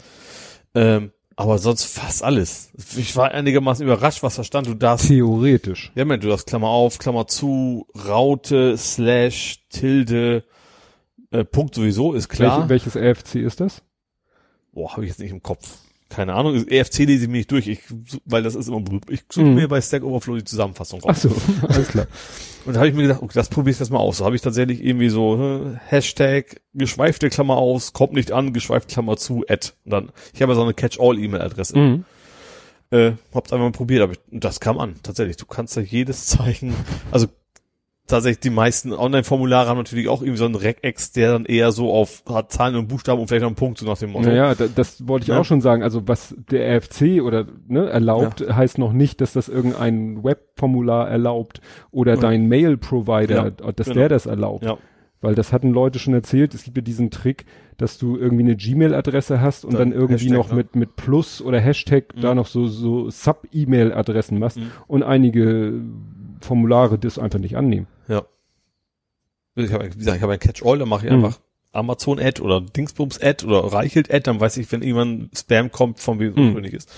[0.75, 2.71] Ähm, aber sonst fast alles.
[2.97, 4.67] Ich war einigermaßen überrascht, was da stand.
[4.67, 5.91] Du darfst Theoretisch.
[5.95, 10.45] Ja, Moment, du hast Klammer auf, Klammer zu, Raute, Slash, Tilde,
[11.31, 12.69] äh, Punkt sowieso, ist klar.
[12.69, 13.83] Welche, welches AFC ist das?
[14.73, 15.79] Boah, habe ich jetzt nicht im Kopf.
[16.11, 16.55] Keine Ahnung.
[16.69, 17.81] EFC lese ich mir nicht durch, ich,
[18.25, 19.55] weil das ist immer, ich suche Mhm.
[19.55, 21.23] mir bei Stack Overflow die Zusammenfassung Ach raus.
[21.23, 21.31] so,
[21.69, 22.07] alles klar.
[22.67, 24.19] Und da habe ich mir gedacht, okay, das probiere ich das mal aus.
[24.19, 25.37] So habe ich tatsächlich irgendwie so
[25.75, 29.71] äh, Hashtag geschweifte Klammer aus, kommt nicht an, geschweifte Klammer zu, Ad.
[29.85, 31.77] Und dann, ich habe ja so eine Catch-all-E-Mail-Adresse.
[31.79, 32.05] Mhm.
[32.91, 34.95] Äh, hab's einfach mal probiert, aber ich, das kam an.
[35.03, 36.75] Tatsächlich, du kannst da jedes Zeichen,
[37.11, 37.27] also
[38.07, 41.93] tatsächlich die meisten Online-Formulare haben natürlich auch irgendwie so einen Regex, der dann eher so
[41.93, 44.29] auf hat Zahlen und Buchstaben und vielleicht noch einen Punkt so nach dem Motto.
[44.29, 45.41] Naja, da, das wollte ich Ja.
[45.41, 45.83] auch schon sagen.
[45.83, 51.61] Also was der RFC oder ne, erlaubt, heißt noch nicht, dass das irgendein Webformular erlaubt
[51.91, 52.21] oder Ja.
[52.21, 53.95] dein Mail-Provider, dass genau.
[53.99, 54.65] der das erlaubt.
[54.65, 54.77] Ja.
[55.23, 56.53] Weil das hatten Leute schon erzählt.
[56.53, 57.47] Es gibt ja diesen Trick,
[57.79, 60.57] dass du irgendwie eine Gmail-Adresse hast und Dann dann, irgendwie Hashtag, noch ne?
[60.57, 62.21] mit mit Plus oder Hashtag Mhm.
[62.21, 64.71] da noch so so Sub-E-Mail-Adressen machst Mhm.
[64.87, 65.81] und einige
[66.41, 67.87] Formulare das einfach nicht annehmen.
[68.09, 68.25] Ja.
[69.57, 71.25] ich habe, wie gesagt, ich habe ein Catch-all, da mache ich Mhm.
[71.25, 71.41] einfach
[71.73, 76.37] Amazon-Ad oder Dingsbums-Ad oder Reichelt-Ad, dann weiß ich, wenn irgendwann Spam kommt, von wem es
[76.37, 76.65] Mhm.
[76.65, 76.89] ist.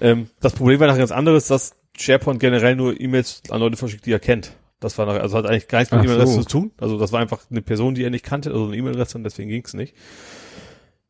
[0.00, 4.06] Ähm, das Problem war nachher ganz anderes, dass SharePoint generell nur E-Mails an Leute verschickt,
[4.06, 4.52] die er kennt.
[4.80, 6.42] Das war nachher, also hat eigentlich gar nichts mit E-Mail-Adresse so.
[6.42, 6.70] zu tun.
[6.78, 9.50] Also das war einfach eine Person, die er nicht kannte, also eine E-Mail-Adresse und deswegen
[9.50, 9.94] ging's nicht.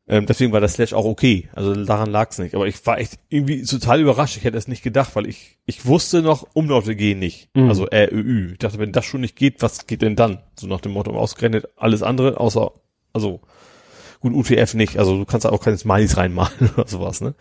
[0.09, 1.49] Ähm, deswegen war der Slash auch okay.
[1.53, 2.55] Also daran lag's nicht.
[2.55, 4.37] Aber ich war echt irgendwie total überrascht.
[4.37, 7.49] Ich hätte es nicht gedacht, weil ich, ich wusste noch, Umlaute gehen nicht.
[7.55, 7.69] Mhm.
[7.69, 8.53] Also RÖÜ.
[8.53, 10.39] Ich dachte, wenn das schon nicht geht, was geht denn dann?
[10.59, 12.71] So nach dem Motto, ausgerechnet alles andere, außer,
[13.13, 13.41] also,
[14.19, 14.97] gut, UTF nicht.
[14.97, 17.35] Also du kannst da auch keine Smileys reinmalen oder sowas, ne?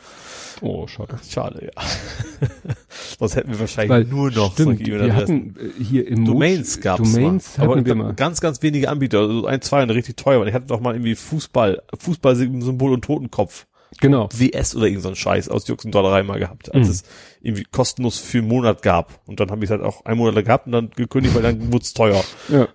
[0.61, 1.19] Oh, schade.
[1.29, 1.83] Schade, ja.
[3.19, 6.81] Sonst hätten wir wahrscheinlich Weil, nur noch stimmt, solche wir hatten äh, hier im Domains
[6.81, 7.65] gab's Domains mal.
[7.65, 8.13] aber wir mal.
[8.15, 10.41] ganz, ganz wenige Anbieter, also ein, zwei, und richtig teuer.
[10.41, 13.67] Und ich hatte doch mal irgendwie Fußball, Fußballsymbol und Totenkopf.
[14.01, 14.29] Genau.
[14.37, 16.93] WS oder irgend so ein Scheiß aus Jux und Dollerei mal gehabt, als Mhm.
[16.93, 17.03] es
[17.41, 19.21] irgendwie kostenlos für einen Monat gab.
[19.27, 21.73] Und dann habe ich es halt auch einen Monat gehabt und dann gekündigt, weil dann
[21.73, 22.23] wurde es teuer.
[22.49, 22.69] Ja.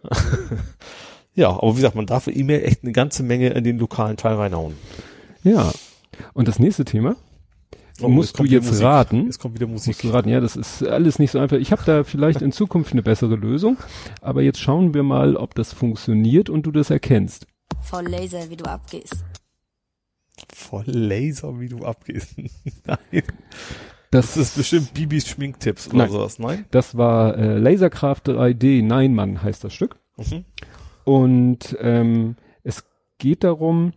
[1.35, 4.17] Ja, aber wie gesagt, man darf für E-Mail echt eine ganze Menge in den lokalen
[4.17, 4.75] Teil reinhauen.
[5.43, 5.71] ja.
[6.33, 7.15] Und das nächste Thema
[8.01, 8.83] Oh, musst du wieder jetzt Musik.
[8.85, 9.25] raten.
[9.25, 9.87] Jetzt kommt wieder Musik.
[9.87, 10.29] Musst du raten.
[10.29, 11.57] Ja, das ist alles nicht so einfach.
[11.57, 13.77] Ich habe da vielleicht in Zukunft eine bessere Lösung.
[14.21, 17.45] Aber jetzt schauen wir mal, ob das funktioniert und du das erkennst.
[17.81, 19.23] Voll Laser, wie du abgehst.
[20.53, 22.35] Voll Laser, wie du abgehst.
[22.85, 23.23] Nein.
[24.11, 26.11] Das, Das ist bestimmt Bibis Schminktipps oder Nein.
[26.11, 26.65] sowas, nein?
[26.71, 29.95] das war äh, Laserkraft 3D Nein Mann heißt das Stück.
[30.17, 30.45] Mhm.
[31.05, 32.85] Und ähm, es
[33.17, 33.93] geht darum,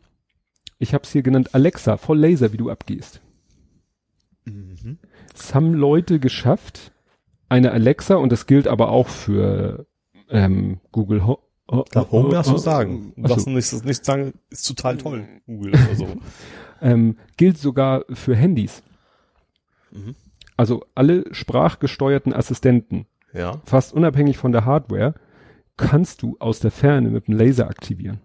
[0.78, 3.20] ich habe es hier genannt, Alexa, voll Laser, wie du abgehst.
[4.45, 4.99] Mhm.
[5.35, 6.93] Es haben Leute geschafft,
[7.49, 9.87] eine Alexa, und das gilt aber auch für
[10.28, 11.39] ähm, Google Ho
[11.69, 13.12] oh, Da Home darfst du oh, sagen.
[13.16, 13.51] oh, Du darfst achso.
[13.51, 16.09] nicht, nicht sagen, ist total toll, Google oder so.
[16.81, 18.83] ähm, gilt sogar für Handys.
[19.93, 20.15] Mhm.
[20.57, 23.61] Also alle sprachgesteuerten Assistenten, Ja.
[23.65, 25.15] fast unabhängig von der Hardware,
[25.77, 28.20] kannst du aus der Ferne mit dem Laser aktivieren.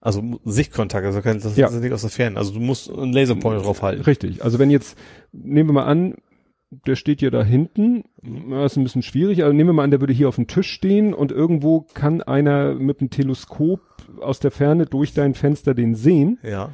[0.00, 1.66] Also Sichtkontakt, also kein, das Ja.
[1.68, 2.36] ist nicht aus der Ferne.
[2.38, 4.02] Also du musst einen Laserpointer drauf halten.
[4.02, 4.44] Richtig.
[4.44, 4.96] Also wenn jetzt,
[5.32, 6.14] nehmen wir mal an,
[6.70, 9.90] der steht ja da hinten, ja, ist ein bisschen schwierig, aber nehmen wir mal an,
[9.90, 13.80] der würde hier auf dem Tisch stehen und irgendwo kann einer mit dem Teleskop
[14.20, 16.70] aus der Ferne durch dein Fenster den sehen, Ja.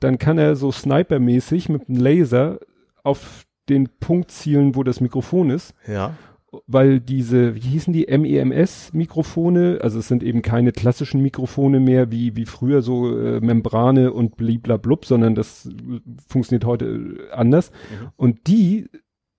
[0.00, 2.60] dann kann er so snipermäßig mit dem Laser
[3.02, 6.16] auf den Punkt zielen, wo das Mikrofon ist, Ja.
[6.66, 12.36] Weil diese, wie hießen die, MEMS-Mikrofone, also es sind eben keine klassischen Mikrofone mehr wie,
[12.36, 17.70] wie früher so äh, Membrane und bliblablub, sondern das äh, funktioniert heute äh, anders.
[17.70, 18.08] Mhm.
[18.16, 18.88] Und die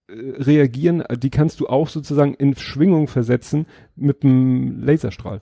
[0.07, 3.65] äh, reagieren, die kannst du auch sozusagen in Schwingung versetzen
[3.95, 5.41] mit dem Laserstrahl.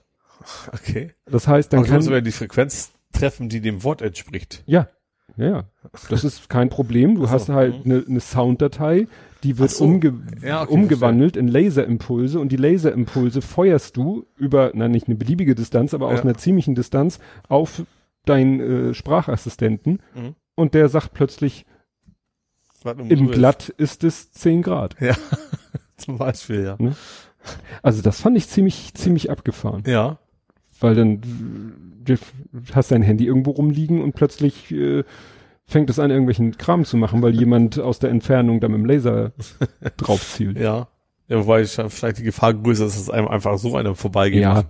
[0.72, 1.12] Okay.
[1.26, 4.62] Das heißt, dann kannst du ja die Frequenz treffen, die dem Wort entspricht.
[4.66, 4.88] ja,
[5.36, 5.64] ja, ja,
[6.08, 7.16] das ist kein Problem.
[7.16, 7.92] Du so, hast halt mhm.
[7.92, 9.06] eine ne Sounddatei,
[9.42, 9.84] die wird so.
[9.84, 15.16] umge Ja, okay, umgewandelt in Laserimpulse und die Laserimpulse feuerst du über, na nicht eine
[15.16, 16.22] beliebige Distanz, aber aus Ja.
[16.22, 17.82] einer ziemlichen Distanz auf
[18.24, 20.34] deinen äh, Sprachassistenten Mhm.
[20.54, 21.66] und der sagt plötzlich,
[23.08, 24.96] im Glatt ist es 10 Grad.
[25.00, 25.14] Ja.
[25.96, 26.76] Zum Beispiel, ja.
[27.82, 30.18] Also das fand ich ziemlich, ziemlich abgefahren, Ja.
[30.84, 31.20] Weil dann
[32.74, 35.04] hast dein Handy irgendwo rumliegen und plötzlich äh,
[35.66, 38.84] fängt es an, irgendwelchen Kram zu machen, weil jemand aus der Entfernung da mit dem
[38.84, 39.32] Laser
[39.96, 40.58] drauf zielt.
[40.58, 40.88] Ja.
[41.26, 44.42] Ja, wobei schon vielleicht die Gefahr größer ist, dass es einem einfach so einem vorbeigeht.
[44.42, 44.64] Ja.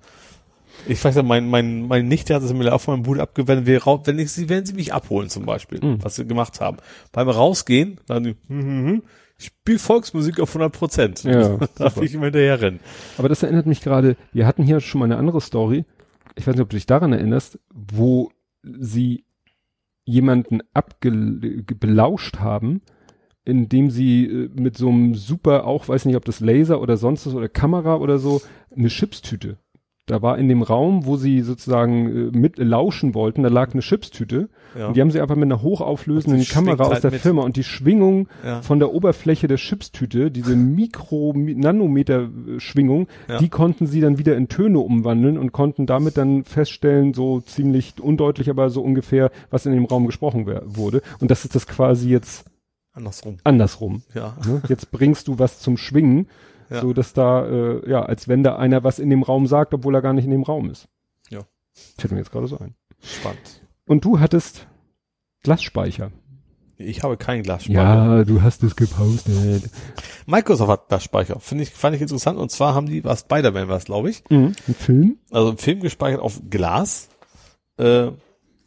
[0.86, 3.66] Ich weiß ja, mein, mein, mein Nichte hat es mir auch von meinem Bruder abgewendet,
[3.66, 5.98] wir wenn ich sie, wenn sie mich abholen zum Beispiel, Mhm.
[6.04, 6.76] was sie gemacht haben.
[7.10, 9.02] Beim Rausgehen, dann, die, hm, hm, hm,
[9.38, 11.24] spiel Volksmusik auf 100 Prozent.
[11.24, 12.02] Ja, Darf super.
[12.02, 12.80] ich immer hinterher rennen.
[13.18, 15.84] Aber das erinnert mich gerade, wir hatten hier schon mal eine andere Story.
[16.36, 18.30] Ich weiß nicht, ob du dich daran erinnerst, wo
[18.62, 19.24] sie
[20.04, 22.82] jemanden abgelauscht haben,
[23.44, 27.26] indem sie äh, mit so einem super, auch weiß nicht, ob das Laser oder sonst
[27.26, 28.42] was oder Kamera oder so,
[28.74, 29.58] eine Chipstüte.
[30.06, 33.80] Da war in dem Raum, wo sie sozusagen äh, mit lauschen wollten, da lag eine
[33.80, 34.50] Chipstüte.
[34.78, 34.88] Ja.
[34.88, 37.20] Und die haben sie einfach mit einer hochauflösenden die Kamera schwingt aus halt der mit.
[37.22, 38.60] Firma und die Schwingung Ja.
[38.60, 40.56] von der Oberfläche der Chipstüte, diese
[41.84, 43.38] Mikro-Nanometer-Schwingung, Ja.
[43.38, 47.94] die konnten sie dann wieder in Töne umwandeln und konnten damit dann feststellen, so ziemlich
[48.00, 51.02] undeutlich, aber so ungefähr, was in dem Raum gesprochen wurde.
[51.20, 52.44] Und das ist das quasi jetzt
[52.92, 53.38] Andersrum.
[53.44, 54.02] andersrum.
[54.14, 54.36] Ja.
[54.46, 54.62] Ne?
[54.68, 56.26] Jetzt bringst du was zum Schwingen,
[56.70, 56.80] Ja.
[56.80, 59.94] so dass da, äh, ja, als wenn da einer was in dem Raum sagt, obwohl
[59.94, 60.88] er gar nicht in dem Raum ist.
[61.30, 61.40] Ja.
[61.98, 62.74] Fällt mir jetzt gerade so ein.
[63.02, 63.62] Spannend.
[63.86, 64.66] Und du hattest
[65.42, 66.10] Glasspeicher.
[66.76, 67.74] Ich habe keinen Glasspeicher.
[67.80, 69.70] Ja, du hast es gepostet.
[70.26, 71.38] Microsoft hat Glasspeicher.
[71.38, 72.38] Finde ich, fand ich interessant.
[72.38, 74.24] Und zwar haben die, was Spider-Man war es, glaube ich.
[74.30, 74.54] Mhm.
[74.66, 75.18] Ein Film?
[75.30, 77.08] Also im Film gespeichert auf Glas.
[77.78, 78.10] Äh,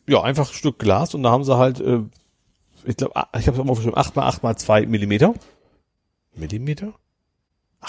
[0.07, 1.15] ja, einfach ein Stück Glas.
[1.15, 1.99] Und da haben sie halt, äh,
[2.86, 5.34] ich glaube, ich habe es auch mal aufgeschrieben, 8 mal 8 mal 2 Millimeter.
[6.36, 6.94] Millimeter?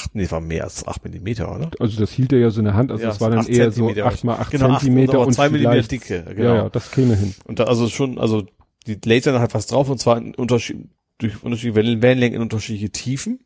[0.01, 1.71] Acht, nee, war mehr als acht Millimeter, oder?
[1.81, 3.73] Also das hielt er ja so in der Hand, also Ja, das war dann eher
[3.73, 4.07] so Zentimeter.
[4.07, 6.43] acht mal acht Genau, acht, Zentimeter und zwei Millimeter Dicke, genau.
[6.49, 7.35] Ja, ja, das käme hin.
[7.47, 8.47] Und da also schon, also
[8.87, 10.89] die lasern halt was drauf und zwar in Unterschied,
[11.19, 13.41] durch unterschiedliche Wellen- Wellenlängen in unterschiedliche Tiefen.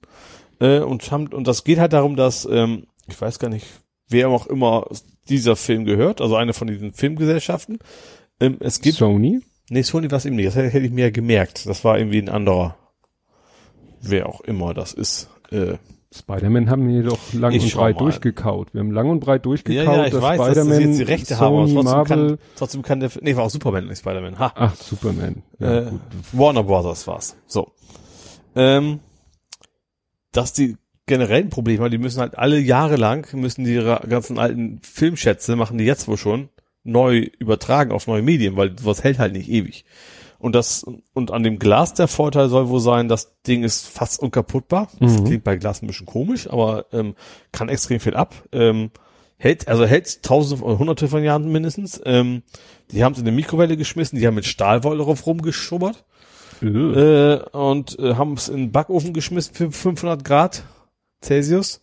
[0.60, 3.66] Äh, und haben, und das geht halt darum, dass, ähm, ich weiß gar nicht,
[4.08, 4.86] wer auch immer
[5.30, 7.78] dieser Film gehört, also eine von diesen Filmgesellschaften.
[8.40, 9.40] Ähm, es gibt, Sony?
[9.70, 11.64] nee, Sony war es eben nicht, das hätte ich mir ja gemerkt.
[11.66, 12.76] Das war irgendwie ein anderer,
[14.02, 15.30] wer auch immer das ist.
[15.50, 15.76] Äh,
[16.14, 18.00] Spider-Man haben wir jedoch lang Ich und breit mal.
[18.02, 18.74] durchgekaut.
[18.74, 20.98] Wir haben lang und breit durchgekaut, ja, ja, ich dass weiß, dass Spider-Man, sie jetzt
[20.98, 23.86] die Rechte haben, aber Sony, trotzdem Marvel, kann, trotzdem kann der, nee, war auch Superman,
[23.86, 24.38] nicht Spider-Man.
[24.38, 24.52] Ha.
[24.54, 25.42] ach, Superman.
[25.58, 25.92] Ja, äh.
[26.32, 27.36] Warner Brothers war's.
[27.46, 27.72] So.
[28.54, 29.00] Ähm,
[30.32, 30.76] dass die
[31.06, 34.80] generell ein Problem haben, die müssen halt alle Jahre lang, müssen die ihre ganzen alten
[34.82, 36.48] Filmschätze, machen die jetzt wohl schon,
[36.84, 39.84] neu übertragen auf neue Medien, weil sowas hält halt nicht ewig.
[40.42, 44.20] Und das, und an dem Glas der Vorteil soll wohl sein, das Ding ist fast
[44.20, 44.88] unkaputtbar.
[44.98, 45.24] Das Mhm.
[45.24, 47.14] klingt bei Glas ein bisschen komisch, aber ähm,
[47.52, 48.34] kann extrem viel ab.
[48.50, 48.90] Ähm,
[49.36, 52.00] hält, also hält tausende oder hunderte von Jahren mindestens.
[52.04, 52.42] Ähm,
[52.90, 56.04] die haben es in eine Mikrowelle geschmissen, die haben mit Stahlwolle drauf rumgeschubbert
[56.60, 56.66] Äh.
[56.66, 60.64] äh, und äh, haben es in den Backofen geschmissen für 500 Grad
[61.22, 61.80] Celsius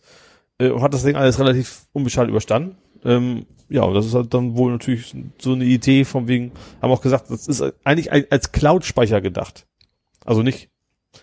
[0.58, 2.76] äh, und hat das Ding alles relativ unbeschadet überstanden.
[3.06, 6.52] Ähm, ja, und das ist halt dann wohl natürlich so eine Idee von wegen,
[6.82, 9.66] haben auch gesagt, das ist eigentlich als Cloud-Speicher gedacht.
[10.24, 10.68] Also nicht,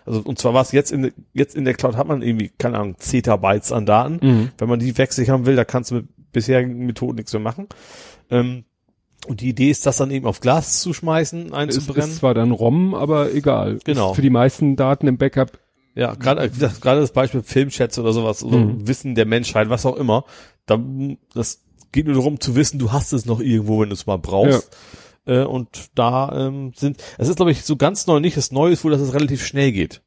[0.06, 2.50] also und zwar war es jetzt in, der- jetzt in der Cloud hat man irgendwie,
[2.58, 4.18] keine Ahnung, Zettabytes an Daten.
[4.26, 4.48] Mhm.
[4.58, 7.68] Wenn man die haben will, da kannst du mit bisherigen Methoden nichts mehr machen.
[8.30, 8.64] Ähm,
[9.26, 12.10] und die Idee ist, das dann eben auf Glas zu schmeißen, Es einzubrennen.
[12.10, 13.78] ist zwar dann ROM, aber egal.
[13.84, 14.10] Genau.
[14.10, 15.58] Ist für die meisten Daten im Backup.
[15.94, 16.48] Ja, gerade
[16.80, 18.86] gerade das Beispiel Filmchats oder sowas oder Mhm.
[18.86, 20.24] Wissen der Menschheit, was auch immer.
[20.66, 20.80] Da,
[21.34, 24.18] das geht nur darum zu wissen, du hast es noch irgendwo, wenn du es mal
[24.18, 24.76] brauchst.
[25.26, 28.36] Äh, und da ähm, sind, es ist glaube ich so ganz neu nicht.
[28.36, 30.02] Das Neue ist wohl, dass es relativ schnell geht.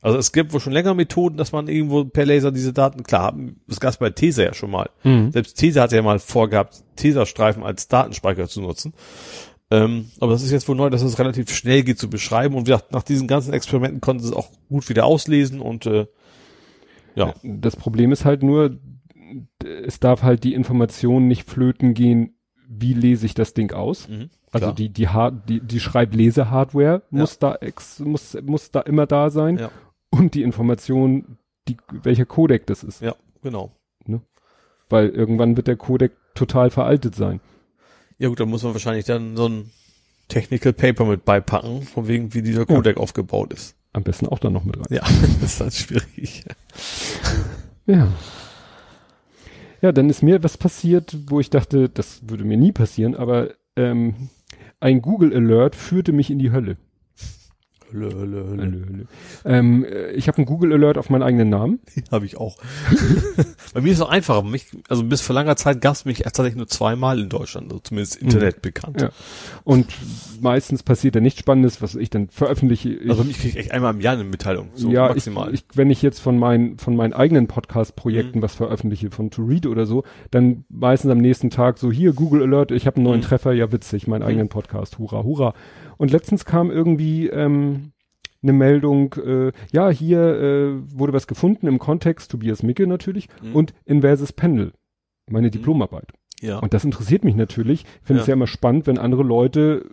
[0.00, 3.22] Also es gibt wohl schon länger Methoden, dass man irgendwo per Laser diese Daten, klar,
[3.22, 4.90] haben- das gab bei Tesa ja schon mal.
[5.02, 5.32] Mhm.
[5.32, 8.92] Selbst Tesa hat ja mal vorgehabt, Tesa-Streifen als Datenspeicher zu nutzen.
[9.70, 12.54] Ähm, aber das ist jetzt wohl neu, dass es relativ schnell geht zu beschreiben.
[12.54, 15.86] Und wie gesagt, nach diesen ganzen Experimenten konnten sie es auch gut wieder auslesen und
[15.86, 16.06] äh,
[17.14, 17.32] ja.
[17.42, 18.76] Das Problem ist halt nur,
[19.64, 22.34] es darf halt die Information nicht flöten gehen,
[22.68, 24.08] wie lese ich das Ding aus.
[24.08, 29.06] Mhm, Also die, die, Hard, die, die Schreiblese-Hardware muss da ex, muss, muss da immer
[29.06, 29.58] da sein.
[29.58, 29.70] Ja.
[30.10, 31.38] Und die Information,
[31.68, 33.00] die, welcher Codec das ist.
[33.00, 33.72] Ja, genau.
[34.90, 37.40] Weil irgendwann wird der Codec total veraltet sein.
[38.18, 39.70] Ja gut, dann muss man wahrscheinlich dann so ein
[40.28, 43.76] Technical Paper mit beipacken, von wegen, wie dieser Codec aufgebaut ist.
[43.92, 44.86] Am besten auch dann noch mit rein.
[44.90, 45.02] Ja,
[45.40, 46.44] das ist halt schwierig.
[47.86, 48.08] Ja.
[49.84, 53.50] Ja, dann ist mir was passiert, wo ich dachte, das würde mir nie passieren, aber
[53.76, 54.30] ähm,
[54.80, 56.78] ein Google Alert führte mich in die Hölle.
[57.94, 58.62] Hölle, Hölle, Hölle.
[58.62, 59.06] Hölle, Hölle.
[59.44, 61.80] Ähm, äh, ich habe einen Google Alert auf meinen eigenen Namen.
[62.10, 62.56] Habe ich auch.
[63.74, 64.42] Bei mir ist es auch einfacher.
[64.42, 67.80] Mich, also bis vor langer Zeit gab es mich tatsächlich nur zweimal in Deutschland, also
[67.80, 69.00] zumindest Internet bekannt.
[69.00, 69.10] Ja.
[69.64, 69.86] Und
[70.40, 72.90] meistens passiert da nichts Spannendes, was ich dann veröffentliche.
[72.90, 75.52] Ich, Also mich kriege ich echt einmal im Jahr eine Mitteilung, so ja, maximal.
[75.54, 78.42] Ich, ich, wenn ich jetzt von meinen von meinen eigenen Podcast-Projekten Mhm.
[78.42, 82.42] was veröffentliche, von To Read oder so, dann meistens am nächsten Tag so hier Google
[82.42, 83.24] Alert, ich habe einen neuen Mhm.
[83.24, 85.54] Treffer, ja witzig, meinen eigenen Podcast, hurra, hurra.
[85.96, 87.92] Und letztens kam irgendwie ähm,
[88.42, 93.54] eine Meldung, äh, ja hier äh, wurde was gefunden im Kontext Tobias Micke natürlich Mhm.
[93.56, 94.72] und Inverses Pendel,
[95.30, 96.12] meine Diplomarbeit.
[96.40, 96.58] ja.
[96.58, 97.84] Und das interessiert mich natürlich.
[98.02, 98.32] Ich finde es Ja.
[98.32, 99.86] ja immer spannend, wenn andere Leute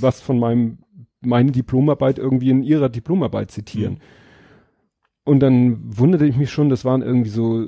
[0.00, 0.78] was von meinem,
[1.20, 3.94] meine Diplomarbeit irgendwie in ihrer Diplomarbeit zitieren.
[3.94, 3.98] Mhm.
[5.24, 7.62] Und dann wunderte ich mich schon, das waren irgendwie so,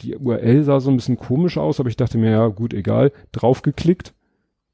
[0.00, 3.12] die URL sah so ein bisschen komisch aus, aber ich dachte mir, ja gut, egal,
[3.32, 4.12] draufgeklickt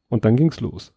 [0.09, 0.93] und dann ging's los.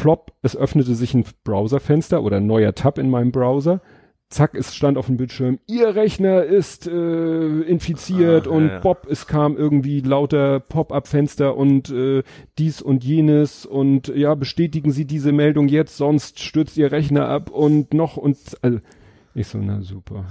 [0.00, 3.82] Plop, es öffnete sich ein Browserfenster oder ein neuer Tab in meinem Browser.
[4.30, 8.78] Zack, es stand auf dem Bildschirm, Ihr Rechner ist äh, infiziert Ah, und ja, ja.
[8.78, 12.22] Bob, es kam irgendwie lauter Pop-up-Fenster und äh,
[12.56, 17.50] dies und jenes und ja, bestätigen Sie diese Meldung jetzt, sonst stürzt Ihr Rechner ab
[17.50, 18.78] und noch und also,
[19.34, 20.24] ich so, na super.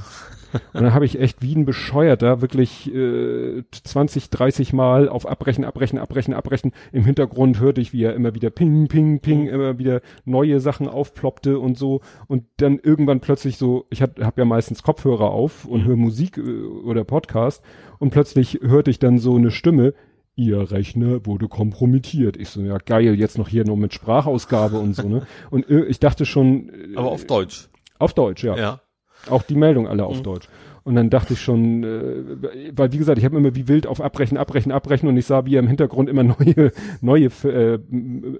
[0.74, 5.64] Und dann habe ich echt wie ein Bescheuerter wirklich äh, 20, 30 Mal auf Abbrechen,
[5.64, 6.72] Abbrechen, Abbrechen, Abbrechen.
[6.92, 10.88] Im Hintergrund hörte ich, wie er immer wieder Ping, Ping, Ping, immer wieder neue Sachen
[10.88, 12.02] aufploppte und so.
[12.28, 16.38] Und dann irgendwann plötzlich so, ich habe hab ja meistens Kopfhörer auf und höre Musik
[16.38, 17.64] äh, oder Podcast
[18.00, 19.94] und plötzlich hörte ich dann so eine Stimme,
[20.36, 22.38] Ihr Rechner wurde kompromittiert.
[22.38, 25.28] Ich so, ja geil, jetzt noch hier nur mit Sprachausgabe und so, ne?
[25.52, 27.68] Und äh, ich dachte schon, äh, Aber auf Deutsch.
[27.98, 28.56] auf Deutsch, ja.
[28.56, 28.82] Ja.
[29.30, 30.24] Auch die Meldung alle auf mhm.
[30.24, 30.50] Deutsch.
[30.84, 34.02] Und dann dachte ich schon, äh, weil wie gesagt, ich habe immer wie wild auf
[34.02, 37.80] Abbrechen, Abbrechen, Abbrechen und ich sah, wie er im Hintergrund immer neue, neue äh,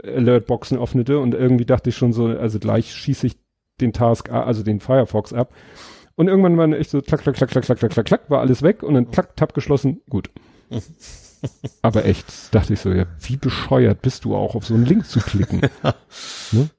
[0.04, 3.38] Alertboxen öffnete und irgendwie dachte ich schon so, also gleich schieße ich
[3.82, 5.54] den Task, also den Firefox ab.
[6.16, 8.84] Und irgendwann war ich so klack, klack, klack, klack, klack, klack, klack, war alles weg
[8.84, 9.12] und dann mhm.
[9.12, 10.30] klack, tab geschlossen, gut.
[11.82, 15.06] Aber echt, dachte ich so, ja, wie bescheuert bist du auch, auf so einen Link
[15.06, 15.62] zu klicken.
[16.52, 16.70] ne?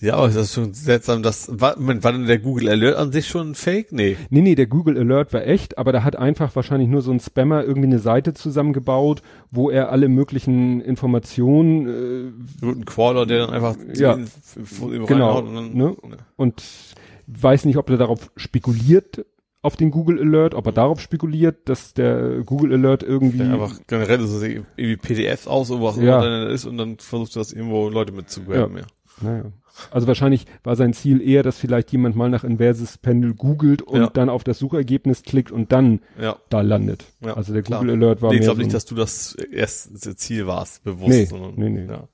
[0.00, 3.12] Ja, aber ist das schon seltsam, dass, war, Moment, war denn der Google Alert an
[3.12, 3.92] sich schon fake?
[3.92, 4.16] Nee.
[4.30, 7.20] Nee, nee, der Google Alert war echt, aber da hat einfach wahrscheinlich nur so ein
[7.20, 9.20] Spammer irgendwie eine Seite zusammengebaut,
[9.50, 14.18] wo er alle möglichen Informationen, äh, ein Crawler, der dann einfach Ja.
[15.06, 15.96] Genau, und dann, ne?
[16.36, 16.62] und
[17.26, 19.26] weiß nicht, ob er darauf spekuliert,
[19.62, 23.78] auf den Google Alert, ob er darauf spekuliert, dass der Google Alert irgendwie, Der einfach
[23.86, 26.22] generell so irgendwie PDFs aus, was Ja.
[26.22, 28.84] dann ist und dann versucht das irgendwo Leute mit zu grabben, ja.
[29.20, 29.44] naja.
[29.90, 34.00] Also wahrscheinlich war sein Ziel eher, dass vielleicht jemand mal nach Inverses Pendel googelt und
[34.00, 34.10] Ja.
[34.12, 36.36] dann auf das Suchergebnis klickt und dann Ja.
[36.48, 37.04] da landet.
[37.24, 37.80] Ja, also der klar.
[37.80, 41.08] Google Alert war Nee, ich glaube so nicht, dass du das erste Ziel warst, bewusst,
[41.08, 41.86] Nee, sondern, nee, nee.
[41.86, 42.08] ja.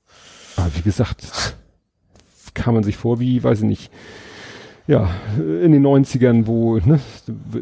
[0.55, 1.27] Aber wie gesagt,
[2.53, 3.91] kam man sich vor wie, weiß ich nicht,
[4.87, 6.99] ja, in den 90ern, wo ne,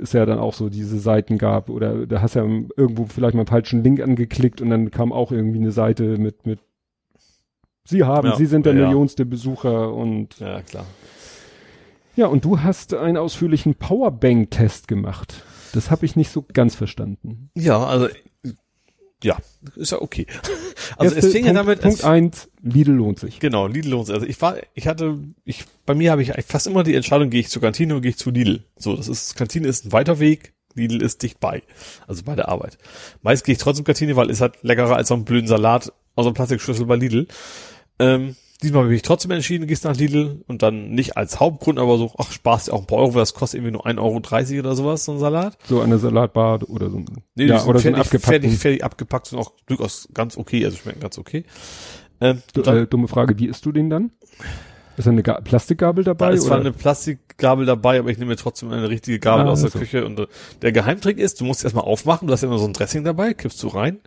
[0.03, 3.41] es ja dann auch so diese Seiten gab oder da hast ja irgendwo vielleicht mal
[3.41, 6.59] einen falschen Link angeklickt und dann kam auch irgendwie eine Seite mit, mit
[7.85, 10.85] Sie haben, Ja, Sie sind der ja, millionste Besucher und Ja, klar.
[12.15, 15.43] ja, und du hast einen ausführlichen Powerbank-Test gemacht.
[15.73, 17.49] Das habe ich nicht so ganz verstanden.
[17.55, 18.07] Ja, also,
[19.23, 19.37] ja,
[19.75, 20.25] ist ja okay.
[20.97, 23.39] Also Erste es fing ja Punkt, damit, Punkt eins, Lidl lohnt sich.
[23.39, 24.15] genau, Lidl lohnt sich.
[24.15, 27.39] Also ich war, ich hatte, ich, bei mir habe ich fast immer die Entscheidung, gehe
[27.39, 28.63] ich zur Kantine oder gehe ich zu Lidl.
[28.77, 31.63] So, das ist, Kantine ist ein weiter Weg, Lidl ist dicht bei.
[32.07, 32.77] Also bei der Arbeit.
[33.21, 36.25] Meist gehe ich trotzdem Kantine, weil es halt leckerer als so ein blöden Salat aus
[36.25, 37.27] einem Plastikschüssel bei Lidl.
[37.99, 41.79] Ähm, diesmal habe ich mich trotzdem entschieden, gehst nach Lidl und dann nicht als Hauptgrund,
[41.79, 43.99] aber so, ach, sparst ja auch ein paar Euro, weil das kostet irgendwie nur 1,30
[44.51, 45.57] Euro oder sowas, so ein Salat.
[45.67, 49.27] So eine Salatbar oder so ein, Nee, ja, oder so ein fertig, fertig, fertig abgepackt
[49.27, 51.43] sind auch durchaus ganz okay, also schmecken ganz okay.
[52.21, 54.11] Ähm, Du, und dann, äh, dumme Frage, wie isst du den dann?
[54.97, 56.27] Ist da eine Ga Plastikgabel dabei?
[56.27, 59.51] da ist zwar eine Plastikgabel dabei, aber ich nehme mir trotzdem eine richtige Gabel Ah,
[59.51, 59.79] aus der so.
[59.79, 60.05] Küche.
[60.05, 60.27] Und äh,
[60.61, 63.33] der Geheimtrick ist, du musst erstmal aufmachen, du hast ja immer so ein Dressing dabei,
[63.33, 63.99] kippst du rein,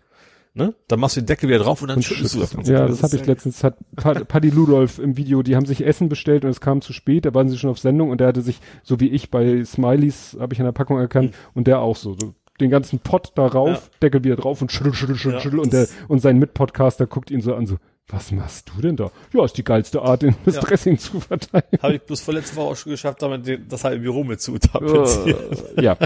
[0.59, 0.75] ne?
[0.89, 2.51] Dann machst du den Deckel wieder drauf und dann Und schüttelst du das.
[2.51, 2.71] schüttelst.
[2.71, 6.09] Ja, das habe ich letztens, hat Pa- Paddy Ludolf im Video, die haben sich Essen
[6.11, 8.43] bestellt und es kam zu spät, da waren sie schon auf Sendung und der hatte
[8.43, 11.97] sich, so wie ich bei Smileys, habe ich an der Packung erkannt, und der auch
[11.97, 13.81] so, so den ganzen Pott darauf, Ja.
[14.03, 17.07] Deckel wieder drauf und schüttel, schüttel, schüttel, Ja, schüttel und der, das- und sein Mitpodcaster
[17.07, 17.77] guckt ihn so an, so,
[18.11, 19.11] was machst du denn da?
[19.35, 20.63] Ja, ist die geilste Art, in das Ja.
[20.63, 21.65] Dressing zu verteilen.
[21.83, 24.41] Habe ich bloß vorletzte Woche auch schon geschafft, damit den, das halt im Büro mit
[24.41, 25.37] zu tapezieren.
[25.77, 25.97] Äh, ja,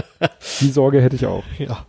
[0.59, 1.43] die Sorge hätte ich auch.
[1.57, 1.85] Ja.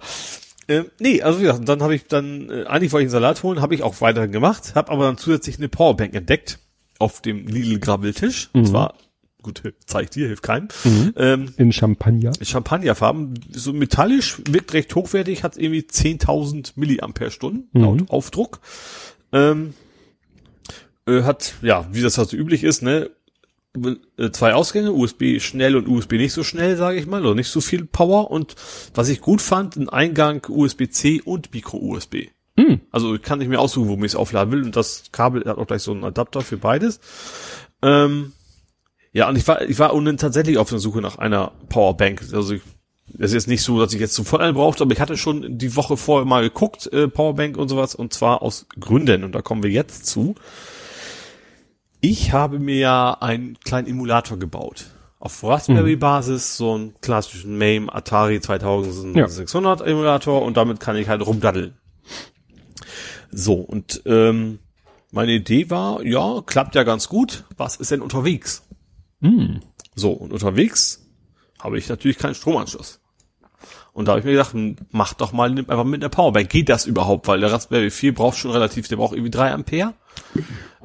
[0.68, 3.43] Ähm, nee, also wie gesagt, dann habe ich dann, äh, eigentlich wollte ich einen Salat
[3.43, 6.59] holen, habe ich auch weiterhin gemacht, habe aber dann zusätzlich eine Powerbank entdeckt
[6.99, 8.51] auf dem Lidl-Grabbeltisch.
[8.52, 8.60] Mhm.
[8.60, 8.94] Und zwar,
[9.43, 10.68] gut, zeig dir, hilft keinem.
[11.17, 12.33] Ähm, In Champagner.
[12.41, 17.81] Champagnerfarben, so metallisch, wirkt recht hochwertig, hat irgendwie 10.000 Milliampere-Stunden Mhm.
[17.83, 18.60] laut Aufdruck.
[19.33, 19.75] Ähm,
[21.07, 23.10] äh, hat, ja, wie das halt so üblich ist, ne,
[24.32, 27.60] zwei Ausgänge, USB schnell und USB nicht so schnell, sage ich mal, oder nicht so
[27.60, 28.30] viel Power.
[28.30, 28.54] Und
[28.94, 32.28] was ich gut fand, ein Eingang USB-C und Micro-USB.
[32.56, 32.80] Mhm.
[32.90, 34.62] Also ich kann nicht mehr aussuchen, wo ich es aufladen will.
[34.62, 37.00] Und das Kabel hat auch gleich so einen Adapter für beides.
[37.82, 38.32] Ähm,
[39.12, 42.22] ja, und ich war, ich war ohnehin tatsächlich auf der Suche nach einer Powerbank.
[42.32, 42.62] Also ich,
[43.18, 45.58] es ist jetzt nicht so, dass ich jetzt sofort eine brauchte, aber ich hatte schon
[45.58, 49.24] die Woche vorher mal geguckt, äh, Powerbank und sowas, und zwar aus Gründen.
[49.24, 50.36] Und da kommen wir jetzt zu.
[52.07, 54.91] Ich habe mir ja einen kleinen Emulator gebaut.
[55.20, 61.78] Auf Raspberry-Basis, so einen klassischen MAME Atari 2600 Emulator und damit kann ich halt rumdaddeln.
[63.31, 64.58] So, und ähm,
[65.12, 67.44] meine Idee war, ja, klappt ja ganz gut.
[67.57, 68.68] Was ist denn unterwegs?
[69.20, 69.60] Mhm.
[69.94, 71.07] So, und unterwegs
[71.58, 73.00] habe ich natürlich keinen Stromanschluss.
[73.94, 76.50] Und da habe ich mir gedacht, hm, mach doch mal einfach mit einer Powerbank.
[76.50, 77.28] Geht das überhaupt?
[77.28, 79.94] Weil der Raspberry 4 braucht schon relativ, der braucht irgendwie drei Ampere.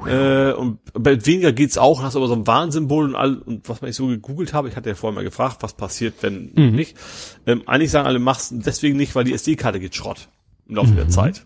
[0.06, 3.82] Äh, und bei weniger geht's auch, hast aber so ein Warnsymbol und all, und was
[3.82, 6.96] man ich so gegoogelt habe, ich hatte ja vorher mal gefragt, was passiert, wenn nicht.
[7.46, 10.30] Ähm, eigentlich sagen alle, mach's deswegen nicht, weil die SD-Karte geht Schrott
[10.68, 11.46] im Laufe der Zeit.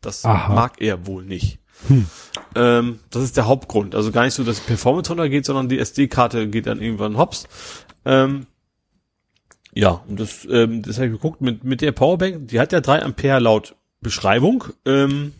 [0.00, 0.54] Das Aha.
[0.54, 1.58] mag er wohl nicht.
[2.54, 3.94] Ähm, das ist der Hauptgrund.
[3.94, 7.46] Also gar nicht so, dass die Performance runtergeht, sondern die SD-Karte geht dann irgendwann hops.
[8.04, 8.46] Ähm,
[9.72, 12.80] ja, und das, ähm, das habe ich geguckt mit, mit der Powerbank, die hat ja
[12.80, 14.64] drei Ampere laut Beschreibung.
[14.84, 15.32] Ähm,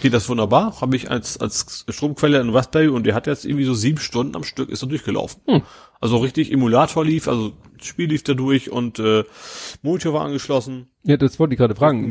[0.00, 0.80] geht das wunderbar.
[0.80, 4.36] Habe ich als, als Stromquelle in Raspberry und der hat jetzt irgendwie so sieben Stunden
[4.36, 5.40] am Stück ist er durchgelaufen.
[6.00, 9.24] Also richtig Emulator lief, also das Spiel lief da durch und äh,
[9.82, 10.86] Monitor war angeschlossen.
[11.02, 12.10] Ja, das wollte ich gerade fragen.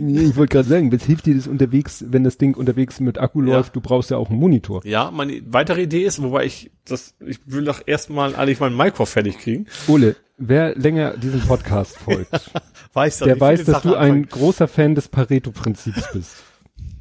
[0.00, 3.18] Nee, Ich wollte gerade sagen, was hilft dir das unterwegs, wenn das Ding unterwegs mit
[3.18, 3.56] Akku Ja.
[3.56, 3.74] läuft?
[3.74, 4.82] Du brauchst ja auch einen Monitor.
[4.86, 9.06] Ja, meine weitere Idee ist, wobei ich das, ich will doch erstmal eigentlich meinen Minecraft
[9.06, 9.66] fertig kriegen.
[9.88, 12.30] Ole, wer länger diesem Podcast folgt,
[12.92, 16.36] Weiß, dass der weiß, dass Sachen du ein anfangen- großer Fan des Pareto-Prinzips bist.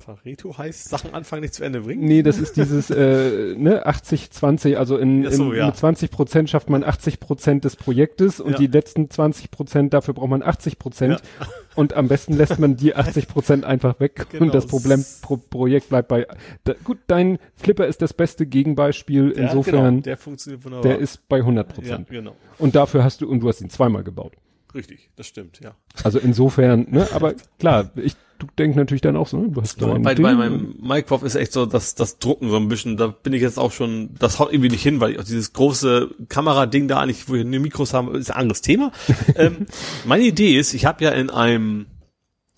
[0.06, 2.03] Pareto heißt Sachen anfangen, nicht zu Ende bringen?
[2.06, 5.65] Nee, das ist dieses äh, ne 80 20, also in, so, in ja.
[5.67, 8.57] mit 20 Prozent schafft man 80 Prozent des Projektes und Ja.
[8.57, 11.22] die letzten 20 Prozent dafür braucht man 80 Prozent
[11.75, 14.45] und am besten lässt man die 80 Prozent einfach weg Genau.
[14.45, 16.27] und das Problem Pro Projekt bleibt bei
[16.64, 20.91] da, gut, dein Flipper ist das beste Gegenbeispiel Ja, insofern genau, der funktioniert wunderbar.
[20.91, 22.35] der ist bei 100 ja, Prozent genau.
[22.59, 24.33] und dafür hast du und du hast ihn zweimal gebaut.
[24.74, 25.76] Richtig, das stimmt, ja.
[26.03, 29.82] Also insofern, ne, aber klar, ich du denkst natürlich dann auch so, ne, du hast
[29.82, 32.98] dein bei, Ding bei meinem Minecraft ist echt so das, das Drucken so ein bisschen,
[32.98, 35.53] da bin ich jetzt auch schon, das haut irgendwie nicht hin, weil ich auch dieses
[35.53, 38.92] große Kamerading da eigentlich, wo wir nur Mikros haben, ist ein anderes Thema.
[39.35, 39.66] ähm,
[40.06, 41.88] meine Idee ist, ich habe ja in einem,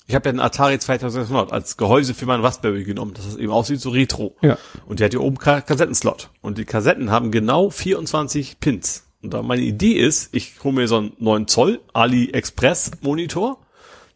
[0.08, 3.52] ich habe ja einen Atari 2600 als Gehäuse für meinen Raspberry genommen, dass es eben
[3.52, 4.35] aussieht so retro.
[4.42, 4.58] Ja.
[4.88, 6.30] Und der hat hier oben Ka Kassettenslot.
[6.42, 9.05] Und die Kassetten haben genau 24 Pins.
[9.25, 13.57] Und da meine Idee ist, ich hole mir so einen 9 Zoll AliExpress Monitor,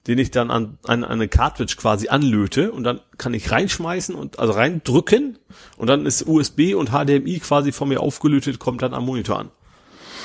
[0.05, 4.38] den ich dann an, an eine Cartridge quasi anlöte und dann kann ich reinschmeißen und
[4.38, 5.39] also reindrücken
[5.77, 9.49] und dann ist USB und HDMI quasi von mir aufgelötet, kommt dann am Monitor an.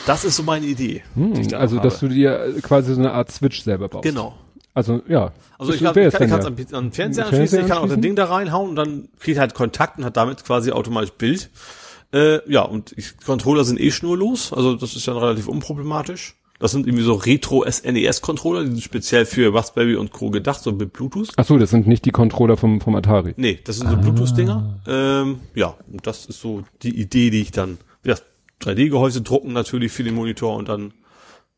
[0.07, 1.03] Das ist so meine Idee.
[1.15, 1.89] Hm, da also, habe.
[1.89, 4.05] dass du dir quasi so eine Art Switch selber baust.
[4.05, 4.35] Genau.
[4.75, 5.33] Also, ja.
[5.57, 8.01] Also ich kann, ich kann, es an, an den Fernseher anschließen, ich kann auch das?
[8.01, 11.49] Ding da reinhauen und dann kriegt halt Kontakt und hat damit quasi automatisch Bild.
[12.15, 16.37] Äh, ja, und ich, Controller sind eh schnurlos, also das ist dann relativ unproblematisch.
[16.61, 20.31] Das sind irgendwie so Retro-NES-Controller, die sind speziell für Raspberry und Co.
[20.31, 21.31] gedacht, so mit Bluetooth.
[21.37, 23.35] Ach so, das sind nicht die Controller vom, vom Atari.
[23.37, 24.81] Nee, das sind so Bluetooth-Dinger.
[24.87, 28.15] Ähm, ja, und das ist so die Idee, die ich dann, ja,
[28.63, 30.95] 3D-Gehäuse drucken natürlich für den Monitor und dann,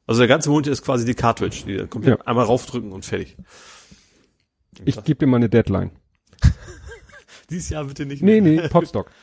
[0.07, 2.25] also der ganze Monitor ist quasi die Cartridge, die da komplett Ja.
[2.27, 3.37] einmal raufdrücken und fertig.
[4.87, 5.91] Ich gebe dir mal eine Deadline.
[7.51, 8.63] Dieses Jahr bitte nicht Nee, mehr.
[8.63, 9.11] nee, Podstock.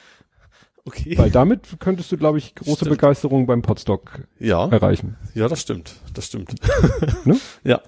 [0.85, 1.17] Okay.
[1.17, 2.91] Weil damit könntest du, glaube ich, große Stimmt.
[2.91, 5.15] Begeisterung beim Podstock Ja, erreichen.
[5.33, 6.55] ja, das stimmt, das stimmt.
[7.25, 7.39] Ne?
[7.63, 7.81] Ja.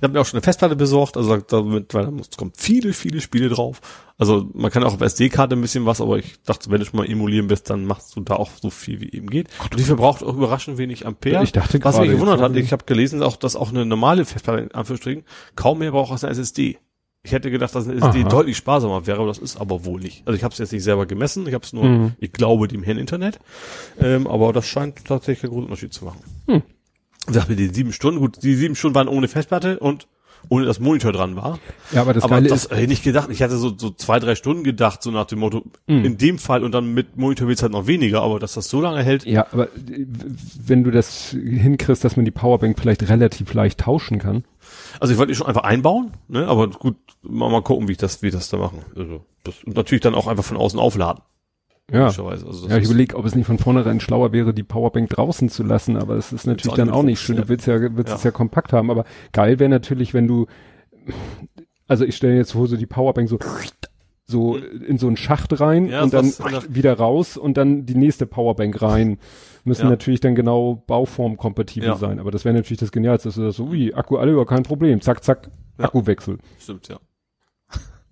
[0.00, 3.20] Ich habe mir auch schon eine Festplatte besorgt, also damit, weil da kommt viele, viele
[3.20, 3.80] Spiele drauf.
[4.16, 6.96] Also man kann auch auf SD-Karte ein bisschen was, aber ich dachte, wenn du schon
[6.96, 9.48] mal emulieren bist, dann machst du da auch so viel wie eben geht.
[9.70, 11.44] Und die verbraucht auch überraschend wenig Ampere.
[11.44, 14.62] Ich dachte was mich gewundert hat, ich habe gelesen, auch, dass auch eine normale Festplatte
[14.62, 16.78] in Anführungsstrichen kaum mehr braucht als eine SSD.
[17.22, 18.28] Ich hätte gedacht, dass SSD Aha.
[18.30, 20.22] deutlich sparsamer wäre, aber das ist aber wohl nicht.
[20.26, 22.12] Also ich habe es jetzt nicht selber gemessen, ich habe es nur, Mhm.
[22.18, 23.38] ich glaube, dem Herrn Internet.
[24.00, 26.20] Ähm, aber das scheint tatsächlich einen großen Unterschied zu machen.
[26.46, 26.62] Hm.
[27.28, 30.08] Ich dachte mir, die sieben Stunden, gut, die sieben Stunden waren ohne Festplatte und
[30.48, 31.58] ohne dass Monitor dran war.
[31.92, 33.28] Ja, aber das aber Geile das ist, hätte ich nicht gedacht.
[33.30, 36.04] Ich hatte so, so zwei, drei Stunden gedacht, so nach dem Motto, Mhm.
[36.06, 38.80] in dem Fall und dann mit Monitor wird's halt noch weniger, aber dass das so
[38.80, 39.68] lange hält, ja, aber
[40.64, 44.44] wenn du das hinkriegst, dass man die Powerbank vielleicht relativ leicht tauschen kann.
[44.98, 46.46] Also ich wollte die schon einfach einbauen, ne?
[46.46, 48.78] Aber gut, mal, mal gucken, wie ich das, wie ich das da machen.
[48.96, 51.22] Also das, und natürlich dann auch einfach von außen aufladen.
[51.92, 52.04] Ja.
[52.06, 55.62] Also Ja, ich überlege, ob es nicht von vornherein schlauer wäre, die Powerbank draußen zu
[55.62, 57.36] lassen, aber es ist natürlich dann auch nicht schön.
[57.36, 58.16] Du willst ja, willst Ja.
[58.16, 60.46] es ja kompakt haben, aber geil wäre natürlich, wenn du,
[61.88, 63.38] also ich stelle jetzt vor, so die Powerbank so,
[64.24, 66.32] so in so einen Schacht rein Ja, und dann
[66.68, 69.18] wieder raus und dann die nächste Powerbank rein.
[69.64, 69.90] Müssen Ja.
[69.90, 71.96] natürlich dann genau bauformkompatibel Ja.
[71.96, 74.44] sein, aber das wäre natürlich das Genialste, dass du das so, ui, Akku alle, ja,
[74.44, 75.84] kein Problem, zack, zack, Ja.
[75.86, 76.38] Akkuwechsel.
[76.58, 76.98] Stimmt, ja.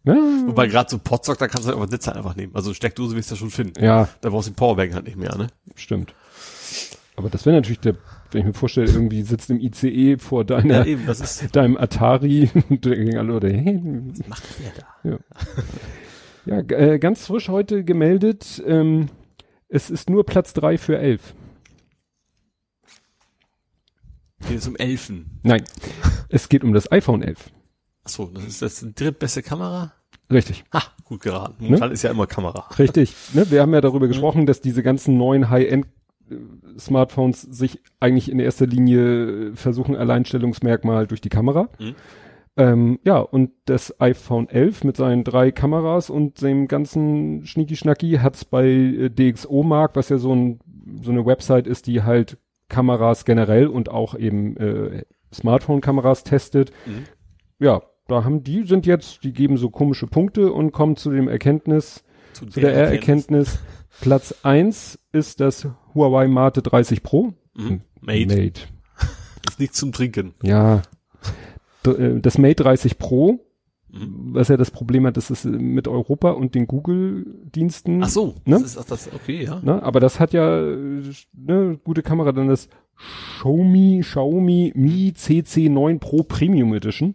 [0.05, 0.15] Ja,
[0.47, 2.55] Wobei gerade so Potstock, da kannst du halt aber Sitze einfach nehmen.
[2.55, 3.83] Also Steckdose wirst du ja schon finden.
[3.85, 5.49] ja, Da brauchst du die Powerbank halt nicht mehr, ne?
[5.75, 6.15] stimmt.
[7.17, 7.97] Aber das wäre natürlich der,
[8.31, 11.77] wenn ich mir vorstelle, irgendwie sitzt im ICE vor deiner, Ja, eben, das ist, deinem
[11.77, 14.45] Atari und denken alle, oder, hey, was macht
[15.05, 15.19] der da?
[16.47, 19.09] ja, g- äh, ganz frisch heute gemeldet, ähm,
[19.69, 21.35] es ist nur Platz drei für elf.
[24.49, 25.41] Geht es um Elfen.
[25.43, 25.65] Nein,
[26.29, 27.51] es geht um das iPhone 11.
[28.05, 29.93] Achso, das ist das die drittbeste Kamera?
[30.31, 31.57] Richtig, Ha, gut geraten.
[31.65, 32.69] Momentan ist ja immer Kamera.
[32.79, 33.15] richtig.
[33.33, 33.51] Ne?
[33.51, 35.87] Wir haben ja darüber gesprochen, dass diese ganzen neuen High-End
[36.31, 36.37] äh,
[36.79, 41.69] Smartphones sich eigentlich in erster Linie äh, versuchen, Alleinstellungsmerkmal durch die Kamera.
[41.79, 41.95] Mhm.
[42.59, 48.45] Ähm, ja, und das iPhone 11 mit seinen drei Kameras und dem ganzen Schnicki-Schnacki hat's
[48.45, 50.59] bei äh, DxO-Mark, was ja so, ein,
[51.01, 52.37] so eine Website ist, die halt
[52.69, 56.73] Kameras generell und auch eben äh, Smartphone-Kameras testet.
[56.85, 57.05] Mhm.
[57.61, 61.29] Ja, da haben die sind jetzt, die geben so komische Punkte und kommen zu dem
[61.29, 63.61] Erkenntnis, zu der Erkenntnis,
[64.01, 67.35] Platz eins ist das Huawei Mate 30 Pro.
[67.55, 67.83] Mhm.
[68.01, 68.27] Mate.
[68.27, 68.61] Mate.
[69.49, 70.35] Ist nichts zum Trinken.
[70.43, 70.83] Ja.
[71.97, 73.41] Äh, Das Mate 30 Pro,
[73.91, 74.35] Mhm.
[74.35, 78.03] was ja das Problem hat, das ist äh, mit Europa und den Google-Diensten.
[78.05, 78.57] Ach so, Ne?
[78.57, 79.61] das ist ach, das, okay, ja.
[79.63, 79.83] Ne?
[79.83, 81.03] Aber das hat ja äh,
[81.33, 82.69] ne, gute Kamera, dann das
[83.39, 87.15] Xiaomi, Xiaomi Mi CC9 Pro Premium Edition.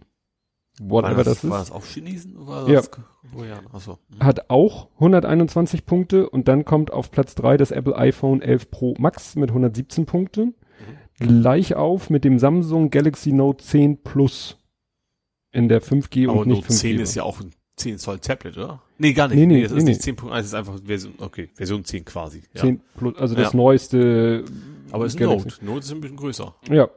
[0.81, 1.69] Whatever war das, das, war ist.
[1.69, 2.77] das auch Chinesen war Ja.
[2.77, 3.61] das Koreaner?
[3.71, 3.99] Achso.
[4.09, 4.23] Mhm.
[4.25, 8.95] Hat auch 121 Punkte und dann kommt auf Platz drei das Apple iPhone 11 Pro
[8.97, 10.55] Max mit 117 Punkten.
[11.19, 11.41] Mhm.
[11.41, 14.57] Gleich auf mit dem Samsung Galaxy Note 10 Plus.
[15.53, 16.77] In der 5G Aber und nicht Note 5G.
[16.79, 17.03] 10 war.
[17.03, 18.81] ist ja auch ein 10 Zoll Tablet, oder?
[18.97, 19.37] Nee, gar nicht.
[19.37, 20.11] Nee, nee, das nee, ist nee.
[20.11, 22.43] nicht 10.1, das ist einfach Version, okay, Version 10 quasi.
[22.53, 22.61] Ja.
[22.61, 23.57] 10 plus, also das Ja.
[23.57, 24.43] neueste.
[24.91, 25.47] Aber es ist Galaxy.
[25.47, 25.65] Note.
[25.65, 26.53] Note ist ein bisschen größer.
[26.69, 26.89] Ja.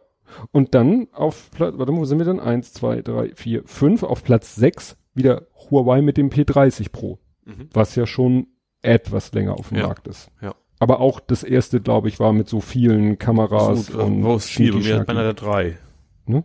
[0.53, 2.41] Und dann auf Platz, warte mal, wo sind wir dann?
[2.41, 4.03] Eins, zwei, drei, vier, fünf.
[4.03, 7.19] Auf Platz sechs wieder Huawei mit dem P30 Pro.
[7.45, 7.69] Mhm.
[7.73, 8.49] Was ja schon
[8.83, 9.87] etwas länger auf dem Ja.
[9.87, 10.31] Markt ist.
[10.43, 10.55] Ja.
[10.79, 14.47] Aber auch das erste, glaube ich, war mit so vielen Kameras So, und wo ist
[14.51, 14.73] viel?
[14.73, 15.79] Bei meiner der 3.
[16.27, 16.45] Ne?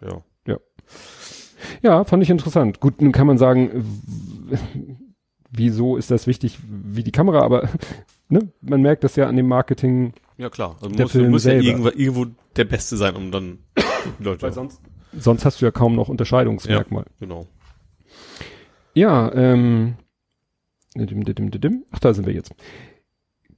[0.00, 0.22] Ja.
[0.46, 0.56] Ja,
[2.04, 2.80] fand ich interessant.
[2.80, 3.84] Gut, nun kann man sagen,
[5.50, 7.68] wieso ist das wichtig wie die Kamera, aber
[8.28, 10.76] ne, man merkt das ja an dem Marketing, Ja, klar.
[10.80, 13.58] Also Der muss, Film musst ja irgendwo, irgendwo der Beste sein, um dann
[14.18, 14.42] die Leute.
[14.42, 14.80] weil sonst,
[15.16, 17.04] sonst hast du ja kaum noch Unterscheidungsmerkmal.
[17.20, 17.46] Genau.
[18.94, 19.94] Ja, ähm,
[20.96, 22.52] ach, da sind wir jetzt.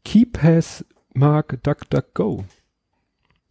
[0.05, 2.45] KeyPass mag DuckDuckGo.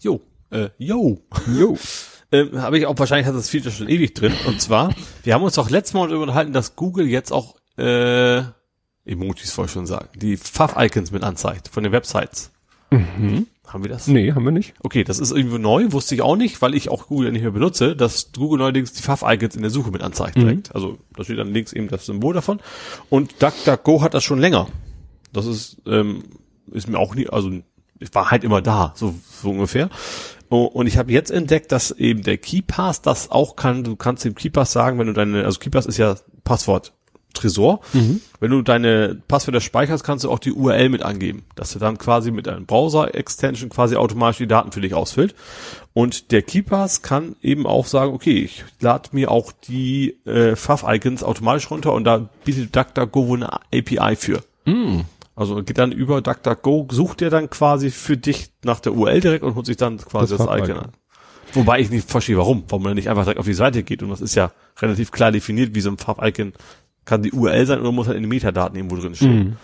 [0.01, 0.21] Jo.
[0.51, 1.19] Äh, yo.
[1.47, 1.77] Jo.
[2.31, 4.33] Ähm, habe ich auch, wahrscheinlich hat das Feature schon ewig drin.
[4.45, 4.93] Und zwar,
[5.23, 8.41] wir haben uns doch letztes Mal darüber unterhalten, dass Google jetzt auch, äh,
[9.05, 12.51] Emojis wollte ich schon sagen, die Pfaff-Icons mit anzeigt von den Websites.
[12.91, 13.47] mhm.
[13.67, 14.07] Haben wir das?
[14.07, 14.73] Nee, haben wir nicht.
[14.81, 17.43] Okay, das ist irgendwie neu, wusste ich auch nicht, weil ich auch Google ja nicht
[17.43, 20.41] mehr benutze, dass Google neuerdings die Pfaff-Icons in der Suche mit anzeigt Mhm.
[20.41, 20.73] direkt.
[20.75, 22.59] Also da steht dann links eben das Symbol davon.
[23.11, 24.67] Und DuckDuckGo hat das schon länger.
[25.33, 26.23] Das ist, ähm,
[26.71, 27.51] ist mir auch nie, also
[27.99, 29.89] ich war halt immer da, so, so ungefähr.
[30.49, 33.83] Oh, Und ich habe jetzt entdeckt, dass eben der KeyPass das auch kann.
[33.83, 36.93] Du kannst dem KeyPass sagen, wenn du deine, also KeyPass ist ja Passwort
[37.35, 37.81] Tresor.
[38.39, 41.99] Wenn du deine Passwörter speicherst, kannst du auch die URL mit angeben, dass er dann
[41.99, 45.35] quasi mit einem Browser-Extension quasi automatisch die Daten für dich ausfüllt.
[45.93, 51.23] Und der KeyPass kann eben auch sagen, okay, ich lade mir auch die äh, Pfaff-Icons
[51.23, 54.41] automatisch runter und da bietet DuckDuckGo eine API für.
[55.39, 59.41] Also geht dann über DuckDuckGo, sucht er dann quasi für dich nach der URL direkt
[59.45, 60.91] und holt sich dann quasi Das das, Icon an.
[61.53, 62.65] Wobei ich nicht verstehe, warum.
[62.67, 64.03] Warum man nicht einfach direkt auf die Seite geht.
[64.03, 64.51] Und das ist ja
[64.81, 66.51] relativ klar definiert, wie so ein Pfaff-Icon
[67.05, 69.37] kann die URL sein oder muss halt in den Metadaten irgendwo drin stehen.
[69.37, 69.57] Mhm.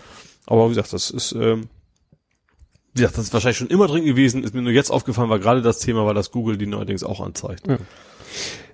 [0.46, 1.68] Aber wie gesagt, das ist, ähm,
[2.94, 5.40] wie gesagt, das ist wahrscheinlich schon immer drin gewesen, ist mir nur jetzt aufgefallen, weil
[5.40, 7.66] gerade das Thema war, dass Google die neuerdings auch anzeigt.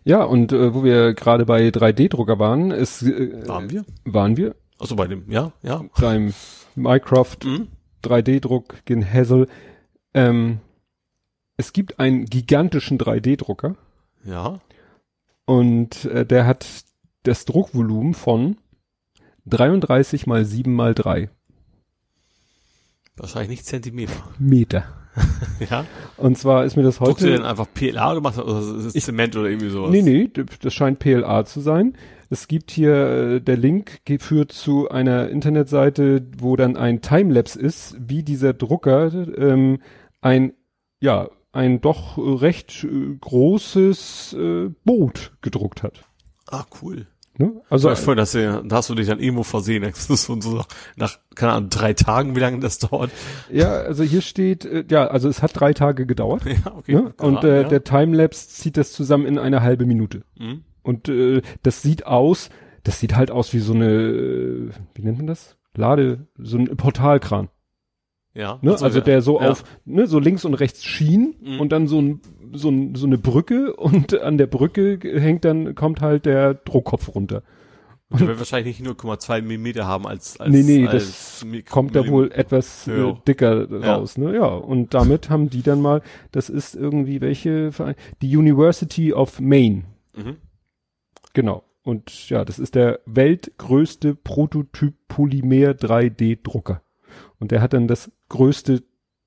[0.05, 3.85] Ja, und äh, wo wir gerade bei 3D-Drucker waren, ist, äh, Waren wir?
[4.05, 5.85] waren wir Achso, bei dem, ja, ja.
[6.01, 6.33] beim
[6.77, 7.69] Mycroft Mhm.
[8.03, 9.49] 3D-Druck in Hassel.
[10.15, 10.59] Ähm,
[11.57, 13.77] es gibt einen gigantischen 3D-Drucker
[14.25, 14.59] Ja.
[15.45, 16.67] und äh, der hat
[17.23, 18.57] das Druckvolumen von
[19.47, 21.31] 33 mal 7 mal 3
[23.17, 24.13] Wahrscheinlich nicht Zentimeter.
[24.39, 24.85] Meter.
[25.71, 25.85] Ja.
[26.17, 27.49] Und zwar ist mir das Druckst du denn heute.
[27.49, 29.91] einfach PLA oder machst du, oder ist es Zement oder irgendwie sowas?
[29.91, 31.95] Nee, nee, das scheint PLA zu sein.
[32.33, 37.95] Es gibt hier, äh, der Link führt zu einer Internetseite, wo dann ein Timelapse ist,
[37.99, 39.83] wie dieser Drucker ähm,
[40.23, 40.55] ein,
[40.99, 46.05] ja, ein doch recht äh, großes äh, Boot gedruckt hat.
[46.47, 47.07] Ah, cool.
[47.37, 47.61] Ne?
[47.69, 49.83] Also Also, voll, dass du, da hast du dich dann irgendwo versehen.
[49.83, 50.65] Das ist so, so
[50.97, 53.11] nach, keine Ahnung, drei Tagen, wie lange das dauert.
[53.51, 56.45] ja, also hier steht, äh, ja, also es hat drei Tage gedauert.
[56.47, 56.95] Ja, okay.
[56.95, 57.13] Ne?
[57.19, 57.69] Und äh, ja.
[57.69, 60.23] der Timelapse zieht das zusammen in eine halbe Minute.
[60.39, 60.65] Mhm.
[60.83, 62.51] Und äh, das sieht aus,
[62.85, 65.57] das sieht halt aus wie so eine, äh, wie nennt man das?
[65.75, 67.49] Lade, so ein Portalkran.
[68.35, 68.59] Ja.
[68.63, 68.73] Ne?
[68.73, 69.05] Also ja.
[69.05, 69.51] der so ja.
[69.51, 71.61] auf, ne, so links und rechts schien Mhm.
[71.61, 72.21] und dann so ein,
[72.55, 77.15] so ein, so eine Brücke und an der Brücke hängt dann, kommt halt der Druckkopf
[77.15, 77.43] runter.
[78.11, 81.07] Und der wird wahrscheinlich nicht 0,2 Millimeter haben als, als nee, nee, als
[81.41, 83.13] das Mik- kommt da wohl etwas äh, Ja.
[83.27, 83.95] dicker Ja.
[83.97, 84.35] raus, ne?
[84.35, 89.41] Ja, und damit haben die dann mal, das ist irgendwie welche Verein, die University of
[89.41, 89.85] Maine.
[90.15, 90.37] Mhm.
[91.33, 91.65] Genau.
[91.83, 96.83] Und ja, das ist der weltgrößte Prototyp Polymer 3D Drucker.
[97.39, 98.83] Und der hat dann das größte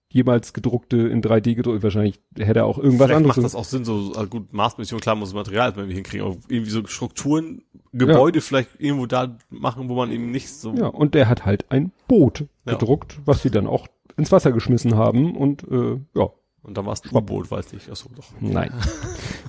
[0.09, 1.84] jemals gedruckte in 3D gedruckt.
[1.84, 3.35] Wahrscheinlich hätte er auch irgendwas Vielleicht anderes.
[3.35, 6.38] macht das auch Sinn, so äh, gut Maßmission, klar muss Material erstmal irgendwie hinkriegen, aber
[6.48, 11.16] irgendwie so Strukturen, Gebäude vielleicht irgendwo da machen, wo man eben nicht so ja, und
[11.16, 12.74] der hat halt ein Boot Ja.
[12.74, 16.30] gedruckt, was sie dann auch ins Wasser geschmissen haben und äh, ja,
[16.61, 17.90] und dann war es ein U-Boot, weiß nicht.
[17.92, 18.25] Achso, doch.
[18.40, 18.72] nein.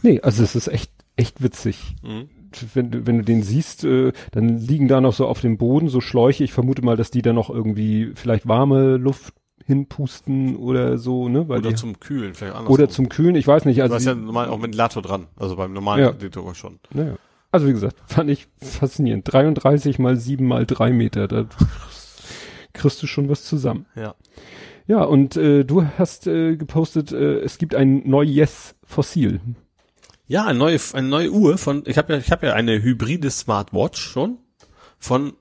[0.03, 1.95] nee, also es ist echt echt witzig.
[2.03, 2.29] Mhm.
[2.75, 5.89] Wenn du, wenn du den siehst, äh, dann liegen da noch so auf dem Boden
[5.89, 6.45] so Schläuche.
[6.45, 9.35] Ich vermute mal, dass die da noch irgendwie vielleicht warme Luft
[9.65, 11.49] hinpusten oder so, ne?
[11.49, 12.75] Weil Oder die, zum Kühlen, vielleicht andersrum.
[12.75, 13.79] oder zum Kühlen, ich weiß nicht.
[13.79, 16.11] Du Also, hast ja normal auch Ventilator dran, also beim normalen Ja.
[16.13, 16.79] Ventilator schon.
[16.93, 17.17] naja.
[17.51, 19.25] also wie gesagt, fand ich faszinierend.
[19.33, 21.47] 33 mal 7 mal 3 Meter, da
[22.73, 23.87] kriegst du schon was zusammen.
[23.97, 24.15] Ja.
[24.87, 29.41] Ja, und äh, du hast äh, gepostet, äh, es gibt ein neues Fossil.
[30.29, 33.31] Ja, eine neue, eine neue Uhr von, ich habe ja, ich habe ja eine hybride
[33.31, 34.39] Smartwatch schon
[34.99, 35.35] von,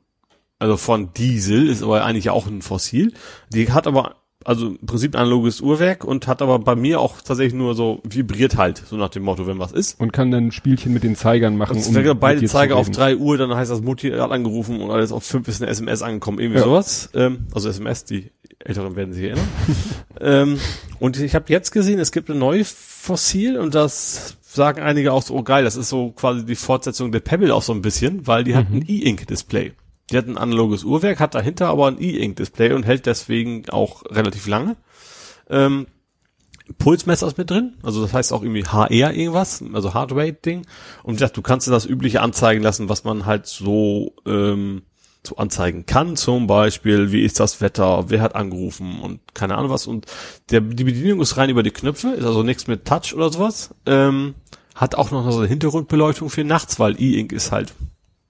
[0.59, 3.13] also von Diesel, ist aber eigentlich auch ein Fossil.
[3.51, 4.15] Die hat aber
[4.45, 8.01] also im Prinzip ein analoges Uhrwerk und hat aber bei mir auch tatsächlich nur so
[8.03, 9.99] vibriert halt, so nach dem Motto, wenn was ist.
[9.99, 11.77] Und kann dann ein Spielchen mit den Zeigern machen.
[11.77, 15.11] Und wenn beide Zeiger auf drei Uhr, dann heißt das Mutti hat angerufen und alles
[15.11, 16.65] auf fünf ist eine SMS angekommen, irgendwie ja.
[16.65, 17.09] sowas.
[17.15, 19.47] Ähm, also SMS, die Älteren werden sich erinnern.
[20.21, 20.59] ähm,
[20.99, 25.21] und ich habe jetzt gesehen, es gibt ein neues Fossil und das sagen einige auch
[25.21, 28.27] so, oh geil, das ist so quasi die Fortsetzung der Pebble auch so ein bisschen,
[28.27, 28.57] weil die mhm.
[28.57, 29.73] hat ein E-Ink-Display.
[30.11, 34.47] Die hat ein analoges Uhrwerk, hat dahinter aber ein E-Ink-Display und hält deswegen auch relativ
[34.47, 34.77] lange.
[35.49, 35.87] Ähm,
[36.79, 40.65] Pulsmesser ist mit drin, also das heißt auch irgendwie HR irgendwas, also Heartrate-Ding.
[41.03, 44.81] Und ja, du kannst dir das übliche anzeigen lassen, was man halt so ähm,
[45.25, 46.15] so anzeigen kann.
[46.15, 49.87] Zum Beispiel, wie ist das Wetter, wer hat angerufen und keine Ahnung was.
[49.87, 50.05] Und
[50.51, 53.73] der, die Bedienung ist rein über die Knöpfe, ist also nichts mit Touch oder sowas.
[53.85, 54.35] Ähm,
[54.75, 57.73] hat auch noch so eine Hintergrundbeleuchtung für nachts, weil E-Ink ist halt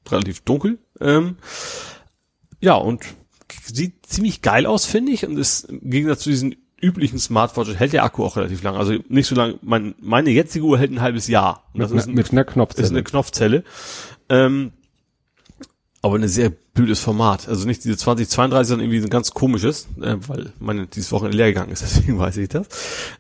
[0.10, 0.78] relativ dunkel.
[1.02, 1.38] Ähm,
[2.62, 3.04] ja, und
[3.64, 5.26] sieht ziemlich geil aus, finde ich.
[5.26, 8.76] Und ist im Gegensatz zu diesen üblichen Smartwatches hält der Akku auch relativ lang.
[8.76, 9.56] Also nicht so lang.
[9.62, 11.64] Mein, meine jetzige Uhr hält ein halbes Jahr.
[11.74, 12.86] Und das mit, ist ein, mit einer Knopfzelle.
[12.86, 13.64] Ist eine Knopfzelle.
[14.30, 14.72] Ähm,
[16.06, 17.50] aber ein sehr blödes Format.
[17.50, 21.48] Also nicht diese 2032, sondern irgendwie ein ganz komisches, äh, weil meine dieses Wochenende leer
[21.48, 22.68] gegangen ist, deswegen weiß ich das.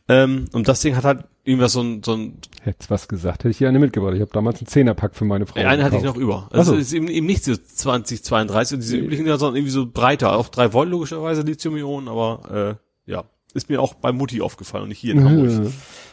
[0.07, 3.49] Ähm, und das Ding hat halt irgendwas so ein, so ein Hättest was gesagt, hätte
[3.49, 4.13] ich hier eine mitgebracht.
[4.13, 5.59] Ich habe damals einen Zehnerpack für meine Frau.
[5.59, 6.47] Eine hatte ich noch über.
[6.51, 6.77] Also so.
[6.77, 10.35] ist eben, eben nicht diese 2032 und diese üblichen, sondern irgendwie so breiter.
[10.35, 13.23] Auch drei Volt logischerweise Lithium-Ionen, aber äh, ja,
[13.55, 15.71] ist mir auch bei Mutti aufgefallen und nicht hier in Hamburg.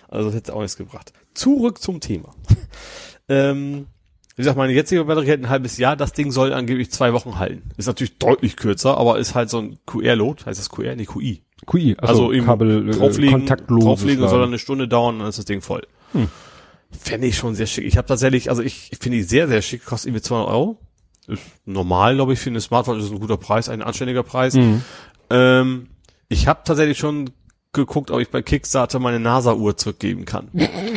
[0.08, 1.12] Also das hätte auch nichts gebracht.
[1.34, 2.34] Zurück zum Thema.
[3.28, 3.88] ähm,
[4.42, 7.38] wie gesagt, meine jetzige Batterie hält ein halbes Jahr, das Ding soll angeblich zwei Wochen
[7.38, 7.70] halten.
[7.76, 10.96] Ist natürlich deutlich kürzer, aber ist halt so ein QR-Load, heißt das QR?
[10.96, 11.44] Nee, QI.
[11.64, 13.84] QI, also, also eben Kabel, äh, drauflegen, kontaktlos.
[13.84, 15.86] Drauflegen soll dann eine Stunde dauern, dann ist das Ding voll.
[16.10, 16.28] Hm.
[16.90, 17.84] Fände ich schon sehr schick.
[17.84, 20.78] Ich habe tatsächlich, also ich, ich finde die sehr, sehr schick, kostet irgendwie 200 Euro.
[21.28, 24.54] Ist normal, glaube ich, für eine Smartphone ist ein guter Preis, ein anständiger Preis.
[24.54, 24.82] Mhm.
[25.30, 25.86] Ähm,
[26.28, 27.30] ich habe tatsächlich schon
[27.72, 30.48] geguckt, ob ich bei Kickstarter meine NASA-Uhr zurückgeben kann.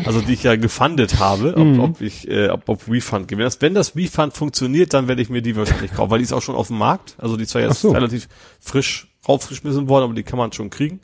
[0.06, 1.80] Also die ich ja gefundet habe, ob, mhm.
[1.80, 5.42] ob ich, äh, ob, ob Refund das, wenn das Refund funktioniert, dann werde ich mir
[5.42, 7.16] die wahrscheinlich kaufen, weil die ist auch schon auf dem Markt.
[7.18, 7.92] Also die ist zwar jetzt so.
[7.92, 8.28] relativ
[8.60, 11.00] frisch raufgeschmissen worden, aber die kann man schon kriegen.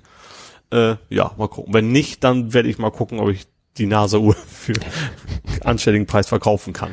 [0.71, 1.73] Äh, ja, mal gucken.
[1.73, 4.73] Wenn nicht, dann werde ich mal gucken, ob ich die NASA-Uhr für
[5.63, 6.91] anständigen Preis verkaufen kann.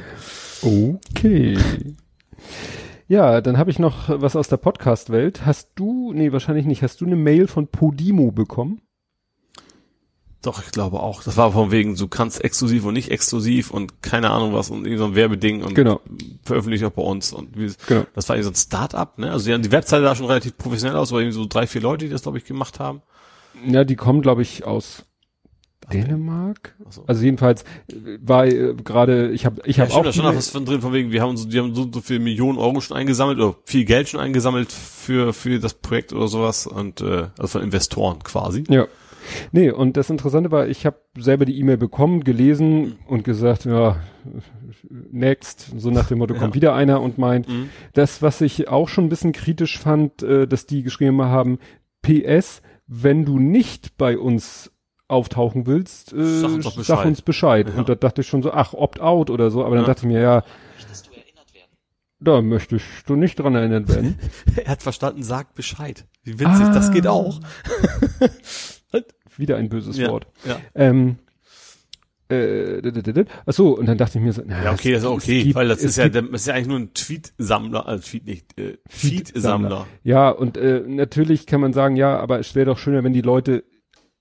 [0.62, 1.58] Okay.
[3.08, 5.46] Ja, dann habe ich noch was aus der Podcast-Welt.
[5.46, 8.82] Hast du, nee, wahrscheinlich nicht, hast du eine Mail von Podimo bekommen?
[10.42, 11.24] Doch, ich glaube auch.
[11.24, 14.80] Das war von wegen, du kannst exklusiv und nicht exklusiv und keine Ahnung was und
[14.80, 16.00] irgendwie so ein Werbeding und genau.
[16.42, 17.32] veröffentlicht auch bei uns.
[17.32, 18.04] Und wie, genau.
[18.14, 19.32] das war irgendwie so ein Start-up, ne?
[19.32, 21.80] Also die, haben die Webseite da schon relativ professionell aus, aber irgendwie so drei, vier
[21.80, 23.00] Leute, die das, glaube ich, gemacht haben.
[23.66, 25.06] Ja, die kommen, glaube ich, aus
[25.92, 26.74] Dänemark?
[26.88, 27.04] So.
[27.06, 27.64] Also jedenfalls
[28.20, 30.80] war äh, gerade, ich habe ich ja, hab auch da schon noch was von drin
[30.80, 33.56] von wegen, wir haben so, die haben so, so viel Millionen Euro schon eingesammelt oder
[33.64, 38.22] viel Geld schon eingesammelt für für das Projekt oder sowas und äh, also von Investoren
[38.22, 38.64] quasi.
[38.68, 38.86] Ja.
[39.52, 42.96] Nee, und das Interessante war, ich habe selber die E-Mail bekommen, gelesen mhm.
[43.06, 44.00] und gesagt, ja,
[44.90, 47.70] next, so nach dem Motto, kommt wieder einer und meint, mhm.
[47.92, 51.58] das, was ich auch schon ein bisschen kritisch fand, äh, dass die geschrieben haben,
[52.02, 54.72] PS, wenn du nicht bei uns
[55.08, 56.84] auftauchen willst, äh, sag uns, Bescheid.
[56.84, 57.68] Sag uns Bescheid.
[57.68, 57.78] Ja.
[57.78, 59.88] Und da dachte ich schon so, ach, Opt-out oder so, aber dann ja.
[59.88, 60.44] dachte ich mir, ja,
[62.20, 64.18] da möchtest du nicht dran erinnert werden.
[64.56, 66.04] er hat verstanden, sagt Bescheid.
[66.24, 66.72] Wie witzig, ah.
[66.72, 67.12] das geht ah.
[67.12, 67.40] auch.
[69.36, 70.26] Wieder ein böses ja, Wort.
[70.44, 70.58] Ja.
[70.74, 71.18] Ähm,
[72.28, 75.44] äh, ach so, und dann dachte ich mir so, na, ja, okay, das ist okay,
[75.44, 78.58] gibt, weil das ist ja, das ist ja eigentlich nur ein Tweet-Sammler, also Tweet nicht,
[78.58, 79.86] äh, Feed-Sammler.
[80.02, 83.22] Ja, und äh, natürlich kann man sagen, ja, aber es wäre doch schöner, wenn die
[83.22, 83.64] Leute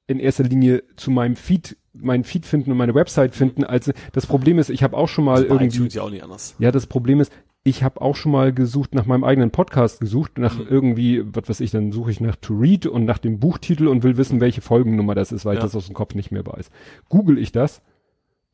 [0.08, 3.64] in erster Linie zu meinem Feed mein Feed finden und meine Website finden.
[3.64, 6.56] Also das Problem ist, ich habe auch schon mal das irgendwie ja, auch nicht anders.
[6.60, 7.32] ja, das Problem ist,
[7.64, 10.68] ich habe auch schon mal gesucht nach meinem eigenen Podcast gesucht, nach mhm.
[10.70, 14.04] irgendwie, was weiß ich, dann suche ich nach To Read und nach dem Buchtitel und
[14.04, 15.60] will wissen, welche Folgennummer das ist, weil ja.
[15.60, 16.70] ich das aus dem Kopf nicht mehr weiß.
[17.10, 17.82] Google ich das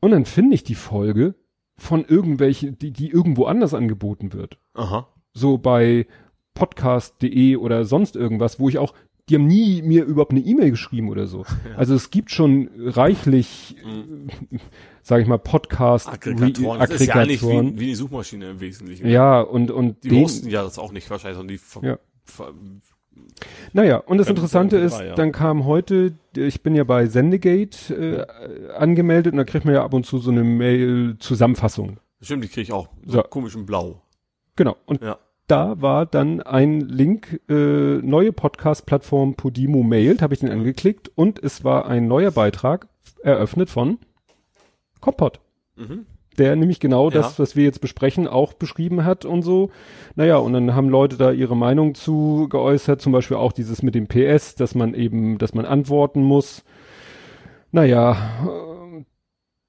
[0.00, 1.34] und dann finde ich die Folge
[1.76, 4.58] von irgendwelchen, die, die irgendwo anders angeboten wird.
[4.74, 5.08] Aha.
[5.32, 6.06] So bei
[6.54, 8.94] podcast.de oder sonst irgendwas, wo ich auch
[9.28, 11.44] die haben nie mir überhaupt eine E-Mail geschrieben oder so.
[11.64, 11.76] Ja.
[11.76, 14.28] Also es gibt schon reichlich, mhm.
[15.02, 16.78] sage ich mal, Podcast Aggregatoren.
[16.78, 19.08] Das ist ja eigentlich wie, wie die Suchmaschine im Wesentlichen.
[19.08, 21.98] Ja, und und die den, hosten ja das auch nicht wahrscheinlich, sondern die ja.
[23.72, 25.14] Naja, und das Interessante ist, war, ja.
[25.14, 29.84] dann kam heute, ich bin ja bei Sendegate äh, angemeldet und da kriegt man ja
[29.84, 31.98] ab und zu so eine Mail-Zusammenfassung.
[32.20, 32.88] Stimmt, die kriege ich auch.
[33.06, 33.22] So, so.
[33.22, 34.02] komischen Blau.
[34.56, 34.76] Genau.
[34.84, 40.50] Und ja da war dann ein Link, äh, neue Podcast-Plattform Podimo Mailed, habe ich den
[40.50, 42.88] angeklickt und es war ein neuer Beitrag
[43.22, 43.98] eröffnet von
[45.00, 45.40] Kompott.
[45.76, 46.06] Mhm.
[46.36, 47.18] der nämlich genau Ja.
[47.18, 49.70] das, was wir jetzt besprechen, auch beschrieben hat und so.
[50.16, 53.94] Naja, und dann haben Leute da ihre Meinung zu geäußert, zum Beispiel auch dieses mit
[53.94, 56.64] dem PS, dass man eben, dass man antworten muss.
[57.70, 58.16] Naja,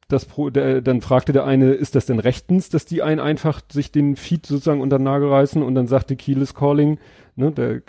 [0.08, 3.62] das Pro, der, dann fragte der eine, ist das denn rechtens, dass die einen einfach
[3.72, 7.00] sich den Feed sozusagen unter den Nagel reißen und dann sagte Keyless Calling,
[7.36, 7.82] ne, der äh,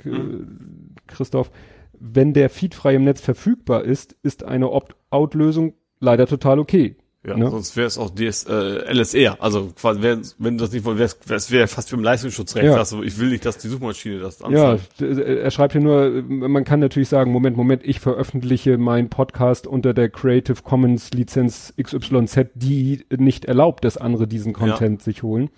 [1.07, 1.51] Christoph,
[1.99, 6.97] wenn der Feed frei im Netz verfügbar ist, ist eine Opt-out-Lösung leider total okay.
[7.27, 7.51] Ja, Ne?
[7.51, 9.37] sonst wäre es auch DS, äh, LSR.
[9.41, 12.67] Also quasi, wär, wenn du das nicht wolltest, wäre es wär fast wie im Leistungsschutzrecht.
[12.67, 12.77] Ja.
[12.77, 15.01] Also ich will nicht, dass die Suchmaschine das Ja, anzeigt.
[15.01, 19.67] d- er schreibt hier nur, man kann natürlich sagen, Moment, Moment, ich veröffentliche meinen Podcast
[19.67, 25.51] unter der Creative Commons Lizenz XYZ, die nicht erlaubt, dass andere diesen Content sich holen.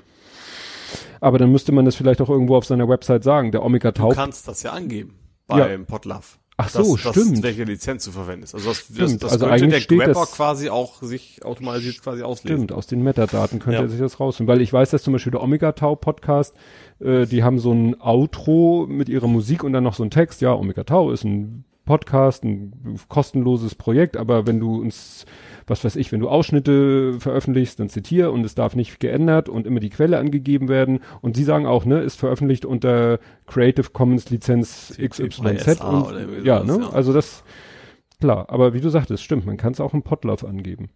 [1.20, 3.52] Aber dann müsste man das vielleicht auch irgendwo auf seiner Website sagen.
[3.52, 4.14] Der Omega Du Taub.
[4.14, 5.14] kannst das ja angeben
[5.50, 5.58] Ja.
[5.58, 6.24] beim Podlove.
[6.60, 7.36] Ach so, dass, stimmt.
[7.36, 8.52] Dass, welche Lizenz du verwendest.
[8.54, 9.22] Also das, das, Stimmt.
[9.22, 12.56] das Also könnte eigentlich der Grabber das- quasi auch sich automatisiert quasi auslesen.
[12.58, 13.82] Stimmt, aus den Metadaten könnte Ja.
[13.84, 14.48] er sich das rausholen.
[14.48, 16.54] Weil ich weiß, dass zum Beispiel der Omega Tau Podcast,
[17.00, 20.40] äh, die haben so ein Outro mit ihrer Musik und dann noch so ein Text.
[20.40, 25.26] Ja, Omega Tau ist ein Podcast, ein kostenloses Projekt, aber wenn du uns,
[25.70, 29.66] was weiß ich, wenn du Ausschnitte veröffentlichst, dann zitier und es darf nicht geändert und
[29.66, 31.00] immer die Quelle angegeben werden.
[31.20, 35.80] Und sie sagen auch, ne, ist veröffentlicht unter Creative Commons Lizenz XYZ.
[35.80, 36.90] Und, ja, ne, ja.
[36.90, 37.44] also das,
[38.20, 40.90] klar, aber wie du sagtest, stimmt, man kann es auch im Podlove angeben.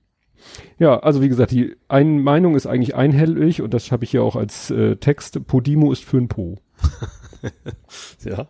[0.79, 4.25] Ja, also wie gesagt, die eine Meinung ist eigentlich einhellig und das habe ich hier
[4.25, 5.47] auch als äh, Text.
[5.47, 6.57] Podimo ist für ein Po.
[8.25, 8.47] Ja.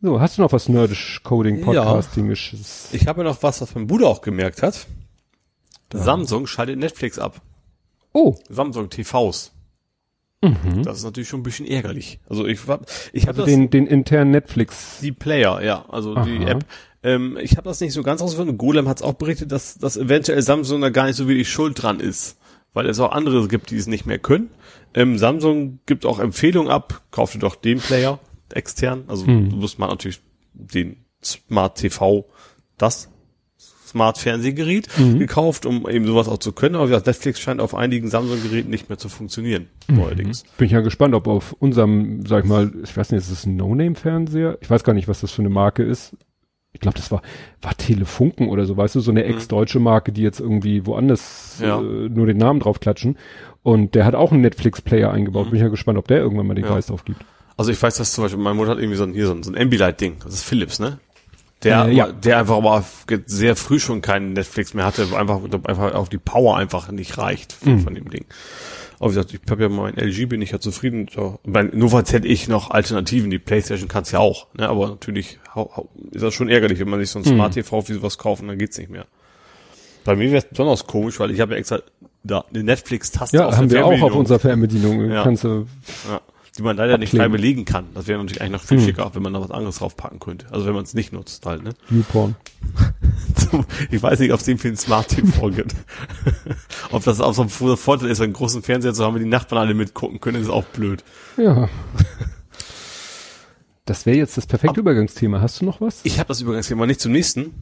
[0.00, 1.64] So, hast du noch was nerdisch Coding Ja.
[1.64, 2.88] Podcastingisches?
[2.92, 4.88] Ich habe noch was, was mein Bruder auch gemerkt hat.
[5.92, 7.40] Samsung schaltet Netflix ab.
[8.12, 9.52] Oh, Samsung TVs.
[10.84, 12.18] Das ist natürlich schon ein bisschen ärgerlich.
[12.28, 14.98] Also ich hab, ich habe also das den den internen Netflix.
[15.00, 16.48] die Player, ja, also die Aha.
[16.48, 16.64] App.
[17.04, 18.58] Ähm, ich habe das nicht so ganz rausgefunden.
[18.58, 21.80] Golem hat es auch berichtet, dass, dass eventuell Samsung da gar nicht so wirklich schuld
[21.80, 22.38] dran ist,
[22.72, 24.50] weil es auch andere gibt, die es nicht mehr können.
[24.94, 28.18] Ähm, Samsung gibt auch Empfehlungen ab, kauf dir doch den Player
[28.52, 29.04] extern.
[29.06, 29.48] Also Hm.
[29.48, 30.20] du musst mal natürlich
[30.54, 32.24] den Smart TV,
[32.78, 33.10] das
[33.92, 35.18] Smart Fernsehgerät Mhm.
[35.18, 36.74] gekauft, um eben sowas auch zu können.
[36.74, 40.44] Aber wie gesagt, Netflix scheint auf einigen Samsung-Geräten nicht mehr zu funktionieren, neuerdings.
[40.56, 43.44] Bin ich ja gespannt, ob auf unserem, sag ich mal, ich weiß nicht, ist das
[43.46, 44.58] ein No-Name-Fernseher?
[44.60, 46.16] Ich weiß gar nicht, was das für eine Marke ist.
[46.74, 47.20] Ich glaube, das war,
[47.60, 51.78] war Telefunken oder so, weißt du, so eine ex-deutsche Marke, die jetzt irgendwie woanders Ja.
[51.80, 53.18] äh, nur den Namen drauf klatschen.
[53.62, 55.50] Und der hat auch einen Netflix-Player eingebaut.
[55.50, 56.70] Bin ich ja gespannt, ob der irgendwann mal den Mhm.
[56.70, 56.74] Ja.
[56.76, 57.20] Geist aufgibt.
[57.58, 59.42] Also ich weiß, dass zum Beispiel meine Mutter hat irgendwie so ein, hier so ein,
[59.42, 60.14] so ein Ambilight-Ding.
[60.24, 60.98] Das ist Philips, ne?
[61.64, 62.12] Der, Äh, ja.
[62.12, 62.84] der einfach aber
[63.26, 67.52] sehr früh schon keinen Netflix mehr hatte, einfach, einfach auf die Power einfach nicht reicht
[67.52, 67.80] von, Mhm.
[67.80, 68.24] von dem Ding.
[68.98, 71.08] Aber wie gesagt, ich habe ja mein LG, bin ich ja zufrieden.
[71.12, 74.68] So, bei Nova hätte ich noch Alternativen, die Playstation kann's ja auch, ne?
[74.68, 75.40] Aber natürlich
[76.12, 77.34] ist das schon ärgerlich, wenn man sich so ein Mhm.
[77.34, 79.06] Smart TV wie sowas kauft und dann geht's nicht mehr.
[80.04, 81.80] Bei mir wäre es besonders komisch, weil ich habe ja extra
[82.24, 85.10] da eine Netflix-Taste Ja, auf haben wir auch auf unserer Fernbedienung.
[85.10, 85.24] Ja.
[85.24, 85.66] Kannst du,
[86.08, 86.20] Ja,
[86.56, 87.86] die man leider nicht frei belegen kann.
[87.94, 88.84] Das wäre natürlich eigentlich noch viel Hm.
[88.84, 90.46] schicker, wenn man da was anderes draufpacken könnte.
[90.50, 91.74] Also wenn man es nicht nutzt halt, ne?
[91.90, 92.36] YouPorn.
[93.90, 95.74] Ich weiß nicht, ob es für ein Smart TV gibt.
[96.90, 99.60] ob das auch so ein Vorteil ist, einen großen Fernseher zu haben, wenn die Nachbarn
[99.60, 101.04] alle mitgucken können, ist auch blöd.
[101.36, 101.68] Ja.
[103.84, 105.40] Das wäre jetzt das perfekte Übergangsthema.
[105.40, 106.00] Hast du noch was?
[106.04, 107.52] Ich habe das Übergangsthema nicht zum nächsten,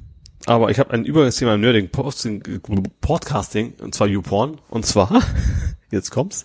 [0.47, 2.61] aber ich habe ein Übergangsthema im Nerding Posting,
[3.01, 4.59] Podcasting, und zwar YouPorn.
[4.69, 5.23] Und zwar,
[5.91, 6.45] jetzt kommt's,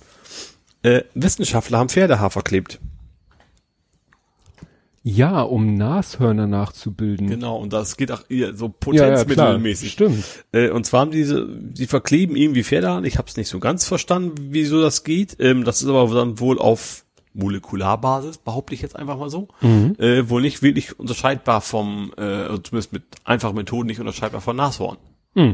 [0.86, 2.80] äh, Wissenschaftler haben Pferdehaar verklebt.
[5.02, 7.28] Ja, um Nashörner nachzubilden.
[7.28, 9.92] Genau, und das geht auch so ja, ja, potenzmittelmäßig.
[9.92, 10.26] Stimmt.
[10.52, 13.06] Äh, und zwar haben diese, die verkleben irgendwie Pferdehahn.
[13.06, 15.38] Ich habe es nicht so ganz verstanden, wieso das geht.
[15.40, 19.50] Ähm, das ist aber dann wohl auf Molekularbasis, behaupte ich jetzt einfach mal so.
[20.00, 24.56] Äh, wohl nicht wirklich unterscheidbar vom, äh, also zumindest mit einfachen Methoden nicht unterscheidbar von
[24.56, 24.98] Nashorn.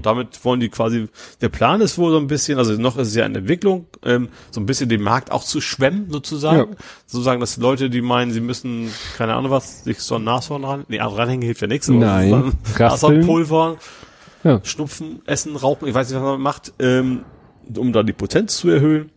[0.04, 1.08] Damit wollen die quasi,
[1.42, 4.30] der Plan ist wohl so ein bisschen, also noch ist es ja in Entwicklung, ähm,
[4.52, 6.72] so ein bisschen den Markt auch zu schwemmen, sozusagen.
[6.72, 6.78] Ja.
[7.08, 10.86] Sozusagen, dass Leute, die meinen, sie müssen, keine Ahnung was, sich so ein Nashorn ran,
[10.88, 12.54] nee, also ranhängen hilft ja nichts, Nein.
[12.78, 13.78] Nashornpulver,
[14.44, 14.60] Ja.
[14.64, 17.26] Schnupfen, Essen, Rauchen, ich weiß nicht, was man macht, ähm,
[17.76, 19.12] um da die Potenz zu erhöhen,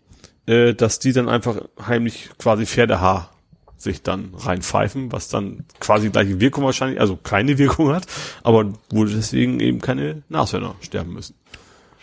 [0.46, 3.33] äh, dass die dann einfach heimlich quasi Pferdehaar
[3.84, 8.06] sich dann reinpfeifen, was dann quasi gleiche Wirkung wahrscheinlich, also keine Wirkung hat,
[8.42, 11.36] aber wo deswegen eben keine Nashörner sterben müssen.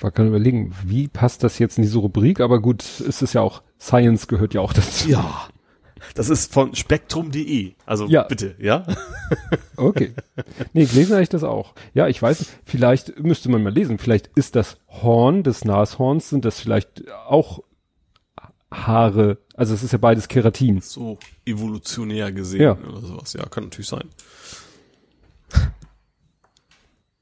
[0.03, 2.39] Ich kann überlegen, wie passt das jetzt in diese Rubrik?
[2.39, 5.09] Aber gut, es ist ja auch, Science gehört ja auch dazu.
[5.09, 5.47] Ja.
[6.15, 7.73] Das ist von spektrum.de.
[7.85, 8.23] Also Ja.
[8.23, 8.83] bitte, ja?
[9.77, 10.13] Okay.
[10.73, 11.73] Nee, gelesen habe ich das auch.
[11.93, 13.97] Ja, ich weiß vielleicht müsste man mal lesen.
[13.99, 17.61] Vielleicht ist das Horn des Nashorns, sind das vielleicht auch
[18.71, 19.37] Haare.
[19.55, 20.81] Also es ist ja beides Keratin.
[20.81, 22.77] So evolutionär gesehen Ja.
[22.77, 23.33] oder sowas.
[23.33, 24.07] Ja, kann natürlich sein.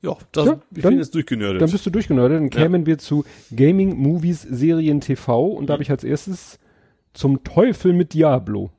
[0.01, 1.61] Ja, das, Ja, ich dann- bin jetzt durchgenördet.
[1.61, 2.37] Dann bist du durchgenördet.
[2.37, 2.49] Dann Ja.
[2.49, 6.57] kämen wir zu Gaming, Movies, Serien, TV und da habe ich als erstes
[7.13, 8.71] zum Teufel mit Diablo.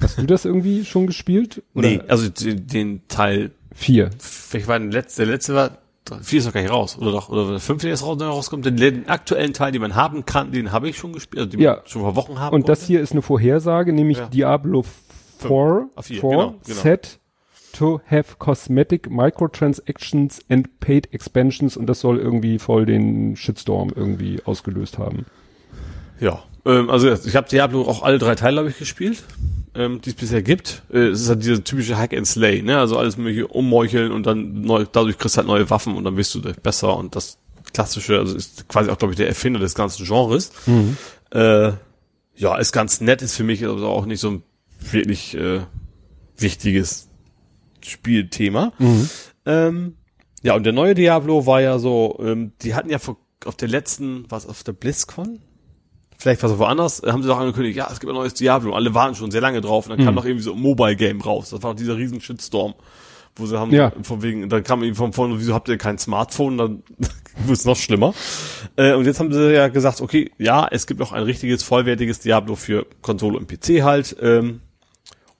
[0.00, 1.62] Hast du das irgendwie schon gespielt?
[1.74, 4.10] Oder nee, also den, den Teil, Vier.
[4.18, 5.78] vielleicht war der letzte, der letzte war,
[6.22, 8.66] vier ist noch gar nicht raus, oder doch, oder der fünfte der jetzt raus, rauskommt,
[8.66, 11.60] den, den aktuellen Teil, den man haben kann, den habe ich schon gespielt, also den
[11.60, 11.80] Ja.
[11.86, 12.92] schon vor Wochen haben Und das konnte.
[12.92, 14.26] hier ist eine Vorhersage, nämlich Ja.
[14.26, 14.84] Diablo
[15.38, 16.80] 4, Ah, vier, 4 genau, genau.
[16.80, 17.18] set
[17.72, 24.40] to have cosmetic microtransactions and paid expansions und das soll irgendwie voll den Shitstorm irgendwie
[24.44, 25.24] ausgelöst haben.
[26.20, 29.24] Ja, ähm, also ich habe Diablo auch alle drei Teile, habe ich, gespielt,
[29.74, 30.82] ähm, die es bisher gibt.
[30.92, 32.78] Äh, es ist halt diese typische Hack and Slay, ne?
[32.78, 36.14] Also alles mögliche ummeucheln und dann neu, dadurch kriegst du halt neue Waffen und dann
[36.14, 37.38] bist du besser und das
[37.72, 40.52] klassische, also ist quasi auch, glaube ich, der Erfinder des ganzen Genres.
[41.30, 41.72] Äh,
[42.36, 44.42] ja, ist ganz nett, ist für mich also auch nicht so ein
[44.90, 45.60] wirklich äh,
[46.36, 47.08] wichtiges
[47.80, 48.72] Spielthema.
[49.46, 49.96] Ähm,
[50.42, 53.68] ja, und der neue Diablo war ja so, ähm, die hatten ja vor, auf der
[53.68, 55.40] letzten, was auf der BlizzCon?
[56.22, 58.74] Vielleicht war es woanders, äh, haben sie doch angekündigt, ja, es gibt ein neues Diablo.
[58.74, 61.20] Alle waren schon sehr lange drauf und dann kam noch irgendwie so ein Mobile Game
[61.20, 61.50] raus.
[61.50, 62.74] Das war doch dieser riesen Shitstorm,
[63.34, 63.90] wo sie haben, Ja.
[64.04, 66.58] von wegen, dann kam irgendwie von vorne, wieso habt ihr kein Smartphone?
[66.58, 66.82] Dann
[67.46, 68.14] wird es noch schlimmer.
[68.76, 72.20] Äh, und jetzt haben sie ja gesagt, okay, ja, es gibt noch ein richtiges, vollwertiges
[72.20, 74.16] Diablo für Konsole und PC halt.
[74.22, 74.60] Ähm,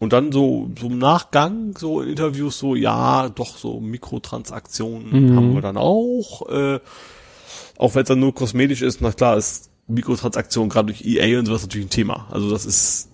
[0.01, 5.55] und dann so, so im Nachgang, so in Interviews, so, ja, doch, so Mikrotransaktionen haben
[5.55, 6.49] wir dann auch.
[6.49, 6.81] Äh,
[7.79, 11.47] auch wenn es dann nur kosmetisch ist, na klar, ist Mikrotransaktion gerade durch EA und
[11.47, 12.29] sowas natürlich ein Thema.
[12.31, 13.11] Also das ist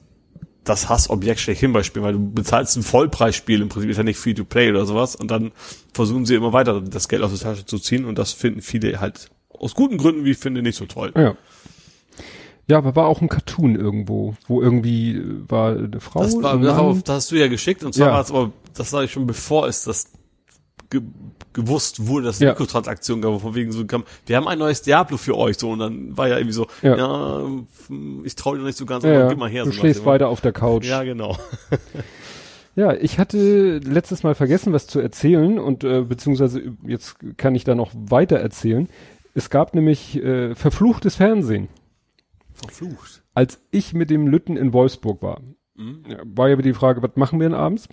[0.64, 4.18] das Hassobjekt schlechthin bei Spielen, weil du bezahlst ein Vollpreisspiel, im Prinzip ist ja nicht
[4.18, 5.52] Free-to-Play oder sowas und dann
[5.94, 9.00] versuchen sie immer weiter das Geld aus der Tasche zu ziehen und das finden viele
[9.00, 11.12] halt aus guten Gründen, wie ich finde, nicht so toll.
[11.16, 11.36] Ja.
[12.68, 16.22] Ja, aber war auch ein Cartoon irgendwo, wo irgendwie äh, war eine Frau.
[16.22, 18.12] Das, war, das, hast du ja geschickt und zwar Ja.
[18.12, 20.12] war es aber, das sage ich schon bevor es das
[21.52, 22.50] gewusst wurde, dass es Ja.
[22.50, 25.78] Mikrotransaktionen gab, von wegen so kam, wir haben ein neues Diablo für euch, so und
[25.80, 27.48] dann war ja irgendwie so, ja, Ja.
[28.24, 29.28] ich traue dir nicht so ganz, aber ja.
[29.28, 29.64] gib mal her.
[29.64, 30.86] du so schläfst weiter auf der Couch.
[30.86, 31.36] Ja, genau.
[32.76, 37.64] Ja, ich hatte letztes Mal vergessen, was zu erzählen und äh, beziehungsweise jetzt kann ich
[37.64, 38.88] da noch weiter erzählen.
[39.34, 41.66] Es gab nämlich äh, verfluchtes Fernsehen.
[42.54, 43.24] Verflucht.
[43.34, 45.40] Als ich mit dem Lütten in Wolfsburg war,
[45.76, 47.88] ja, war ja die Frage, was machen wir denn abends?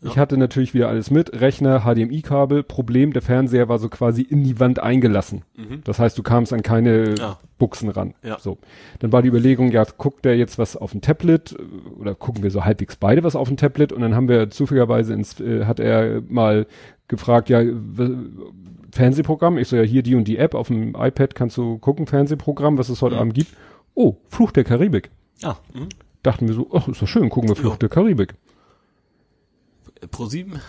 [0.00, 4.44] Ich hatte natürlich wieder alles mit, Rechner, HDMI-Kabel, Problem, der Fernseher war so quasi in
[4.44, 5.42] die Wand eingelassen.
[5.82, 7.38] Das heißt, du kamst an keine Ja.
[7.58, 8.14] Buchsen ran.
[8.22, 8.38] Ja.
[8.38, 8.58] So.
[9.00, 12.44] Dann war die Überlegung, ja, guckt der jetzt was auf dem Tablet äh, oder gucken
[12.44, 15.64] wir so halbwegs beide was auf dem Tablet und dann haben wir zufälligerweise ins, äh,
[15.64, 16.66] hat er mal
[17.08, 17.60] gefragt, ja,
[18.92, 19.58] Fernsehprogramm.
[19.58, 22.78] Ich so, ja, hier die und die App auf dem iPad kannst du gucken, Fernsehprogramm,
[22.78, 23.50] was es heute Abend gibt.
[23.94, 25.10] Oh, Fluch der Karibik.
[25.42, 25.88] Ah, hm.
[26.22, 27.78] Dachten wir so, ach, ist doch schön, gucken wir Fluch Ja.
[27.78, 28.34] der Karibik.
[30.10, 30.60] Pro 7?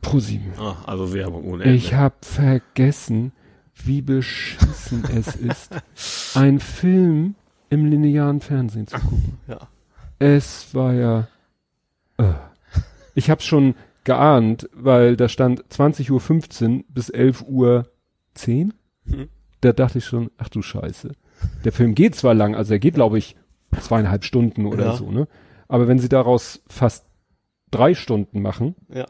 [0.00, 0.52] Pro sieben.
[0.58, 1.76] Ah, also Werbung ohne Ende.
[1.76, 3.32] Ich habe vergessen,
[3.74, 5.70] wie beschissen es ist,
[6.36, 7.34] einen Film
[7.70, 9.38] im linearen Fernsehen zu gucken.
[9.48, 9.58] ja.
[10.20, 11.28] Es war ja.
[12.16, 12.32] Äh.
[13.14, 17.86] Ich habe schon geahnt, weil da stand 20.15 Uhr bis 11.10 Uhr.
[19.04, 19.28] Mhm.
[19.60, 21.12] Da dachte ich schon, ach du Scheiße.
[21.64, 23.36] Der Film geht zwar lang, also er geht, glaube ich,
[23.80, 24.96] zweieinhalb Stunden oder Ja.
[24.96, 25.26] so, ne?
[25.68, 27.04] Aber wenn sie daraus fast
[27.70, 29.06] drei Stunden machen, Ja.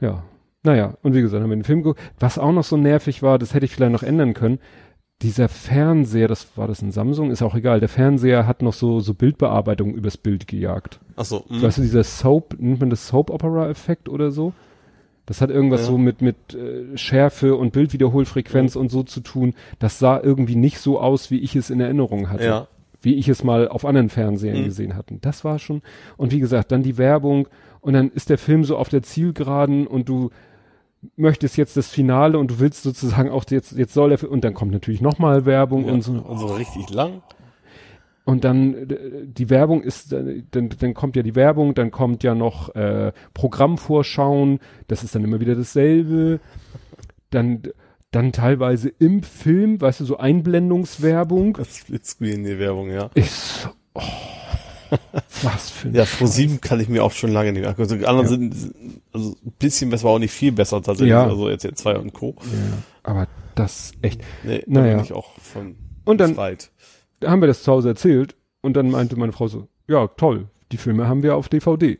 [0.00, 0.24] ja.
[0.64, 2.00] Naja, und wie gesagt, haben wir den Film geguckt.
[2.18, 4.58] Was auch noch so nervig war, das hätte ich vielleicht noch ändern können.
[5.22, 7.80] Dieser Fernseher, das war das ein Samsung, ist auch egal.
[7.80, 11.00] Der Fernseher hat noch so, so Bildbearbeitung übers Bild gejagt.
[11.16, 11.44] Ach so.
[11.48, 11.62] hm.
[11.62, 14.52] Weißt du, dieser Soap, nennt man das Soap Opera Effekt oder so?
[15.26, 15.86] Das hat irgendwas Ja.
[15.88, 19.54] so mit, mit äh, Schärfe und Bildwiederholfrequenz und so zu tun.
[19.78, 22.44] Das sah irgendwie nicht so aus, wie ich es in Erinnerung hatte.
[22.44, 22.68] Ja.
[23.00, 24.64] Wie ich es mal auf anderen Fernsehern Mhm.
[24.64, 25.20] gesehen hatten.
[25.20, 25.82] Das war schon,
[26.16, 27.48] und wie gesagt, dann die Werbung
[27.80, 30.30] und dann ist der Film so auf der Zielgeraden und du
[31.16, 34.42] möchtest jetzt das Finale und du willst sozusagen auch jetzt, jetzt soll der, Fi- und
[34.42, 35.92] dann kommt natürlich nochmal Werbung ja.
[35.92, 36.12] und so.
[36.12, 37.22] Und so richtig lang.
[38.24, 42.22] Und dann äh, die Werbung ist, äh, dann, dann kommt ja die Werbung, dann kommt
[42.24, 46.40] ja noch äh, Programmvorschauen, das ist dann immer wieder dasselbe.
[47.30, 47.62] Dann,
[48.10, 51.54] dann teilweise im Film, weißt du, so Einblendungswerbung.
[51.54, 53.10] Das Splitscreen, die Werbung, ja.
[53.16, 54.02] So, oh,
[55.42, 57.98] was für ein Ja, Pro 7 kann ich mir auch schon lange nicht mehr angucken.
[57.98, 58.30] Die anderen Ja.
[58.56, 58.74] sind,
[59.12, 61.10] also ein bisschen besser, aber auch nicht viel besser tatsächlich.
[61.10, 61.24] Ja.
[61.26, 62.34] Also jetzt 2 und Co.
[63.02, 64.22] Aber das echt.
[64.44, 64.90] Nee, Naja.
[64.92, 66.70] da bin ich auch von Und dann- befreit.
[67.20, 70.46] Da haben wir das zu Hause erzählt und dann meinte meine Frau so, ja, toll,
[70.72, 71.98] die Filme haben wir auf DVD.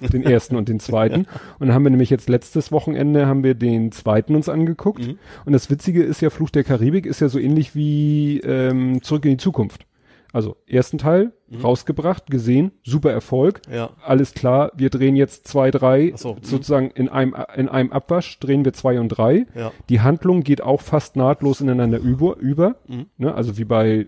[0.00, 1.26] Den ersten und den zweiten.
[1.58, 5.06] Und dann haben wir nämlich jetzt letztes Wochenende haben wir den zweiten uns angeguckt.
[5.06, 5.18] Mhm.
[5.44, 9.24] Und das Witzige ist ja, Fluch der Karibik ist ja so ähnlich wie ähm, Zurück
[9.24, 9.86] in die Zukunft.
[10.32, 11.62] Also ersten Teil Mhm.
[11.62, 13.62] rausgebracht, gesehen, super Erfolg.
[13.72, 13.90] Ja.
[14.04, 16.38] Alles klar, wir drehen jetzt zwei, drei, so, mhm.
[16.42, 19.46] sozusagen in einem, in einem Abwasch drehen wir zwei und drei.
[19.54, 19.72] Ja.
[19.88, 23.06] Die Handlung geht auch fast nahtlos ineinander über, über Mhm.
[23.16, 23.34] ne?
[23.34, 24.06] also wie bei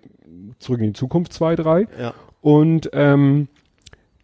[0.59, 1.87] Zurück in die Zukunft zwei, drei.
[1.99, 2.13] Ja.
[2.43, 3.49] Und ähm,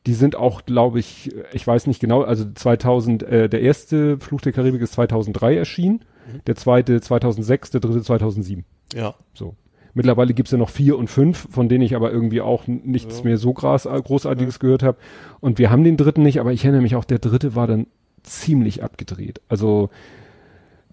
[0.06, 4.40] die sind auch, glaube ich, ich weiß nicht genau, also 2000, äh, der erste Fluch
[4.40, 6.40] der Karibik ist 2003 erschienen, Mhm.
[6.46, 8.64] der zweite 2006, der dritte 2007.
[8.94, 9.14] Ja.
[9.34, 9.54] So.
[9.94, 13.24] Mittlerweile gibt's ja noch vier und fünf, von denen ich aber irgendwie auch nichts Ja.
[13.24, 14.98] mehr so groß, Großartiges gehört habe.
[15.40, 17.86] Und wir haben den dritten nicht, aber ich erinnere mich auch, der dritte war dann
[18.22, 19.40] ziemlich abgedreht.
[19.48, 19.88] Also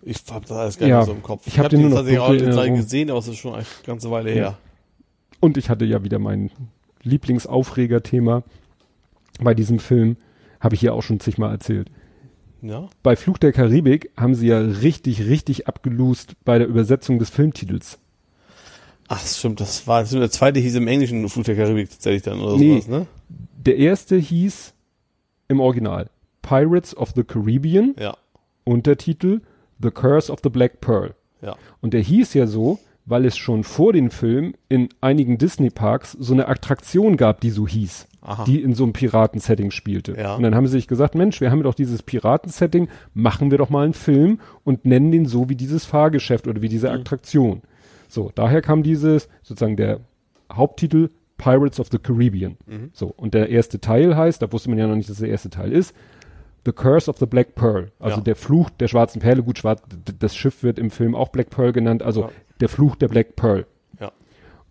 [0.05, 1.47] Ich hab das alles gar Ja, nicht so im Kopf.
[1.47, 2.75] ich hab den nur noch tatsächlich auch den drei Erinnerung.
[2.77, 4.35] gesehen, aber es ist schon eine ganze Weile Ja.
[4.35, 4.57] her.
[5.39, 6.49] Und ich hatte ja wieder mein
[7.03, 8.43] Lieblingsaufreger-Thema
[9.41, 10.17] bei diesem Film.
[10.59, 11.89] Habe ich hier auch schon zigmal erzählt.
[12.61, 12.87] Ja.
[13.03, 17.99] Bei Fluch der Karibik haben sie ja richtig, richtig abgelust bei der Übersetzung des Filmtitels.
[19.09, 22.55] Ach, stimmt, das war, der zweite hieß im Englischen Flut der Karibik tatsächlich dann oder
[22.57, 22.75] Nee.
[22.79, 23.07] sowas, ne?
[23.65, 24.73] Der erste hieß
[25.49, 26.09] im Original
[26.41, 28.15] Pirates of the Caribbean, Ja.
[28.63, 29.41] Untertitel
[29.81, 31.15] The Curse of the Black Pearl.
[31.41, 31.57] Ja.
[31.81, 36.33] Und der hieß ja so, weil es schon vor dem Film in einigen Disney-Parks so
[36.33, 38.07] eine Attraktion gab, die so hieß.
[38.25, 38.45] Aha.
[38.45, 40.15] die in so einem Piraten-Setting spielte.
[40.17, 40.35] Ja.
[40.35, 43.69] Und dann haben sie sich gesagt, Mensch, wir haben doch dieses Piraten-Setting, machen wir doch
[43.69, 46.95] mal einen Film und nennen den so wie dieses Fahrgeschäft oder wie diese Mhm.
[47.01, 47.61] Attraktion.
[48.07, 49.99] So, daher kam dieses, sozusagen der
[50.51, 52.57] Haupttitel Pirates of the Caribbean.
[52.67, 52.89] Mhm.
[52.93, 55.49] So, und der erste Teil heißt, da wusste man ja noch nicht, dass der erste
[55.49, 55.93] Teil ist,
[56.65, 57.91] The Curse of the Black Pearl.
[57.99, 58.23] Also Ja.
[58.23, 59.43] der Fluch der schwarzen Perle.
[59.43, 59.81] Gut, schwarz,
[60.19, 62.29] das Schiff wird im Film auch Black Pearl genannt, also Ja.
[62.61, 63.65] der Fluch der Black Pearl.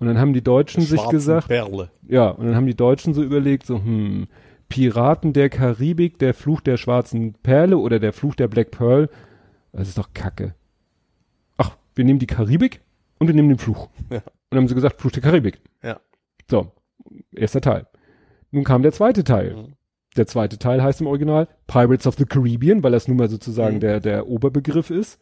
[0.02, 1.90] Und dann haben die Deutschen sich gesagt, Perle.
[2.08, 4.26] ja, und dann haben die Deutschen so überlegt, so, hm,
[4.68, 9.08] Piraten der Karibik, der Fluch der schwarzen Perle oder der Fluch der Black Pearl,
[9.72, 10.54] das ist doch Kacke.
[11.56, 12.80] Ach, wir nehmen die Karibik
[13.20, 13.88] und wir nehmen den Fluch.
[14.10, 14.16] Ja.
[14.16, 15.60] Und dann haben sie gesagt, Fluch der Karibik.
[15.84, 16.00] Ja.
[16.50, 16.72] So,
[17.32, 17.86] erster Teil.
[18.50, 19.54] Nun kam der zweite Teil.
[19.54, 19.72] Mhm.
[20.16, 23.76] Der zweite Teil heißt im Original Pirates of the Caribbean, weil das nun mal sozusagen
[23.76, 23.80] Mhm.
[23.80, 25.18] der, der Oberbegriff ist.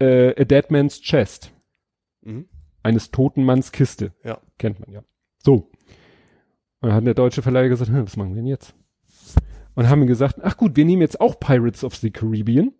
[0.00, 1.52] Äh, A Dead Man's Chest.
[2.22, 2.46] Mhm.
[2.84, 4.12] Eines toten Manns Kiste.
[4.22, 4.38] Ja.
[4.58, 5.02] Kennt man ja.
[5.42, 5.70] So.
[6.80, 8.74] Und dann hat der deutsche Verleiher gesagt, hm, was machen wir denn jetzt?
[9.74, 12.72] Und haben gesagt, ach gut, wir nehmen jetzt auch Pirates of the Caribbean.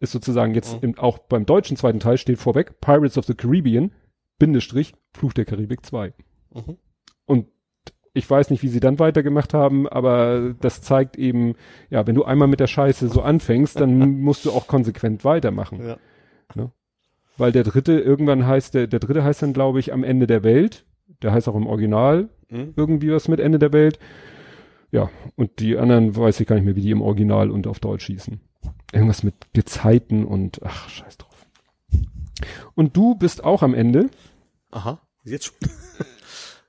[0.00, 0.88] Ist sozusagen jetzt Mhm.
[0.90, 3.92] im, auch beim deutschen zweiten Teil steht vorweg, Pirates of the Caribbean,
[4.38, 6.14] Bindestrich, Fluch der Karibik 2.
[6.54, 6.78] Mhm.
[7.26, 7.46] Und
[8.14, 11.54] ich weiß nicht, wie sie dann weitergemacht haben, aber das zeigt eben,
[11.90, 15.86] ja, wenn du einmal mit der Scheiße so anfängst, dann musst du auch konsequent weitermachen.
[15.86, 15.98] Ja.
[17.40, 20.44] Weil der dritte, irgendwann heißt der, der dritte heißt dann, glaube ich, am Ende der
[20.44, 20.84] Welt.
[21.22, 22.72] Der heißt auch im Original Mhm.
[22.76, 23.98] irgendwie was mit Ende der Welt.
[24.90, 27.78] Ja, und die anderen weiß ich gar nicht mehr, wie die im Original und auf
[27.78, 28.40] Deutsch hießen.
[28.92, 31.46] Irgendwas mit Gezeiten und ach, scheiß drauf.
[32.74, 34.10] Und du bist auch am Ende,
[34.72, 35.00] Aha.
[35.24, 35.56] Jetzt schon.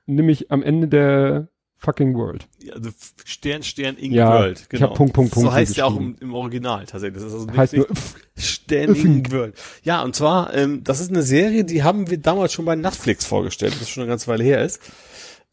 [0.06, 1.48] nämlich am Ende der
[1.82, 2.46] fucking World.
[2.62, 2.90] Ja, also
[3.24, 4.66] Stern, Stern, Ing Ja, World.
[4.70, 7.22] ich hab Punkt, Punkt, Punkt So heißt ja auch im, im Original tatsächlich.
[7.22, 7.88] Das ist also Heißt nur,
[8.36, 9.54] Stern, Ing World.
[9.82, 13.24] Ja, und zwar, ähm, das ist eine Serie, die haben wir damals schon bei Netflix
[13.26, 14.80] vorgestellt, das schon eine ganze Weile her ist.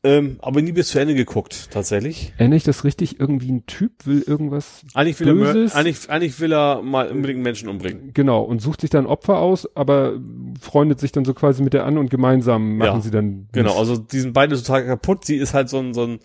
[0.01, 2.31] Ähm, aber nie bis zu Ende geguckt, tatsächlich.
[2.37, 3.19] erinnere ich das richtig?
[3.19, 5.73] Irgendwie ein Typ will irgendwas, Eigentlich will, er, Böses?
[5.73, 8.11] mör- eigentlich, eigentlich will er mal unbedingt Menschen umbringen.
[8.13, 10.13] genau, und sucht sich dann Opfer aus, aber
[10.61, 13.49] freundet sich dann so quasi mit der an und gemeinsam machen Ja, sie dann.
[13.51, 15.25] Genau, also die sind beide total kaputt.
[15.25, 16.19] Sie ist halt so ein, so ein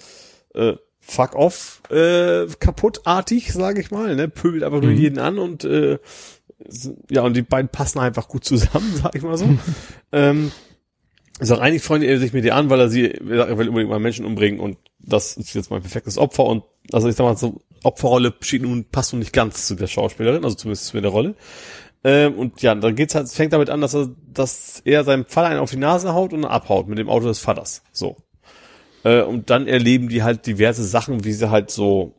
[0.54, 4.14] äh, Fuck-off äh, kaputtartig, sage ich mal.
[4.14, 4.28] Ne?
[4.28, 4.96] Pöbelt einfach nur Mhm.
[4.98, 5.98] jeden an und äh,
[7.10, 9.52] ja, und die beiden passen einfach gut zusammen, sag ich mal so.
[10.12, 10.52] ähm,
[11.40, 13.98] also eigentlich freundet er sich mit ihr an, weil er sie, er will unbedingt mal
[13.98, 17.60] Menschen umbringen und das ist jetzt mein perfektes Opfer und also ich sag mal so,
[17.82, 21.34] Opferrolle nun, passt nun nicht ganz zu der Schauspielerin, also zumindest zu der Rolle.
[22.02, 25.48] Ähm, und ja, dann geht's halt, fängt damit an, dass er, dass er seinem Vater
[25.48, 27.82] einen auf die Nase haut und abhaut mit dem Auto des Vaters.
[27.92, 28.16] So.
[29.04, 32.14] Äh, und dann erleben die halt diverse Sachen, wie sie halt so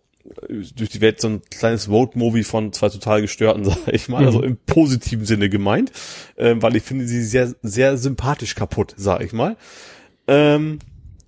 [0.76, 4.42] durch die Welt so ein kleines Road-Movie von zwei total gestörten, sag ich mal, also
[4.42, 5.92] im positiven Sinne gemeint,
[6.38, 9.58] ähm, weil ich finde sie sehr, sehr sympathisch kaputt, sag ich mal.
[10.28, 10.80] Ähm,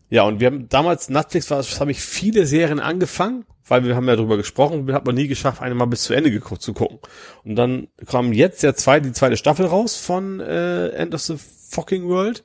[0.09, 4.07] ja, und wir haben damals, Netflix war, habe ich viele Serien angefangen, weil wir haben
[4.07, 6.99] ja drüber gesprochen, hat man nie geschafft, eine mal bis zu Ende geguckt zu gucken.
[7.43, 11.35] Und dann kam jetzt der zweite, die zweite Staffel raus von äh, End of the
[11.69, 12.43] Fucking World.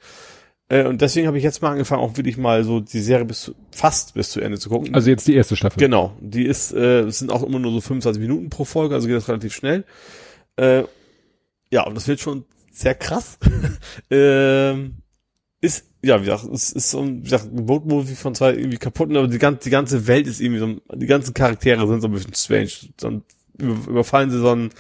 [0.73, 3.43] Äh, und deswegen habe ich jetzt mal angefangen, auch wirklich mal so die Serie bis
[3.43, 4.95] zu, fast bis zu Ende zu gucken.
[4.95, 5.79] Also jetzt die erste Staffel.
[5.79, 9.07] Genau, die ist, äh, es sind auch immer nur so 25 Minuten pro Folge, also
[9.07, 9.85] geht das relativ schnell.
[10.57, 10.85] Äh,
[11.71, 13.39] ja, und das wird schon sehr krass.
[14.11, 14.95] ähm,
[15.61, 18.79] ist, ja, wie gesagt, es ist so ein, wie gesagt, ein Boat-Movie von zwei irgendwie
[18.79, 22.01] kaputten, aber die ganze, die ganze Welt ist irgendwie so, ein- die ganzen Charaktere sind
[22.01, 22.71] so ein bisschen strange.
[22.97, 23.23] Dann
[23.59, 24.71] über- überfallen sie so ein,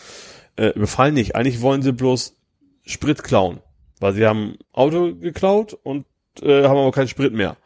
[0.56, 2.34] äh, überfallen nicht, eigentlich wollen sie bloß
[2.84, 3.60] Sprit klauen.
[4.02, 6.06] Weil sie haben ein Auto geklaut und
[6.42, 7.56] äh, haben aber keinen Sprit mehr.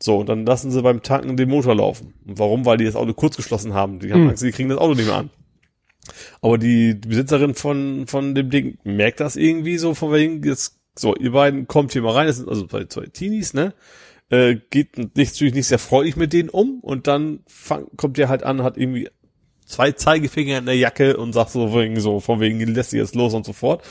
[0.00, 2.14] So, und dann lassen sie beim Tanken den Motor laufen.
[2.26, 2.66] Und warum?
[2.66, 4.00] Weil die das Auto kurz geschlossen haben.
[4.00, 4.28] Die haben Hm.
[4.30, 5.30] Angst, die kriegen das Auto nicht mehr an.
[6.40, 10.78] Aber die, die Besitzerin von, von dem Ding merkt das irgendwie so, von wegen, jetzt,
[10.96, 13.74] so, ihr beiden kommt hier mal rein, das sind also zwei, zwei Teenies, ne?
[14.30, 18.28] Äh, geht nicht, natürlich nicht sehr freundlich mit denen um und dann fang, kommt der
[18.28, 19.08] halt an, hat irgendwie
[19.64, 22.98] zwei Zeigefinger in der Jacke und sagt so, von wegen, so, von wegen, lässt sie
[22.98, 23.82] jetzt los und so fort.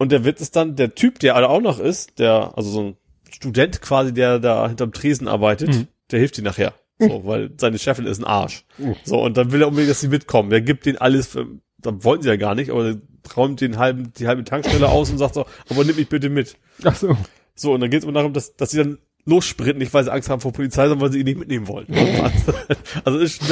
[0.00, 2.96] Und der Witz ist dann, der Typ, der auch noch ist, der, also so ein
[3.30, 5.88] Student quasi, der da hinterm Tresen arbeitet, Mhm.
[6.10, 6.72] der hilft ihm nachher.
[6.98, 8.64] So, weil seine Chefin ist ein Arsch.
[8.78, 8.96] Mhm.
[9.04, 10.48] So, und dann will er unbedingt, dass sie mitkommen.
[10.48, 11.46] Der gibt denen alles, für,
[11.76, 13.02] dann wollten sie ja gar nicht, aber der
[13.36, 16.56] räumt den halben, die halbe Tankstelle aus und sagt so, aber nimm mich bitte mit.
[16.82, 17.14] Ach so.
[17.54, 20.12] So, und dann geht es immer darum, dass, dass sie dann lossprinten, nicht weil sie
[20.12, 21.86] Angst haben vor Polizei, sondern weil sie ihn nicht mitnehmen wollen.
[23.04, 23.42] also ist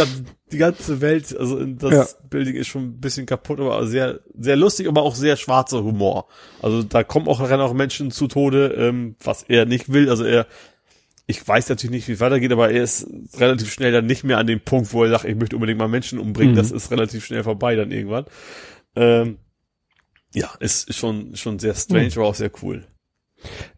[0.52, 2.06] die ganze Welt, also das Ja.
[2.30, 6.26] Building ist schon ein bisschen kaputt, aber sehr, sehr lustig, aber auch sehr schwarzer Humor.
[6.62, 10.08] Also da kommen auch, rennen auch Menschen zu Tode, ähm, was er nicht will.
[10.10, 10.46] Also er,
[11.26, 13.06] ich weiß natürlich nicht, wie es weitergeht, aber er ist
[13.38, 15.88] relativ schnell dann nicht mehr an dem Punkt, wo er sagt, ich möchte unbedingt mal
[15.88, 16.52] Menschen umbringen.
[16.54, 16.56] Mhm.
[16.58, 18.24] Das ist relativ schnell vorbei dann irgendwann.
[18.96, 19.36] Ähm,
[20.34, 22.12] ja, ist, ist schon, schon sehr strange, Mhm.
[22.16, 22.86] aber auch sehr cool.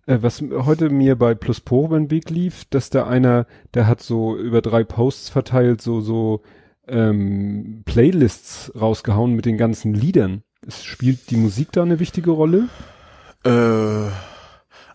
[0.07, 3.87] Äh, was heute mir bei Plus Pro über den Weg lief, dass da einer, der
[3.87, 6.43] hat so über drei Posts verteilt, so, so
[6.89, 10.43] ähm, Playlists rausgehauen mit den ganzen Liedern.
[10.67, 12.69] Es spielt die Musik da eine wichtige Rolle?
[13.45, 14.11] Äh,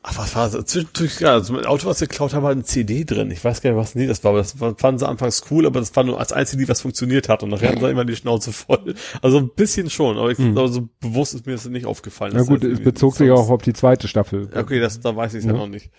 [0.07, 0.65] ach, was war das?
[0.65, 3.31] Zwischendurch, ja, also mein Auto, was wir geklaut haben, war ein CD drin.
[3.31, 5.79] Ich weiß gar nicht, was Lied das war, aber das fanden sie anfangs cool, aber
[5.79, 7.41] das war nur als einzige Lied, was funktioniert hat.
[7.43, 8.93] Und nachher hatten sie immer die Schnauze voll.
[9.21, 10.55] Also ein bisschen schon, aber, ich, Hm.
[10.67, 12.33] so bewusst ist mir das nicht aufgefallen.
[12.35, 14.49] Na gut, es bezog sich auch auf die zweite Staffel.
[14.55, 15.51] Okay, das, da weiß ich es Ja.
[15.53, 15.89] ja noch nicht.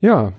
[0.00, 0.32] Ja.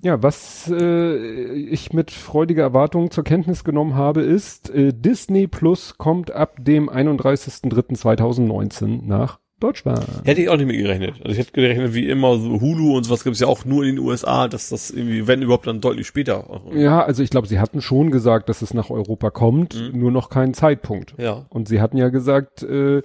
[0.00, 1.16] Ja, was äh,
[1.54, 6.88] ich mit freudiger Erwartung zur Kenntnis genommen habe, ist, äh, Disney Plus kommt ab dem
[6.88, 10.06] 31.03.2019 nach Deutschland.
[10.24, 11.14] Hätte ich auch nicht mit gerechnet.
[11.20, 13.96] Also ich hätte gerechnet, wie immer, so Hulu und sowas gibt's ja auch nur in
[13.96, 16.48] den USA, dass das irgendwie, wenn überhaupt, dann deutlich später.
[16.50, 19.98] auch- Ja, also ich glaube, sie hatten schon gesagt, dass es nach Europa kommt, Mhm.
[19.98, 21.14] nur noch keinen Zeitpunkt.
[21.18, 21.46] Ja.
[21.48, 23.02] Und sie hatten ja gesagt, äh,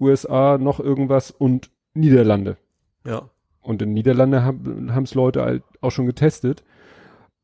[0.00, 2.56] USA noch irgendwas und Niederlande.
[3.06, 3.22] Ja.
[3.60, 6.62] Und in Niederlande haben es Leute halt auch schon getestet.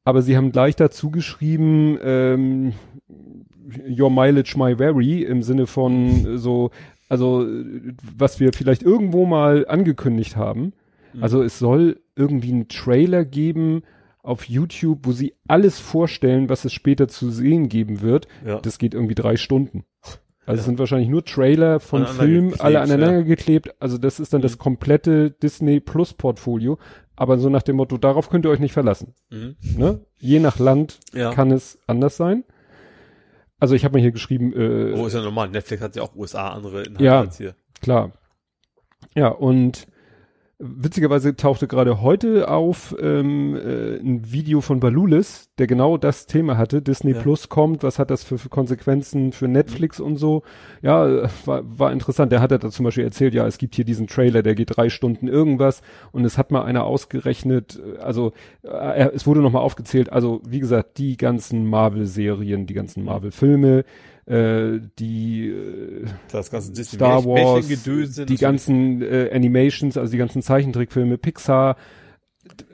[0.05, 2.73] Aber sie haben gleich dazu geschrieben, ähm,
[3.99, 6.71] Your Mileage My Vary im Sinne von äh, so,
[7.09, 7.47] also
[8.17, 10.73] was wir vielleicht irgendwo mal angekündigt haben.
[11.13, 11.23] Mhm.
[11.23, 13.83] Also es soll irgendwie einen Trailer geben
[14.23, 18.27] auf YouTube, wo sie alles vorstellen, was es später zu sehen geben wird.
[18.47, 18.59] Ja.
[18.61, 19.85] Das geht irgendwie drei Stunden.
[20.47, 22.83] Also es sind wahrscheinlich nur Trailer von Filmen, alle ja.
[22.83, 23.75] aneinander geklebt.
[23.81, 24.59] Also das ist dann das Mhm.
[24.59, 26.79] komplette Disney Plus Portfolio.
[27.17, 29.15] Aber so nach dem Motto, darauf könnt ihr euch nicht verlassen.
[29.31, 29.57] Mhm.
[29.77, 30.01] Ne?
[30.19, 31.33] Je nach Land Ja.
[31.33, 32.45] kann es anders sein.
[33.65, 35.49] Also ich habe mir hier geschrieben, äh, Oh, ist ja normal.
[35.49, 37.21] Netflix hat ja auch USA andere Inhalte Ja.
[37.21, 37.55] als hier.
[37.81, 38.13] Klar.
[39.15, 39.87] Ja, und
[40.59, 46.57] witzigerweise tauchte gerade heute auf ähm, äh, ein Video von Balulis, der genau das Thema
[46.57, 46.81] hatte.
[46.81, 47.21] Disney Ja.
[47.21, 50.43] Plus kommt, was hat das für, für Konsequenzen für Netflix und so.
[50.81, 52.31] Ja, war, war interessant.
[52.31, 54.77] Der hat ja da zum Beispiel erzählt, ja, es gibt hier diesen Trailer, der geht
[54.77, 59.63] drei Stunden irgendwas und es hat mal einer ausgerechnet, äh, also äh, es wurde nochmal
[59.63, 63.85] aufgezählt, also wie gesagt, die ganzen Marvel-Serien, die ganzen Marvel-Filme,
[64.27, 71.19] äh, die äh, Das ganze Star Wars, die ganzen äh, Animations, also die ganzen Zeichentrickfilme,
[71.19, 71.77] Pixar.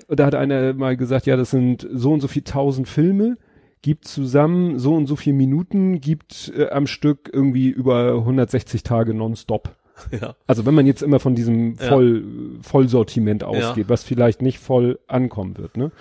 [0.09, 3.37] Da hat einer mal gesagt, ja, das sind so und so viel tausend Filme,
[3.83, 9.15] gibt zusammen so und so viel Minuten, gibt äh, am Stück irgendwie über 160 Tage
[9.15, 9.77] nonstop.
[10.19, 10.35] Ja.
[10.47, 11.89] Also wenn man jetzt immer von diesem Ja.
[11.89, 12.25] Voll,
[12.62, 15.93] Vollsortiment ausgeht, was vielleicht nicht voll ankommen wird, ne?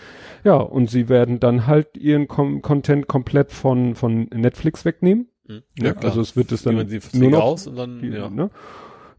[0.43, 5.27] Ja, und sie werden dann halt ihren Kom Content komplett von, von Netflix wegnehmen.
[5.49, 5.63] Mhm.
[5.77, 8.29] Ja, also es wird es dann Nehmen die nur noch aus und dann, die, ja.
[8.29, 8.49] Ne?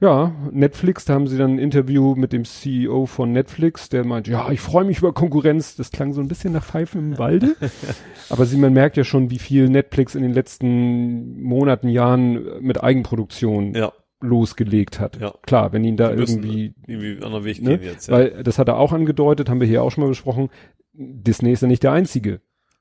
[0.00, 4.28] Ja, Netflix, da haben sie dann ein Interview mit dem CEO von Netflix, der meint,
[4.28, 5.76] ja, ich freue mich über Konkurrenz.
[5.76, 7.54] Das klang so ein bisschen nach Pfeifen im Walde.
[8.30, 12.82] Aber sie, man merkt ja schon, wie viel Netflix in den letzten Monaten, Jahren mit
[12.82, 13.92] Eigenproduktion Ja,
[14.22, 15.20] losgelegt hat.
[15.20, 15.34] Ja.
[15.42, 17.76] Klar, wenn ihnen da irgendwie, irgendwie anderen Weg ne?
[17.78, 18.08] gehen jetzt.
[18.08, 18.14] Ja.
[18.14, 20.48] weil das hat er auch angedeutet, haben wir hier auch schon mal besprochen,
[20.94, 22.40] Disney ist ja nicht der Einzige,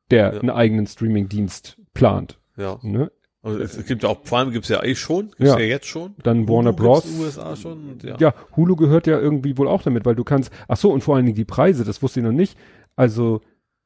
[0.10, 0.40] der Ja.
[0.40, 2.40] einen eigenen Streaming-Dienst plant.
[2.56, 2.80] ja.
[2.82, 3.12] Ne?
[3.42, 5.60] Also es, es gibt ja auch Prime gibt's ja eh schon, gibt's Ja.
[5.60, 6.14] ja, jetzt schon.
[6.24, 7.06] Dann Warner Hulu Bros.
[7.06, 7.90] in den USA schon.
[7.92, 8.18] Und ja.
[8.20, 11.16] Ja, Hulu gehört ja irgendwie wohl auch damit, weil du kannst, ach so, und vor
[11.16, 12.58] allen Dingen die Preise, das wusste ich noch nicht.
[12.98, 13.42] Also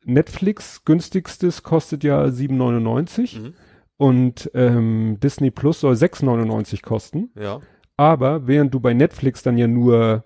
[0.06, 3.54] Netflix günstigstes kostet ja 7,99 Mhm.
[3.98, 7.32] und ähm, Disney Plus soll 6,99 kosten.
[7.40, 7.60] ja.
[7.96, 10.26] Aber während du bei Netflix dann ja nur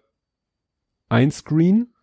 [1.10, 1.94] ein Screen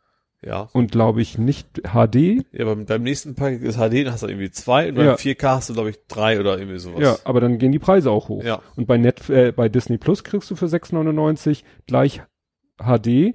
[0.46, 0.68] Ja.
[0.72, 4.28] und glaube ich nicht HD, Ja, beim, beim nächsten Pack ist HD, dann hast du
[4.28, 5.04] irgendwie zwei und Ja.
[5.06, 7.00] beim 4K hast du, glaube ich, drei oder irgendwie sowas.
[7.00, 8.44] ja, aber dann gehen die Preise auch hoch.
[8.44, 8.60] Ja.
[8.76, 12.22] Und bei Net, äh, bei Disney Plus kriegst du für 6,99 gleich
[12.78, 13.34] HD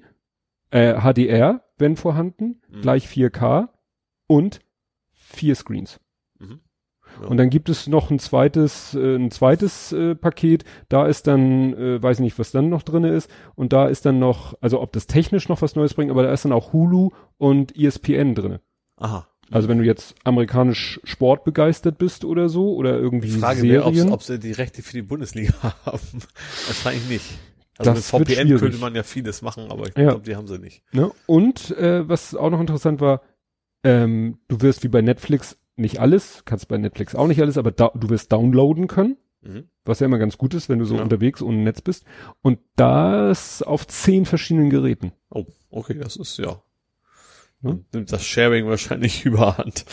[0.72, 2.82] Äh, HDR, wenn vorhanden, Mhm.
[2.82, 3.70] gleich 4K
[4.28, 4.60] und
[5.14, 6.00] vier Screens.
[7.22, 7.28] Ja.
[7.28, 10.64] Und dann gibt es noch ein zweites, äh, ein zweites äh, Paket.
[10.90, 13.30] Da ist dann, äh, weiß nicht, was dann noch drinne ist.
[13.56, 16.32] Und da ist dann noch, also ob das technisch noch was Neues bringt, aber da
[16.32, 18.62] ist dann auch Hulu und ESPN drinne.
[18.98, 19.28] Aha.
[19.52, 23.84] Also wenn du jetzt amerikanisch Sport begeistert bist oder so oder irgendwie Die Frage wäre,
[23.86, 24.08] Serien.
[24.10, 25.54] ob, ob sie die Rechte für die Bundesliga
[25.86, 26.00] haben.
[26.68, 27.26] Wahrscheinlich nicht.
[27.80, 30.10] Also Das mit VPN könnte man ja vieles machen, aber ich Ja.
[30.10, 30.84] glaube, die haben sie nicht.
[30.92, 31.10] Ne?
[31.26, 33.22] Und äh, was auch noch interessant war,
[33.84, 37.72] ähm, du wirst wie bei Netflix nicht alles, kannst bei Netflix auch nicht alles, aber
[37.72, 39.70] da, du wirst downloaden können, Mhm.
[39.86, 41.02] was ja immer ganz gut ist, wenn du so Ja.
[41.02, 42.04] unterwegs ohne Netz bist.
[42.42, 45.14] Und das auf zehn verschiedenen Geräten.
[45.30, 46.46] Oh, okay, das ist ja.
[47.62, 47.72] Ja.
[47.72, 49.86] Dann Nimmt das Sharing wahrscheinlich überhand.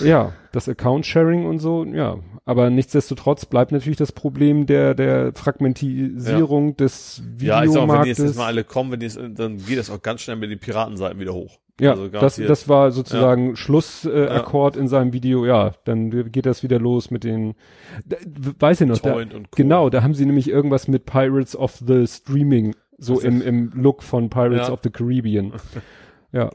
[0.00, 2.18] Ja, das Account-Sharing und so, ja.
[2.44, 8.04] Aber nichtsdestotrotz bleibt natürlich das Problem der, der Fragmentisierung des Ja, ich sag mal, wenn
[8.04, 8.18] die Videomarktes.
[8.18, 10.50] jetzt, jetzt mal alle kommen, wenn die jetzt, dann geht das auch ganz schnell mit
[10.50, 11.58] den Piratenseiten wieder hoch.
[11.78, 14.82] Ja, Also das, das war sozusagen Schlussakkord äh, Ja.
[14.82, 15.44] In seinem Video.
[15.44, 17.54] Ja, dann geht das wieder los mit den,
[18.06, 18.16] da,
[18.58, 19.22] weiß ich noch, da,
[19.54, 24.02] genau, da haben sie nämlich irgendwas mit Pirates of the Streaming, so im, im Look
[24.02, 24.72] von Pirates Ja.
[24.72, 25.52] of the Caribbean.
[26.32, 26.50] ja.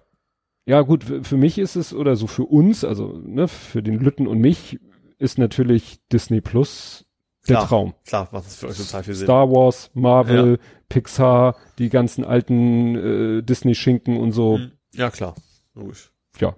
[0.65, 4.27] Ja, gut, für, mich ist es, oder so für uns, also, ne, für den Lütten
[4.27, 4.79] und mich,
[5.17, 7.05] ist natürlich Disney Plus
[7.47, 7.67] der Klar.
[7.67, 7.93] Traum.
[8.05, 9.25] Klar, macht das für euch total viel Sinn.
[9.25, 10.59] Star Wars, Marvel,
[10.89, 14.57] Pixar, die ganzen alten äh, Disney-Schinken und so.
[14.57, 14.71] Mhm.
[14.93, 15.35] Ja, klar.
[15.73, 16.11] Logisch.
[16.39, 16.55] ja.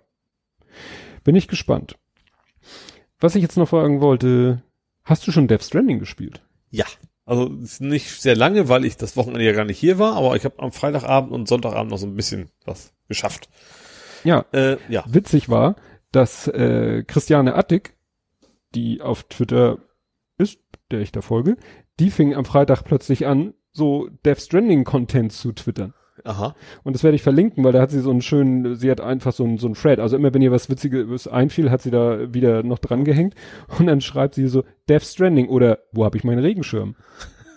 [1.24, 1.98] Bin ich gespannt.
[3.20, 4.64] Was ich jetzt noch fragen wollte,
[5.04, 6.42] hast du schon Death Stranding gespielt?
[6.72, 6.86] Ja.
[7.26, 10.44] Also nicht sehr lange, weil ich das Wochenende ja gar nicht hier war, aber ich
[10.44, 13.48] habe am Freitagabend und Sonntagabend noch so ein bisschen was geschafft.
[14.26, 15.06] Ja, Äh, ja.
[15.08, 15.76] witzig war,
[16.12, 17.96] dass äh, Christiane Attig,
[18.76, 19.78] die auf Twitter
[20.38, 20.60] ist,
[20.92, 21.56] der ich da folge,
[22.00, 25.94] die fing am Freitag plötzlich an, so Death Stranding Content zu twittern.
[26.24, 26.56] Aha.
[26.84, 29.34] Und das werde ich verlinken, weil da hat sie so einen schönen, sie hat einfach
[29.34, 30.00] so einen, so einen Thread.
[30.00, 33.36] Also immer wenn ihr was Witziges einfiel, hat sie da wieder noch dran gehängt.
[33.80, 36.96] Und dann schreibt sie so, Death Stranding oder wo habe ich meinen Regenschirm?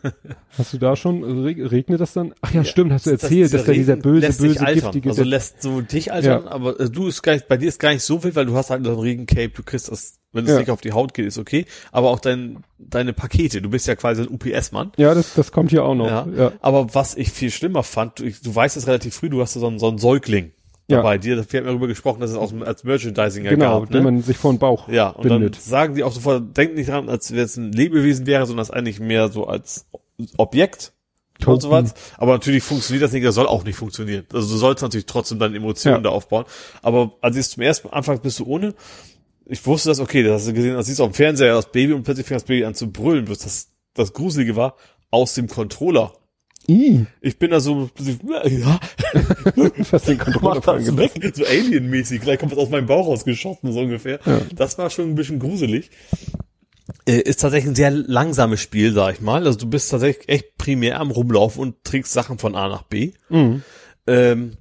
[0.56, 2.32] Hast du da schon, reg- regnet das dann?
[2.40, 5.80] Ach ja, stimmt, hast du erzählt, dass da dieser böse, böse, giftige, Also lässt so
[5.80, 8.36] dich altern, aber äh, du ist gar nicht, bei dir ist gar nicht so wild,
[8.36, 10.58] weil du hast halt so ein Regencape, du kriegst das, wenn es Ja.
[10.58, 13.96] nicht auf die Haut geht, ist okay, aber auch dein, deine Pakete, du bist ja
[13.96, 14.92] quasi ein UPS-Mann.
[14.96, 16.06] ja, das, das kommt hier auch noch.
[16.06, 16.26] Ja.
[16.36, 16.52] Ja.
[16.60, 19.66] Aber was ich viel schlimmer fand, du, du weißt es relativ früh, du hast so
[19.66, 20.52] einen, so einen Säugling
[20.88, 20.98] Ja.
[20.98, 21.36] dabei dir.
[21.50, 23.90] Wir haben darüber gesprochen, dass es aus, als Merchandising ja Genau, gab.
[23.90, 24.04] den Ne?
[24.04, 25.56] man sich vor den Bauch Ja, und bindet.
[25.56, 28.62] dann sagen die auch sofort, denkt nicht dran, als wäre es ein Lebewesen wäre, sondern
[28.62, 29.86] es eigentlich mehr so als
[30.36, 30.92] Objekt
[31.44, 31.70] und Token.
[31.70, 31.94] was.
[32.16, 34.24] Aber natürlich funktioniert das nicht, das soll auch nicht funktionieren.
[34.32, 36.00] Also du sollst natürlich trotzdem deine Emotionen Ja.
[36.02, 36.44] da aufbauen.
[36.82, 38.72] Aber als ich es zum ersten Anfang bist du ohne,
[39.46, 41.70] ich wusste das, okay, das hast du gesehen, das siehst du auf dem Fernseher, das
[41.70, 44.76] Baby und plötzlich fängt das Baby an zu brüllen, bis das, das Gruselige war,
[45.10, 46.12] aus dem Controller.
[46.68, 48.80] Ih, Ich bin da so, ja,
[49.84, 53.80] fast den Controller fallen weg, so Alien-mäßig, gleich kommt was aus meinem Bauch rausgeschossen, so
[53.80, 54.18] ungefähr.
[54.26, 54.40] Ja.
[54.54, 55.90] Das war schon ein bisschen gruselig.
[57.08, 59.46] Äh, ist tatsächlich ein sehr langsames Spiel, sag ich mal.
[59.46, 63.12] Also du bist tatsächlich echt primär am Rumlaufen und trägst Sachen von A nach B.
[63.28, 63.62] Mhm.
[64.08, 64.56] Ähm,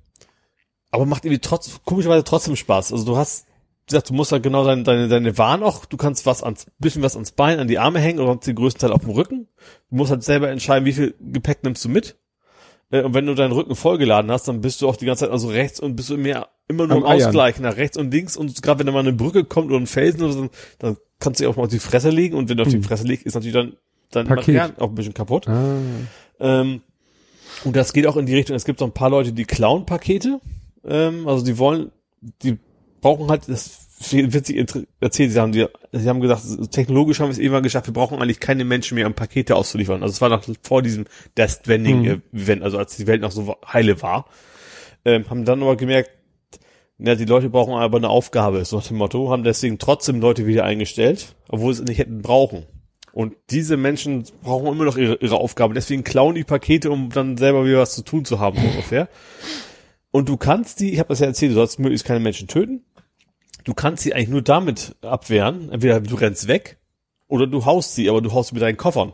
[0.92, 2.94] aber macht irgendwie trotz, komischerweise trotzdem Spaß.
[2.94, 3.48] Also du hast,
[3.88, 7.04] gesagt, du musst halt genau deine, deine, deine Waren auch, du kannst was ans, bisschen
[7.04, 9.48] was ans Bein, an die Arme hängen oder hast den größten Teil auf dem Rücken.
[9.90, 12.16] Du musst halt selber entscheiden, wie viel Gepäck nimmst du mit.
[12.92, 15.32] Äh, Und wenn du deinen Rücken vollgeladen hast, dann bist du auch die ganze Zeit
[15.32, 17.28] also rechts und bist du immer, immer nur Am im Eiern.
[17.28, 19.88] Ausgleich nach rechts und links und gerade wenn da mal eine Brücke kommt oder ein
[19.88, 20.50] Felsen oder so,
[20.80, 22.82] dann kannst du dich auch mal auf die Fresse legen und wenn du auf die
[22.82, 23.74] Fresse legst, ist natürlich dann
[24.12, 24.48] dein Paket.
[24.56, 25.48] Material auch ein bisschen kaputt.
[25.48, 25.78] Ah.
[26.40, 26.82] Ähm,
[27.64, 29.86] und das geht auch in die Richtung, es gibt so ein paar Leute, die klauen
[29.86, 30.40] Pakete.
[30.84, 31.92] Ähm, also die wollen,
[32.44, 32.58] die
[33.06, 37.28] brauchen halt, das wird sich inter- erzählt, sie haben, die, sie haben gesagt, technologisch haben
[37.28, 40.02] wir es irgendwann geschafft, wir brauchen eigentlich keine Menschen mehr, um Pakete auszuliefern.
[40.02, 41.06] Also es war noch vor diesem
[41.38, 42.64] Death Stranding Mhm.
[42.64, 44.26] Also als die Welt noch so heile war.
[45.06, 46.10] Ähm, haben dann aber gemerkt,
[46.98, 50.48] ja, die Leute brauchen aber eine Aufgabe, so nach dem Motto, haben deswegen trotzdem Leute
[50.48, 52.66] wieder eingestellt, obwohl sie es nicht hätten brauchen.
[53.14, 55.76] Und diese Menschen brauchen immer noch ihre, ihre Aufgabe.
[55.76, 59.10] Deswegen klauen die Pakete, um dann selber wieder was zu tun zu haben, so ungefähr.
[60.10, 62.84] Und du kannst die, ich habe das ja erzählt, du sollst möglichst keine Menschen töten.
[63.66, 65.70] Du kannst sie eigentlich nur damit abwehren.
[65.70, 66.78] Entweder du rennst weg
[67.28, 69.12] oder du haust sie, aber du haust sie mit deinen Koffern.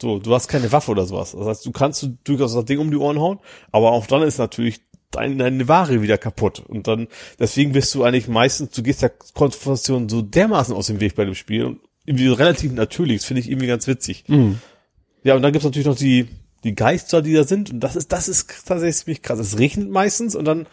[0.00, 1.32] So, du hast keine Waffe oder sowas.
[1.32, 3.38] Das heißt, du kannst du durchaus das Ding um die Ohren hauen,
[3.70, 6.60] aber auch dann ist natürlich deine, deine Ware wieder kaputt.
[6.66, 7.08] Und dann,
[7.38, 11.24] deswegen bist du eigentlich meistens, du gehst der Konfrontation so dermaßen aus dem Weg bei
[11.24, 14.24] dem Spiel und irgendwie relativ natürlich, das finde ich irgendwie ganz witzig.
[14.26, 14.58] Mhm.
[15.22, 16.28] Ja, und dann gibt's natürlich noch die,
[16.64, 17.70] die Geister, die da sind.
[17.70, 19.38] Und das ist, das ist tatsächlich ziemlich krass.
[19.38, 20.66] Es regnet meistens und dann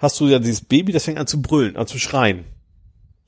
[0.00, 2.44] hast du ja dieses Baby, das fängt an zu brüllen, an zu schreien.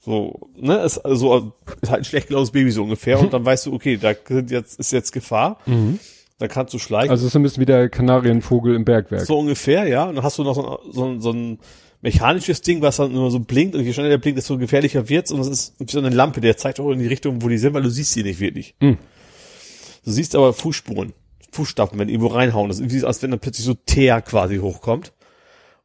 [0.01, 3.21] So, ne, ist also ist halt ein schlecht gelaufenes Baby so ungefähr.
[3.21, 5.59] Und dann weißt du, okay, da sind jetzt, ist jetzt Gefahr.
[5.67, 6.01] Mhm.
[6.39, 7.11] dann kannst du schleichen.
[7.11, 9.27] Also ist so ein bisschen wie der Kanarienvogel im Bergwerk.
[9.27, 10.07] So ungefähr, ja.
[10.07, 11.59] Und dann hast du noch so ein, so ein, so ein
[12.01, 15.31] mechanisches Ding, was dann immer so blinkt und je schneller der blinkt, desto gefährlicher wird's
[15.31, 17.59] und das ist wie so eine Lampe, der zeigt auch in die Richtung, wo die
[17.59, 18.75] sind, weil du siehst sie nicht wirklich.
[18.81, 18.99] Hm.
[20.05, 21.13] Du siehst aber Fußspuren,
[21.53, 22.69] Fußstapfen, wenn die irgendwo reinhauen.
[22.69, 25.13] Das ist wie, als wenn dann plötzlich so Teer quasi hochkommt.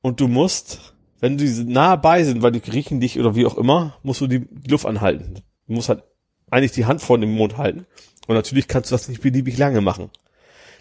[0.07, 3.57] Und du musst, wenn die nah bei sind, weil die riechen dich oder wie auch
[3.57, 5.41] immer, musst du die Luft anhalten.
[5.67, 6.03] Du musst halt
[6.49, 7.85] eigentlich die Hand vor dem Mund halten.
[8.25, 10.09] Und natürlich kannst du das nicht beliebig lange machen.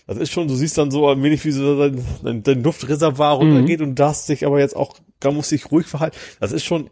[0.06, 3.38] Das ist schon, du siehst dann so ein wenig, wie so dein, dein, dein Luftreservoir
[3.38, 6.16] runtergeht und darfst dich aber jetzt auch, da musst dich ruhig verhalten.
[6.38, 6.88] Das ist schon,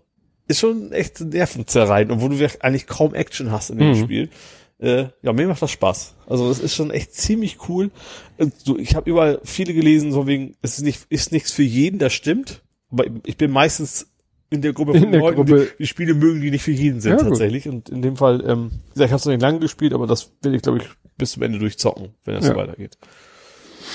[0.49, 4.03] ist schon echt nervenzerreibend, obwohl du eigentlich kaum Action hast in dem Mhm.
[4.03, 4.31] Spiel.
[4.78, 6.15] Äh, ja, mir macht das Spaß.
[6.27, 7.91] Also das ist schon echt ziemlich cool.
[8.39, 11.62] Und So, ich habe überall viele gelesen, so wegen, es ist nicht, ist nichts für
[11.62, 12.62] jeden, das stimmt.
[12.91, 14.11] Aber ich bin meistens
[14.51, 15.69] in der Gruppe In der Leuten, Gruppe.
[15.78, 17.28] die, die Spiele mögen, die nicht für jeden sind Ja, gut.
[17.28, 17.69] tatsächlich.
[17.69, 20.55] Und in dem Fall, ähm, ich habe es noch nicht lange gespielt, aber das will
[20.55, 20.85] ich, glaube ich,
[21.17, 22.53] bis zum Ende durchzocken, wenn das Ja.
[22.53, 22.99] so weitergeht.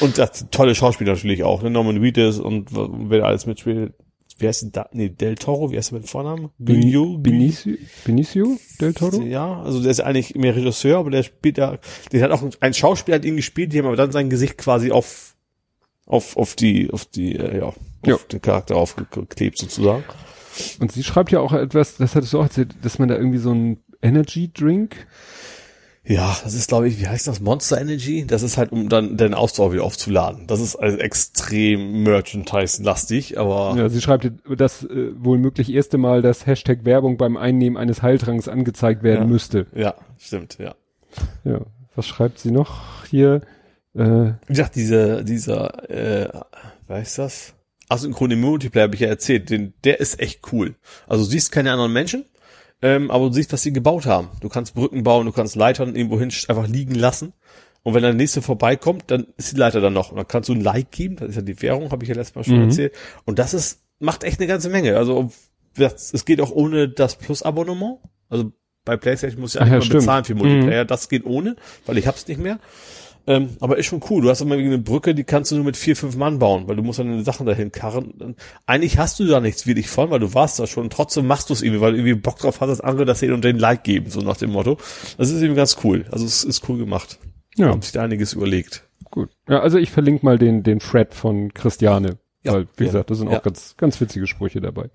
[0.01, 1.69] Und das tolle Schauspieler natürlich auch, ne?
[1.69, 3.93] Norman Reedus und wer alles mitspielt.
[4.40, 4.90] Wie heißt denn da?
[4.93, 6.50] Nee, Del Toro, wie heißt der mit Vornamen?
[6.58, 7.18] Benicio?
[7.18, 9.22] Benicio, Benicio del Toro?
[9.22, 11.77] Ja, also der ist eigentlich mehr Regisseur, aber der spielt da,
[12.11, 14.92] den hat auch ein, Schauspieler hat ihn gespielt, die haben aber dann sein Gesicht quasi
[14.92, 15.35] auf,
[16.06, 18.18] auf, auf die, auf die, äh, ja, auf Ja.
[18.32, 20.03] den Charakter aufgeklebt sozusagen.
[20.80, 23.38] Und sie schreibt ja auch etwas, das hattest du auch erzählt, dass man da irgendwie
[23.40, 24.95] so ein Energy Drink.
[26.06, 27.40] Ja, das ist, glaube ich, wie heißt das?
[27.40, 28.26] Monster Energy?
[28.26, 30.48] Das ist halt, um dann den Ausdauer wieder aufzuladen.
[30.48, 36.22] Das ist also extrem Merchandise-lastig, aber Ja, sie schreibt, dass äh, wohl möglich erste Mal
[36.22, 39.28] das Hashtag Werbung beim Einnehmen eines Heiltranks angezeigt werden Ja.
[39.28, 39.68] müsste.
[39.76, 40.76] ja, stimmt, ja.
[41.44, 41.61] Ja.
[41.95, 43.42] Was schreibt sie noch hier?
[43.95, 46.30] Äh, Wie gesagt, dieser, dieser, äh,
[46.88, 47.53] wer ist das?
[47.90, 50.76] Asynchrone Multiplayer habe ich ja erzählt, den, der ist echt cool.
[51.08, 52.26] Also du siehst keine anderen Menschen,
[52.82, 54.30] ähm, aber du siehst, was sie gebaut haben.
[54.41, 57.33] Du kannst Brücken bauen, du kannst Leitern irgendwo hin einfach liegen lassen.
[57.83, 60.11] Und wenn der nächste vorbeikommt, dann ist die Leiter dann noch.
[60.11, 62.16] Und dann kannst du ein Like geben, das ist ja die Währung, habe ich ja
[62.16, 62.69] letztes Mal schon Mhm.
[62.69, 62.93] erzählt.
[63.25, 64.98] Und das ist, macht echt eine ganze Menge.
[64.98, 65.32] Also
[65.75, 67.99] das- es geht auch ohne das Plus-Abonnement.
[68.27, 68.51] Also
[68.85, 70.83] bei PlayStation muss ich Ach ja, bezahlen für Multiplayer.
[70.85, 72.59] Das geht ohne, weil ich hab's nicht mehr.
[73.27, 74.23] Ähm, aber ist schon cool.
[74.23, 76.75] Du hast immer eine Brücke, die kannst du nur mit vier, fünf Mann bauen, weil
[76.75, 78.11] du musst dann deine Sachen dahin karren.
[78.11, 80.89] Und Eigentlich hast du da nichts wirklich von, weil du warst da schon.
[80.89, 83.33] Trotzdem machst du es irgendwie, weil du irgendwie Bock drauf hast, dass andere das sehen
[83.33, 84.77] und den Like geben, so nach dem Motto.
[85.17, 86.06] Das ist eben ganz cool.
[86.11, 87.19] Also es ist cool gemacht.
[87.56, 88.83] ja, Haben sich da einiges überlegt.
[89.11, 89.30] gut.
[89.48, 92.17] Ja, also ich verlinke mal den, den Thread von Christiane.
[92.43, 93.38] Ja, weil, wie ja, gesagt, da sind ja.
[93.38, 94.89] auch ganz, ganz witzige Sprüche dabei.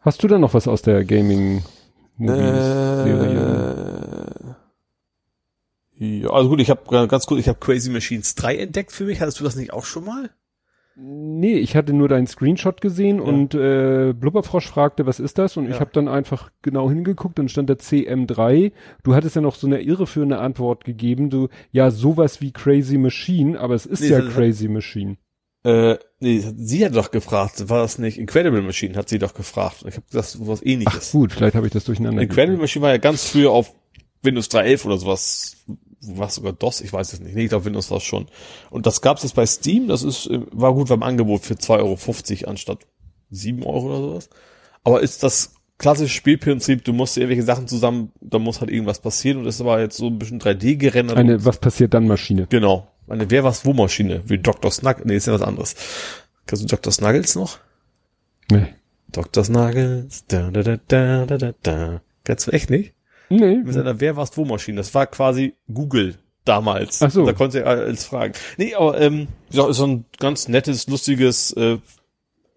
[0.00, 1.62] Hast du da noch was aus der Gaming
[2.18, 4.19] Serie?
[6.00, 9.20] Ja, also gut, ich habe ganz gut, ich habe Crazy Machines 3 entdeckt für mich.
[9.20, 10.30] Hattest du das nicht auch schon mal?
[10.96, 15.56] Nee, ich hatte nur deinen Screenshot gesehen und äh, Blubberfrosch fragte, was ist das?
[15.56, 15.80] Und ich Ja.
[15.80, 18.72] habe dann einfach genau hingeguckt und stand da CM3.
[19.02, 21.30] Du hattest ja noch so eine irreführende Antwort gegeben.
[21.30, 25.16] Du, ja, sowas wie Crazy Machine, aber es ist Nee, ja das- Crazy Machine.
[25.62, 29.84] Äh, nee, sie hat doch gefragt, war das nicht Incredible Machine, hat sie doch gefragt.
[29.86, 31.12] Ich habe gesagt, was ähnliches.
[31.12, 32.20] Gut, vielleicht habe ich das durcheinander.
[32.22, 33.72] Incredible Machine war ja ganz früher auf
[34.22, 35.56] Windows 3.11 oder sowas.
[36.02, 37.34] Was sogar DOS, ich weiß es nicht.
[37.34, 38.26] Nee, ich glaube Windows war es schon.
[38.70, 42.42] Und das gab's jetzt bei Steam, das ist, äh, war gut beim Angebot für 2,50
[42.44, 42.78] Euro anstatt
[43.30, 44.30] 7 Euro oder sowas.
[44.82, 49.38] Aber ist das klassische Spielprinzip, du musst irgendwelche Sachen zusammen, da muss halt irgendwas passieren
[49.38, 51.18] und das war jetzt so ein bisschen 3D gerendert.
[51.18, 52.46] Eine, was passiert dann Maschine?
[52.48, 52.88] Genau.
[53.08, 54.70] Eine Wer was wo Maschine, wie Dr.
[54.70, 55.04] Snuggles.
[55.04, 55.74] Nee, ist ja was anderes.
[56.46, 56.92] Kennst du Dr.
[56.92, 57.58] Snuggles noch?
[58.50, 58.66] Nee.
[59.08, 59.44] Dr.
[59.44, 60.24] Snuggles.
[60.28, 62.02] Da, da, da, da, da, da, da.
[62.24, 62.94] Kennst du echt nicht?
[63.30, 63.56] Nee.
[63.56, 64.78] Mit seiner Wer was wo Maschine.
[64.78, 67.00] Das war quasi Google damals.
[67.00, 67.24] Ach so.
[67.24, 68.34] Da konntest du alles fragen.
[68.56, 71.78] Nee, aber ähm, ist so ein ganz nettes, lustiges äh,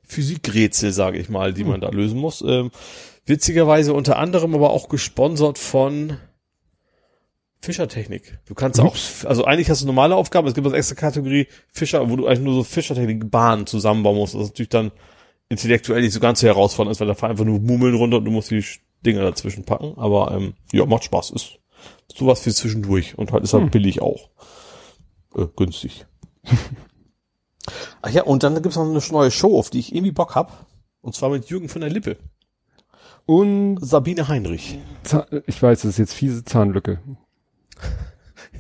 [0.06, 2.44] Physikrätsel, sage ich mal, die man da lösen muss.
[2.46, 2.72] Ähm,
[3.26, 6.18] witzigerweise unter anderem aber auch gesponsert von
[7.62, 8.40] Fischertechnik.
[8.46, 8.96] Du kannst auch,
[9.26, 12.42] also eigentlich hast du normale Aufgaben, es gibt eine extra Kategorie Fischer, wo du eigentlich
[12.42, 14.34] nur so Fischertechnik-Bahnen zusammenbauen musst.
[14.34, 14.92] Das ist natürlich dann
[15.50, 18.26] intellektuell nicht so ganz so herausfordernd ist, weil da fahren einfach nur Mummeln runter und
[18.26, 18.66] du musst die
[19.06, 19.94] Dinger dazwischen packen.
[19.98, 21.32] Aber ähm, ja, macht Spaß.
[21.32, 21.60] Ist
[22.16, 23.72] sowas für zwischendurch und halt ist halt Hm.
[23.72, 24.30] billig auch.
[25.36, 26.06] Äh, günstig.
[28.02, 30.66] Ach ja, und dann gibt's noch eine neue Show, auf die ich irgendwie Bock hab.
[31.02, 32.18] Und zwar mit Jürgen von der Lippe.
[33.26, 34.78] Und Sabine Heinrich.
[35.04, 37.00] Zahn, ich weiß, das ist jetzt fiese Zahnlücke.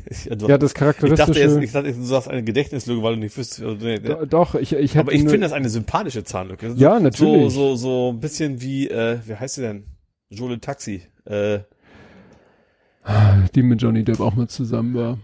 [0.06, 1.40] Ich, also, Ja, das ich dachte charakteristische.
[1.40, 3.62] jetzt, ich dachte, du sagst eine Gedächtnislücke, weil du nicht wüsstest.
[3.64, 4.00] Also, nee.
[4.00, 6.74] Do- Doch, ich, ich Aber ich finde das eine sympathische Zahnlücke.
[6.76, 7.54] Ja, natürlich.
[7.54, 9.86] So, so, so ein bisschen wie, äh, wie heißt sie denn?
[10.34, 11.04] Jole Taxi.
[11.26, 11.60] Äh,
[13.54, 15.20] die mit Johnny Depp auch mal zusammen war.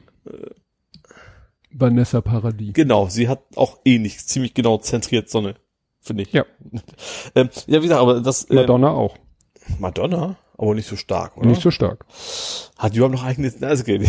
[1.72, 2.74] Vanessa Paradis.
[2.74, 5.56] genau, sie hat auch ähnlich, ziemlich genau zentriert Sonne,
[6.00, 6.34] finde ich.
[6.34, 6.46] Ja.
[7.36, 9.18] ähm, ja, wie gesagt, aber das äh, Madonna auch.
[9.78, 11.48] Madonna, aber nicht so stark, oder?
[11.48, 12.06] Nicht so stark.
[12.78, 14.02] Hat die überhaupt noch eigenes, na, ist okay.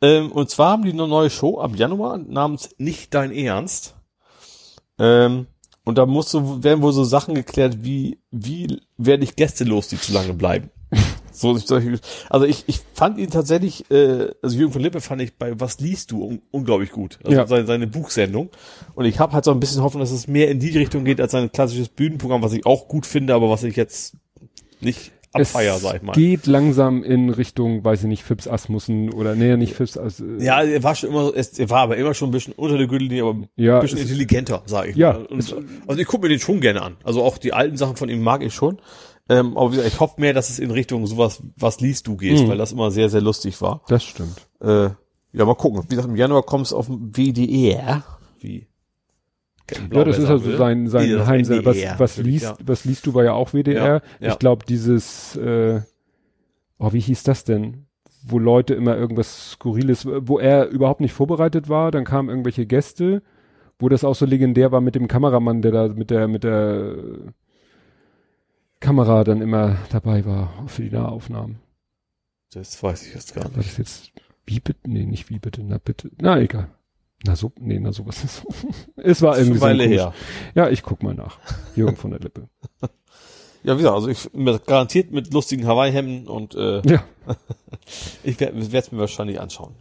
[0.00, 3.94] Ähm, und zwar haben die eine neue Show ab Januar namens Nicht dein Ernst.
[4.98, 5.46] Ähm,
[5.86, 9.88] und da muss so, werden wohl so Sachen geklärt, wie, wie werde ich Gäste los,
[9.88, 10.70] die zu lange bleiben.
[11.38, 15.60] So, also ich, ich fand ihn tatsächlich, äh, also Jürgen von Lippe fand ich bei
[15.60, 17.18] Was liest du un unglaublich gut.
[17.24, 17.46] Also Ja.
[17.46, 18.48] seine, seine Buchsendung.
[18.94, 21.20] Und ich habe halt so ein bisschen Hoffnung, dass es mehr in die Richtung geht
[21.20, 24.16] als sein klassisches Bühnenprogramm, was ich auch gut finde, aber was ich jetzt
[24.80, 26.12] nicht abfeier, sag ich mal.
[26.12, 30.24] geht langsam in Richtung, weiß ich nicht, Fips Asmussen oder nee, nicht Fips As, äh,
[30.44, 32.86] Ja, er war schon immer, es- er war aber immer schon ein bisschen unter der
[32.86, 35.26] Gürtellinie, aber Ja, ein bisschen es- intelligenter, sage ich Ja, mal.
[35.26, 35.54] Und,
[35.86, 36.96] also ich gucke mir den schon gerne an.
[37.04, 38.78] Also auch die alten Sachen von ihm mag ich schon.
[39.28, 42.16] Ähm, aber wie gesagt, ich hoffe mehr, dass es in Richtung sowas, was liest du
[42.16, 42.48] gehst, Mhm.
[42.48, 43.82] weil das immer sehr, sehr lustig war.
[43.88, 44.46] das stimmt.
[44.60, 44.90] Äh,
[45.32, 45.82] ja, mal gucken.
[45.88, 48.04] Wie gesagt, im Januar kommt es auf dem WDR.
[48.40, 48.68] Wie?
[49.92, 51.64] Ja, das ist also sein, sein Nee, das Heimsender.
[51.64, 52.56] Was, was liest, ja.
[52.64, 54.02] was liest du war ja auch WDR.
[54.20, 54.32] Ja.
[54.32, 55.80] Ich glaube, dieses, äh,
[56.78, 57.86] oh, wie hieß das denn?
[58.28, 63.22] Wo Leute immer irgendwas Skurriles, wo er überhaupt nicht vorbereitet war, dann kamen irgendwelche Gäste,
[63.78, 66.96] wo das auch so legendär war mit dem Kameramann, der da mit der, mit der
[68.80, 71.58] Kamera dann immer dabei war für die Nahaufnahmen.
[72.52, 73.70] Das weiß ich jetzt gar War nicht.
[73.70, 74.12] das jetzt,
[74.46, 74.80] wie bitte?
[74.88, 76.10] Nee, nicht wie bitte, na bitte.
[76.20, 76.68] Na, egal.
[77.24, 78.44] Na so, nee, na sowas ist.
[78.96, 80.14] es war irgendwie Schon eine so her.
[80.54, 81.38] Ja, ich guck mal nach.
[81.74, 82.48] Jürgen von der Lippe.
[83.62, 84.30] Ja, wie gesagt, also ich
[84.64, 87.02] garantiert mit lustigen Hawaii-Hemden und äh, Ja,
[88.22, 89.74] ich werde es mir wahrscheinlich anschauen.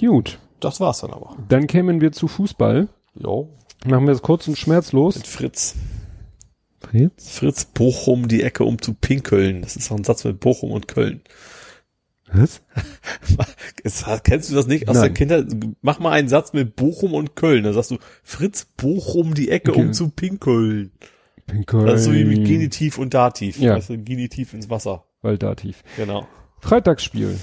[0.00, 0.40] gut.
[0.58, 1.36] Das war's dann aber.
[1.48, 2.88] Dann kämen wir zu Fußball.
[3.14, 3.48] Jo.
[3.86, 5.14] Machen wir es kurz und schmerzlos.
[5.14, 5.76] Mit Fritz.
[6.80, 7.30] Fritz?
[7.30, 9.62] Fritz Bochum die Ecke um zu pinkeln.
[9.62, 11.22] Das ist auch ein Satz mit Bochum und Köln.
[12.32, 12.62] Was?
[14.24, 15.02] Kennst du das nicht aus Nein.
[15.04, 15.46] der Kindheit?
[15.82, 17.64] Mach mal einen Satz mit Bochum und Köln.
[17.64, 19.80] Dann sagst du Fritz Bochum die Ecke Okay.
[19.80, 20.92] um zu pinkeln.
[21.46, 21.86] Pinkeln.
[21.86, 23.58] Das ist so wie mit Genitiv und Dativ.
[23.58, 23.78] Ja.
[23.78, 25.04] Du, Genitiv ins Wasser.
[25.22, 25.82] Weil Dativ.
[25.96, 26.26] Genau.
[26.60, 27.38] Freitagsspiel.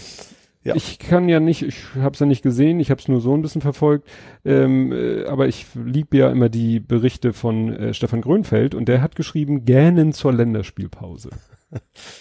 [0.63, 0.75] Ja.
[0.75, 3.33] Ich kann ja nicht, ich habe es ja nicht gesehen, ich habe es nur so
[3.33, 4.05] ein bisschen verfolgt,
[4.43, 9.01] ähm, äh, aber ich liebe ja immer die Berichte von äh, Stefan Grönfeld und der
[9.01, 11.29] hat geschrieben, gähnen zur Länderspielpause.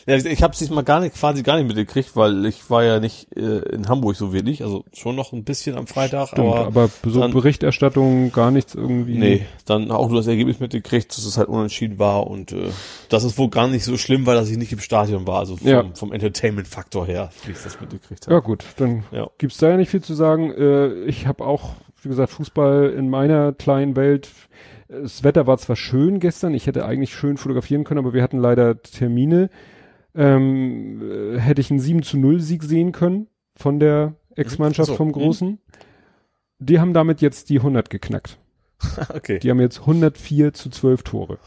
[0.06, 2.98] Ja, ich habe es diesmal gar nicht, quasi gar nicht mitgekriegt, weil ich war ja
[2.98, 4.64] nicht äh, in Hamburg so wenig.
[4.64, 8.74] Also schon noch ein bisschen am Freitag, Stimmt, aber, aber, so dann- Berichterstattung, gar nichts
[8.74, 9.16] irgendwie.
[9.16, 12.70] nee, dann auch nur das Ergebnis mitgekriegt, dass es halt unentschieden war und äh,
[13.08, 15.38] das ist wohl gar nicht so schlimm, weil dass ich nicht im Stadion war.
[15.38, 15.84] Also vom, Ja.
[15.94, 18.34] vom Entertainment-Faktor her, wie ich das mitgekriegt habe.
[18.34, 19.28] Ja gut, dann Ja.
[19.38, 20.50] gibt's da ja nicht viel zu sagen.
[20.52, 21.70] Äh, ich habe auch,
[22.02, 24.28] wie gesagt, Fußball in meiner kleinen Welt.
[24.88, 28.38] Das Wetter war zwar schön gestern, ich hätte eigentlich schön fotografieren können, aber wir hatten
[28.38, 29.50] leider Termine.
[30.14, 34.96] Ähm, äh, hätte ich einen 7 zu 0 Sieg sehen können von der Ex-Mannschaft so,
[34.96, 35.12] vom mhm.
[35.12, 35.58] Großen.
[36.58, 38.38] Die haben damit jetzt die 100 geknackt.
[39.14, 39.38] okay.
[39.38, 41.38] Die haben jetzt 104 zu 12 Tore.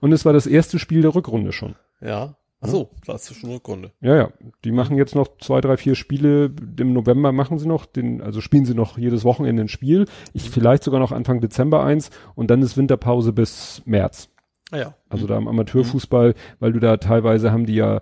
[0.00, 1.74] Und es war das erste Spiel der Rückrunde schon.
[2.00, 2.36] Ja.
[2.60, 3.92] Ach so, das ist schon Rückrunde.
[4.00, 4.28] Ja, ja.
[4.64, 6.50] Die machen jetzt noch zwei, drei, vier Spiele.
[6.78, 10.06] Im November machen sie noch, den, also spielen sie noch jedes Wochenende ein Spiel.
[10.32, 14.30] Ich vielleicht sogar noch Anfang Dezember eins und dann ist Winterpause bis März.
[14.70, 14.94] Ah ja.
[15.08, 18.00] Also da im Amateurfußball, weil du da teilweise haben die ja,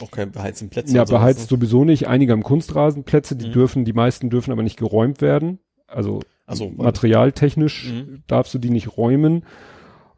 [0.00, 0.94] Auch keine beheizten Plätze.
[0.96, 1.46] ja beheizt ne?
[1.56, 3.52] sowieso nicht, einige haben Kunstrasenplätze, die Mhm.
[3.52, 5.58] dürfen, die meisten dürfen aber nicht geräumt werden.
[5.86, 8.22] Also Ach so, materialtechnisch Mhm.
[8.26, 9.44] darfst du die nicht räumen.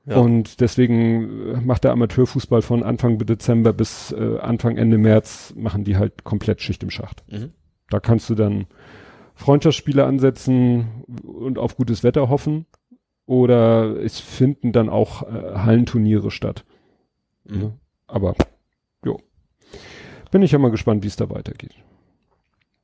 [0.07, 0.17] Ja.
[0.17, 5.85] Und deswegen äh, macht der Amateurfußball von Anfang Dezember bis äh, Anfang Ende März machen
[5.85, 7.25] die halt komplett Schicht im Schacht.
[7.31, 7.53] Mhm.
[7.89, 8.67] Da kannst du dann
[9.35, 12.67] Freundschaftsspiele ansetzen und auf gutes Wetter hoffen.
[13.27, 16.65] Oder es finden dann auch äh, Hallenturniere statt.
[17.45, 17.73] Mhm.
[18.07, 18.35] Aber
[19.05, 19.19] jo.
[20.31, 21.75] Bin ich ja mal gespannt, wie es da weitergeht.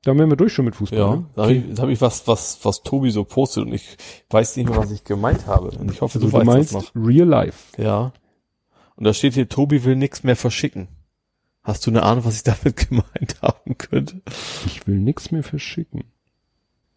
[0.03, 0.99] Da wären wir durch schon mit Fußball.
[0.99, 1.27] Ja, ne?
[1.35, 3.97] da habe ich, da hab ich was, was, was Tobi so postet und ich
[4.31, 5.71] weiß nicht mehr, was ich gemeint habe.
[5.71, 7.07] Und ich hoffe, Also du, du weißt meinst das noch.
[7.07, 7.81] Real Life.
[7.83, 8.13] Ja.
[8.97, 10.89] Und da steht hier, Tobi will nichts mehr verschicken.
[11.63, 14.23] Hast du eine Ahnung, was ich damit gemeint haben könnte?
[14.67, 16.05] Ich will nix mehr verschicken.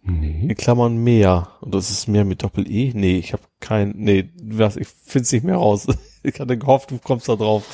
[0.02, 0.48] Nee.
[0.50, 1.50] In Klammern mehr.
[1.62, 2.92] Und das ist mehr mit Doppel-E?
[2.94, 4.30] Nee, ich habe kein, nee,
[4.76, 5.88] ich find's nicht mehr raus.
[6.26, 7.66] Ich hatte gehofft, du kommst da drauf.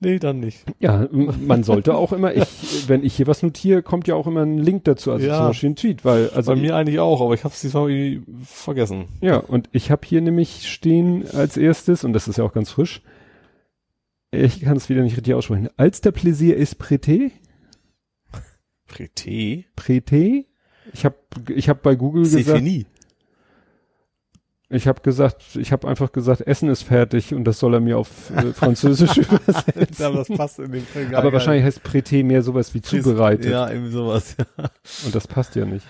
[0.00, 0.64] Nee, dann nicht.
[0.78, 4.42] Ja, man sollte auch immer, ich, wenn ich hier was notiere, kommt ja auch immer
[4.42, 5.38] ein Link dazu, also Ja.
[5.38, 8.22] zum Beispiel ein Tweet, weil, also, Bei mir eigentlich auch, aber ich hab's diesmal irgendwie
[8.44, 9.06] vergessen.
[9.22, 12.70] ja, und ich habe hier nämlich stehen als erstes, und das ist ja auch ganz
[12.70, 13.00] frisch,
[14.32, 17.30] ich kann es wieder nicht richtig aussprechen, als der Plaisir ist prêté,
[18.88, 19.64] Prété?
[19.76, 20.44] prêté,
[20.92, 21.16] ich habe
[21.54, 22.86] ich hab bei Google gesagt, fini.
[24.68, 27.98] Ich habe gesagt, ich habe einfach gesagt, Essen ist fertig und das soll er mir
[27.98, 30.04] auf äh, Französisch übersetzen.
[30.04, 33.70] Aber das passt in dem gar Aber wahrscheinlich heißt prêté mehr sowas wie zubereitet Ja,
[33.70, 34.34] irgendwie sowas.
[35.04, 35.86] und das passt ja nicht.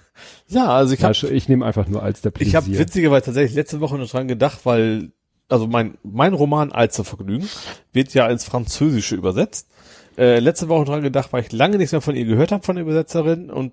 [0.48, 2.48] Ja, also ich Ja, habe sch- ich nehme einfach nur als der Plaisir.
[2.50, 5.12] Ich habe witzigerweise tatsächlich letzte Woche noch dran gedacht, weil
[5.48, 7.48] also mein mein Roman Alzervergnügen
[7.92, 9.68] wird ja ins Französische übersetzt
[10.18, 12.76] äh, letzte Woche dran gedacht, weil ich lange nichts mehr von ihr gehört habe, von
[12.76, 13.72] der Übersetzerin und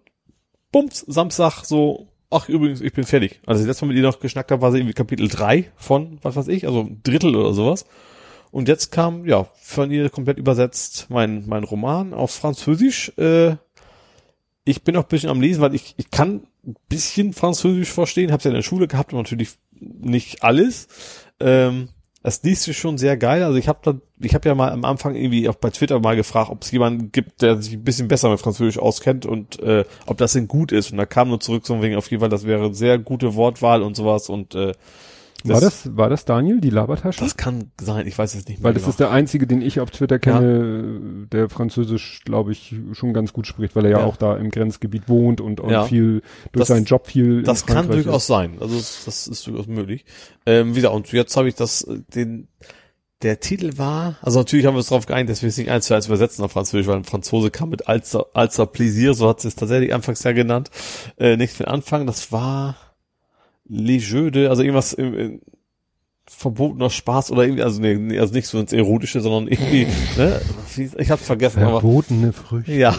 [0.71, 3.39] bums, Samstag so, ach übrigens, ich bin fertig.
[3.45, 6.19] Also das letzte Mal mit ihr noch geschnackt habe, war sie irgendwie Kapitel 3 von,
[6.21, 7.85] was weiß ich, also ein Drittel oder sowas.
[8.51, 13.11] Und jetzt kam, ja, von ihr komplett übersetzt mein, mein Roman auf Französisch.
[13.17, 13.55] Äh,
[14.65, 18.31] ich bin auch ein bisschen am Lesen, weil ich, ich kann ein bisschen Französisch verstehen,
[18.31, 20.87] habe ja in der Schule gehabt und natürlich nicht alles.
[21.39, 21.89] Ähm,
[22.23, 23.43] das liest sich schon sehr geil.
[23.43, 26.49] Also ich habe ich habe ja mal am Anfang irgendwie auch bei Twitter mal gefragt,
[26.49, 30.17] ob es jemanden gibt, der sich ein bisschen besser mit Französisch auskennt und äh, ob
[30.17, 30.91] das denn gut ist.
[30.91, 33.83] Und da kam nur zurück so wegen auf jeden Fall, das wäre sehr gute Wortwahl
[33.83, 34.71] und sowas und äh,
[35.43, 37.19] war das, war das Daniel, die Labertasche?
[37.21, 38.65] Das kann sein, ich weiß es nicht mehr.
[38.65, 38.89] Weil das genau.
[38.91, 41.25] ist der einzige, den ich auf Twitter kenne, ja.
[41.31, 44.49] der Französisch, glaube ich, schon ganz gut spricht, weil er ja, ja, auch da im
[44.49, 45.83] Grenzgebiet wohnt und, und ja.
[45.85, 47.43] viel durch das, seinen Job viel.
[47.43, 48.57] Das kann durchaus sein.
[48.59, 50.05] Also das, das ist durchaus möglich.
[50.45, 52.47] Ähm, wieder, und jetzt habe ich das, den,
[53.23, 55.85] der Titel war, also natürlich haben wir uns darauf geeinigt, dass wir es nicht eins
[55.85, 59.43] zu eins übersetzen auf Französisch, weil ein Franzose kam mit Alzer, Alzer Plaisir, so hat
[59.43, 60.69] es tatsächlich anfangs ja genannt,
[61.17, 62.75] äh, nicht für den Anfang, das war,
[63.73, 65.41] Les Jeux de, also irgendwas im, im
[66.25, 69.87] verbotener Spaß oder irgendwie, also nee, also nicht so ins Erotische, sondern irgendwie,
[70.17, 70.41] ne?
[70.97, 71.59] Ich hab's vergessen.
[71.59, 72.73] Verbotene aber, Früchte.
[72.73, 72.95] Ja,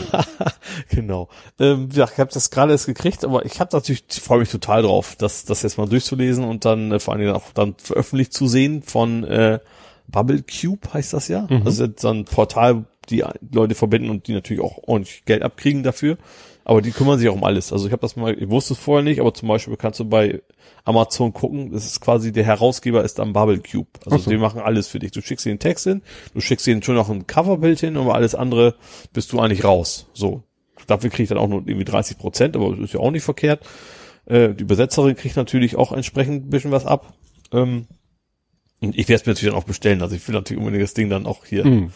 [0.91, 1.29] genau.
[1.59, 4.51] Ähm, ja, ich habe das gerade erst gekriegt, aber ich habe natürlich, ich freue mich
[4.51, 7.75] total drauf, das, das jetzt mal durchzulesen und dann äh, vor allen Dingen auch dann
[7.79, 9.59] veröffentlicht zu sehen von äh,
[10.07, 11.47] Bubble Cube heißt das ja.
[11.49, 11.63] Mhm.
[11.65, 16.19] Also so ein Portal, die Leute verbinden und die natürlich auch ordentlich Geld abkriegen dafür.
[16.65, 17.73] Aber die kümmern sich auch um alles.
[17.73, 20.07] Also ich habe das mal, ich wusste es vorher nicht, aber zum Beispiel kannst du
[20.07, 20.43] bei
[20.85, 23.89] Amazon gucken, das ist quasi der Herausgeber ist am Bubble Cube.
[24.07, 24.31] Also so.
[24.31, 25.13] die machen alles für dich.
[25.13, 26.03] Du schickst ihnen Text hin,
[26.33, 28.77] du schickst ihnen schon noch ein Coverbild hin, aber alles andere
[29.13, 30.09] bist du eigentlich raus.
[30.15, 30.43] So.
[30.87, 33.25] Dafür kriege ich dann auch nur irgendwie 30 Prozent, aber das ist ja auch nicht
[33.25, 33.65] verkehrt.
[34.25, 37.13] Äh, die Übersetzerin kriegt natürlich auch entsprechend ein bisschen was ab.
[37.53, 37.87] Ähm,
[38.81, 40.03] und ich werde es mir natürlich dann auch bestellen.
[40.03, 41.67] Also ich will natürlich unbedingt das Ding dann auch hier.
[41.67, 41.93] Mm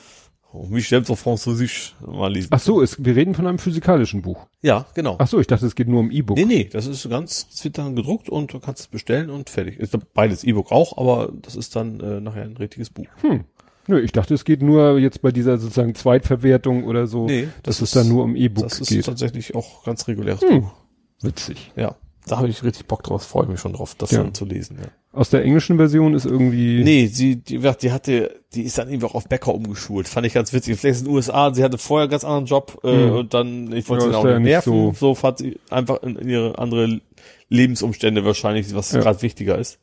[0.53, 2.49] Michel auf Französisch mal lesen.
[2.51, 4.47] Ach so, es, wir reden von einem physikalischen Buch.
[4.63, 5.17] Ja, genau.
[5.19, 6.37] Ach so, ich dachte, es geht nur um E-Book.
[6.37, 9.51] Nee, nee, das ist ganz, es wird dann gedruckt und du kannst es bestellen und
[9.51, 9.79] fertig.
[9.79, 13.07] Ist beides E-Book auch, aber das ist dann äh, nachher ein richtiges Buch.
[13.21, 13.45] Hm.
[13.87, 17.79] Nö, ich dachte, es geht nur jetzt bei dieser sozusagen Zweitverwertung oder so, nee, das
[17.79, 18.81] dass ist, es dann nur um E-Book geht.
[18.81, 20.63] Das ist tatsächlich auch ganz reguläres hm.
[20.63, 20.73] Buch.
[21.21, 21.73] Witzig.
[21.77, 21.97] Ja
[22.29, 24.23] da habe ich richtig Bock drauf, freue mich schon drauf, das ja.
[24.23, 24.79] dann zu lesen.
[24.81, 24.89] Ja.
[25.13, 26.85] Aus der englischen Version ist irgendwie.
[26.85, 30.07] Nee, sie, die, die hatte, die ist dann irgendwie auch auf Bäcker umgeschult.
[30.07, 30.79] Fand ich ganz witzig.
[30.79, 33.13] Vielleicht in den USA, sie hatte vorher einen ganz anderen Job äh, mhm.
[33.17, 34.73] und dann, ich wollte ja, sie auch nicht nerven.
[34.73, 37.01] So, so fand sie einfach in, in ihre andere
[37.49, 39.01] Lebensumstände wahrscheinlich, was ja.
[39.01, 39.79] gerade wichtiger ist.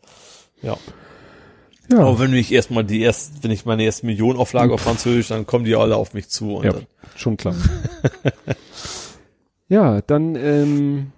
[0.61, 0.77] Ja.
[1.91, 1.99] Ja.
[1.99, 5.65] Aber wenn ich erstmal die erst, wenn ich meine erste Millionenauflage auf Französisch, dann kommen
[5.65, 6.61] die alle auf mich zu.
[6.63, 6.87] ja, dann.
[7.15, 7.55] schon klar.
[9.69, 11.11] ja, dann ähm,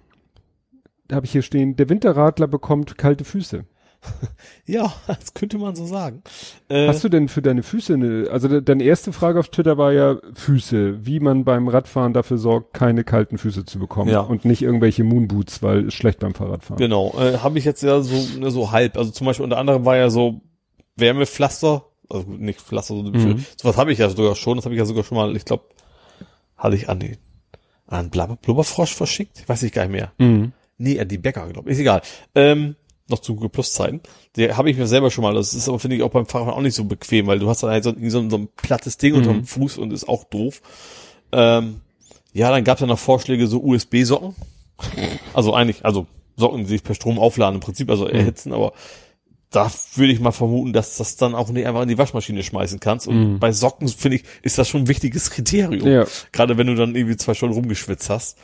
[1.10, 3.64] habe ich hier stehen, der Winterradler bekommt kalte Füße.
[4.66, 6.22] Ja, das könnte man so sagen.
[6.68, 9.94] Äh, Hast du denn für deine Füße eine, also deine erste Frage auf Twitter war
[9.94, 14.20] ja Füße, wie man beim Radfahren dafür sorgt, keine kalten Füße zu bekommen ja.
[14.20, 16.76] und nicht irgendwelche Moonboots, weil es schlecht beim Fahrradfahren.
[16.76, 19.86] Genau, äh, habe ich jetzt ja so ne, so halb, also zum Beispiel unter anderem
[19.86, 20.42] war ja so
[20.96, 23.46] Wärmepflaster, also nicht Pflaster, so mhm.
[23.56, 25.64] sowas habe ich ja sogar schon, das habe ich ja sogar schon mal, ich glaube,
[26.58, 27.16] hatte ich an den
[27.86, 30.12] an Blubberfrosch verschickt, weiß ich gar nicht mehr.
[30.18, 30.52] Mhm.
[30.76, 31.74] Nee, die Bäcker, glaube ich.
[31.74, 32.02] Ist egal.
[32.34, 32.76] Ähm,
[33.08, 34.00] noch zu Google Plus Zeiten.
[34.36, 35.34] Der habe ich mir selber schon mal.
[35.34, 37.62] Das ist aber, finde ich, auch beim Fahrrad auch nicht so bequem, weil du hast
[37.62, 39.18] dann halt so, so, so ein plattes Ding mhm.
[39.18, 40.60] unter dem Fuß und ist auch doof.
[41.32, 41.80] Ähm,
[42.32, 44.34] ja, dann gab es ja noch Vorschläge, so USB-Socken.
[45.34, 46.06] Also eigentlich, also
[46.36, 48.12] Socken, die sich per Strom aufladen, im Prinzip, also mhm.
[48.12, 48.54] erhitzen, mhm.
[48.54, 48.72] aber
[49.50, 52.80] da würde ich mal vermuten, dass das dann auch nicht einfach in die Waschmaschine schmeißen
[52.80, 53.08] kannst.
[53.08, 53.38] Und mhm.
[53.38, 55.88] bei Socken, finde ich, ist das schon ein wichtiges Kriterium.
[55.88, 56.04] Ja.
[56.32, 58.36] Gerade wenn du dann irgendwie zwei Stunden rumgeschwitzt hast.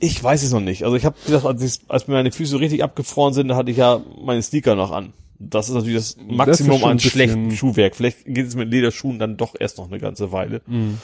[0.00, 0.84] Ich weiß es noch nicht.
[0.84, 3.70] Also ich habe gedacht, als, ich, als mir meine Füße richtig abgefroren sind, da hatte
[3.70, 5.12] ich ja meine Sneaker noch an.
[5.38, 7.94] Das ist natürlich das Maximum das an schlechtem Schuhwerk.
[7.94, 10.62] Vielleicht geht es mit Lederschuhen dann doch erst noch eine ganze Weile.
[10.66, 10.98] Mhm.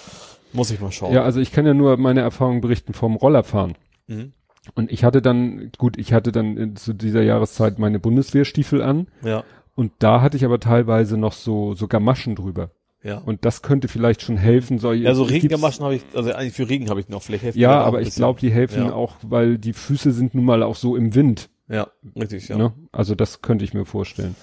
[0.52, 1.12] Muss ich mal schauen.
[1.12, 3.74] Ja, also ich kann ja nur meine Erfahrungen berichten vom Rollerfahren.
[4.06, 4.32] Mhm.
[4.74, 9.08] Und ich hatte dann, gut, ich hatte dann zu dieser Jahreszeit meine Bundeswehrstiefel an.
[9.22, 9.44] Ja.
[9.74, 12.70] Und da hatte ich aber teilweise noch so, so Gamaschen drüber.
[13.04, 13.18] Ja.
[13.18, 14.78] Und das könnte vielleicht schon helfen.
[14.78, 17.58] Soll, ja, so Regengamaschen habe ich, also eigentlich für Regen habe ich noch vielleicht helfen.
[17.58, 18.92] Ja, aber ich glaube, die helfen ja.
[18.94, 21.50] auch, weil die Füße sind nun mal auch so im Wind.
[21.68, 22.56] Ja, richtig, ja.
[22.56, 22.72] Ne?
[22.92, 24.34] Also das könnte ich mir vorstellen.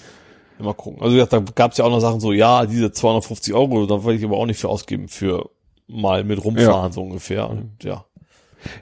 [0.59, 1.01] Ja, mal gucken.
[1.01, 4.19] Also da gab es ja auch noch Sachen so, ja, diese 250 Euro, da wollte
[4.19, 5.49] ich aber auch nicht für ausgeben für
[5.87, 6.91] mal mit rumfahren, ja.
[6.91, 7.49] so ungefähr.
[7.49, 8.05] Und, ja.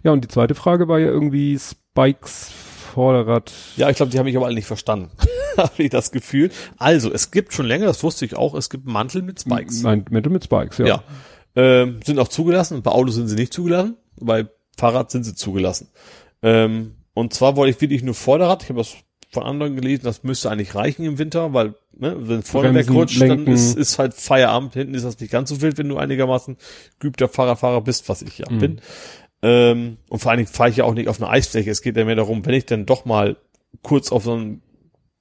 [0.03, 2.51] Ja, und die zweite Frage war ja irgendwie Spikes
[2.99, 3.53] Vorderrad.
[3.77, 5.09] Ja, ich glaube, die habe ich aber alle nicht verstanden.
[5.57, 6.51] habe ich das Gefühl.
[6.77, 9.83] Also, es gibt schon länger, das wusste ich auch, es gibt Mantel mit Spikes.
[9.83, 10.85] Mantel mit Spikes, ja.
[10.85, 11.03] Ja.
[11.55, 12.81] Ähm, sind auch zugelassen.
[12.81, 13.95] Bei Autos sind sie nicht zugelassen.
[14.19, 14.47] Bei
[14.77, 15.87] Fahrrad sind sie zugelassen.
[16.43, 18.63] Ähm, und zwar wollte ich wirklich nur Vorderrad.
[18.63, 18.95] Ich habe das
[19.31, 23.47] von anderen gelesen, das müsste eigentlich reichen im Winter, weil, ne, wenn vorne wegrutscht, dann
[23.47, 24.73] ist, ist halt Feierabend.
[24.73, 26.57] Hinten ist das nicht ganz so wild, wenn du einigermaßen
[26.99, 28.59] geübter Fahrradfahrer bist, was ich ja Mhm.
[28.59, 28.81] bin.
[29.41, 31.71] Ähm, und vor allen Dingen fahre ich ja auch nicht auf eine Eisfläche.
[31.71, 33.37] Es geht ja mehr darum, wenn ich dann doch mal
[33.83, 34.61] kurz auf so einen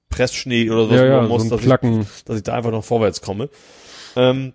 [0.09, 3.21] Pressschnee oder so ja, ja, muss, so dass, ich, dass ich da einfach noch vorwärts
[3.21, 3.49] komme.
[4.15, 4.53] Ähm,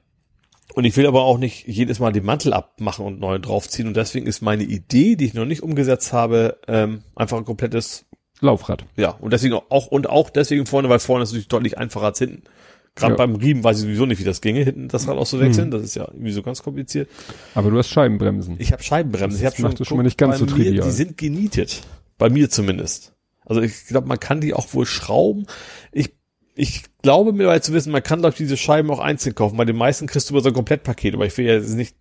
[0.75, 3.86] und ich will aber auch nicht jedes Mal den Mantel abmachen und neu draufziehen.
[3.86, 8.07] Und deswegen ist meine Idee, die ich noch nicht umgesetzt habe, ähm, einfach ein komplettes,
[8.41, 8.84] Laufrad.
[8.97, 12.07] ja, und deswegen auch, und auch deswegen vorne, weil vorne ist es natürlich deutlich einfacher
[12.07, 12.43] als hinten.
[12.97, 13.16] Gerade Ja.
[13.16, 15.68] beim Riemen weiß ich sowieso nicht, wie das ginge, hinten das Rad auszuwechseln.
[15.68, 15.73] Mhm.
[15.73, 17.08] Das ist ja irgendwie so ganz kompliziert.
[17.55, 18.56] Aber du hast Scheibenbremsen.
[18.58, 19.39] Ich habe Scheibenbremsen.
[19.39, 20.84] Ich Das habe schon, schon mal nicht ganz so mir, trivial.
[20.86, 21.82] Die sind genietet.
[22.18, 23.12] Bei mir zumindest.
[23.44, 25.47] Also ich glaube, man kann die auch wohl schrauben.
[25.90, 26.14] Ich,
[26.55, 29.56] ich glaube mittlerweile zu wissen, man kann glaube ich diese Scheiben auch einzeln kaufen.
[29.56, 31.14] Bei den meisten kriegst du über so ein Komplettpaket.
[31.14, 31.97] Aber ich will ja nicht,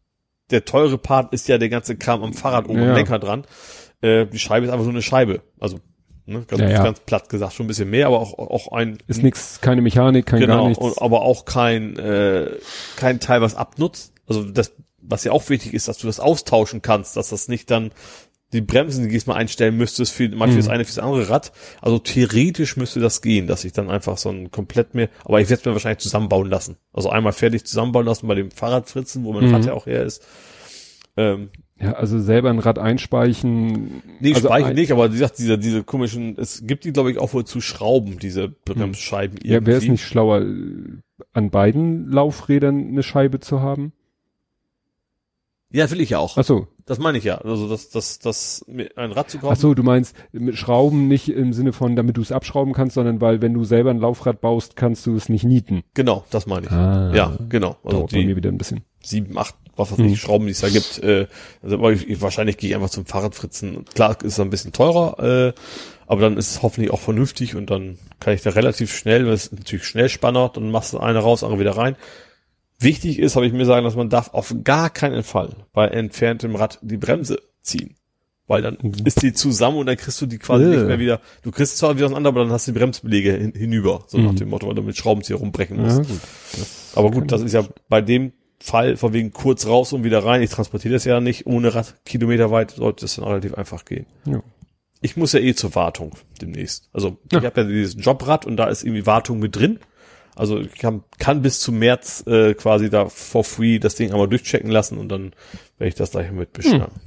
[0.51, 2.89] der teure Part ist ja der ganze Kram am Fahrrad oben Ja.
[2.89, 3.45] am Lenker dran.
[4.01, 5.41] Äh, die Scheibe ist einfach nur eine Scheibe.
[5.59, 5.79] Also
[6.25, 6.83] ne, ganz, Ja, ja.
[6.83, 10.25] ganz platt gesagt, schon ein bisschen mehr, aber auch, auch ein Ist nix, keine Mechanik,
[10.25, 10.83] kein gar genau, nichts.
[10.83, 12.51] und, aber auch kein, äh,
[12.95, 14.13] kein Teil, was abnutzt.
[14.27, 14.71] Also das,
[15.01, 17.91] was ja auch wichtig ist, dass du das austauschen kannst, dass das nicht dann
[18.53, 20.71] die Bremsen, die diesmal einstellen müsstest, für, mal fürs Mhm.
[20.73, 21.51] eine, fürs andere Rad.
[21.81, 25.49] Also theoretisch müsste das gehen, dass ich dann einfach so ein komplett mehr, aber ich
[25.49, 26.77] werde es mir wahrscheinlich zusammenbauen lassen.
[26.93, 29.55] Also einmal fertig zusammenbauen lassen bei dem Fahrradfritzen, wo mein Mhm.
[29.55, 30.23] Rad ja auch her ist.
[31.15, 34.01] Ähm, ja, also selber ein Rad einspeichen.
[34.19, 37.11] nee, also speichern ein- nicht, aber wie gesagt, diese, diese komischen, es gibt die, glaube
[37.11, 40.97] ich, auch wohl zu schrauben, diese Bremsscheiben Ja, wäre es nicht schlauer, äh,
[41.33, 43.91] an beiden Laufrädern eine Scheibe zu haben?
[45.71, 46.37] Ja, will ich ja auch.
[46.37, 47.39] Ach so, Das meine ich ja.
[47.39, 48.63] Also das, das, das,
[48.95, 49.53] ein Rad zu kaufen.
[49.53, 52.93] ach so, du meinst mit Schrauben nicht im Sinne von, damit du es abschrauben kannst,
[52.93, 55.81] sondern weil wenn du selber ein Laufrad baust, kannst du es nicht nieten.
[55.95, 56.71] Genau, das meine ich.
[56.71, 57.77] Ah, Ja, genau.
[57.83, 58.81] Also dauert bei mir die wieder ein bisschen.
[59.01, 60.05] sieben, acht, was weiß Hm.
[60.07, 60.99] ich, Schrauben, die es da gibt.
[60.99, 61.27] Äh,
[61.61, 63.85] also wahrscheinlich gehe ich einfach zum Fahrradfritzen.
[63.93, 65.19] Klar ist es ein bisschen teurer,
[65.49, 65.53] äh,
[66.07, 69.45] aber dann ist es hoffentlich auch vernünftig und dann kann ich da relativ schnell, das
[69.45, 71.95] ist natürlich Schnellspanner, dann machst du eine raus, andere wieder rein.
[72.79, 76.55] Wichtig ist, habe ich mir sagen, dass man darf auf gar keinen Fall bei entferntem
[76.55, 77.95] Rad die Bremse ziehen.
[78.45, 78.93] Weil dann Mhm.
[79.05, 80.67] ist die zusammen und dann kriegst du die quasi Äh.
[80.67, 81.21] nicht mehr wieder.
[81.43, 84.03] Du kriegst zwar wieder auseinander, aber dann hast du die Bremsbelege hin, hinüber.
[84.07, 84.35] So nach Mhm.
[84.35, 85.99] dem Motto, weil du mit Schraubenzieher rumbrechen musst.
[85.99, 86.19] Ja, gut.
[86.95, 90.41] Aber gut, das ist ja bei dem Fall von wegen kurz raus und wieder rein.
[90.41, 94.05] Ich transportiere das ja nicht ohne Rad kilometer weit, sollte es dann relativ einfach gehen.
[94.25, 94.41] Ja.
[95.01, 96.89] Ich muss ja eh zur Wartung demnächst.
[96.93, 97.39] Also Ja.
[97.39, 99.79] ich habe ja dieses Jobrad und da ist irgendwie Wartung mit drin.
[100.35, 104.29] Also ich kann, kann bis zum März äh, quasi da for free das Ding einmal
[104.29, 105.33] durchchecken lassen und dann
[105.77, 107.01] werde ich das gleich mit beschlagen.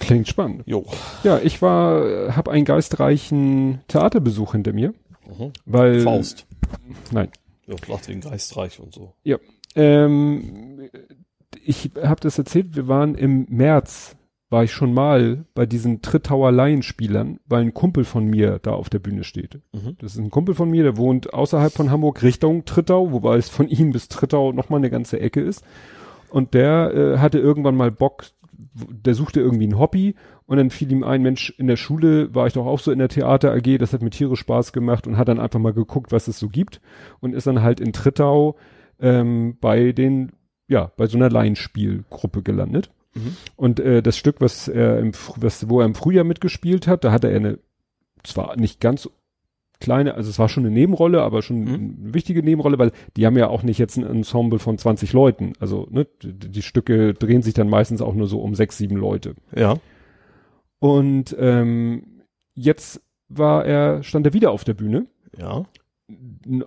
[0.00, 0.62] Klingt spannend.
[0.66, 0.86] Jo.
[1.22, 4.94] Ja, ich war, habe einen geistreichen Theaterbesuch hinter mir,
[5.38, 5.52] Mhm.
[5.64, 6.46] weil Faust.
[7.12, 7.30] nein,
[7.66, 9.14] Ja, sagt wegen geistreich und so.
[9.74, 10.88] Ähm,
[11.64, 12.76] ich habe das erzählt.
[12.76, 14.16] Wir waren im März,
[14.50, 18.90] war ich schon mal bei diesen Trittauer Laienspielern, weil ein Kumpel von mir da auf
[18.90, 19.60] der Bühne steht.
[19.72, 19.96] Mhm.
[19.98, 23.48] Das ist ein Kumpel von mir, der wohnt außerhalb von Hamburg Richtung Trittau, wobei es
[23.48, 25.64] von ihm bis Trittau noch mal eine ganze Ecke ist.
[26.28, 28.24] Und der äh, hatte irgendwann mal Bock,
[28.74, 30.14] der suchte irgendwie ein Hobby
[30.46, 32.98] und dann fiel ihm ein, Mensch, in der Schule war ich doch auch so in
[32.98, 36.12] der Theater AG, das hat mir tierisch Spaß gemacht und hat dann einfach mal geguckt,
[36.12, 36.80] was es so gibt
[37.20, 38.56] und ist dann halt in Trittau
[39.02, 40.32] ähm, bei den,
[40.68, 42.90] ja, bei so einer Laienspielgruppe gelandet.
[43.14, 43.36] Mhm.
[43.56, 47.12] Und äh, das Stück, was er im, was, wo er im Frühjahr mitgespielt hat, da
[47.12, 47.58] hatte er eine,
[48.22, 49.10] zwar nicht ganz
[49.80, 51.96] kleine, also es war schon eine Nebenrolle, aber schon Mhm.
[52.04, 55.54] eine wichtige Nebenrolle, weil die haben ja auch nicht jetzt ein Ensemble von 20 Leuten.
[55.58, 58.96] Also ne, die, die Stücke drehen sich dann meistens auch nur so um sechs, sieben
[58.96, 59.34] Leute.
[59.54, 59.74] Ja.
[60.78, 62.22] Und ähm,
[62.54, 65.06] jetzt war er, stand er wieder auf der Bühne.
[65.36, 65.64] Ja.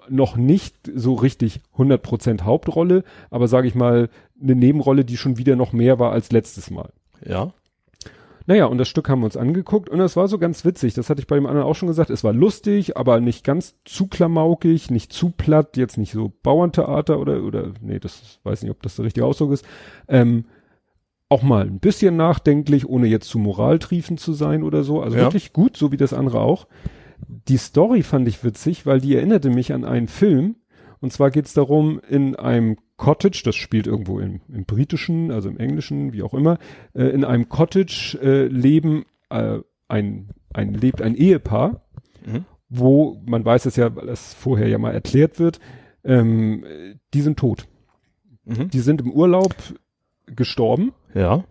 [0.10, 4.10] Noch nicht so richtig 100% Hauptrolle, aber sage ich mal,
[4.42, 6.90] eine Nebenrolle, die schon wieder noch mehr war als letztes Mal.
[7.26, 7.52] Ja.
[8.48, 10.94] Naja, und das Stück haben wir uns angeguckt und das war so ganz witzig.
[10.94, 12.12] Das hatte ich bei dem anderen auch schon gesagt.
[12.12, 17.20] Es war lustig, aber nicht ganz zu klamaukig, nicht zu platt, jetzt nicht so Bauerntheater
[17.20, 19.66] oder, oder, nee, das weiß nicht, ob das der richtige Ausdruck ist.
[20.08, 20.46] Ähm,
[21.28, 25.02] auch mal ein bisschen nachdenklich, ohne jetzt zu moraltriefend zu sein oder so.
[25.02, 25.24] Also Ja.
[25.24, 26.68] wirklich gut, so wie das andere auch.
[27.48, 30.56] Die Story fand ich witzig, weil die erinnerte mich an einen Film.
[31.02, 35.58] Und zwar geht's darum, in einem Cottage, das spielt irgendwo im, im britischen, also im
[35.58, 36.58] englischen, wie auch immer,
[36.94, 41.82] äh, in einem Cottage äh, leben äh, ein, ein, lebt ein Ehepaar,
[42.26, 42.46] Mhm.
[42.70, 45.60] wo, man weiß es ja, weil es vorher ja mal erklärt wird,
[46.04, 47.68] ähm, äh, die sind tot.
[48.46, 48.70] Mhm.
[48.70, 49.54] Die sind im Urlaub
[50.26, 50.92] gestorben.
[51.14, 51.44] Ja.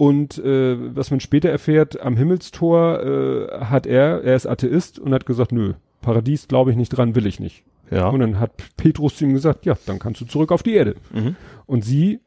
[0.00, 5.12] Und äh, was man später erfährt, am Himmelstor äh, hat er, er ist Atheist und
[5.12, 7.64] hat gesagt, nö, Paradies glaube ich nicht dran, will ich nicht.
[7.90, 8.08] Ja.
[8.08, 10.94] Und dann hat Petrus zu ihm gesagt, ja, dann kannst du zurück auf die Erde.
[11.12, 11.36] Mhm.
[11.66, 12.20] Und sie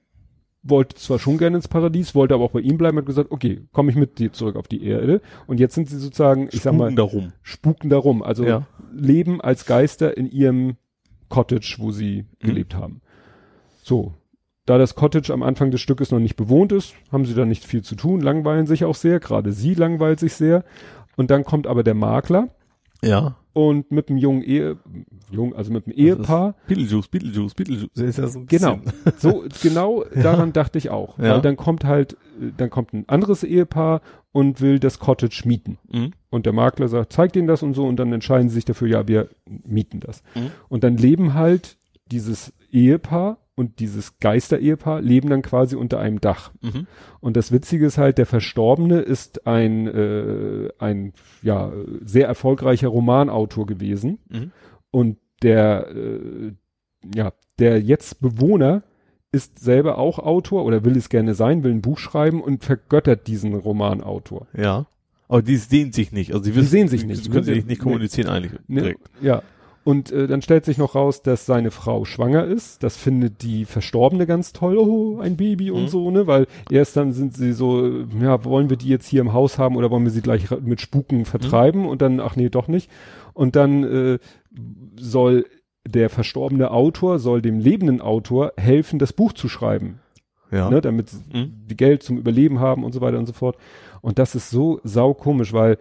[0.61, 3.61] wollte zwar schon gerne ins Paradies, wollte aber auch bei ihm bleiben, hat gesagt, okay,
[3.71, 5.19] komme ich mit dir zurück auf die Erde.
[5.47, 7.33] Und jetzt sind sie sozusagen, ich sag mal, darum.
[7.41, 8.21] spuken darum.
[8.21, 8.67] Also Ja.
[8.93, 10.75] leben als Geister in ihrem
[11.27, 12.45] Cottage, wo sie Mhm.
[12.47, 13.01] gelebt haben.
[13.81, 14.13] So.
[14.65, 17.65] Da das Cottage am Anfang des Stückes noch nicht bewohnt ist, haben sie da nicht
[17.65, 20.63] viel zu tun, langweilen sich auch sehr, gerade sie langweilt sich sehr.
[21.17, 22.47] Und dann kommt aber der Makler
[23.03, 23.35] Ja.
[23.51, 24.77] und mit einem jungen Ehe,
[25.29, 27.89] jung, also mit einem Ehepaar, Beetlejuice, Beetlejuice, Beetlejuice.
[27.93, 28.79] Ist ja so ein Genau.
[29.17, 31.19] So, genau daran dachte ich auch.
[31.19, 31.33] Ja.
[31.35, 32.15] Weil dann kommt halt,
[32.55, 33.99] dann kommt ein anderes Ehepaar
[34.31, 35.77] und will das Cottage mieten.
[35.91, 36.11] Mhm.
[36.29, 38.87] Und der Makler sagt, zeigt ihnen das und so und dann entscheiden sie sich dafür,
[38.87, 40.23] ja, wir mieten das.
[40.35, 40.51] Mhm.
[40.69, 41.77] Und dann leben halt
[42.09, 46.51] dieses Ehepaar und dieses Geister-Ehepaar leben dann quasi unter einem Dach.
[46.61, 46.87] Mhm.
[47.19, 51.71] Und das Witzige ist halt, der Verstorbene ist ein, äh, ein ja,
[52.03, 54.19] sehr erfolgreicher Romanautor gewesen.
[54.29, 54.51] Mhm.
[54.91, 56.53] Und der, äh,
[57.15, 58.83] ja, der jetzt Bewohner
[59.31, 63.27] ist selber auch Autor oder will es gerne sein, will ein Buch schreiben und vergöttert
[63.27, 64.47] diesen Romanautor.
[64.55, 64.85] Ja.
[65.27, 66.33] Aber die sehen sich nicht.
[66.33, 67.25] Also die, wissen, sehen sich nicht.
[67.25, 67.53] Die können Nee.
[67.55, 68.81] sich nicht kommunizieren eigentlich Ne?
[68.81, 69.09] direkt.
[69.21, 69.41] Ja.
[69.85, 72.83] Und äh, dann stellt sich noch raus, dass seine Frau schwanger ist.
[72.83, 74.77] Das findet die Verstorbene ganz toll.
[74.77, 75.87] Oh, ein Baby und Mhm.
[75.89, 76.25] so, ne?
[76.25, 79.75] Weil erst dann sind sie so, ja, wollen wir die jetzt hier im Haus haben
[79.75, 81.81] oder wollen wir sie gleich mit Spuken vertreiben?
[81.81, 81.87] Mhm.
[81.87, 82.89] Und dann, ach nee, doch nicht.
[83.33, 84.19] Und dann äh,
[84.97, 85.45] soll
[85.85, 89.99] der verstorbene Autor, soll dem lebenden Autor helfen, das Buch zu schreiben
[90.49, 90.69] Ja.
[90.69, 91.51] ne, damit sie Mhm.
[91.67, 93.57] die Geld zum Überleben haben und so weiter und so fort.
[94.01, 95.77] Und das ist so saukomisch, weil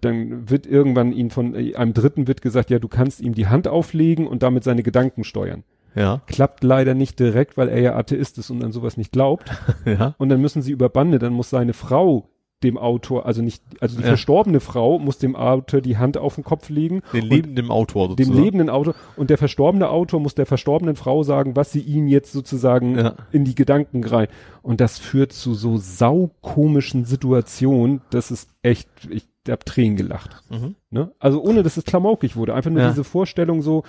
[0.00, 3.46] dann wird irgendwann ihn von äh, einem Dritten wird gesagt, ja, du kannst ihm die
[3.48, 5.64] Hand auflegen und damit seine Gedanken steuern.
[5.94, 6.20] Ja.
[6.26, 9.50] Klappt leider nicht direkt, weil er ja Atheist ist und an sowas nicht glaubt.
[9.84, 10.14] Ja.
[10.18, 12.28] Und dann müssen sie über Bande, dann muss seine Frau
[12.64, 14.08] dem Autor, also nicht, also die Ja.
[14.08, 17.02] verstorbene Frau muss dem Autor die Hand auf den Kopf legen.
[17.12, 18.44] Den lebenden Autor dem sozusagen.
[18.44, 22.32] lebenden Autor und der verstorbene Autor muss der verstorbenen Frau sagen, was sie ihn jetzt
[22.32, 23.14] sozusagen Ja.
[23.30, 24.26] in die Gedanken rein.
[24.60, 30.42] Und das führt zu so saukomischen Situationen, das ist echt, ich hab Tränen gelacht.
[30.50, 30.74] Mhm.
[30.90, 31.12] Ne?
[31.18, 32.54] Also ohne, dass es klamaukig wurde.
[32.54, 32.88] Einfach nur Ja.
[32.90, 33.82] diese Vorstellung so,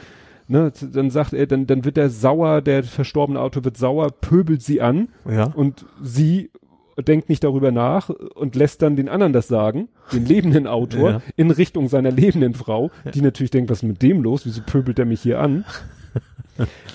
[0.47, 4.61] ne, dann sagt er, dann, dann wird er sauer, der verstorbene Autor wird sauer, pöbelt
[4.61, 5.45] sie an Ja.
[5.45, 6.51] und sie
[7.07, 11.21] denkt nicht darüber nach und lässt dann den anderen das sagen, den lebenden Autor, Ja.
[11.37, 14.45] in Richtung seiner lebenden Frau, die natürlich denkt, was ist mit dem los?
[14.45, 15.63] Wieso pöbelt er mich hier an?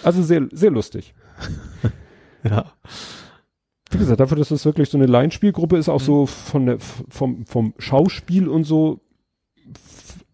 [0.02, 1.14] Also sehr, sehr lustig.
[2.42, 2.66] Ja.
[3.94, 6.04] Wie gesagt, dafür, dass es wirklich so eine Laienspielgruppe ist, auch Mhm.
[6.04, 9.00] so von der, vom, vom Schauspiel und so,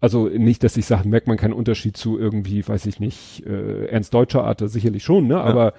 [0.00, 3.86] also nicht, dass ich sage, merkt man keinen Unterschied zu irgendwie, weiß ich nicht, äh,
[3.86, 5.74] Ernst Deutscher Art, sicherlich schon, ne, aber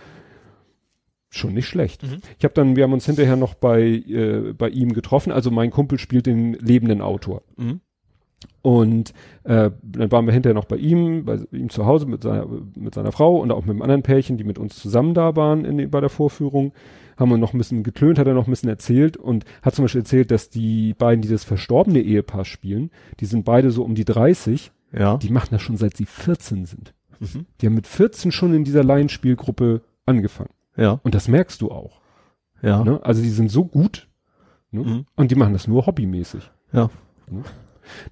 [1.29, 2.03] schon nicht schlecht.
[2.03, 2.21] Mhm.
[2.37, 5.71] Ich habe dann, wir haben uns hinterher noch bei, äh, bei ihm getroffen, also mein
[5.71, 7.41] Kumpel spielt den lebenden Autor.
[7.57, 7.81] Mhm.
[8.61, 9.13] Und
[9.43, 12.93] äh, dann waren wir hinterher noch bei ihm, bei ihm zu Hause mit seiner, mit
[12.93, 15.89] seiner Frau und auch mit einem anderen Pärchen, die mit uns zusammen da waren in,
[15.89, 16.73] bei der Vorführung.
[17.17, 19.85] Haben wir noch ein bisschen geklönt, hat er noch ein bisschen erzählt und hat zum
[19.85, 22.89] Beispiel erzählt, dass die beiden, die das verstorbene Ehepaar spielen,
[23.19, 25.17] die sind beide so um die 30, Ja.
[25.17, 26.93] die machen das schon seit sie 14 sind.
[27.19, 27.45] Mhm.
[27.59, 30.49] Die haben mit 14 schon in dieser Laienspielgruppe angefangen.
[30.75, 30.99] Ja.
[31.03, 32.01] Und das merkst du auch.
[32.63, 32.83] Ja.
[32.83, 32.99] Ne?
[33.03, 34.07] Also die sind so gut
[34.71, 34.81] ne?
[34.83, 35.05] Mhm.
[35.15, 36.49] und die machen das nur hobbymäßig.
[36.73, 36.89] Ja.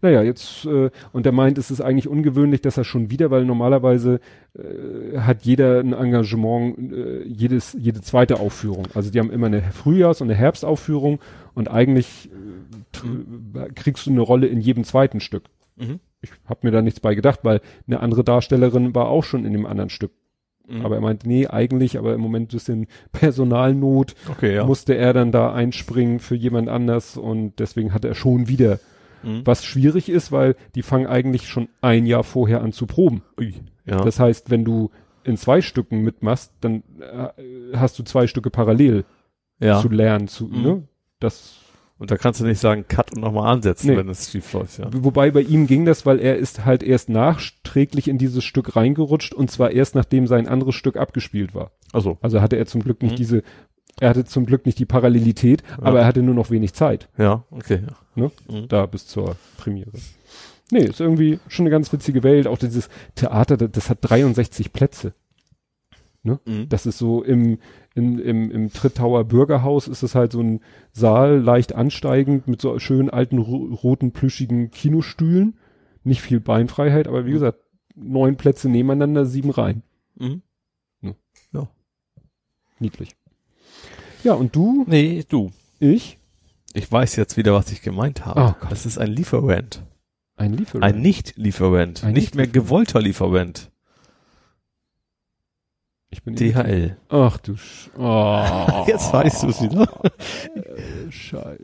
[0.02, 3.46] Naja, jetzt, äh, und er meint, es ist eigentlich ungewöhnlich, dass er schon wieder, weil
[3.46, 4.20] normalerweise
[4.58, 8.88] äh, hat jeder ein Engagement, äh, jedes, jede zweite Aufführung.
[8.94, 11.20] Also die haben immer eine Frühjahrs- und eine Herbstaufführung
[11.54, 15.44] und eigentlich äh, tr- kriegst du eine Rolle in jedem zweiten Stück.
[15.76, 16.00] Mhm.
[16.22, 19.54] Ich habe mir da nichts bei gedacht, weil eine andere Darstellerin war auch schon in
[19.54, 20.12] dem anderen Stück.
[20.68, 20.86] Mhm.
[20.86, 24.66] Aber er meint, nee, eigentlich, aber im Moment ist in Personalnot, okay, ja.
[24.66, 28.80] musste er dann da einspringen für jemand anders und deswegen hat er schon wieder
[29.24, 29.42] Mhm.
[29.46, 33.22] was schwierig ist, weil die fangen eigentlich schon ein Jahr vorher an zu proben.
[33.40, 33.54] Ui.
[33.86, 34.04] Ja.
[34.04, 34.92] Das heißt, wenn du
[35.24, 39.04] in zwei Stücken mitmachst, dann äh, hast du zwei Stücke parallel
[39.60, 39.80] ja.
[39.82, 40.28] zu lernen.
[40.28, 40.62] Zu, Mhm.
[40.62, 40.84] ne?
[41.20, 41.58] Das,
[41.98, 43.98] Und da kannst du nicht sagen, Cut und nochmal ansetzen, Nee.
[43.98, 44.88] wenn es schief läuft, ja.
[44.94, 49.34] Wobei bei ihm ging das, weil er ist halt erst nachträglich in dieses Stück reingerutscht
[49.34, 51.72] und zwar erst nachdem sein anderes Stück abgespielt war.
[51.92, 52.18] Also.
[52.22, 53.18] Also hatte er zum Glück nicht Mhm.
[53.18, 53.44] diese,
[54.00, 57.10] er hatte zum Glück nicht die Parallelität, aber er hatte nur noch wenig Zeit.
[57.18, 57.96] Ja, okay, ja.
[58.16, 58.32] Ne?
[58.50, 58.68] Mhm.
[58.68, 59.92] da bis zur Premiere.
[60.72, 62.48] Nee, ist irgendwie schon eine ganz witzige Welt.
[62.48, 65.14] Auch dieses Theater, das, hat 63 Plätze.
[66.24, 66.68] Mhm.
[66.70, 67.60] Das ist so im,
[67.96, 70.62] in, im, im Trittauer Bürgerhaus ist es halt so ein
[70.92, 75.58] Saal, leicht ansteigend, mit so schönen alten ro roten plüschigen Kinostühlen.
[76.04, 77.60] Nicht viel Beinfreiheit, aber wie gesagt,
[77.96, 79.82] neun Plätze nebeneinander, sieben rein.
[80.16, 80.44] Mhm.
[82.80, 83.16] Niedlich.
[84.24, 85.52] Ja, und du, Nee, du.
[85.80, 86.18] ich,
[86.74, 88.56] Ich weiß jetzt wieder, was ich gemeint habe.
[88.62, 88.66] Oh.
[88.70, 89.84] Das ist ein Lieferant.
[90.36, 90.84] ein Lieferant.
[90.84, 92.04] Ein Nicht-Lieferant.
[92.04, 93.72] Ein Nicht mehr gewollter Lieferant.
[96.12, 96.98] Ich bin DHL.
[97.10, 98.84] Ach du Sch oh.
[98.88, 99.88] Jetzt weißt du es wieder.
[100.56, 101.60] Äh, Scheiße.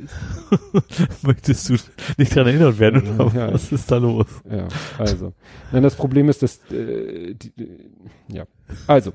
[1.24, 1.74] Möchtest du
[2.20, 3.20] nicht dran erinnert werden?
[3.20, 3.54] Oder Ja.
[3.54, 4.28] Was ist da los?
[4.48, 4.68] Ja,
[5.00, 5.34] also.
[5.72, 7.90] Nein, das Problem ist, dass äh, die, äh,
[8.28, 8.46] ja.
[8.86, 9.14] Also.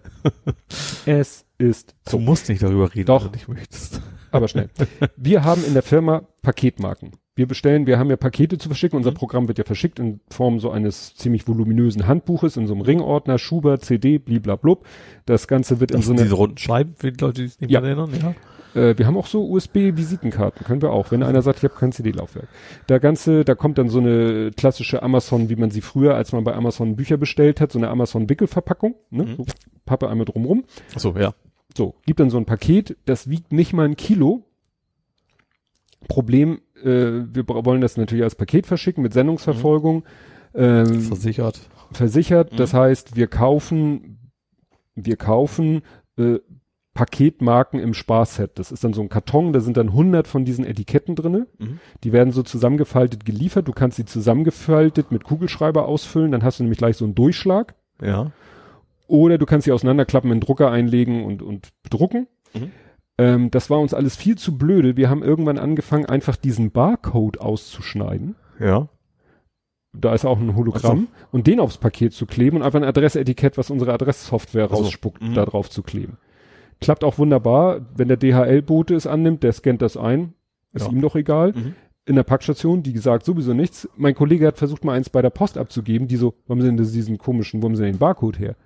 [1.06, 3.24] es ist Du musst nicht darüber reden, Doch.
[3.24, 4.00] wenn du nicht möchtest.
[4.32, 4.70] aber schnell.
[5.16, 7.12] Wir haben in der Firma Paketmarken.
[7.36, 8.96] Wir bestellen, wir haben ja Pakete zu verschicken.
[8.96, 12.82] Unser Programm wird ja verschickt in Form so eines ziemlich voluminösen Handbuches in so einem
[12.82, 14.84] Ringordner, Schubert, CD, bliblablub.
[15.26, 17.60] Das Ganze wird in Das so einer diese runden Scheiben für die Leute, die sich
[17.60, 17.80] nicht Ja.
[17.80, 18.34] mehr erinnern, ja?
[18.80, 21.10] Äh, wir haben auch so USB-Visitenkarten, können wir auch.
[21.10, 22.46] Wenn einer sagt, ich habe kein CD-Laufwerk.
[22.88, 26.44] Der ganze, da kommt dann so eine klassische Amazon, wie man sie früher, als man
[26.44, 29.24] bei Amazon Bücher bestellt hat, so eine Amazon-Wickelverpackung, ne?
[29.24, 29.36] Mhm.
[29.36, 29.44] so
[29.86, 30.64] Pappe einmal drumrum.
[30.94, 31.34] Ach so, ja.
[31.76, 34.44] So, gibt dann so ein Paket, das wiegt nicht mal ein Kilo.
[36.08, 40.04] Problem, äh, wir wollen das natürlich als Paket verschicken mit Sendungsverfolgung.
[40.54, 41.60] Ähm, Versichert.
[41.92, 42.52] versichert.
[42.52, 42.56] Mhm.
[42.56, 44.18] Das heißt, wir kaufen,
[44.94, 45.82] wir kaufen
[46.16, 46.38] äh,
[46.94, 48.58] Paketmarken im Sparset.
[48.58, 51.46] Das ist dann so ein Karton, da sind dann 100 von diesen Etiketten drinne.
[51.58, 51.78] Mhm.
[52.02, 53.68] Die werden so zusammengefaltet geliefert.
[53.68, 57.74] Du kannst sie zusammengefaltet mit Kugelschreiber ausfüllen, dann hast du nämlich gleich so einen Durchschlag.
[58.02, 58.32] Ja.
[59.10, 62.26] Oder du kannst sie auseinanderklappen, in den Drucker einlegen und, und bedrucken.
[62.54, 62.70] Mhm.
[63.18, 64.96] Ähm, das war uns alles viel zu blöde.
[64.96, 68.88] Wir haben irgendwann angefangen, einfach diesen Barcode auszuschneiden Ja.
[69.92, 73.58] da ist auch ein Hologramm und den aufs Paket zu kleben und einfach ein Adressetikett,
[73.58, 74.82] was unsere Adresssoftware Ach so.
[74.84, 75.34] rausspuckt, Mhm.
[75.34, 76.16] da drauf zu kleben.
[76.80, 80.34] Klappt auch wunderbar, wenn der DHL-Bote es annimmt, der scannt das ein,
[80.72, 80.92] ist Ja.
[80.92, 81.52] ihm doch egal.
[81.52, 81.74] Mhm.
[82.06, 83.88] In der Packstation, die gesagt sowieso nichts.
[83.96, 86.92] Mein Kollege hat versucht mal eins bei der Post abzugeben, die so, warum sind das
[86.92, 88.56] diesen komischen, sie denn den Barcode her?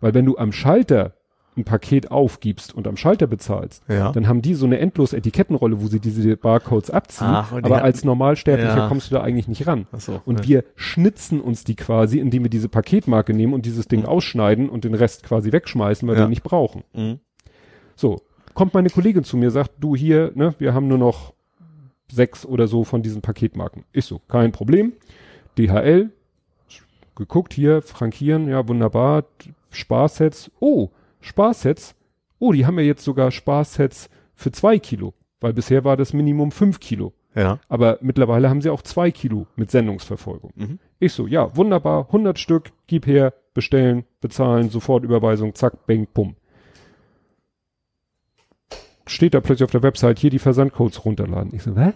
[0.00, 1.14] Weil wenn du am Schalter
[1.56, 4.12] ein Paket aufgibst und am Schalter bezahlst, Ja.
[4.12, 7.84] dann haben die so eine endlose Etikettenrolle, wo sie diese Barcodes abziehen, Ach, aber hatten-
[7.84, 8.88] als Normalsterblicher Ja.
[8.88, 9.86] kommst du da eigentlich nicht ran.
[9.98, 10.22] So.
[10.24, 10.48] Und ja.
[10.48, 14.84] wir schnitzen uns die quasi, indem wir diese Paketmarke nehmen und dieses Ding ausschneiden und
[14.84, 16.84] den Rest quasi wegschmeißen, weil wir ihn nicht brauchen.
[16.94, 17.18] Mhm.
[17.96, 18.20] So,
[18.54, 21.34] kommt meine Kollegin zu mir, sagt, du hier, ne, wir haben nur noch
[22.10, 23.84] sechs oder so von diesen Paketmarken.
[23.92, 24.92] Ich so, kein Problem.
[25.58, 26.10] DHL,
[27.16, 29.24] geguckt hier, frankieren, ja, wunderbar.
[29.70, 30.90] Sparsets, oh,
[31.20, 31.94] Sparsets,
[32.38, 36.50] oh, die haben ja jetzt sogar Sparsets für zwei Kilo, weil bisher war das Minimum
[36.50, 37.12] fünf Kilo.
[37.34, 37.60] Ja.
[37.68, 40.52] Aber mittlerweile haben sie auch zwei Kilo mit Sendungsverfolgung.
[40.56, 40.78] Mhm.
[40.98, 46.36] Ich so, ja, wunderbar, 100 Stück, gib her, bestellen, bezahlen, sofort Überweisung, zack, bang, bumm.
[49.06, 51.54] Steht da plötzlich auf der Website, hier die Versandcodes runterladen.
[51.54, 51.92] Ich so, hä?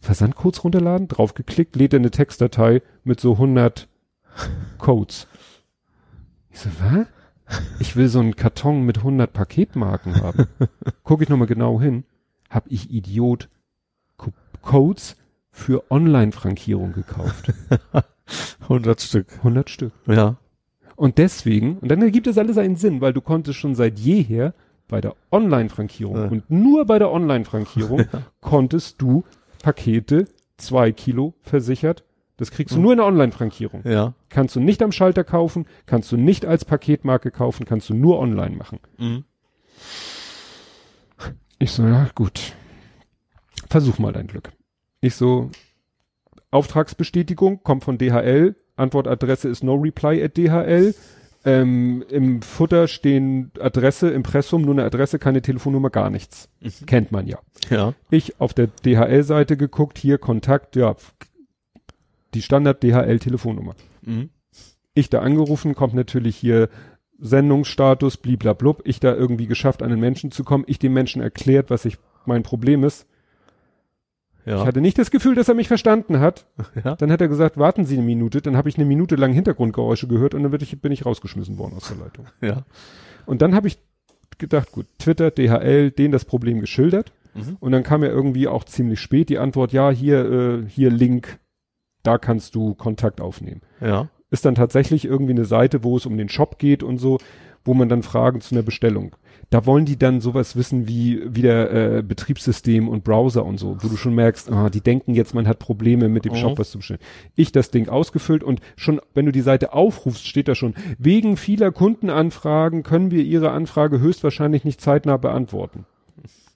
[0.00, 1.08] Versandcodes runterladen?
[1.08, 3.88] Draufgeklickt, lädt er eine Textdatei mit so 100
[4.78, 5.28] Codes.
[6.52, 7.06] Ich so, was?
[7.80, 10.46] Ich will so einen Karton mit 100 Paketmarken haben.
[11.04, 12.04] Guck ich nochmal genau hin.
[12.48, 13.48] Hab ich Idiot
[14.16, 15.16] Co Codes
[15.50, 17.52] für Online-Frankierung gekauft.
[18.62, 19.26] 100 Stück.
[19.38, 19.92] 100 Stück.
[20.06, 20.36] Ja.
[20.96, 24.54] Und deswegen, und dann ergibt es alles einen Sinn, weil du konntest schon seit jeher
[24.86, 26.24] bei der Online-Frankierung Ja.
[26.28, 28.04] und nur bei der Online-Frankierung
[28.40, 29.24] konntest du
[29.62, 32.04] Pakete zwei Kilo versichert.
[32.40, 32.82] Das kriegst du Mhm.
[32.82, 33.82] nur in der Online-Frankierung.
[33.84, 34.14] Ja.
[34.30, 38.18] Kannst du nicht am Schalter kaufen, kannst du nicht als Paketmarke kaufen, kannst du nur
[38.18, 38.80] online machen.
[38.98, 39.24] Mhm.
[41.58, 42.54] Ich so, ja, gut.
[43.68, 44.50] Versuch mal dein Glück.
[45.00, 45.50] Ich so,
[46.50, 50.94] Auftragsbestätigung kommt von DHL, Antwortadresse ist no reply at DHL.
[51.44, 56.50] Ähm, Im Futter stehen Adresse, Impressum, nur eine Adresse, keine Telefonnummer, gar nichts.
[56.86, 57.38] Kennt man ja.
[57.70, 57.94] Ja.
[58.10, 60.96] Ich auf der DHL-Seite geguckt, hier Kontakt, ja,
[62.34, 63.74] die Standard DHL-Telefonnummer.
[64.02, 64.30] Mhm.
[64.94, 66.68] Ich da angerufen, kommt natürlich hier
[67.18, 68.82] Sendungsstatus, bliblablub.
[68.84, 70.64] Ich da irgendwie geschafft, an den Menschen zu kommen.
[70.66, 73.06] Ich dem Menschen erklärt, was ich mein Problem ist.
[74.46, 74.64] Ich Ja.
[74.64, 76.46] hatte nicht das Gefühl, dass er mich verstanden hat.
[76.84, 76.96] Ja.
[76.96, 78.40] Dann hat er gesagt, warten Sie eine Minute.
[78.40, 81.74] Dann habe ich eine Minute lang Hintergrundgeräusche gehört und dann ich, bin ich rausgeschmissen worden
[81.76, 82.26] aus der Leitung.
[82.40, 82.64] Ja.
[83.26, 83.78] Und dann habe ich
[84.38, 87.12] gedacht, gut, Twitter, DHL, denen das Problem geschildert.
[87.34, 87.58] Mhm.
[87.60, 91.38] Und dann kam ja irgendwie auch ziemlich spät die Antwort, ja, hier, äh, hier Link,
[92.02, 93.60] da kannst du Kontakt aufnehmen.
[93.80, 94.08] Ja.
[94.30, 97.18] Ist dann tatsächlich irgendwie eine Seite, wo es um den Shop geht und so,
[97.64, 99.16] wo man dann Fragen zu einer Bestellung.
[99.50, 103.76] Da wollen die dann sowas wissen wie, wie der äh, Betriebssystem und Browser und so,
[103.82, 106.36] wo du schon merkst, ah, die denken jetzt, man hat Probleme mit dem Mhm.
[106.36, 107.00] Shop was zu bestellen.
[107.34, 111.36] Ich das Ding ausgefüllt und schon, wenn du die Seite aufrufst, steht da schon, wegen
[111.36, 115.84] vieler Kundenanfragen können wir Ihre Anfrage höchstwahrscheinlich nicht zeitnah beantworten.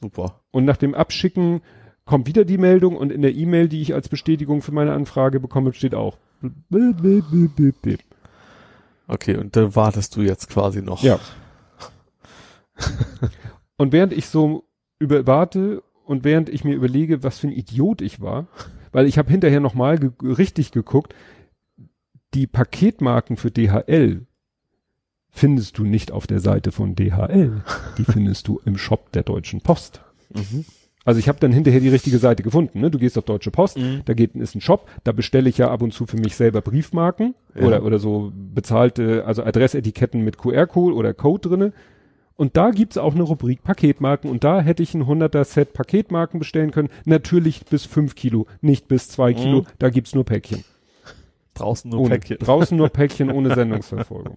[0.00, 0.40] Super.
[0.52, 1.62] Und nach dem Abschicken
[2.04, 5.40] kommt wieder die Meldung und in der E-Mail, die ich als Bestätigung für meine Anfrage
[5.40, 6.18] bekomme, steht auch.
[9.06, 11.02] Okay, und dann wartest du jetzt quasi noch.
[11.02, 11.18] Ja.
[13.76, 14.64] und während ich so
[14.98, 18.46] über warte und während ich mir überlege, was für ein Idiot ich war,
[18.92, 21.14] weil ich habe hinterher nochmal ge richtig geguckt,
[22.34, 24.26] die Paketmarken für DHL
[25.30, 27.62] findest du nicht auf der Seite von DHL.
[27.98, 30.00] Die findest du im Shop der Deutschen Post.
[30.32, 30.64] Mhm.
[31.04, 32.80] Also ich habe dann hinterher die richtige Seite gefunden.
[32.80, 32.90] Ne?
[32.90, 34.02] Du gehst auf Deutsche Post, Mhm.
[34.06, 36.62] da geht ist ein Shop, da bestelle ich ja ab und zu für mich selber
[36.62, 37.62] Briefmarken Ja.
[37.66, 41.72] oder oder so bezahlte, also Adressetiketten mit QR-Code oder Code drinne.
[42.36, 46.40] Und da gibt's auch eine Rubrik Paketmarken und da hätte ich ein 100er Set Paketmarken
[46.40, 46.88] bestellen können.
[47.04, 49.60] Natürlich bis 5 Kilo, nicht bis 2 Kilo.
[49.60, 49.66] Mhm.
[49.78, 50.64] Da gibt's nur Päckchen.
[51.54, 52.38] Draußen nur Ohne, Päckchen.
[52.38, 54.36] Draußen nur Päckchen ohne Sendungsverfolgung.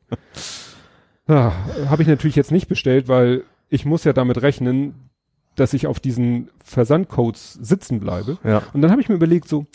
[1.28, 1.52] Ah,
[1.90, 4.94] Habe ich natürlich jetzt nicht bestellt, weil ich muss ja damit rechnen,
[5.58, 8.38] dass ich auf diesen Versandcodes sitzen bleibe.
[8.46, 8.64] Ja.
[8.74, 9.66] Und dann habe ich mir überlegt, so,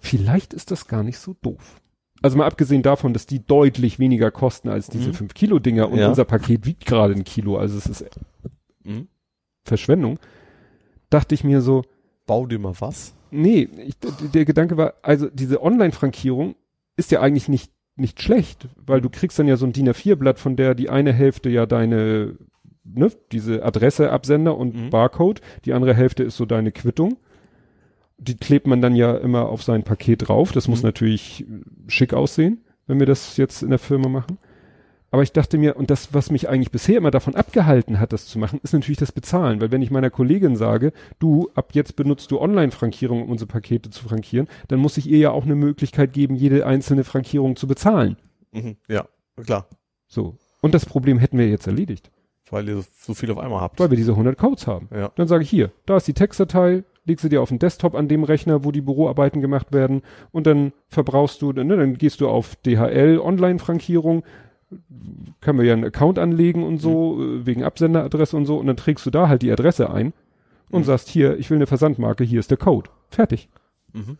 [0.00, 1.80] vielleicht ist das gar nicht so doof.
[2.22, 5.14] Also mal abgesehen davon, dass die deutlich weniger kosten als diese Mhm.
[5.14, 6.08] 5 Kilo Dinger und Ja.
[6.08, 8.04] unser Paket wiegt gerade ein Kilo, also es ist
[8.84, 9.08] Mhm.
[9.64, 10.18] Verschwendung,
[11.10, 11.84] dachte ich mir so,
[12.26, 13.14] Bau dir mal was.
[13.30, 16.54] nee, ich, der Gedanke war, also diese Online-Frankierung
[16.96, 20.38] ist ja eigentlich nicht, nicht schlecht, weil du kriegst dann ja so ein DIN A4-Blatt,
[20.38, 22.36] von der die eine Hälfte ja deine,
[22.84, 24.90] ne, diese Adresse, Absender und Mhm.
[24.90, 27.16] Barcode, die andere Hälfte ist so deine Quittung.
[28.18, 30.52] Die klebt man dann ja immer auf sein Paket drauf.
[30.52, 30.88] Das muss Mhm.
[30.88, 31.46] natürlich äh,
[31.88, 34.38] schick aussehen, wenn wir das jetzt in der Firma machen.
[35.10, 38.24] Aber ich dachte mir, und das, was mich eigentlich bisher immer davon abgehalten hat, das
[38.26, 39.60] zu machen, ist natürlich das Bezahlen.
[39.60, 43.90] Weil wenn ich meiner Kollegin sage, du, ab jetzt benutzt du Online-Frankierung, um unsere Pakete
[43.90, 47.66] zu frankieren, dann muss ich ihr ja auch eine Möglichkeit geben, jede einzelne Frankierung zu
[47.66, 48.16] bezahlen.
[48.52, 48.76] Mhm.
[48.88, 49.06] Ja,
[49.44, 49.68] klar.
[50.06, 50.36] So.
[50.62, 52.11] Und das Problem hätten wir jetzt erledigt,
[52.52, 53.80] Weil ihr so- viel auf einmal habt.
[53.80, 54.88] weil wir diese 100 Codes haben.
[54.94, 55.10] Ja.
[55.16, 58.06] Dann sage ich hier, da ist die Textdatei, legst sie dir auf den Desktop an
[58.06, 62.28] dem Rechner, wo die Büroarbeiten gemacht werden und dann verbrauchst du, ne, dann gehst du
[62.28, 64.22] auf DHL Online-Frankierung,
[65.40, 68.76] können wir ja einen Account anlegen und so, äh, wegen Absenderadresse und so und dann
[68.76, 70.12] trägst du da halt die Adresse ein
[70.70, 70.84] und Mhm.
[70.84, 72.88] sagst hier, ich will eine Versandmarke, hier ist der Code.
[73.10, 73.48] Fertig.
[73.92, 74.18] Mhm.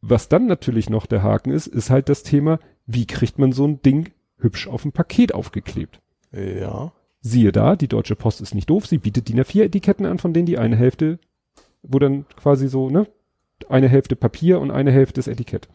[0.00, 3.66] Was dann natürlich noch der Haken ist, ist halt das Thema, wie kriegt man so
[3.66, 6.00] ein Ding hübsch auf ein Paket aufgeklebt?
[6.32, 6.92] Ja.
[7.26, 10.32] Siehe da, die Deutsche Post ist nicht doof, sie bietet DIN A4 Etiketten an, von
[10.32, 11.18] denen die eine Hälfte,
[11.82, 13.08] wo dann quasi so, ne,
[13.68, 15.66] eine Hälfte Papier und eine Hälfte das Etikett.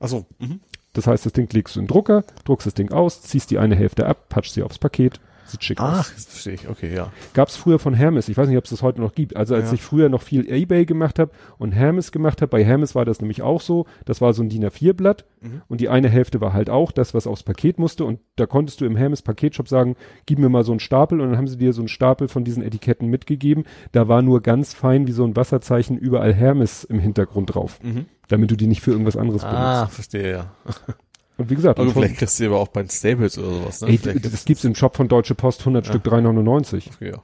[0.00, 0.26] Achso.
[0.40, 0.58] Mhm.
[0.94, 3.58] Das heißt, das Ding legst du in den Drucker, druckst das Ding aus, ziehst die
[3.58, 5.98] eine Hälfte ab, patschst sie aufs Paket, sieht schick aus.
[6.00, 6.68] Ach, verstehe ich.
[6.68, 7.12] Okay, ja.
[7.34, 9.36] Gab's früher von Hermes, ich weiß nicht, ob es das heute noch gibt.
[9.36, 9.74] Also als Ja.
[9.74, 13.20] ich früher noch viel Ebay gemacht habe und Hermes gemacht habe, bei Hermes war das
[13.20, 15.62] nämlich auch so, das war so ein DIN A4-Blatt Mhm.
[15.68, 18.80] und die eine Hälfte war halt auch das, was aufs Paket musste und da konntest
[18.80, 21.58] du im Hermes Paketshop sagen, gib mir mal so einen Stapel und dann haben sie
[21.58, 23.64] dir so einen Stapel von diesen Etiketten mitgegeben.
[23.92, 28.06] Da war nur ganz fein wie so ein Wasserzeichen überall Hermes im Hintergrund drauf, Mhm.
[28.28, 29.94] damit du die nicht für irgendwas anderes Ah, benutzt.
[29.94, 30.52] verstehe, ja.
[31.38, 33.80] Und wie gesagt, Aber von, vielleicht kriegst du aber auch bei den Staples oder sowas,
[33.82, 33.88] ne?
[33.88, 35.92] ey, Vielleicht das gibt's im Shop von Deutsche Post 100 Ja.
[35.92, 36.88] Stück 3,99.
[36.94, 37.22] Okay, ja.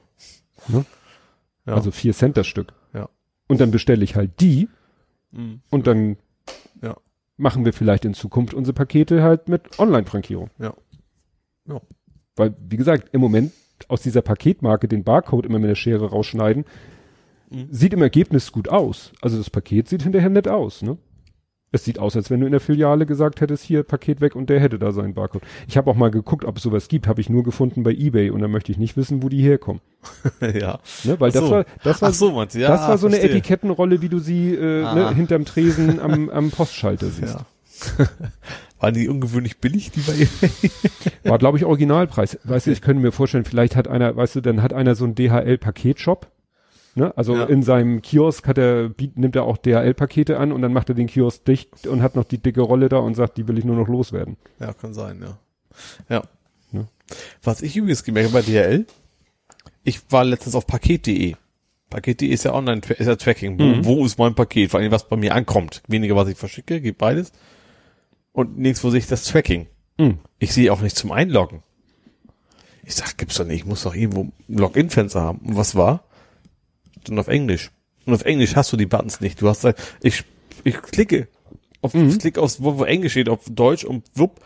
[0.67, 0.85] Ne?
[1.65, 1.73] Ja.
[1.75, 2.73] Also 4 Cent das Stück.
[2.93, 3.09] Ja.
[3.47, 4.69] Und dann bestelle ich halt die
[5.31, 5.61] Mhm.
[5.71, 6.17] und dann
[6.81, 6.95] Ja.
[7.37, 10.51] machen wir vielleicht in Zukunft unsere Pakete halt mit Online-Frankierung.
[10.59, 10.73] Ja.
[11.67, 11.81] Ja.
[12.35, 13.51] Weil, wie gesagt, im Moment
[13.87, 16.65] aus dieser Paketmarke den Barcode immer mit der Schere rausschneiden,
[17.49, 17.67] Mhm.
[17.71, 19.11] sieht im Ergebnis gut aus.
[19.21, 20.97] Also das Paket sieht hinterher nett aus, ne?
[21.73, 24.47] Es sieht aus, als wenn du in der Filiale gesagt hättest, hier Paket weg und
[24.49, 25.41] der hätte da seinen Barcode.
[25.67, 28.29] Ich habe auch mal geguckt, ob es sowas gibt, habe ich nur gefunden bei eBay
[28.29, 29.81] und dann möchte ich nicht wissen, wo die herkommen.
[30.41, 30.79] ja.
[31.03, 31.19] Ne?
[31.19, 31.49] Weil Ach das so.
[31.51, 32.59] war, das war so, du?
[32.59, 33.37] Ja, das war so eine verstehe.
[33.37, 34.93] Etikettenrolle, wie du sie äh, Ah.
[34.95, 37.35] ne, hinterm Tresen am, am Postschalter siehst.
[37.99, 38.07] Ja.
[38.79, 40.71] Waren die ungewöhnlich billig, die bei eBay?
[41.23, 42.37] War, glaube ich, Originalpreis.
[42.43, 45.05] Weißt du, ich könnte mir vorstellen, vielleicht hat einer, weißt du, dann hat einer so
[45.05, 46.27] einen DHL-Paketshop.
[46.95, 47.15] Ne?
[47.17, 47.45] Also Ja.
[47.45, 51.07] in seinem Kiosk hat er, nimmt er auch DHL-Pakete an und dann macht er den
[51.07, 53.75] Kiosk dicht und hat noch die dicke Rolle da und sagt, die will ich nur
[53.75, 54.37] noch loswerden.
[54.59, 55.37] Ja, kann sein, ja.
[56.09, 56.23] Ja.
[56.71, 56.87] Ne?
[57.41, 58.85] Was ich übrigens gemerkt habe bei DHL,
[59.83, 61.35] ich war letztens auf paket.de.
[61.89, 63.59] Paket.de ist ja online, ist ja Tracking.
[63.59, 63.85] Wo, Mhm.
[63.85, 64.71] wo ist mein Paket?
[64.71, 65.81] Vor allem, was bei mir ankommt.
[65.87, 67.31] Weniger, was ich verschicke, gibt beides.
[68.31, 69.67] Und nirgendwo sehe ich das Tracking.
[69.97, 70.19] Mhm.
[70.39, 71.61] Ich sehe auch nicht zum Einloggen.
[72.83, 75.39] Ich sag, gibt's doch nicht, ich muss doch irgendwo ein Login-Fenster haben.
[75.39, 76.03] Und was war?
[77.03, 77.71] Dann auf Englisch.
[78.05, 79.41] Und auf Englisch hast du die Buttons nicht.
[79.41, 79.65] Du hast,
[80.01, 80.23] ich,
[80.63, 81.27] ich klicke.
[81.81, 82.09] Auf, Mhm.
[82.09, 84.39] ich klicke aus, wo, wo Englisch steht, auf Deutsch und wupp,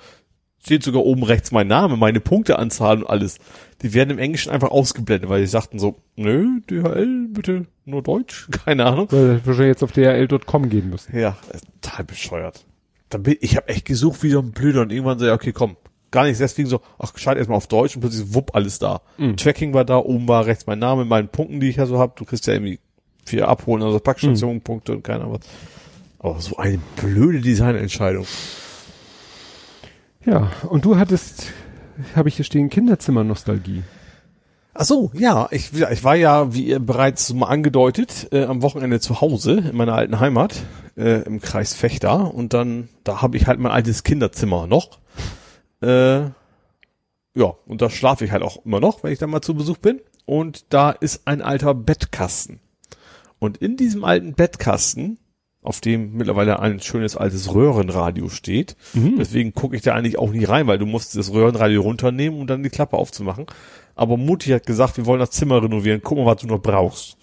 [0.64, 3.38] steht sogar oben rechts mein Name, meine Punkteanzahl und alles.
[3.84, 8.48] Die werden im Englischen einfach ausgeblendet, weil die sagten so, nö, DHL, bitte nur Deutsch,
[8.66, 9.08] keine Ahnung.
[9.12, 11.18] Weil wir jetzt auf DHL.com gehen müssen.
[11.18, 11.38] Ja,
[11.82, 12.66] total bescheuert.
[13.10, 15.52] Da bin, ich habe echt gesucht wie so ein Blöder und irgendwann so, ja, okay,
[15.54, 15.78] komm.
[16.18, 19.02] Gar nicht deswegen so, ach, schalt erstmal auf Deutsch und plötzlich wupp, alles da.
[19.20, 19.38] Mhm.
[19.38, 22.16] Tracking war da, oben war rechts mein Name, meinen Punkten, die ich ja so hab.
[22.16, 22.80] Du kriegst ja irgendwie
[23.24, 25.48] vier abholen, also Packstationen, Punkte und keine Ahnung was.
[26.18, 28.26] Aber so eine blöde Designentscheidung.
[30.26, 31.52] Ja, und du hattest,
[32.16, 33.84] habe ich hier stehen, Kinderzimmer-Nostalgie.
[34.74, 39.00] Ach so, ja, ich, ich war ja, wie ihr bereits mal angedeutet, äh, am Wochenende
[39.00, 40.64] zu Hause in meiner alten Heimat
[40.96, 44.98] äh, im Kreis Fechter und dann, da habe ich halt mein altes Kinderzimmer noch.
[45.82, 46.30] Äh,
[47.40, 49.78] ja, und da schlafe ich halt auch immer noch, wenn ich da mal zu Besuch
[49.78, 50.02] bin.
[50.26, 52.60] Und da ist ein alter Bettkasten.
[53.40, 55.20] Und in diesem alten Bettkasten,
[55.62, 59.16] auf dem mittlerweile ein schönes altes Röhrenradio steht, Mhm.
[59.18, 62.48] deswegen gucke ich da eigentlich auch nie rein, weil du musst das Röhrenradio runternehmen, um
[62.48, 63.46] dann die Klappe aufzumachen.
[63.96, 67.18] Aber Mutti hat gesagt, wir wollen das Zimmer renovieren, guck mal, was du noch brauchst.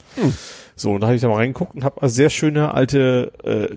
[0.77, 3.77] So, und da habe ich da mal reingeguckt und habe sehr schöne alte äh,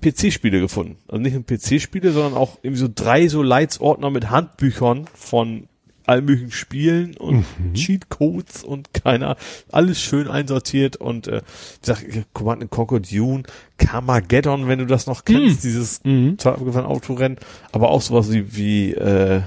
[0.00, 0.96] PC-Spiele gefunden.
[1.08, 5.68] Also nicht nur PC-Spiele, sondern auch irgendwie so drei so Leitsordner mit Handbüchern von
[6.06, 7.44] allen möglichen Spielen und
[7.74, 9.36] Cheatcodes und keiner,
[9.70, 11.42] alles schön einsortiert und äh,
[11.82, 12.02] ich sag,
[12.32, 13.42] Command and Conquer Dune,
[13.76, 16.38] Carmageddon, wenn du das noch kennst, dieses Mhm.
[16.38, 17.38] total abgefahrene Autorennen,
[17.72, 19.42] aber auch sowas wie, wie äh,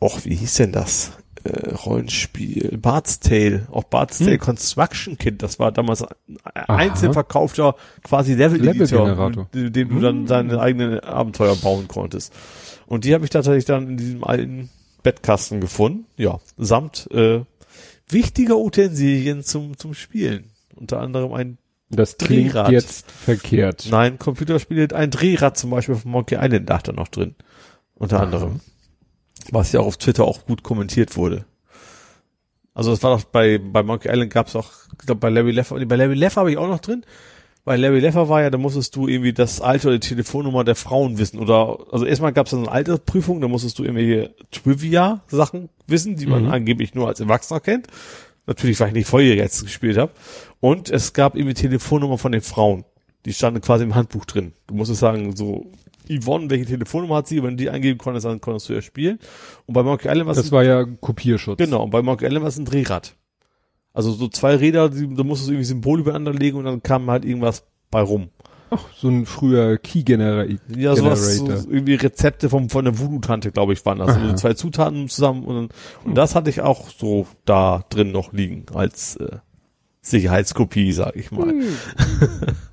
[0.00, 1.12] och, wie hieß denn das?
[1.44, 7.74] Äh, Rollenspiel, Bart's Tale, auch Bart's Tale Construction Kit, das war damals ein einzeln verkaufter
[8.04, 9.48] quasi Level-Editor, Level-Generator.
[9.52, 12.32] mit dem du dann deine eigenen Abenteuer bauen konntest.
[12.86, 14.70] Und die habe ich tatsächlich dann in diesem alten
[15.02, 17.40] Bettkasten gefunden, ja, samt äh,
[18.08, 20.50] wichtiger Utensilien zum, zum Spielen.
[20.76, 21.58] Unter anderem ein,
[21.90, 22.70] Das klingt Drehrad.
[22.70, 23.88] jetzt verkehrt.
[23.90, 27.34] nein, Computerspiele, ein Drehrad zum Beispiel von Monkey Island lag da noch drin.
[27.94, 28.60] Unter anderem.
[29.50, 31.44] Was ja auch auf Twitter auch gut kommentiert wurde.
[32.74, 35.84] Also das war doch bei, bei Monkey Island gab's auch, ich glaube bei Larry Leffer,
[35.84, 37.04] bei Larry Leffer habe ich auch noch drin.
[37.64, 40.74] Bei Larry Leffer war ja, da musstest du irgendwie das Alter oder die Telefonnummer der
[40.74, 41.38] Frauen wissen.
[41.38, 46.44] Oder also erstmal gab's dann eine Altersprüfung, da musstest du irgendwelche Trivia-Sachen wissen, die man
[46.44, 46.50] Mhm.
[46.50, 47.86] angeblich nur als Erwachsener kennt.
[48.46, 50.10] Natürlich, weil ich nicht volljährig jetzt gespielt habe.
[50.58, 52.84] Und es gab irgendwie Telefonnummer von den Frauen.
[53.26, 54.52] Die standen quasi im Handbuch drin.
[54.66, 55.70] Du musstest sagen, so,
[56.08, 57.42] Yvonne, welche Telefonnummer hat sie?
[57.42, 59.18] Wenn du die eingeben konntest, dann konntest du ja spielen.
[59.66, 61.58] Und bei Monkey Island war Das war ja Kopierschutz.
[61.58, 63.14] Genau, und bei Monkey Island war es ein Drehrad.
[63.94, 67.10] Also so zwei Räder, die, da musstest du irgendwie Symbole übereinander legen und dann kam
[67.10, 68.30] halt irgendwas bei rum.
[68.70, 70.56] Ach, so ein früher Key-Generator.
[70.74, 74.16] Ja, sowas, so irgendwie Rezepte vom, von der Voodoo-Tante, glaube ich, waren das.
[74.16, 75.68] Also zwei Zutaten zusammen und, dann-
[76.06, 79.36] und das hatte ich auch so da drin noch liegen als äh,
[80.00, 81.50] Sicherheitskopie, sag ich mal.
[81.50, 81.62] Hm.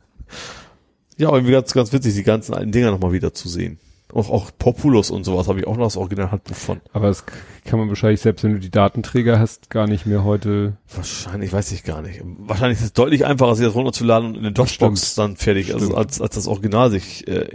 [1.19, 3.77] ja, irgendwie ganz, ganz witzig, die ganzen alten Dinger nochmal wieder zu sehen.
[4.11, 6.81] Auch, auch Populus und sowas habe ich auch noch das Originalhandbuch von.
[6.93, 7.25] Aber das
[7.65, 10.77] kann man wahrscheinlich, selbst wenn du die Datenträger hast, gar nicht mehr heute.
[10.95, 12.19] Wahrscheinlich, weiß ich gar nicht.
[12.23, 15.85] Wahrscheinlich ist es deutlich einfacher, sich das runterzuladen und in den DOS-Box dann fertig, also
[15.85, 15.99] Stimmt.
[15.99, 17.49] als, als das Original sich, äh,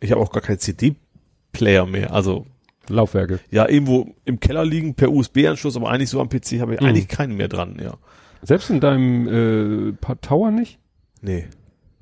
[0.00, 2.46] ich habe auch gar keinen CD-Player mehr, also
[2.88, 3.38] Laufwerke.
[3.50, 6.86] ja, irgendwo im Keller liegen per USB-Anschluss, aber eigentlich so am PC habe ich Mhm.
[6.86, 7.98] eigentlich keinen mehr dran, ja.
[8.42, 10.78] Selbst in deinem äh, Tower nicht?
[11.20, 11.44] Nee.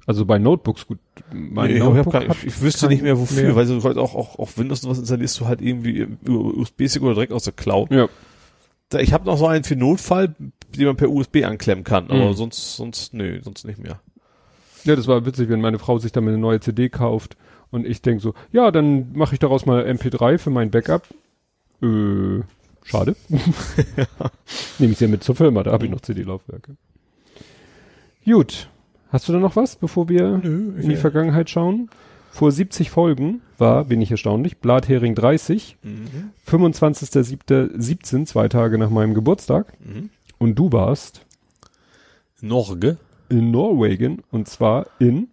[0.09, 0.99] Also bei Notebooks gut.
[1.35, 3.57] Mein nee ich, Notebook gar, hat ich, ich wüsste nicht mehr wofür, mehr.
[3.57, 7.03] weil so heute auch, auch, auch Windows und was installierst du halt irgendwie über USB-Stick
[7.03, 7.91] oder direkt aus der Cloud.
[7.91, 8.09] Ja.
[8.89, 10.35] Da- Ich habe noch so einen für Notfall,
[10.75, 12.33] den man per USB anklemmen kann, aber Mhm.
[12.33, 14.01] sonst, sonst, nö, sonst nicht mehr.
[14.85, 17.37] Ja, das war witzig, wenn meine Frau sich dann eine neue CD kauft
[17.71, 21.03] und ich denk so, ja, dann mache ich daraus mal MP3 für mein Backup.
[21.83, 22.41] Äh,
[22.85, 23.15] schade.
[24.79, 26.77] Nehme ich sie ja mit zur Firma, da habe ich noch CD-Laufwerke.
[28.25, 28.69] Gut.
[29.11, 31.89] Hast du da noch was, bevor wir Nö, in die Vergangenheit schauen?
[32.31, 36.31] Vor 70 Folgen war, bin ich erstaunlich, Blathering 30, Mhm.
[36.47, 39.73] 25.07.17, zwei Tage nach meinem Geburtstag.
[39.81, 40.11] Mhm.
[40.39, 41.25] Und du warst
[42.41, 42.99] Norge.
[43.29, 45.29] in Norwegen und zwar in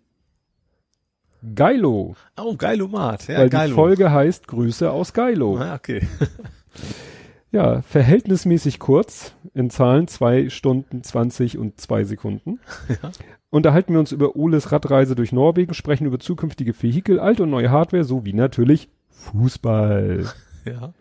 [1.54, 2.16] Geilo.
[2.38, 3.28] Oh, Geilomat.
[3.28, 3.68] Ja, weil Geilo.
[3.70, 5.58] die Folge heißt Grüße aus Geilo.
[5.58, 6.08] Ah, okay.
[7.56, 12.60] Ja, verhältnismäßig kurz, in Zahlen zwei Stunden 20 und zwei Sekunden.
[13.02, 13.12] Ja.
[13.50, 17.72] Unterhalten wir uns über Oles Radreise durch Norwegen, sprechen über zukünftige Vehikel, alte und neue
[17.72, 20.26] Hardware sowie natürlich Fußball.
[20.66, 20.94] Ja.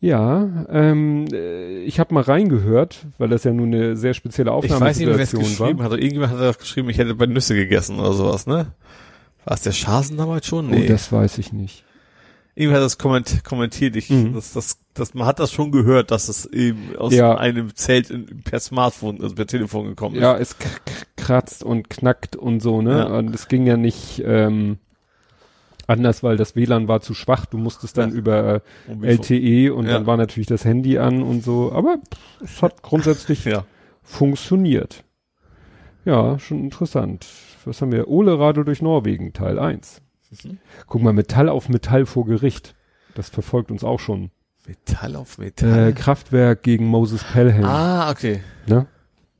[0.00, 4.70] Ja, ähm, äh, ich habe mal reingehört, weil das ja nun eine sehr spezielle Ich
[4.70, 5.90] weiß nicht wer es geschrieben war.
[5.90, 5.92] hat.
[5.92, 8.72] Irgendjemand hat das geschrieben, ich hätte bei Nüsse gegessen oder sowas, ne?
[9.44, 10.72] War es der Schasen damals schon?
[10.72, 11.84] Oh, das weiß ich nicht.
[12.60, 13.96] Irgendjemand hat das komment kommentiert.
[13.96, 14.34] Ich, Mhm.
[14.34, 17.36] das, das, das, man hat das schon gehört, dass es eben aus Ja.
[17.38, 20.22] einem Zelt in, per Smartphone, also per Telefon gekommen ist.
[20.22, 20.56] Ja, es
[21.16, 22.98] kratzt und knackt und so, ne?
[22.98, 23.04] Ja.
[23.18, 24.78] Und es ging ja nicht ähm,
[25.86, 27.46] anders, weil das WLAN war zu schwach.
[27.46, 28.16] Du musstest dann Ja.
[28.16, 28.62] über
[29.02, 29.06] äh.
[29.14, 29.94] LTE und Ja.
[29.94, 31.72] dann war natürlich das Handy an und so.
[31.72, 33.48] Aber pff, es hat grundsätzlich
[34.02, 35.04] funktioniert.
[36.04, 37.26] Ja, schon interessant.
[37.64, 38.08] Was haben wir?
[38.08, 40.00] Ole Radio durch Norwegen, Teil 1.
[40.44, 40.58] Mhm.
[40.86, 42.74] Guck mal, Metall auf Metall vor Gericht.
[43.14, 44.30] Das verfolgt uns auch schon.
[44.66, 45.92] Metall auf Äh, Metall.
[45.94, 47.64] Kraftwerk gegen Moses Pelham.
[47.64, 48.40] ah, okay.
[48.66, 48.86] Ne?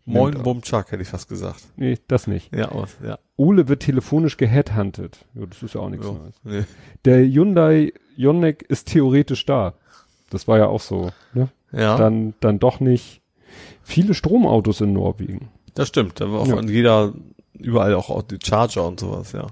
[0.06, 1.62] Moin Nimmt- Bum Chuck, hätte ich fast gesagt.
[1.76, 2.52] Nee, das nicht.
[2.54, 3.18] Ja, aus, ja.
[3.36, 5.18] Ole wird telefonisch geheadhuntet.
[5.34, 6.12] Ja, das ist ja auch nichts ja.
[6.12, 6.34] Neues.
[6.42, 6.64] Nee.
[7.04, 9.74] Der Hyundai Ioniq ist theoretisch da.
[10.30, 11.10] Das war ja auch so.
[11.34, 11.48] Ne?
[11.70, 13.20] Ja, Dann, dann doch nicht.
[13.82, 15.48] Viele Stromautos in Norwegen.
[15.74, 16.20] das stimmt.
[16.20, 16.60] Da war auch Ja.
[16.62, 17.12] jeder,
[17.52, 19.46] überall auch, auch die Charger und sowas, ja.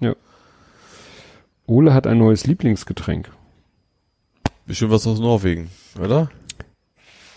[1.68, 3.30] Ole hat ein neues Lieblingsgetränk.
[4.66, 6.30] Bestimmt was aus Norwegen, oder?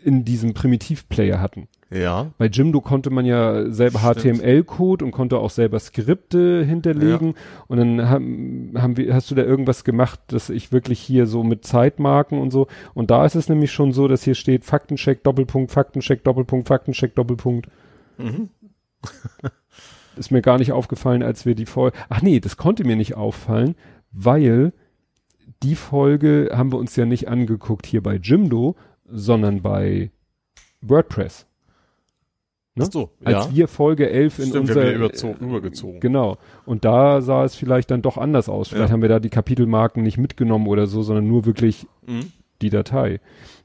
[0.06, 1.68] in diesem Primitivplayer hatten.
[1.90, 2.32] Ja.
[2.38, 4.00] Bei Jimdo konnte man ja selber.
[4.00, 7.34] HTML-Code und konnte auch selber Skripte hinterlegen.
[7.68, 11.44] Und dann haben, haben wir, hast du da irgendwas gemacht, dass ich wirklich hier so
[11.44, 12.68] mit Zeitmarken und so.
[12.94, 17.16] Und da ist es nämlich schon so, dass hier steht Faktencheck, Doppelpunkt, Faktencheck, Doppelpunkt, Faktencheck,
[17.16, 17.68] Doppelpunkt.
[18.18, 18.50] Mhm.
[20.18, 21.98] Ist mir gar nicht aufgefallen, als wir die Folge.
[22.10, 23.76] Ach nee, das konnte mir nicht auffallen,
[24.12, 24.72] weil
[25.64, 28.76] die Folge haben wir uns ja nicht angeguckt hier bei Jimdo,
[29.10, 30.12] sondern bei
[30.82, 31.46] WordPress.
[32.78, 32.84] Ne?
[32.88, 33.56] Ach so, Als ja.
[33.56, 34.84] wir Folge 11 in Stimmt, unser
[35.40, 36.00] rübergezogen.
[36.02, 36.38] Genau.
[36.66, 38.68] Und da sah es vielleicht dann doch anders aus.
[38.68, 38.94] Vielleicht Ja.
[38.94, 42.34] haben wir da die Kapitelmarken nicht mitgenommen oder so, sondern nur wirklich Mhm.
[42.62, 43.22] die Datei.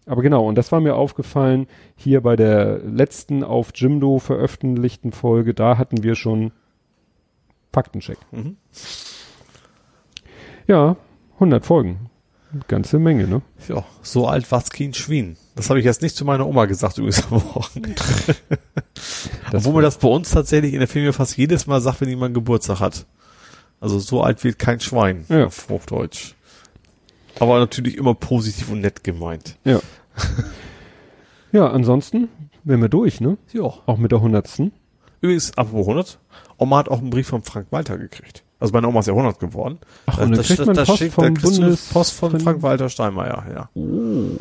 [0.07, 5.55] Aber genau, und das war mir aufgefallen, hier bei der letzten auf Jimdo veröffentlichten Folge,
[5.55, 6.53] da hatten wir schon
[7.73, 8.19] Faktencheck.
[8.31, 8.57] Mhm.
[10.67, 10.97] Ja,
[11.39, 12.10] 100 Folgen.
[12.67, 13.43] Ganze Menge, ne?
[13.69, 15.37] Ja, so alt war's kein Schwein.
[15.55, 17.95] Das habe ich jetzt nicht zu meiner Oma gesagt übrigens am Wochenende.
[19.51, 22.09] Das Obwohl man das bei uns tatsächlich in der Familie fast jedes Mal sagt, wenn
[22.09, 23.07] jemand Geburtstag hat.
[23.81, 25.47] Also so alt wird kein Schwein Ja.
[25.47, 26.35] auf Hochdeutsch.
[27.39, 29.57] Aber natürlich immer positiv und nett gemeint.
[29.65, 29.81] Ja.
[31.53, 32.29] ja, ansonsten
[32.65, 33.39] wären wir durch, ne?
[33.53, 33.63] Ja.
[33.87, 34.73] Auch mit der hundertsten.
[35.21, 36.19] Übrigens, apropos 100,
[36.59, 38.43] Oma hat auch einen Brief von Frank Walter gekriegt.
[38.61, 39.79] Also meine Oma ist ja 100 geworden.
[40.07, 42.63] Ach, und dann da- kriegt man da Post schickt- vom Bundes- Post von von- Frank
[42.63, 43.71] Walter Steinmeier, ja.
[43.75, 44.37] Oh.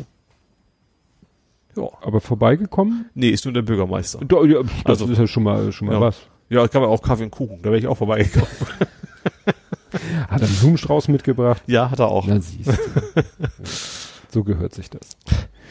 [1.76, 1.88] Ja.
[2.02, 3.08] Aber vorbeigekommen?
[3.14, 4.20] Nee, ist nur der Bürgermeister.
[4.24, 6.00] Da, ja, das Also- ist ja schon mal, schon mal Ja.
[6.00, 6.16] was.
[6.50, 8.46] Ja, ich gab ja auch Kaffee und Kuchen, da wäre ich auch vorbeigekommen.
[10.28, 11.62] Hat er einen Blumenstrauß mitgebracht?
[11.66, 12.26] ja, hat er auch.
[12.26, 12.72] Na siehst du.
[14.32, 15.16] so gehört sich das.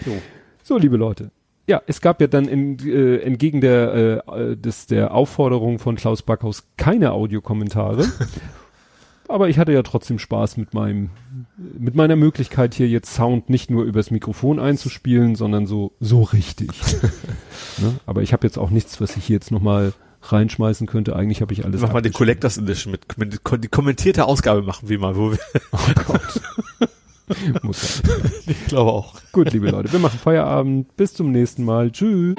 [0.06, 0.14] Jo.
[0.64, 1.32] So, liebe Leute.
[1.70, 6.24] Ja, es gab ja dann in, äh, entgegen der, äh, des, der Aufforderung von Klaus
[6.24, 8.08] Backhaus keine Audiokommentare.
[9.28, 11.12] Aber ich hatte ja trotzdem Spaß mit meinem,
[11.58, 16.72] mit meiner Möglichkeit hier jetzt Sound nicht nur übers Mikrofon einzuspielen, sondern so, so richtig.
[17.78, 18.00] ne?
[18.08, 21.16] Aber ich habe jetzt auch nichts, was ich hier jetzt nochmal reinschmeißen könnte.
[21.16, 21.82] Eigentlich habe ich alles.
[21.82, 22.18] Mach mal abgespielt.
[22.18, 25.40] Collectors Edition mit, mit die kommentierte Ausgabe machen wir mal, wo wir,
[25.72, 26.90] Oh Gott.
[27.62, 28.32] Muss sein.
[28.48, 29.16] ich glaube auch.
[29.32, 30.96] Gut, liebe Leute, wir machen Feierabend.
[30.96, 31.92] Bis zum nächsten Mal.
[31.92, 32.36] Tschüss.